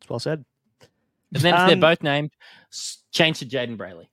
It's 0.00 0.08
well 0.10 0.18
said. 0.18 0.44
And 1.34 1.42
then 1.42 1.54
if 1.54 1.60
Um, 1.60 1.66
they're 1.68 1.76
both 1.76 2.02
named, 2.02 2.30
change 3.10 3.38
to 3.38 3.46
Jayden 3.46 3.76
Brailey. 3.76 4.08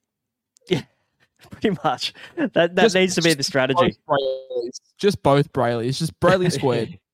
Yeah, 0.68 0.84
pretty 1.52 1.78
much. 1.84 2.14
That 2.36 2.54
that 2.54 2.76
Just- 2.76 2.96
needs 2.96 3.16
to 3.16 3.22
be 3.22 3.34
the 3.34 3.44
strategy. 3.44 3.98
Both 4.08 4.80
Just 4.98 5.22
both 5.24 5.52
Brailey. 5.52 5.88
It's 5.88 6.00
just 6.00 6.18
Brailey 6.20 6.52
squared. 6.52 7.00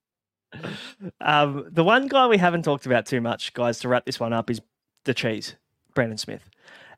Um, 1.19 1.67
the 1.69 1.83
one 1.83 2.07
guy 2.07 2.27
we 2.27 2.37
haven't 2.37 2.63
talked 2.63 2.85
about 2.85 3.05
too 3.05 3.19
much, 3.19 3.53
guys, 3.53 3.79
to 3.79 3.89
wrap 3.89 4.05
this 4.05 4.21
one 4.21 4.31
up 4.31 4.49
is 4.49 4.61
the 5.03 5.13
cheese, 5.13 5.55
Brandon 5.93 6.17
Smith. 6.17 6.49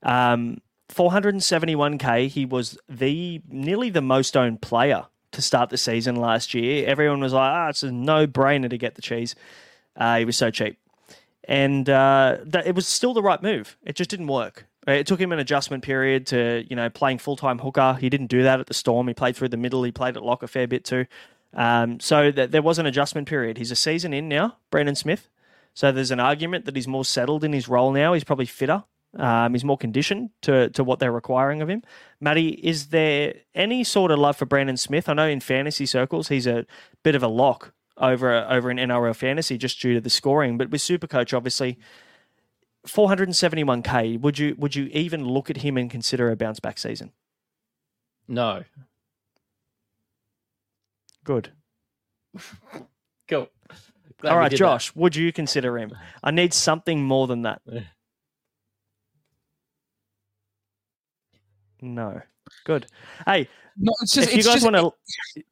Um, 0.03 0.61
471k. 0.89 2.27
He 2.27 2.45
was 2.45 2.77
the 2.87 3.41
nearly 3.49 3.89
the 3.89 4.01
most 4.01 4.37
owned 4.37 4.61
player 4.61 5.07
to 5.37 5.41
start 5.41 5.69
the 5.69 5.77
season 5.77 6.17
last 6.17 6.53
year. 6.53 6.85
Everyone 6.85 7.21
was 7.21 7.31
like, 7.31 7.49
"Ah, 7.49 7.69
it's 7.69 7.83
a 7.83 7.91
no-brainer 7.91 8.69
to 8.69 8.77
get 8.77 8.95
the 8.95 9.01
cheese." 9.01 9.33
Uh, 9.95 10.17
he 10.17 10.25
was 10.25 10.35
so 10.35 10.51
cheap, 10.51 10.77
and 11.45 11.89
uh, 11.89 12.37
that, 12.43 12.67
it 12.67 12.75
was 12.75 12.85
still 12.85 13.13
the 13.13 13.23
right 13.23 13.41
move. 13.41 13.77
It 13.85 13.95
just 13.95 14.09
didn't 14.09 14.27
work. 14.27 14.65
It 14.85 15.05
took 15.05 15.19
him 15.19 15.31
an 15.31 15.39
adjustment 15.39 15.83
period 15.83 16.27
to, 16.27 16.65
you 16.69 16.75
know, 16.75 16.89
playing 16.89 17.17
full-time 17.17 17.59
hooker. 17.59 17.97
He 17.99 18.09
didn't 18.09 18.27
do 18.27 18.43
that 18.43 18.61
at 18.61 18.67
the 18.67 18.73
Storm. 18.73 19.07
He 19.09 19.13
played 19.13 19.35
through 19.35 19.49
the 19.49 19.57
middle. 19.57 19.83
He 19.83 19.91
played 19.91 20.15
at 20.15 20.23
lock 20.23 20.43
a 20.43 20.47
fair 20.47 20.65
bit 20.65 20.85
too. 20.85 21.05
Um, 21.53 21.99
so 21.99 22.31
th- 22.31 22.51
there 22.51 22.61
was 22.61 22.79
an 22.79 22.85
adjustment 22.85 23.27
period. 23.27 23.57
He's 23.57 23.71
a 23.71 23.75
season 23.75 24.13
in 24.13 24.29
now, 24.29 24.57
Brandon 24.71 24.95
Smith. 24.95 25.29
So 25.73 25.91
there's 25.91 26.11
an 26.11 26.21
argument 26.21 26.65
that 26.65 26.75
he's 26.75 26.87
more 26.87 27.03
settled 27.03 27.43
in 27.43 27.51
his 27.51 27.67
role 27.67 27.91
now. 27.91 28.13
He's 28.13 28.23
probably 28.23 28.45
fitter. 28.45 28.85
Um, 29.17 29.53
he's 29.53 29.63
more 29.63 29.77
conditioned 29.77 30.29
to, 30.43 30.69
to 30.69 30.83
what 30.83 30.99
they're 30.99 31.11
requiring 31.11 31.61
of 31.61 31.69
him. 31.69 31.83
Matty, 32.19 32.49
is 32.49 32.87
there 32.87 33.33
any 33.55 33.83
sort 33.83 34.11
of 34.11 34.19
love 34.19 34.37
for 34.37 34.45
Brandon 34.45 34.77
Smith? 34.77 35.09
I 35.09 35.13
know 35.13 35.27
in 35.27 35.39
fantasy 35.39 35.85
circles 35.85 36.27
he's 36.27 36.47
a 36.47 36.65
bit 37.03 37.15
of 37.15 37.23
a 37.23 37.27
lock 37.27 37.73
over 37.97 38.45
over 38.47 38.69
in 38.69 38.77
NRL 38.77 39.15
fantasy 39.15 39.57
just 39.57 39.81
due 39.81 39.95
to 39.95 40.01
the 40.01 40.09
scoring, 40.09 40.57
but 40.57 40.69
with 40.69 40.81
Supercoach 40.81 41.35
obviously 41.35 41.79
471k. 42.85 44.21
Would 44.21 44.37
you 44.37 44.55
would 44.57 44.75
you 44.75 44.85
even 44.91 45.25
look 45.25 45.49
at 45.49 45.57
him 45.57 45.77
and 45.77 45.89
consider 45.89 46.29
a 46.29 46.35
bounce 46.35 46.59
back 46.59 46.77
season? 46.77 47.11
No. 48.27 48.63
Good. 51.23 51.51
Cool. 53.29 53.49
Glad 54.21 54.31
All 54.31 54.37
right, 54.37 54.49
did 54.49 54.55
that. 54.55 54.59
Josh, 54.59 54.95
would 54.95 55.15
you 55.17 55.33
consider 55.33 55.77
him? 55.77 55.93
I 56.23 56.31
need 56.31 56.53
something 56.53 57.03
more 57.03 57.27
than 57.27 57.41
that. 57.41 57.61
No. 61.81 62.21
Good. 62.65 62.87
Hey, 63.25 63.47
No, 63.77 63.91
it's 64.01 64.13
just 64.13 64.29
if 64.29 64.37
you 64.37 64.43
guys 64.43 64.61
just 64.61 64.71
want 64.71 64.75
to, 65.35 65.43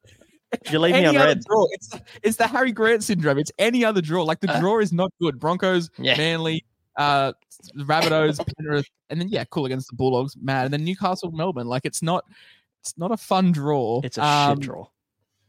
you 0.72 0.78
leave 0.78 0.94
me 0.94 1.04
on 1.06 1.14
red. 1.14 1.42
draw. 1.44 1.66
It's 1.72 1.90
it's 2.22 2.36
the 2.36 2.46
Harry 2.46 2.72
Grant 2.72 3.04
syndrome. 3.04 3.38
It's 3.38 3.52
any 3.58 3.84
other 3.84 4.00
draw. 4.00 4.22
Like 4.24 4.40
the 4.40 4.50
Uh, 4.50 4.60
draw 4.60 4.78
is 4.80 4.92
not 4.92 5.12
good. 5.20 5.38
Broncos, 5.38 5.90
Yeah. 5.98 6.16
Manly, 6.16 6.64
uh, 6.96 7.32
Rabbitohs, 7.76 8.40
Penrith, 8.56 8.86
and 9.10 9.20
then 9.20 9.28
yeah, 9.28 9.44
cool 9.44 9.66
against 9.66 9.88
the 9.90 9.96
Bulldogs, 9.96 10.36
mad, 10.40 10.64
and 10.66 10.72
then 10.74 10.84
Newcastle, 10.84 11.30
Melbourne. 11.32 11.66
Like 11.66 11.84
it's 11.84 12.02
not 12.02 12.24
it's 12.80 12.96
not 12.96 13.10
a 13.12 13.16
fun 13.16 13.52
draw. 13.52 14.00
It's 14.04 14.18
a 14.18 14.24
Um, 14.24 14.56
shit 14.56 14.60
draw. 14.64 14.86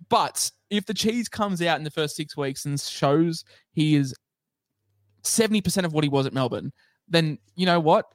But 0.09 0.51
if 0.69 0.85
the 0.85 0.93
cheese 0.93 1.27
comes 1.29 1.61
out 1.61 1.77
in 1.77 1.83
the 1.83 1.91
first 1.91 2.15
six 2.15 2.35
weeks 2.37 2.65
and 2.65 2.79
shows 2.79 3.43
he 3.71 3.95
is 3.95 4.13
seventy 5.23 5.61
percent 5.61 5.85
of 5.85 5.93
what 5.93 6.03
he 6.03 6.09
was 6.09 6.25
at 6.25 6.33
Melbourne, 6.33 6.71
then 7.07 7.37
you 7.55 7.65
know 7.65 7.79
what? 7.79 8.05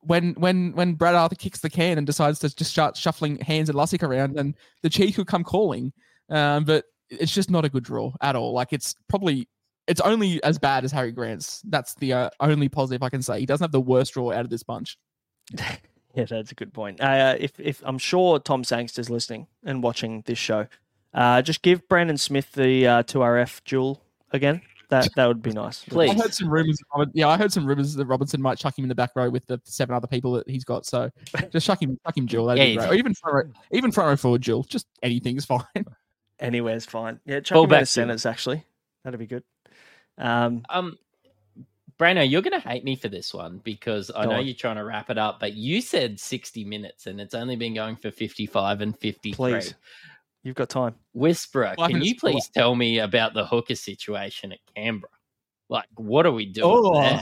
When 0.00 0.34
when 0.34 0.72
when 0.72 0.94
Brad 0.94 1.14
Arthur 1.14 1.34
kicks 1.34 1.60
the 1.60 1.70
can 1.70 1.98
and 1.98 2.06
decides 2.06 2.38
to 2.40 2.54
just 2.54 2.70
start 2.70 2.96
shuffling 2.96 3.38
hands 3.40 3.68
and 3.68 3.76
Lussick 3.76 4.02
around, 4.02 4.34
then 4.34 4.54
the 4.82 4.90
cheese 4.90 5.16
could 5.16 5.26
come 5.26 5.44
calling. 5.44 5.92
Um, 6.30 6.64
but 6.64 6.84
it's 7.10 7.32
just 7.32 7.50
not 7.50 7.64
a 7.64 7.68
good 7.68 7.84
draw 7.84 8.12
at 8.20 8.36
all. 8.36 8.52
Like 8.52 8.72
it's 8.72 8.94
probably 9.08 9.48
it's 9.86 10.00
only 10.02 10.42
as 10.44 10.58
bad 10.58 10.84
as 10.84 10.92
Harry 10.92 11.12
Grant's. 11.12 11.62
That's 11.64 11.94
the 11.94 12.12
uh, 12.12 12.30
only 12.40 12.68
positive 12.68 13.02
I 13.02 13.08
can 13.08 13.22
say. 13.22 13.40
He 13.40 13.46
doesn't 13.46 13.64
have 13.64 13.72
the 13.72 13.80
worst 13.80 14.14
draw 14.14 14.32
out 14.32 14.44
of 14.44 14.50
this 14.50 14.62
bunch. 14.62 14.98
Yeah, 16.14 16.24
that's 16.24 16.50
a 16.50 16.54
good 16.54 16.72
point. 16.72 17.00
Uh, 17.00 17.36
if 17.38 17.52
if 17.60 17.82
I'm 17.84 17.98
sure 17.98 18.40
Tom 18.40 18.64
Sangster's 18.64 19.10
listening 19.10 19.46
and 19.62 19.82
watching 19.82 20.22
this 20.26 20.38
show, 20.38 20.66
uh, 21.14 21.42
just 21.42 21.62
give 21.62 21.86
Brandon 21.86 22.16
Smith 22.16 22.50
the 22.52 22.86
uh, 22.86 23.02
2RF 23.04 23.62
dual 23.64 24.02
again. 24.32 24.62
That 24.90 25.08
that 25.16 25.26
would 25.26 25.42
be 25.42 25.52
nice. 25.52 25.84
Please. 25.84 26.10
I 26.10 26.14
heard 26.14 26.32
some 26.32 26.48
rumors. 26.48 26.78
Yeah, 27.12 27.28
I 27.28 27.36
heard 27.36 27.52
some 27.52 27.66
rumors 27.66 27.94
that 27.94 28.06
Robinson 28.06 28.40
might 28.40 28.56
chuck 28.58 28.78
him 28.78 28.84
in 28.84 28.88
the 28.88 28.94
back 28.94 29.10
row 29.14 29.28
with 29.28 29.44
the 29.46 29.60
seven 29.64 29.94
other 29.94 30.06
people 30.06 30.32
that 30.32 30.48
he's 30.48 30.64
got. 30.64 30.86
So 30.86 31.10
just 31.52 31.66
chuck 31.66 31.82
him, 31.82 31.98
chuck 32.06 32.16
him, 32.16 32.26
Jewel. 32.26 32.46
That'd 32.46 32.62
be 32.64 32.70
Yeah, 32.72 32.76
great. 32.86 32.90
Or 32.90 32.94
even 32.94 33.14
front 33.14 33.34
row, 33.34 33.52
even 33.72 33.92
front 33.92 34.08
row 34.08 34.16
forward, 34.16 34.40
Jewel. 34.42 34.62
Just 34.64 34.86
anything 35.02 35.36
is 35.36 35.44
fine. 35.44 35.62
Anywhere's 36.40 36.86
fine. 36.86 37.18
Yeah, 37.26 37.40
chuck 37.40 37.56
Full 37.56 37.64
him 37.64 37.70
out 37.70 37.70
back 37.70 37.82
of 37.82 37.88
duel. 37.88 37.92
centers 38.04 38.24
actually. 38.26 38.64
That'd 39.04 39.18
be 39.20 39.26
good. 39.26 39.42
Um, 40.16 40.62
Um, 40.70 40.96
Braino, 41.98 42.28
you're 42.30 42.42
going 42.42 42.60
to 42.60 42.66
hate 42.68 42.84
me 42.84 42.94
for 42.94 43.08
this 43.08 43.34
one 43.34 43.58
because 43.64 44.10
I 44.14 44.24
know 44.24 44.36
on. 44.36 44.46
you're 44.46 44.54
trying 44.54 44.76
to 44.76 44.84
wrap 44.84 45.10
it 45.10 45.18
up, 45.18 45.40
but 45.40 45.54
you 45.54 45.80
said 45.80 46.20
60 46.20 46.64
minutes 46.64 47.08
and 47.08 47.20
it's 47.20 47.34
only 47.34 47.56
been 47.56 47.74
going 47.74 47.96
for 47.96 48.12
55 48.12 48.80
and 48.82 48.96
53. 48.96 49.34
please, 49.34 49.74
you've 50.48 50.56
got 50.56 50.68
time. 50.68 50.94
Whisperer, 51.12 51.74
Five 51.76 51.90
can 51.90 51.96
you 51.98 52.00
minutes 52.00 52.20
for 52.20 52.30
please 52.30 52.48
tell 52.48 52.74
me 52.74 52.98
about 52.98 53.34
the 53.34 53.46
hooker 53.46 53.76
situation 53.76 54.50
at 54.52 54.58
Canberra? 54.74 55.10
Like, 55.70 55.88
what 55.96 56.24
are 56.24 56.32
we 56.32 56.46
doing 56.46 56.66
oh. 56.66 57.00
there? 57.00 57.20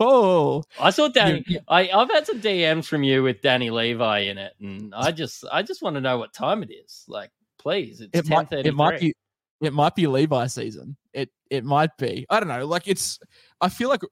oh, 0.00 0.64
I 0.80 0.90
saw 0.90 1.08
Danny. 1.08 1.44
You- 1.46 1.60
I, 1.68 1.88
I've 1.88 2.10
had 2.10 2.26
some 2.26 2.40
DMs 2.40 2.86
from 2.86 3.04
you 3.04 3.22
with 3.22 3.40
Danny 3.40 3.70
Levi 3.70 4.18
in 4.20 4.38
it, 4.38 4.52
and 4.60 4.92
I 4.94 5.12
just, 5.12 5.44
I 5.50 5.62
just 5.62 5.80
want 5.80 5.94
to 5.94 6.00
know 6.00 6.18
what 6.18 6.34
time 6.34 6.62
it 6.64 6.72
is. 6.72 7.04
Like, 7.06 7.30
please, 7.58 8.00
it's 8.00 8.10
it 8.12 8.26
ten 8.26 8.48
might, 8.50 8.52
it 8.52 8.74
might 8.74 9.00
be, 9.00 9.14
it 9.60 9.72
might 9.72 9.94
be 9.94 10.08
Levi 10.08 10.48
season. 10.48 10.96
It, 11.12 11.30
it 11.48 11.64
might 11.64 11.96
be. 11.96 12.26
I 12.28 12.40
don't 12.40 12.48
know. 12.48 12.66
Like 12.66 12.88
it's. 12.88 13.18
I 13.60 13.68
feel 13.68 13.88
like. 13.88 14.02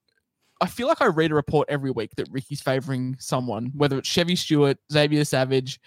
I 0.60 0.66
feel 0.66 0.88
like 0.88 1.00
I 1.00 1.06
read 1.06 1.30
a 1.30 1.36
report 1.36 1.68
every 1.70 1.92
week 1.92 2.10
that 2.16 2.26
Ricky's 2.32 2.60
favoring 2.60 3.14
someone, 3.20 3.70
whether 3.76 3.96
it's 3.96 4.08
Chevy 4.08 4.34
Stewart, 4.34 4.76
Xavier 4.90 5.24
Savage, 5.24 5.78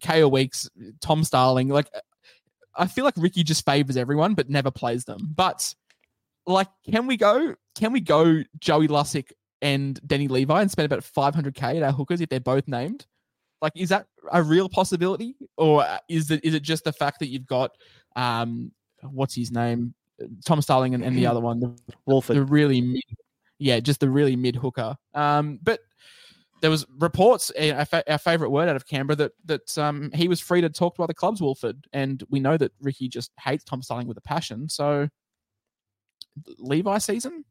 Kale 0.00 0.30
Weeks, 0.30 0.68
Tom 1.00 1.24
Starling. 1.24 1.68
Like, 1.68 1.88
I 2.76 2.86
feel 2.86 3.04
like 3.04 3.14
Ricky 3.16 3.42
just 3.42 3.64
favors 3.64 3.96
everyone, 3.96 4.34
but 4.34 4.50
never 4.50 4.70
plays 4.70 5.04
them. 5.04 5.32
But 5.34 5.74
like, 6.46 6.68
can 6.90 7.06
we 7.06 7.16
go? 7.16 7.54
Can 7.74 7.92
we 7.92 8.00
go 8.00 8.42
Joey 8.58 8.88
Lussick 8.88 9.32
and 9.62 10.00
Denny 10.06 10.28
Levi 10.28 10.60
and 10.60 10.70
spend 10.70 10.86
about 10.86 11.02
500k 11.02 11.76
at 11.76 11.82
our 11.82 11.92
hookers 11.92 12.20
if 12.20 12.28
they're 12.28 12.40
both 12.40 12.68
named? 12.68 13.06
Like, 13.62 13.72
is 13.76 13.88
that 13.88 14.06
a 14.30 14.42
real 14.42 14.68
possibility, 14.68 15.36
or 15.56 15.86
is 16.08 16.30
it 16.30 16.44
is 16.44 16.54
it 16.54 16.62
just 16.62 16.84
the 16.84 16.92
fact 16.92 17.18
that 17.20 17.28
you've 17.28 17.46
got 17.46 17.70
um, 18.16 18.72
what's 19.02 19.34
his 19.34 19.50
name, 19.50 19.94
Tom 20.44 20.60
Starling, 20.60 20.94
and, 20.94 21.04
and 21.04 21.16
the 21.16 21.26
other 21.30 21.40
one, 21.40 21.60
the, 21.60 21.76
Woolford. 22.06 22.36
the 22.36 22.44
really 22.44 22.80
mid, 22.80 23.02
yeah, 23.58 23.80
just 23.80 24.00
the 24.00 24.10
really 24.10 24.36
mid 24.36 24.56
hooker. 24.56 24.96
Um, 25.14 25.58
but 25.62 25.80
there 26.60 26.70
was 26.70 26.86
reports, 26.98 27.52
eh, 27.56 27.72
our, 27.72 27.84
fa- 27.84 28.10
our 28.10 28.18
favorite 28.18 28.50
word 28.50 28.68
out 28.68 28.76
of 28.76 28.86
Canberra, 28.86 29.16
that 29.16 29.32
that 29.44 29.78
um, 29.78 30.10
he 30.14 30.28
was 30.28 30.40
free 30.40 30.60
to 30.60 30.68
talk 30.70 30.96
to 30.96 31.02
other 31.02 31.12
clubs, 31.14 31.40
Woolford, 31.42 31.86
and 31.92 32.22
we 32.30 32.40
know 32.40 32.56
that 32.56 32.72
Ricky 32.80 33.08
just 33.08 33.32
hates 33.38 33.64
Tom 33.64 33.82
Starling 33.82 34.06
with 34.06 34.16
a 34.16 34.22
passion. 34.22 34.68
So, 34.68 35.08
Levi 36.58 36.98
season, 36.98 37.44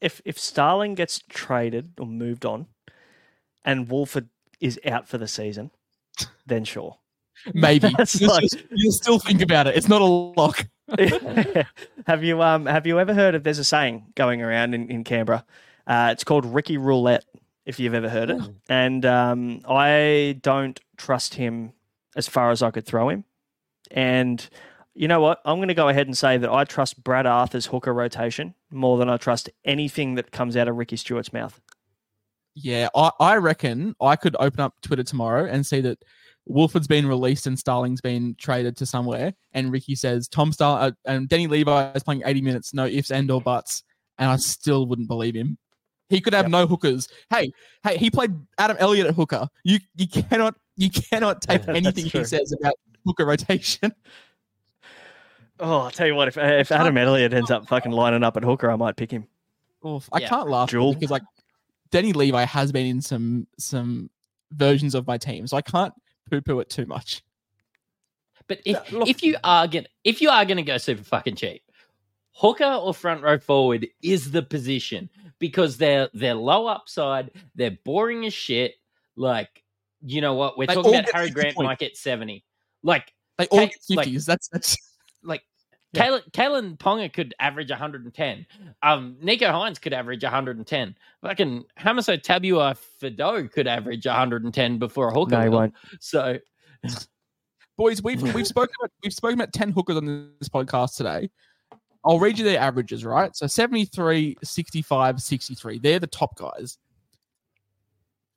if 0.00 0.20
if 0.24 0.38
Starling 0.38 0.94
gets 0.94 1.20
traded 1.28 1.92
or 1.98 2.06
moved 2.06 2.44
on, 2.46 2.66
and 3.64 3.88
Woolford 3.88 4.28
is 4.60 4.78
out 4.86 5.08
for 5.08 5.18
the 5.18 5.28
season, 5.28 5.70
then 6.46 6.64
sure. 6.64 6.96
maybe 7.54 7.88
you'll, 8.14 8.30
like- 8.30 8.42
just- 8.42 8.64
you'll 8.70 8.92
still 8.92 9.18
think 9.18 9.42
about 9.42 9.66
it. 9.66 9.76
It's 9.76 9.88
not 9.88 10.00
a 10.02 10.04
lock. 10.04 10.66
have 12.06 12.22
you 12.22 12.42
um 12.42 12.66
have 12.66 12.86
you 12.86 13.00
ever 13.00 13.14
heard 13.14 13.34
of 13.34 13.44
there's 13.44 13.58
a 13.58 13.64
saying 13.64 14.04
going 14.14 14.42
around 14.42 14.74
in, 14.74 14.90
in 14.90 15.04
Canberra? 15.04 15.44
Uh, 15.86 16.10
it's 16.12 16.24
called 16.24 16.44
Ricky 16.46 16.76
Roulette, 16.76 17.24
if 17.66 17.78
you've 17.78 17.94
ever 17.94 18.08
heard 18.08 18.30
it. 18.30 18.40
And 18.68 19.04
um, 19.04 19.60
I 19.68 20.38
don't 20.42 20.78
trust 20.96 21.34
him 21.34 21.72
as 22.16 22.28
far 22.28 22.50
as 22.50 22.62
I 22.62 22.70
could 22.70 22.86
throw 22.86 23.08
him. 23.08 23.24
And 23.90 24.48
you 24.94 25.08
know 25.08 25.20
what? 25.20 25.40
I'm 25.44 25.58
going 25.58 25.68
to 25.68 25.74
go 25.74 25.88
ahead 25.88 26.06
and 26.06 26.16
say 26.16 26.36
that 26.36 26.50
I 26.50 26.64
trust 26.64 27.02
Brad 27.02 27.26
Arthur's 27.26 27.66
hooker 27.66 27.92
rotation 27.92 28.54
more 28.70 28.98
than 28.98 29.08
I 29.08 29.16
trust 29.16 29.50
anything 29.64 30.16
that 30.16 30.32
comes 30.32 30.56
out 30.56 30.68
of 30.68 30.76
Ricky 30.76 30.96
Stewart's 30.96 31.32
mouth. 31.32 31.60
Yeah, 32.54 32.88
I, 32.94 33.10
I 33.18 33.36
reckon 33.36 33.94
I 34.00 34.16
could 34.16 34.36
open 34.38 34.60
up 34.60 34.74
Twitter 34.82 35.02
tomorrow 35.02 35.46
and 35.46 35.64
see 35.64 35.80
that 35.80 36.02
Woolford's 36.44 36.86
been 36.86 37.06
released 37.06 37.46
and 37.46 37.58
Starling's 37.58 38.00
been 38.00 38.34
traded 38.38 38.76
to 38.78 38.86
somewhere, 38.86 39.32
and 39.52 39.72
Ricky 39.72 39.94
says 39.94 40.28
Tom 40.28 40.52
Star 40.52 40.80
uh, 40.80 40.90
and 41.06 41.28
Danny 41.28 41.46
Levi 41.46 41.92
is 41.92 42.02
playing 42.02 42.22
80 42.26 42.42
minutes, 42.42 42.74
no 42.74 42.84
ifs 42.84 43.10
and 43.10 43.30
or 43.30 43.40
buts, 43.40 43.84
and 44.18 44.28
I 44.30 44.36
still 44.36 44.86
wouldn't 44.86 45.08
believe 45.08 45.34
him. 45.34 45.56
He 46.12 46.20
could 46.20 46.34
have 46.34 46.44
Yep. 46.44 46.50
no 46.50 46.66
hookers. 46.66 47.08
Hey, 47.30 47.52
hey, 47.82 47.96
he 47.96 48.10
played 48.10 48.32
Adam 48.58 48.76
Elliott 48.78 49.06
at 49.06 49.14
hooker. 49.14 49.48
You 49.64 49.78
you 49.96 50.06
cannot 50.06 50.54
you 50.76 50.90
cannot 50.90 51.40
take 51.48 51.66
anything 51.68 52.04
he 52.04 52.24
says 52.24 52.52
about 52.60 52.74
hooker 53.06 53.24
rotation. 53.24 53.92
Oh, 55.60 55.78
I'll 55.80 55.90
tell 55.90 56.06
you 56.06 56.14
what, 56.14 56.28
if 56.28 56.36
if 56.36 56.72
Adam 56.72 56.96
Elliott 56.98 57.32
ends 57.32 57.50
up 57.50 57.66
fucking 57.68 57.92
lining 57.92 58.22
up 58.22 58.36
at 58.36 58.42
hooker, 58.44 58.70
I 58.70 58.76
might 58.76 58.96
pick 58.96 59.10
him. 59.10 59.26
Oof, 59.86 60.08
I 60.12 60.20
Yeah. 60.20 60.28
can't 60.28 60.48
laugh 60.48 60.70
Jewel. 60.70 60.92
because 60.94 61.10
like 61.10 61.22
Danny 61.90 62.12
Levi 62.12 62.44
has 62.44 62.72
been 62.72 62.86
in 62.86 63.00
some 63.00 63.46
some 63.58 64.10
versions 64.52 64.94
of 64.94 65.06
my 65.06 65.18
team, 65.18 65.46
so 65.46 65.56
I 65.56 65.62
can't 65.62 65.94
poo 66.30 66.40
poo 66.40 66.60
it 66.60 66.68
too 66.68 66.86
much. 66.86 67.22
But 68.48 68.60
if, 68.66 68.92
look- 68.92 69.08
if 69.08 69.22
you 69.22 69.36
are 69.44 69.66
gonna 69.66 69.86
if 70.04 70.20
you 70.20 70.28
are 70.30 70.44
gonna 70.44 70.62
go 70.62 70.78
super 70.78 71.04
fucking 71.04 71.36
cheap, 71.36 71.62
hooker 72.32 72.64
or 72.64 72.94
front 72.94 73.22
row 73.22 73.38
forward 73.38 73.86
is 74.02 74.30
the 74.30 74.42
position 74.42 75.08
because 75.38 75.76
they're 75.76 76.08
they're 76.14 76.34
low 76.34 76.66
upside, 76.66 77.30
they're 77.54 77.76
boring 77.84 78.24
as 78.26 78.34
shit. 78.34 78.74
Like, 79.16 79.62
you 80.04 80.20
know 80.20 80.34
what? 80.34 80.56
We're 80.58 80.66
They 80.66 80.74
talking 80.74 80.94
about 80.94 81.10
Harry 81.12 81.30
Grant 81.30 81.54
points. 81.56 81.66
might 81.66 81.78
get 81.78 81.96
seventy. 81.96 82.44
Like 82.82 83.12
They 83.38 83.46
all 83.48 83.60
Okay, 83.60 83.72
get 83.88 83.96
like- 83.96 84.12
that's 84.24 84.48
that's 84.48 84.76
like 85.22 85.42
Yeah. 85.92 86.06
Kalyn, 86.08 86.30
Kalyn 86.32 86.78
Ponga 86.78 87.12
could 87.12 87.34
average 87.38 87.70
110. 87.70 88.46
Um, 88.82 89.16
Nicho 89.22 89.50
Hynes 89.52 89.78
could 89.80 89.92
average 89.92 90.22
110. 90.24 90.96
Fucking 91.22 91.64
Hamaso 91.78 92.16
Tabua 92.20 92.76
Fido 92.98 93.46
could 93.48 93.66
average 93.66 94.06
110 94.06 94.78
before 94.78 95.08
a 95.08 95.12
hooker. 95.14 95.32
No, 95.36 95.42
he 95.42 95.48
will. 95.50 95.58
won't. 95.58 95.74
So 96.00 96.38
boys. 97.76 98.02
We've 98.02 98.22
we've 98.34 98.46
spoken 98.56 98.74
about 98.80 98.90
we've 99.02 99.12
spoken 99.12 99.38
about 99.38 99.52
ten 99.52 99.70
hookers 99.72 99.96
on 99.96 100.32
this 100.40 100.48
podcast 100.48 100.96
today. 100.96 101.30
I'll 102.04 102.18
read 102.18 102.38
you 102.38 102.44
their 102.44 102.58
averages, 102.58 103.04
right? 103.04 103.34
So 103.36 103.46
73, 103.46 104.36
65, 104.42 105.22
63. 105.22 105.78
They're 105.78 105.98
the 106.00 106.06
top 106.08 106.36
guys. 106.36 106.78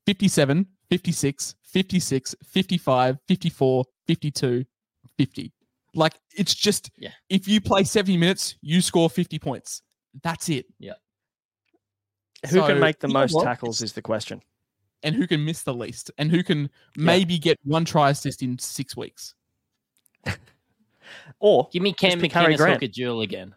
57, 0.05 0.67
56, 0.89 1.55
56, 1.63 2.35
55, 2.43 3.17
54, 3.27 3.85
52, 4.07 4.65
50. 5.17 5.53
Like 5.95 6.13
it's 6.37 6.53
just 6.53 6.91
Yeah. 6.97 7.11
if 7.29 7.47
you 7.47 7.59
play 7.59 7.83
70 7.83 8.17
minutes, 8.17 8.55
you 8.61 8.81
score 8.81 9.09
50 9.09 9.39
points. 9.39 9.81
That's 10.23 10.49
it. 10.49 10.65
Yeah. 10.77 10.93
Who 12.49 12.57
So, 12.59 12.67
can 12.67 12.79
make 12.79 12.99
the 12.99 13.07
most 13.07 13.39
tackles 13.41 13.81
is 13.81 13.93
the 13.93 14.01
question. 14.01 14.41
And 15.03 15.15
who 15.15 15.25
can 15.27 15.43
miss 15.43 15.63
the 15.63 15.73
least? 15.73 16.11
And 16.17 16.29
who 16.31 16.43
can 16.43 16.69
maybe 16.97 17.37
get 17.39 17.57
one 17.63 17.85
try 17.85 18.09
assist 18.11 18.41
in 18.43 18.57
six 18.59 18.95
weeks? 18.95 19.33
Or 21.39 21.67
give 21.71 21.81
me 21.83 21.93
Cam 21.93 22.19
pick 22.19 22.31
Harry 22.31 22.53
McInnes 22.53 22.57
Grant. 22.57 22.73
hooker 22.81 22.91
duel 22.93 23.21
again. 23.21 23.55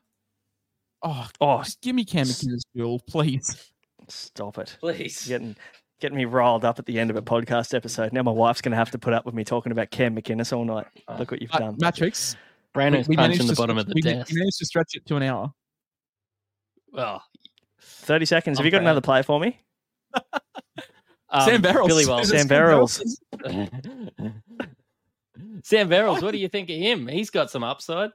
Oh, 1.03 1.29
oh, 1.41 1.59
just 1.63 1.81
give 1.81 1.95
me 1.95 2.05
Cam 2.05 2.27
McInnes 2.27 2.63
duel, 2.75 3.01
please. 3.09 3.71
stop 4.09 4.59
it. 4.59 4.77
Please. 4.81 5.27
Getting 5.29 5.57
getting 6.01 6.17
me 6.17 6.25
riled 6.27 6.65
up 6.65 6.79
at 6.79 6.87
the 6.87 6.99
end 6.99 7.11
of 7.11 7.17
a 7.17 7.23
podcast 7.23 7.75
episode. 7.75 8.13
Now 8.13 8.23
my 8.23 8.31
wife's 8.31 8.61
going 8.61 8.71
to 8.71 8.77
have 8.77 8.91
to 8.93 8.99
put 8.99 9.13
up 9.13 9.27
with 9.27 9.35
me 9.35 9.43
talking 9.45 9.73
about 9.73 9.91
Cam 9.91 10.15
McInnes 10.17 10.57
all 10.57 10.65
night. 10.65 10.87
Look 11.19 11.31
what 11.33 11.41
you've 11.43 11.51
Uh, 11.53 11.59
done. 11.59 11.77
Mattrix. 11.77 12.37
Brandon's 12.75 13.09
we 13.09 13.17
punching 13.17 13.31
managed 13.39 13.49
the 13.49 13.55
to 13.55 13.61
bottom 13.61 13.77
stretch- 13.77 13.83
of 13.83 13.89
the 13.89 13.93
we, 13.95 14.03
desk. 14.03 14.31
we 14.33 14.39
managed 14.39 14.59
to 14.59 14.67
stretch 14.67 14.91
it 14.95 15.07
to 15.07 15.17
an 15.17 15.23
hour. 15.25 15.53
Well, 16.93 17.23
30 17.81 18.25
seconds. 18.27 18.59
Have 18.59 18.63
I'm 18.63 18.67
you 18.67 18.71
got 18.71 18.79
proud. 18.79 18.85
another 18.85 19.01
play 19.01 19.23
for 19.23 19.41
me? 19.41 19.61
um, 21.31 21.49
Sam 21.49 21.63
Verrills. 21.63 21.87
Billy 21.89 22.07
Wells. 22.07 22.29
Sam 22.29 22.47
Verrills. 22.49 23.03
Sam 25.63 25.89
Verrills, 25.89 26.23
what 26.23 26.33
do 26.33 26.39
you 26.39 26.49
think 26.49 26.71
of 26.71 26.77
him? 26.77 27.07
He's 27.07 27.31
got 27.31 27.51
some 27.51 27.65
upside. 27.65 28.11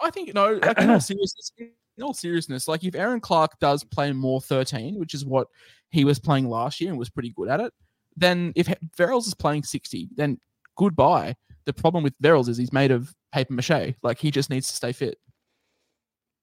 I 0.00 0.10
think 0.10 0.34
no. 0.34 0.54
Like, 0.62 0.78
in 0.78 0.90
all 0.90 1.00
seriousness, 1.00 1.52
in 1.58 2.02
all 2.02 2.14
seriousness, 2.14 2.68
like 2.68 2.84
if 2.84 2.94
Aaron 2.94 3.20
Clark 3.20 3.58
does 3.60 3.84
play 3.84 4.12
more 4.12 4.40
thirteen, 4.40 4.98
which 4.98 5.14
is 5.14 5.24
what 5.24 5.48
he 5.90 6.04
was 6.04 6.18
playing 6.18 6.48
last 6.48 6.80
year 6.80 6.90
and 6.90 6.98
was 6.98 7.10
pretty 7.10 7.30
good 7.36 7.48
at 7.48 7.60
it, 7.60 7.72
then 8.16 8.52
if 8.56 8.66
Verrills 8.96 9.26
is 9.26 9.34
playing 9.34 9.64
sixty, 9.64 10.08
then 10.16 10.38
goodbye. 10.76 11.36
The 11.64 11.72
problem 11.72 12.02
with 12.02 12.18
Verrills 12.20 12.48
is 12.48 12.56
he's 12.56 12.72
made 12.72 12.90
of 12.90 13.14
paper 13.32 13.52
mache. 13.52 13.94
Like 14.02 14.18
he 14.18 14.30
just 14.30 14.50
needs 14.50 14.68
to 14.68 14.74
stay 14.74 14.92
fit. 14.92 15.18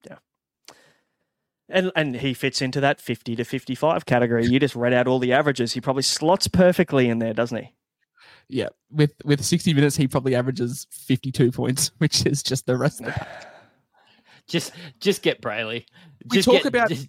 Yeah. 0.07 0.17
And 1.67 1.91
and 1.95 2.15
he 2.15 2.33
fits 2.33 2.61
into 2.61 2.79
that 2.81 3.01
50 3.01 3.35
to 3.35 3.43
55 3.43 4.05
category. 4.05 4.45
You 4.45 4.59
just 4.59 4.75
read 4.75 4.93
out 4.93 5.07
all 5.07 5.19
the 5.19 5.33
averages. 5.33 5.73
He 5.73 5.81
probably 5.81 6.03
slots 6.03 6.47
perfectly 6.47 7.09
in 7.09 7.19
there, 7.19 7.33
doesn't 7.33 7.57
he? 7.57 7.73
Yeah, 8.49 8.69
with 8.91 9.13
with 9.23 9.43
sixty 9.45 9.73
minutes, 9.73 9.95
he 9.95 10.07
probably 10.07 10.33
averages 10.35 10.87
fifty-two 10.91 11.51
points, 11.51 11.91
which 11.99 12.25
is 12.25 12.41
just 12.43 12.65
the 12.65 12.75
rest 12.77 12.99
of 12.99 13.07
the 13.07 13.11
pack. 13.13 13.45
Just 14.47 14.71
just 14.99 15.21
get 15.21 15.43
Brailey. 15.43 15.85
We 16.31 16.37
Just 16.37 16.45
talk 16.47 16.55
get, 16.55 16.65
about- 16.65 16.89
just, 16.89 17.07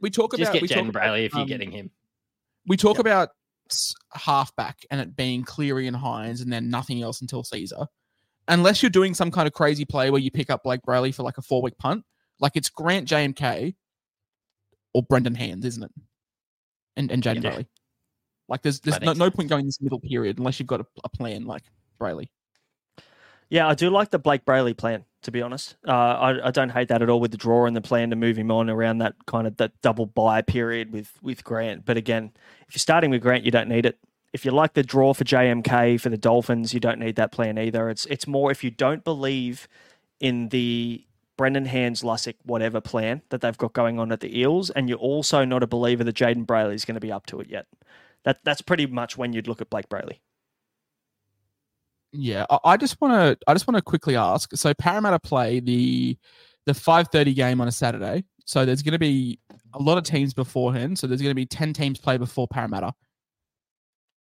we 0.00 0.10
talk 0.10 0.34
about 0.34 0.52
we 0.54 0.66
talk 0.66 0.76
Jayden 0.76 0.88
about, 0.88 1.02
Brailey 1.04 1.24
if 1.26 1.32
you're 1.32 1.42
um, 1.42 1.46
getting 1.46 1.70
him. 1.70 1.92
we 2.66 2.76
talk 2.76 2.96
Yep. 2.96 3.00
about 3.00 3.28
halfback 4.12 4.78
and 4.90 5.00
it 5.00 5.14
being 5.14 5.44
Cleary 5.44 5.86
and 5.86 5.96
Hynes 5.96 6.42
and 6.42 6.52
then 6.52 6.70
nothing 6.70 7.00
else 7.00 7.20
until 7.20 7.44
Sezer. 7.44 7.86
Unless 8.48 8.82
you're 8.82 8.90
doing 8.90 9.14
some 9.14 9.30
kind 9.30 9.46
of 9.46 9.52
crazy 9.54 9.84
play 9.84 10.10
where 10.10 10.20
you 10.20 10.32
pick 10.32 10.50
up 10.50 10.64
Blayke 10.64 10.80
Brailey 10.82 11.14
for 11.14 11.22
like 11.22 11.38
a 11.38 11.42
four 11.42 11.62
week 11.62 11.78
punt, 11.78 12.04
like 12.40 12.56
it's 12.56 12.68
Grant 12.68 13.08
JMK 13.08 13.76
or 14.94 15.04
Brendan 15.04 15.36
Hands, 15.36 15.64
isn't 15.64 15.82
it? 15.84 15.92
And 16.96 17.12
and 17.12 17.22
Jayden 17.22 17.44
Yeah. 17.44 17.50
Brailey. 17.52 17.66
Like 18.48 18.62
there's 18.62 18.80
there's 18.80 19.00
no, 19.00 19.12
no 19.12 19.30
point 19.30 19.48
going 19.48 19.66
this 19.66 19.80
middle 19.80 20.00
period 20.00 20.38
unless 20.38 20.58
you've 20.58 20.66
got 20.66 20.80
a, 20.80 20.86
a 21.02 21.08
plan 21.08 21.46
like 21.46 21.62
Brailey. 22.00 22.28
Yeah, 23.48 23.68
I 23.68 23.74
do 23.74 23.90
like 23.90 24.10
the 24.10 24.18
Blayke 24.18 24.44
Brailey 24.44 24.76
plan, 24.76 25.04
to 25.22 25.30
be 25.30 25.42
honest. 25.42 25.76
Uh, 25.86 25.92
I, 25.92 26.48
I 26.48 26.50
don't 26.50 26.70
hate 26.70 26.88
that 26.88 27.02
at 27.02 27.10
all 27.10 27.20
with 27.20 27.30
the 27.30 27.36
draw 27.36 27.66
and 27.66 27.76
the 27.76 27.80
plan 27.80 28.10
to 28.10 28.16
move 28.16 28.36
him 28.36 28.50
on 28.50 28.70
around 28.70 28.98
that 28.98 29.14
kind 29.26 29.46
of 29.46 29.56
that 29.58 29.72
double 29.82 30.06
buy 30.06 30.42
period 30.42 30.92
with 30.92 31.12
with 31.22 31.44
Grant. 31.44 31.84
But 31.84 31.96
again, 31.96 32.32
if 32.68 32.74
you're 32.74 32.80
starting 32.80 33.10
with 33.10 33.22
Grant, 33.22 33.44
you 33.44 33.50
don't 33.50 33.68
need 33.68 33.86
it. 33.86 33.98
If 34.32 34.44
you 34.44 34.50
like 34.50 34.74
the 34.74 34.82
draw 34.82 35.14
for 35.14 35.24
JMK 35.24 36.00
for 36.00 36.08
the 36.08 36.16
Dolphins, 36.16 36.74
you 36.74 36.80
don't 36.80 36.98
need 36.98 37.16
that 37.16 37.32
plan 37.32 37.58
either. 37.58 37.88
It's 37.88 38.06
it's 38.06 38.26
more 38.26 38.50
if 38.50 38.64
you 38.64 38.70
don't 38.70 39.04
believe 39.04 39.68
in 40.20 40.48
the 40.48 41.04
Brendan 41.36 41.66
Hands 41.66 42.00
Lussick 42.02 42.36
whatever 42.44 42.80
plan 42.80 43.22
that 43.28 43.40
they've 43.40 43.58
got 43.58 43.72
going 43.72 43.98
on 43.98 44.10
at 44.12 44.20
the 44.20 44.38
Eels, 44.38 44.70
and 44.70 44.88
you're 44.88 44.98
also 44.98 45.44
not 45.44 45.62
a 45.62 45.66
believer 45.66 46.04
that 46.04 46.16
Jayden 46.16 46.46
Brailey 46.46 46.74
is 46.74 46.84
going 46.84 46.94
to 46.94 47.00
be 47.00 47.12
up 47.12 47.26
to 47.26 47.40
it 47.40 47.48
yet. 47.48 47.66
That 48.24 48.38
that's 48.44 48.62
pretty 48.62 48.86
much 48.86 49.16
when 49.18 49.32
you'd 49.32 49.48
look 49.48 49.60
at 49.60 49.70
Blayke 49.70 49.88
Brailey. 49.88 50.18
Yeah, 52.12 52.46
I, 52.48 52.58
I 52.64 52.76
just 52.76 53.00
want 53.00 53.12
to 53.12 53.50
I 53.50 53.54
just 53.54 53.66
want 53.66 53.76
to 53.76 53.82
quickly 53.82 54.16
ask. 54.16 54.56
So 54.56 54.72
Parramatta 54.74 55.18
play 55.18 55.60
the 55.60 56.16
the 56.66 56.74
five 56.74 57.08
thirty 57.08 57.34
game 57.34 57.60
on 57.60 57.68
a 57.68 57.72
Saturday. 57.72 58.24
So 58.46 58.64
there's 58.64 58.82
going 58.82 58.92
to 58.92 58.98
be 58.98 59.38
a 59.72 59.78
lot 59.78 59.98
of 59.98 60.04
teams 60.04 60.34
beforehand. 60.34 60.98
So 60.98 61.06
there's 61.06 61.22
going 61.22 61.30
to 61.30 61.34
be 61.34 61.46
ten 61.46 61.72
teams 61.72 61.98
play 61.98 62.16
before 62.16 62.46
Parramatta. 62.46 62.94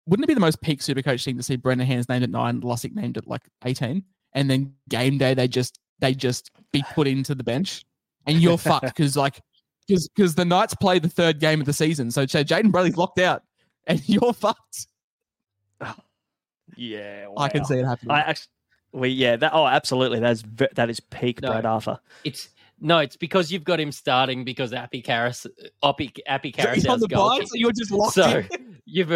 Wouldn't 0.06 0.24
it 0.24 0.28
be 0.28 0.34
the 0.34 0.40
most 0.40 0.60
peak 0.62 0.80
Supercoach 0.80 1.24
thing 1.24 1.36
to 1.36 1.42
see 1.42 1.56
Brendan 1.56 1.86
Hands 1.86 2.08
named 2.08 2.24
at 2.24 2.30
nine, 2.30 2.60
Lussick 2.60 2.94
named 2.94 3.18
at 3.18 3.28
like 3.28 3.42
eighteen, 3.64 4.04
and 4.32 4.50
then 4.50 4.74
game 4.88 5.18
day 5.18 5.34
they 5.34 5.46
just 5.46 5.78
they 6.00 6.14
just 6.14 6.50
be 6.72 6.82
put 6.94 7.06
into 7.06 7.34
the 7.34 7.44
bench, 7.44 7.84
and 8.26 8.40
you're 8.40 8.58
fucked 8.58 8.86
because 8.86 9.16
like 9.16 9.40
because 9.86 10.08
because 10.08 10.34
the 10.34 10.44
Knights 10.44 10.74
play 10.74 10.98
the 10.98 11.08
third 11.08 11.38
game 11.38 11.60
of 11.60 11.66
the 11.66 11.72
season. 11.72 12.10
So 12.10 12.24
Jayden 12.24 12.72
Brailey's 12.72 12.96
locked 12.96 13.18
out, 13.18 13.42
and 13.86 14.02
you're 14.08 14.32
fucked. 14.32 14.86
Yeah, 16.74 17.26
I 17.36 17.48
can 17.48 17.66
see 17.66 17.74
it 17.80 17.84
happening. 17.84 18.12
I 18.12 18.20
actually, 18.20 18.48
we 18.92 19.08
yeah, 19.10 19.36
that 19.36 19.52
oh, 19.52 19.66
absolutely. 19.66 20.20
That's 20.20 20.42
that 20.74 20.88
is 20.88 21.00
peak 21.00 21.42
No. 21.42 21.50
Brad 21.50 21.66
Arthur. 21.66 21.98
It's 22.24 22.48
no, 22.80 22.98
it's 22.98 23.16
because 23.16 23.52
you've 23.52 23.64
got 23.64 23.78
him 23.78 23.92
starting 23.92 24.42
because 24.42 24.72
Api 24.72 25.02
Koroisau, 25.02 25.48
Api, 25.82 26.12
Api 26.26 26.54
He's 26.74 26.86
on 26.86 26.98
the 26.98 27.08
goal. 27.08 27.36
so 27.44 27.54
you're 27.54 27.72
just 27.72 27.90
locked 27.90 28.14
So 28.14 28.42
in. 28.52 28.78
you've 28.86 29.10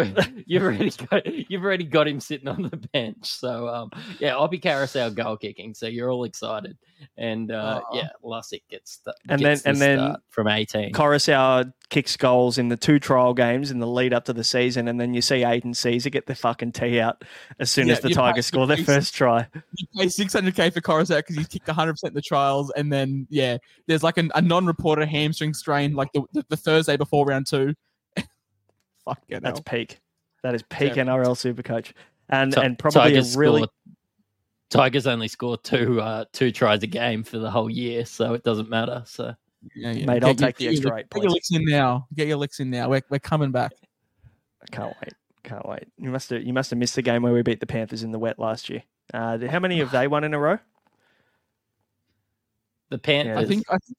you've 0.45 0.61
already 0.63 0.91
got 0.91 1.49
you've 1.49 1.63
already 1.63 1.83
got 1.83 2.07
him 2.07 2.19
sitting 2.19 2.47
on 2.47 2.61
the 2.61 2.77
bench. 2.93 3.25
So 3.25 3.67
um, 3.67 3.89
yeah, 4.19 4.37
Api 4.39 4.59
Koroisau 4.59 5.15
goal 5.15 5.35
kicking. 5.37 5.73
So 5.73 5.87
you're 5.87 6.11
all 6.11 6.25
excited, 6.25 6.77
and 7.17 7.51
uh, 7.51 7.81
Aw. 7.91 7.95
yeah, 7.95 8.09
Lussick 8.23 8.61
gets 8.69 8.97
the, 8.99 9.13
And 9.29 9.39
gets 9.41 9.61
then- 9.63 9.77
the 9.79 9.85
and 9.85 9.99
then 9.99 10.15
from 10.29 10.47
18. 10.47 10.93
Koroisau 10.93 11.71
kicks 11.89 12.17
goals 12.17 12.57
in 12.57 12.67
the 12.69 12.75
two 12.77 12.99
trial 12.99 13.33
games 13.33 13.71
in 13.71 13.79
the 13.79 13.87
lead 13.87 14.13
up 14.13 14.25
to 14.25 14.33
the 14.33 14.43
season, 14.43 14.87
and 14.87 14.99
then 14.99 15.13
you 15.13 15.21
see 15.21 15.43
Aidan 15.43 15.73
Sezer 15.73 16.11
get 16.11 16.25
the 16.27 16.35
fucking 16.35 16.73
tee 16.73 16.99
out 16.99 17.23
as 17.59 17.71
soon 17.71 17.87
Yeah, 17.87 17.93
as 17.93 17.99
the 18.01 18.09
Tigers 18.09 18.45
pay- 18.45 18.55
score 18.55 18.67
their 18.67 18.77
you- 18.77 18.83
first 18.85 19.13
try. 19.13 19.47
You 19.75 19.87
pay 19.97 20.05
600k 20.07 20.73
for 20.73 20.81
Koroisau 20.81 21.17
because 21.17 21.35
he's 21.35 21.47
kicked 21.47 21.67
100% 21.67 22.03
in 22.05 22.13
the 22.13 22.21
trials, 22.21 22.71
and 22.75 22.91
then 22.91 23.25
yeah, 23.29 23.57
there's 23.87 24.03
like 24.03 24.17
an, 24.17 24.31
a 24.35 24.41
non-reported 24.41 25.07
hamstring 25.07 25.53
strain 25.53 25.93
like 25.93 26.11
the, 26.13 26.21
the, 26.33 26.45
the 26.49 26.57
Thursday 26.57 26.97
before 26.97 27.25
round 27.25 27.47
two. 27.47 27.73
Fuck 29.05 29.21
yeah, 29.27 29.39
That's 29.39 29.59
peak. 29.61 29.99
That 30.43 30.53
is 30.55 30.63
peak 30.63 30.95
Yeah. 30.95 31.05
NRL 31.05 31.35
Supercoach, 31.35 31.93
and 32.29 32.53
Ti- 32.53 32.61
and 32.61 32.77
probably 32.77 33.01
Tigers 33.01 33.35
a 33.35 33.39
really 33.39 33.61
score- 33.63 33.71
Tigers 34.69 35.07
only 35.07 35.27
score 35.27 35.57
two 35.57 36.01
uh, 36.01 36.25
two 36.33 36.51
tries 36.51 36.83
a 36.83 36.87
game 36.87 37.23
for 37.23 37.39
the 37.39 37.49
whole 37.49 37.69
year, 37.69 38.05
so 38.05 38.33
it 38.33 38.43
doesn't 38.43 38.69
matter. 38.69 39.03
So 39.05 39.33
yeah, 39.75 39.91
yeah. 39.91 40.05
Mate, 40.05 40.23
I'll 40.23 40.33
Get 40.33 40.45
take 40.45 40.57
the 40.57 40.67
extra 40.69 40.89
your, 40.89 40.99
eight 40.99 41.09
Get 41.09 41.23
your 41.23 41.31
licks 41.31 41.51
in 41.51 41.65
now. 41.65 42.07
Get 42.15 42.27
your 42.27 42.37
licks 42.37 42.59
in 42.59 42.69
now. 42.69 42.89
We're, 42.89 43.01
we're 43.09 43.19
coming 43.19 43.51
back. 43.51 43.71
I 44.61 44.65
can't 44.75 44.95
wait. 45.01 45.13
Can't 45.43 45.67
wait. 45.67 45.87
You 45.97 46.09
must 46.09 46.29
have 46.31 46.43
you 46.43 46.53
must 46.53 46.69
have 46.69 46.79
missed 46.79 46.95
the 46.95 47.01
game 47.01 47.23
where 47.23 47.33
we 47.33 47.41
beat 47.41 47.59
the 47.59 47.65
Panthers 47.65 48.03
in 48.03 48.11
the 48.11 48.19
wet 48.19 48.39
last 48.39 48.69
year. 48.69 48.83
Uh, 49.13 49.37
how 49.47 49.59
many 49.59 49.79
have 49.79 49.91
they 49.91 50.07
won 50.07 50.23
in 50.23 50.33
a 50.33 50.39
row? 50.39 50.59
the 52.89 52.97
Panthers, 52.97 53.37
I 53.37 53.45
think 53.45 53.65
I 53.69 53.77
think 53.77 53.97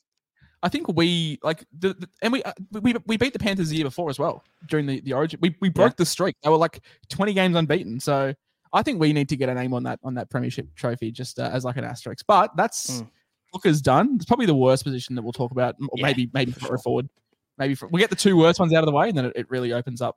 I 0.62 0.68
think 0.68 0.88
we 0.96 1.38
like 1.42 1.64
the, 1.78 1.94
the 1.94 2.08
and 2.22 2.32
we, 2.32 2.42
uh, 2.42 2.52
we 2.72 2.94
we 3.06 3.16
beat 3.16 3.32
the 3.32 3.38
Panthers 3.38 3.68
the 3.68 3.76
year 3.76 3.84
before 3.84 4.10
as 4.10 4.18
well 4.18 4.42
during 4.66 4.86
the 4.86 5.00
the 5.00 5.12
Origin. 5.12 5.38
We 5.42 5.54
we 5.60 5.68
broke 5.68 5.96
the 5.96 6.06
streak. 6.06 6.36
They 6.42 6.50
were 6.50 6.56
like 6.56 6.80
twenty 7.08 7.32
games 7.32 7.56
unbeaten. 7.56 8.00
So 8.00 8.34
I 8.72 8.82
think 8.82 9.00
we 9.00 9.12
need 9.12 9.28
to 9.30 9.36
get 9.36 9.48
a 9.48 9.54
name 9.54 9.72
on 9.74 9.82
that 9.84 9.98
on 10.02 10.14
that 10.14 10.30
premiership 10.30 10.66
trophy 10.74 11.10
just 11.10 11.38
uh, 11.38 11.50
as 11.52 11.64
like 11.64 11.76
an 11.76 11.84
asterisk. 11.84 12.24
But 12.26 12.56
that's 12.56 13.00
Mm. 13.00 13.08
Hooker's 13.54 13.80
done. 13.80 14.16
It's 14.16 14.26
probably 14.26 14.44
the 14.44 14.54
worst 14.54 14.84
position 14.84 15.14
that 15.14 15.22
we'll 15.22 15.32
talk 15.32 15.52
about, 15.52 15.76
or 15.80 15.88
Yeah, 15.96 16.02
maybe 16.06 16.30
maybe 16.34 16.52
for 16.52 16.60
for 16.60 16.66
sure. 16.66 16.78
forward. 16.78 17.08
Maybe 17.56 17.74
for, 17.74 17.88
we 17.88 17.98
get 18.00 18.10
the 18.10 18.16
two 18.16 18.36
worst 18.36 18.60
ones 18.60 18.72
out 18.74 18.82
of 18.82 18.86
the 18.86 18.92
way, 18.92 19.08
and 19.08 19.16
then 19.16 19.24
it, 19.24 19.32
it 19.36 19.50
really 19.50 19.72
opens 19.72 20.02
up. 20.02 20.16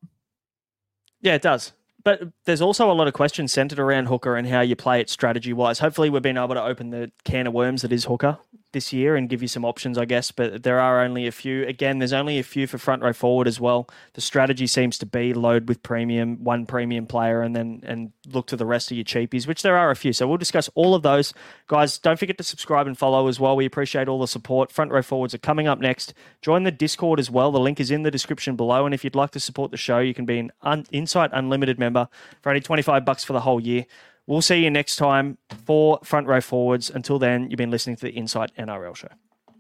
Yeah, 1.22 1.36
it 1.36 1.42
does. 1.42 1.72
But 2.04 2.22
there's 2.46 2.62
also 2.62 2.92
a 2.92 2.94
lot 2.94 3.08
of 3.08 3.14
questions 3.14 3.54
centered 3.54 3.80
around 3.80 4.08
hooker 4.08 4.36
and 4.36 4.48
how 4.48 4.62
you 4.62 4.76
play 4.76 5.00
it 5.02 5.10
strategy 5.10 5.54
wise. 5.54 5.80
Hopefully, 5.80 6.10
we've 6.10 6.22
been 6.22 6.38
able 6.38 6.56
to 6.56 6.64
open 6.64 6.90
the 6.90 7.12
can 7.24 7.48
of 7.48 7.54
worms 7.54 7.84
that 7.84 7.92
is 7.92 8.06
hooker 8.06 8.38
this 8.72 8.94
year 8.94 9.16
and 9.16 9.30
give 9.30 9.42
you 9.42 9.48
some 9.48 9.66
options, 9.66 9.98
I 9.98 10.06
guess. 10.06 10.32
But 10.32 10.64
there 10.64 10.80
are 10.80 11.02
only 11.02 11.28
a 11.28 11.32
few. 11.32 11.66
Again, 11.68 12.00
there's 12.00 12.14
only 12.14 12.40
a 12.40 12.44
few 12.44 12.68
for 12.68 12.78
front 12.78 13.02
row 13.02 13.14
forward 13.14 13.48
as 13.48 13.60
well. 13.60 13.90
The 14.14 14.22
strategy 14.22 14.68
seems 14.68 14.98
to 15.00 15.06
be 15.06 15.34
load 15.34 15.68
with 15.68 15.84
premium, 15.84 16.44
one 16.44 16.66
premium 16.66 17.08
player, 17.08 17.42
and 17.42 17.56
then 17.56 17.82
and 17.86 18.12
look 18.28 18.48
to 18.48 18.56
the 18.56 18.66
rest 18.66 18.92
of 18.92 18.98
your 18.98 19.04
cheapies, 19.04 19.48
which 19.48 19.62
there 19.62 19.78
are 19.78 19.92
a 19.92 19.96
few. 19.96 20.14
So 20.14 20.28
we'll 20.28 20.38
discuss 20.38 20.70
all 20.76 20.96
of 20.96 21.04
those, 21.04 21.34
guys. 21.68 21.98
Don't 21.98 22.20
forget 22.20 22.38
to 22.38 22.44
subscribe 22.44 22.88
and 22.88 22.98
follow 22.98 23.28
as 23.28 23.40
well. 23.40 23.56
We 23.56 23.66
appreciate 23.66 24.08
all 24.08 24.20
the 24.20 24.28
support. 24.28 24.72
Front 24.72 24.92
row 24.92 25.02
forwards 25.02 25.34
are 25.34 25.40
coming 25.40 25.68
up 25.68 25.80
next. 25.80 26.14
Join 26.42 26.64
the 26.64 26.72
Discord 26.72 27.20
as 27.20 27.30
well. 27.30 27.52
The 27.52 27.60
link 27.60 27.80
is 27.80 27.92
in 27.92 28.04
the 28.04 28.12
description 28.12 28.56
below. 28.56 28.86
And 28.86 28.94
if 28.94 29.04
you'd 29.04 29.16
like 29.16 29.32
to 29.32 29.40
support 29.40 29.72
the 29.72 29.78
show, 29.78 30.00
you 30.00 30.14
can 30.14 30.26
be 30.26 30.50
an 30.64 30.86
Insight 30.92 31.32
Unlimited 31.34 31.80
member 31.80 32.08
for 32.42 32.50
only 32.50 32.62
25 32.62 33.06
bucks 33.06 33.24
for 33.24 33.34
the 33.34 33.42
whole 33.42 33.60
year. 33.60 33.86
We'll 34.32 34.42
see 34.42 34.64
you 34.64 34.72
next 34.72 34.96
time 34.96 35.40
for 35.66 36.00
Front 36.06 36.26
Row 36.26 36.40
Forwards. 36.40 36.90
Until 36.90 37.20
then, 37.20 37.52
you've 37.52 37.58
been 37.58 37.70
listening 37.70 37.98
to 37.98 38.04
the 38.04 38.12
Insight 38.12 38.56
NRL 38.58 38.96
show. 38.96 39.10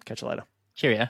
Catch 0.05 0.22
you 0.22 0.30
later. 0.30 0.43
cheerio. 0.76 1.09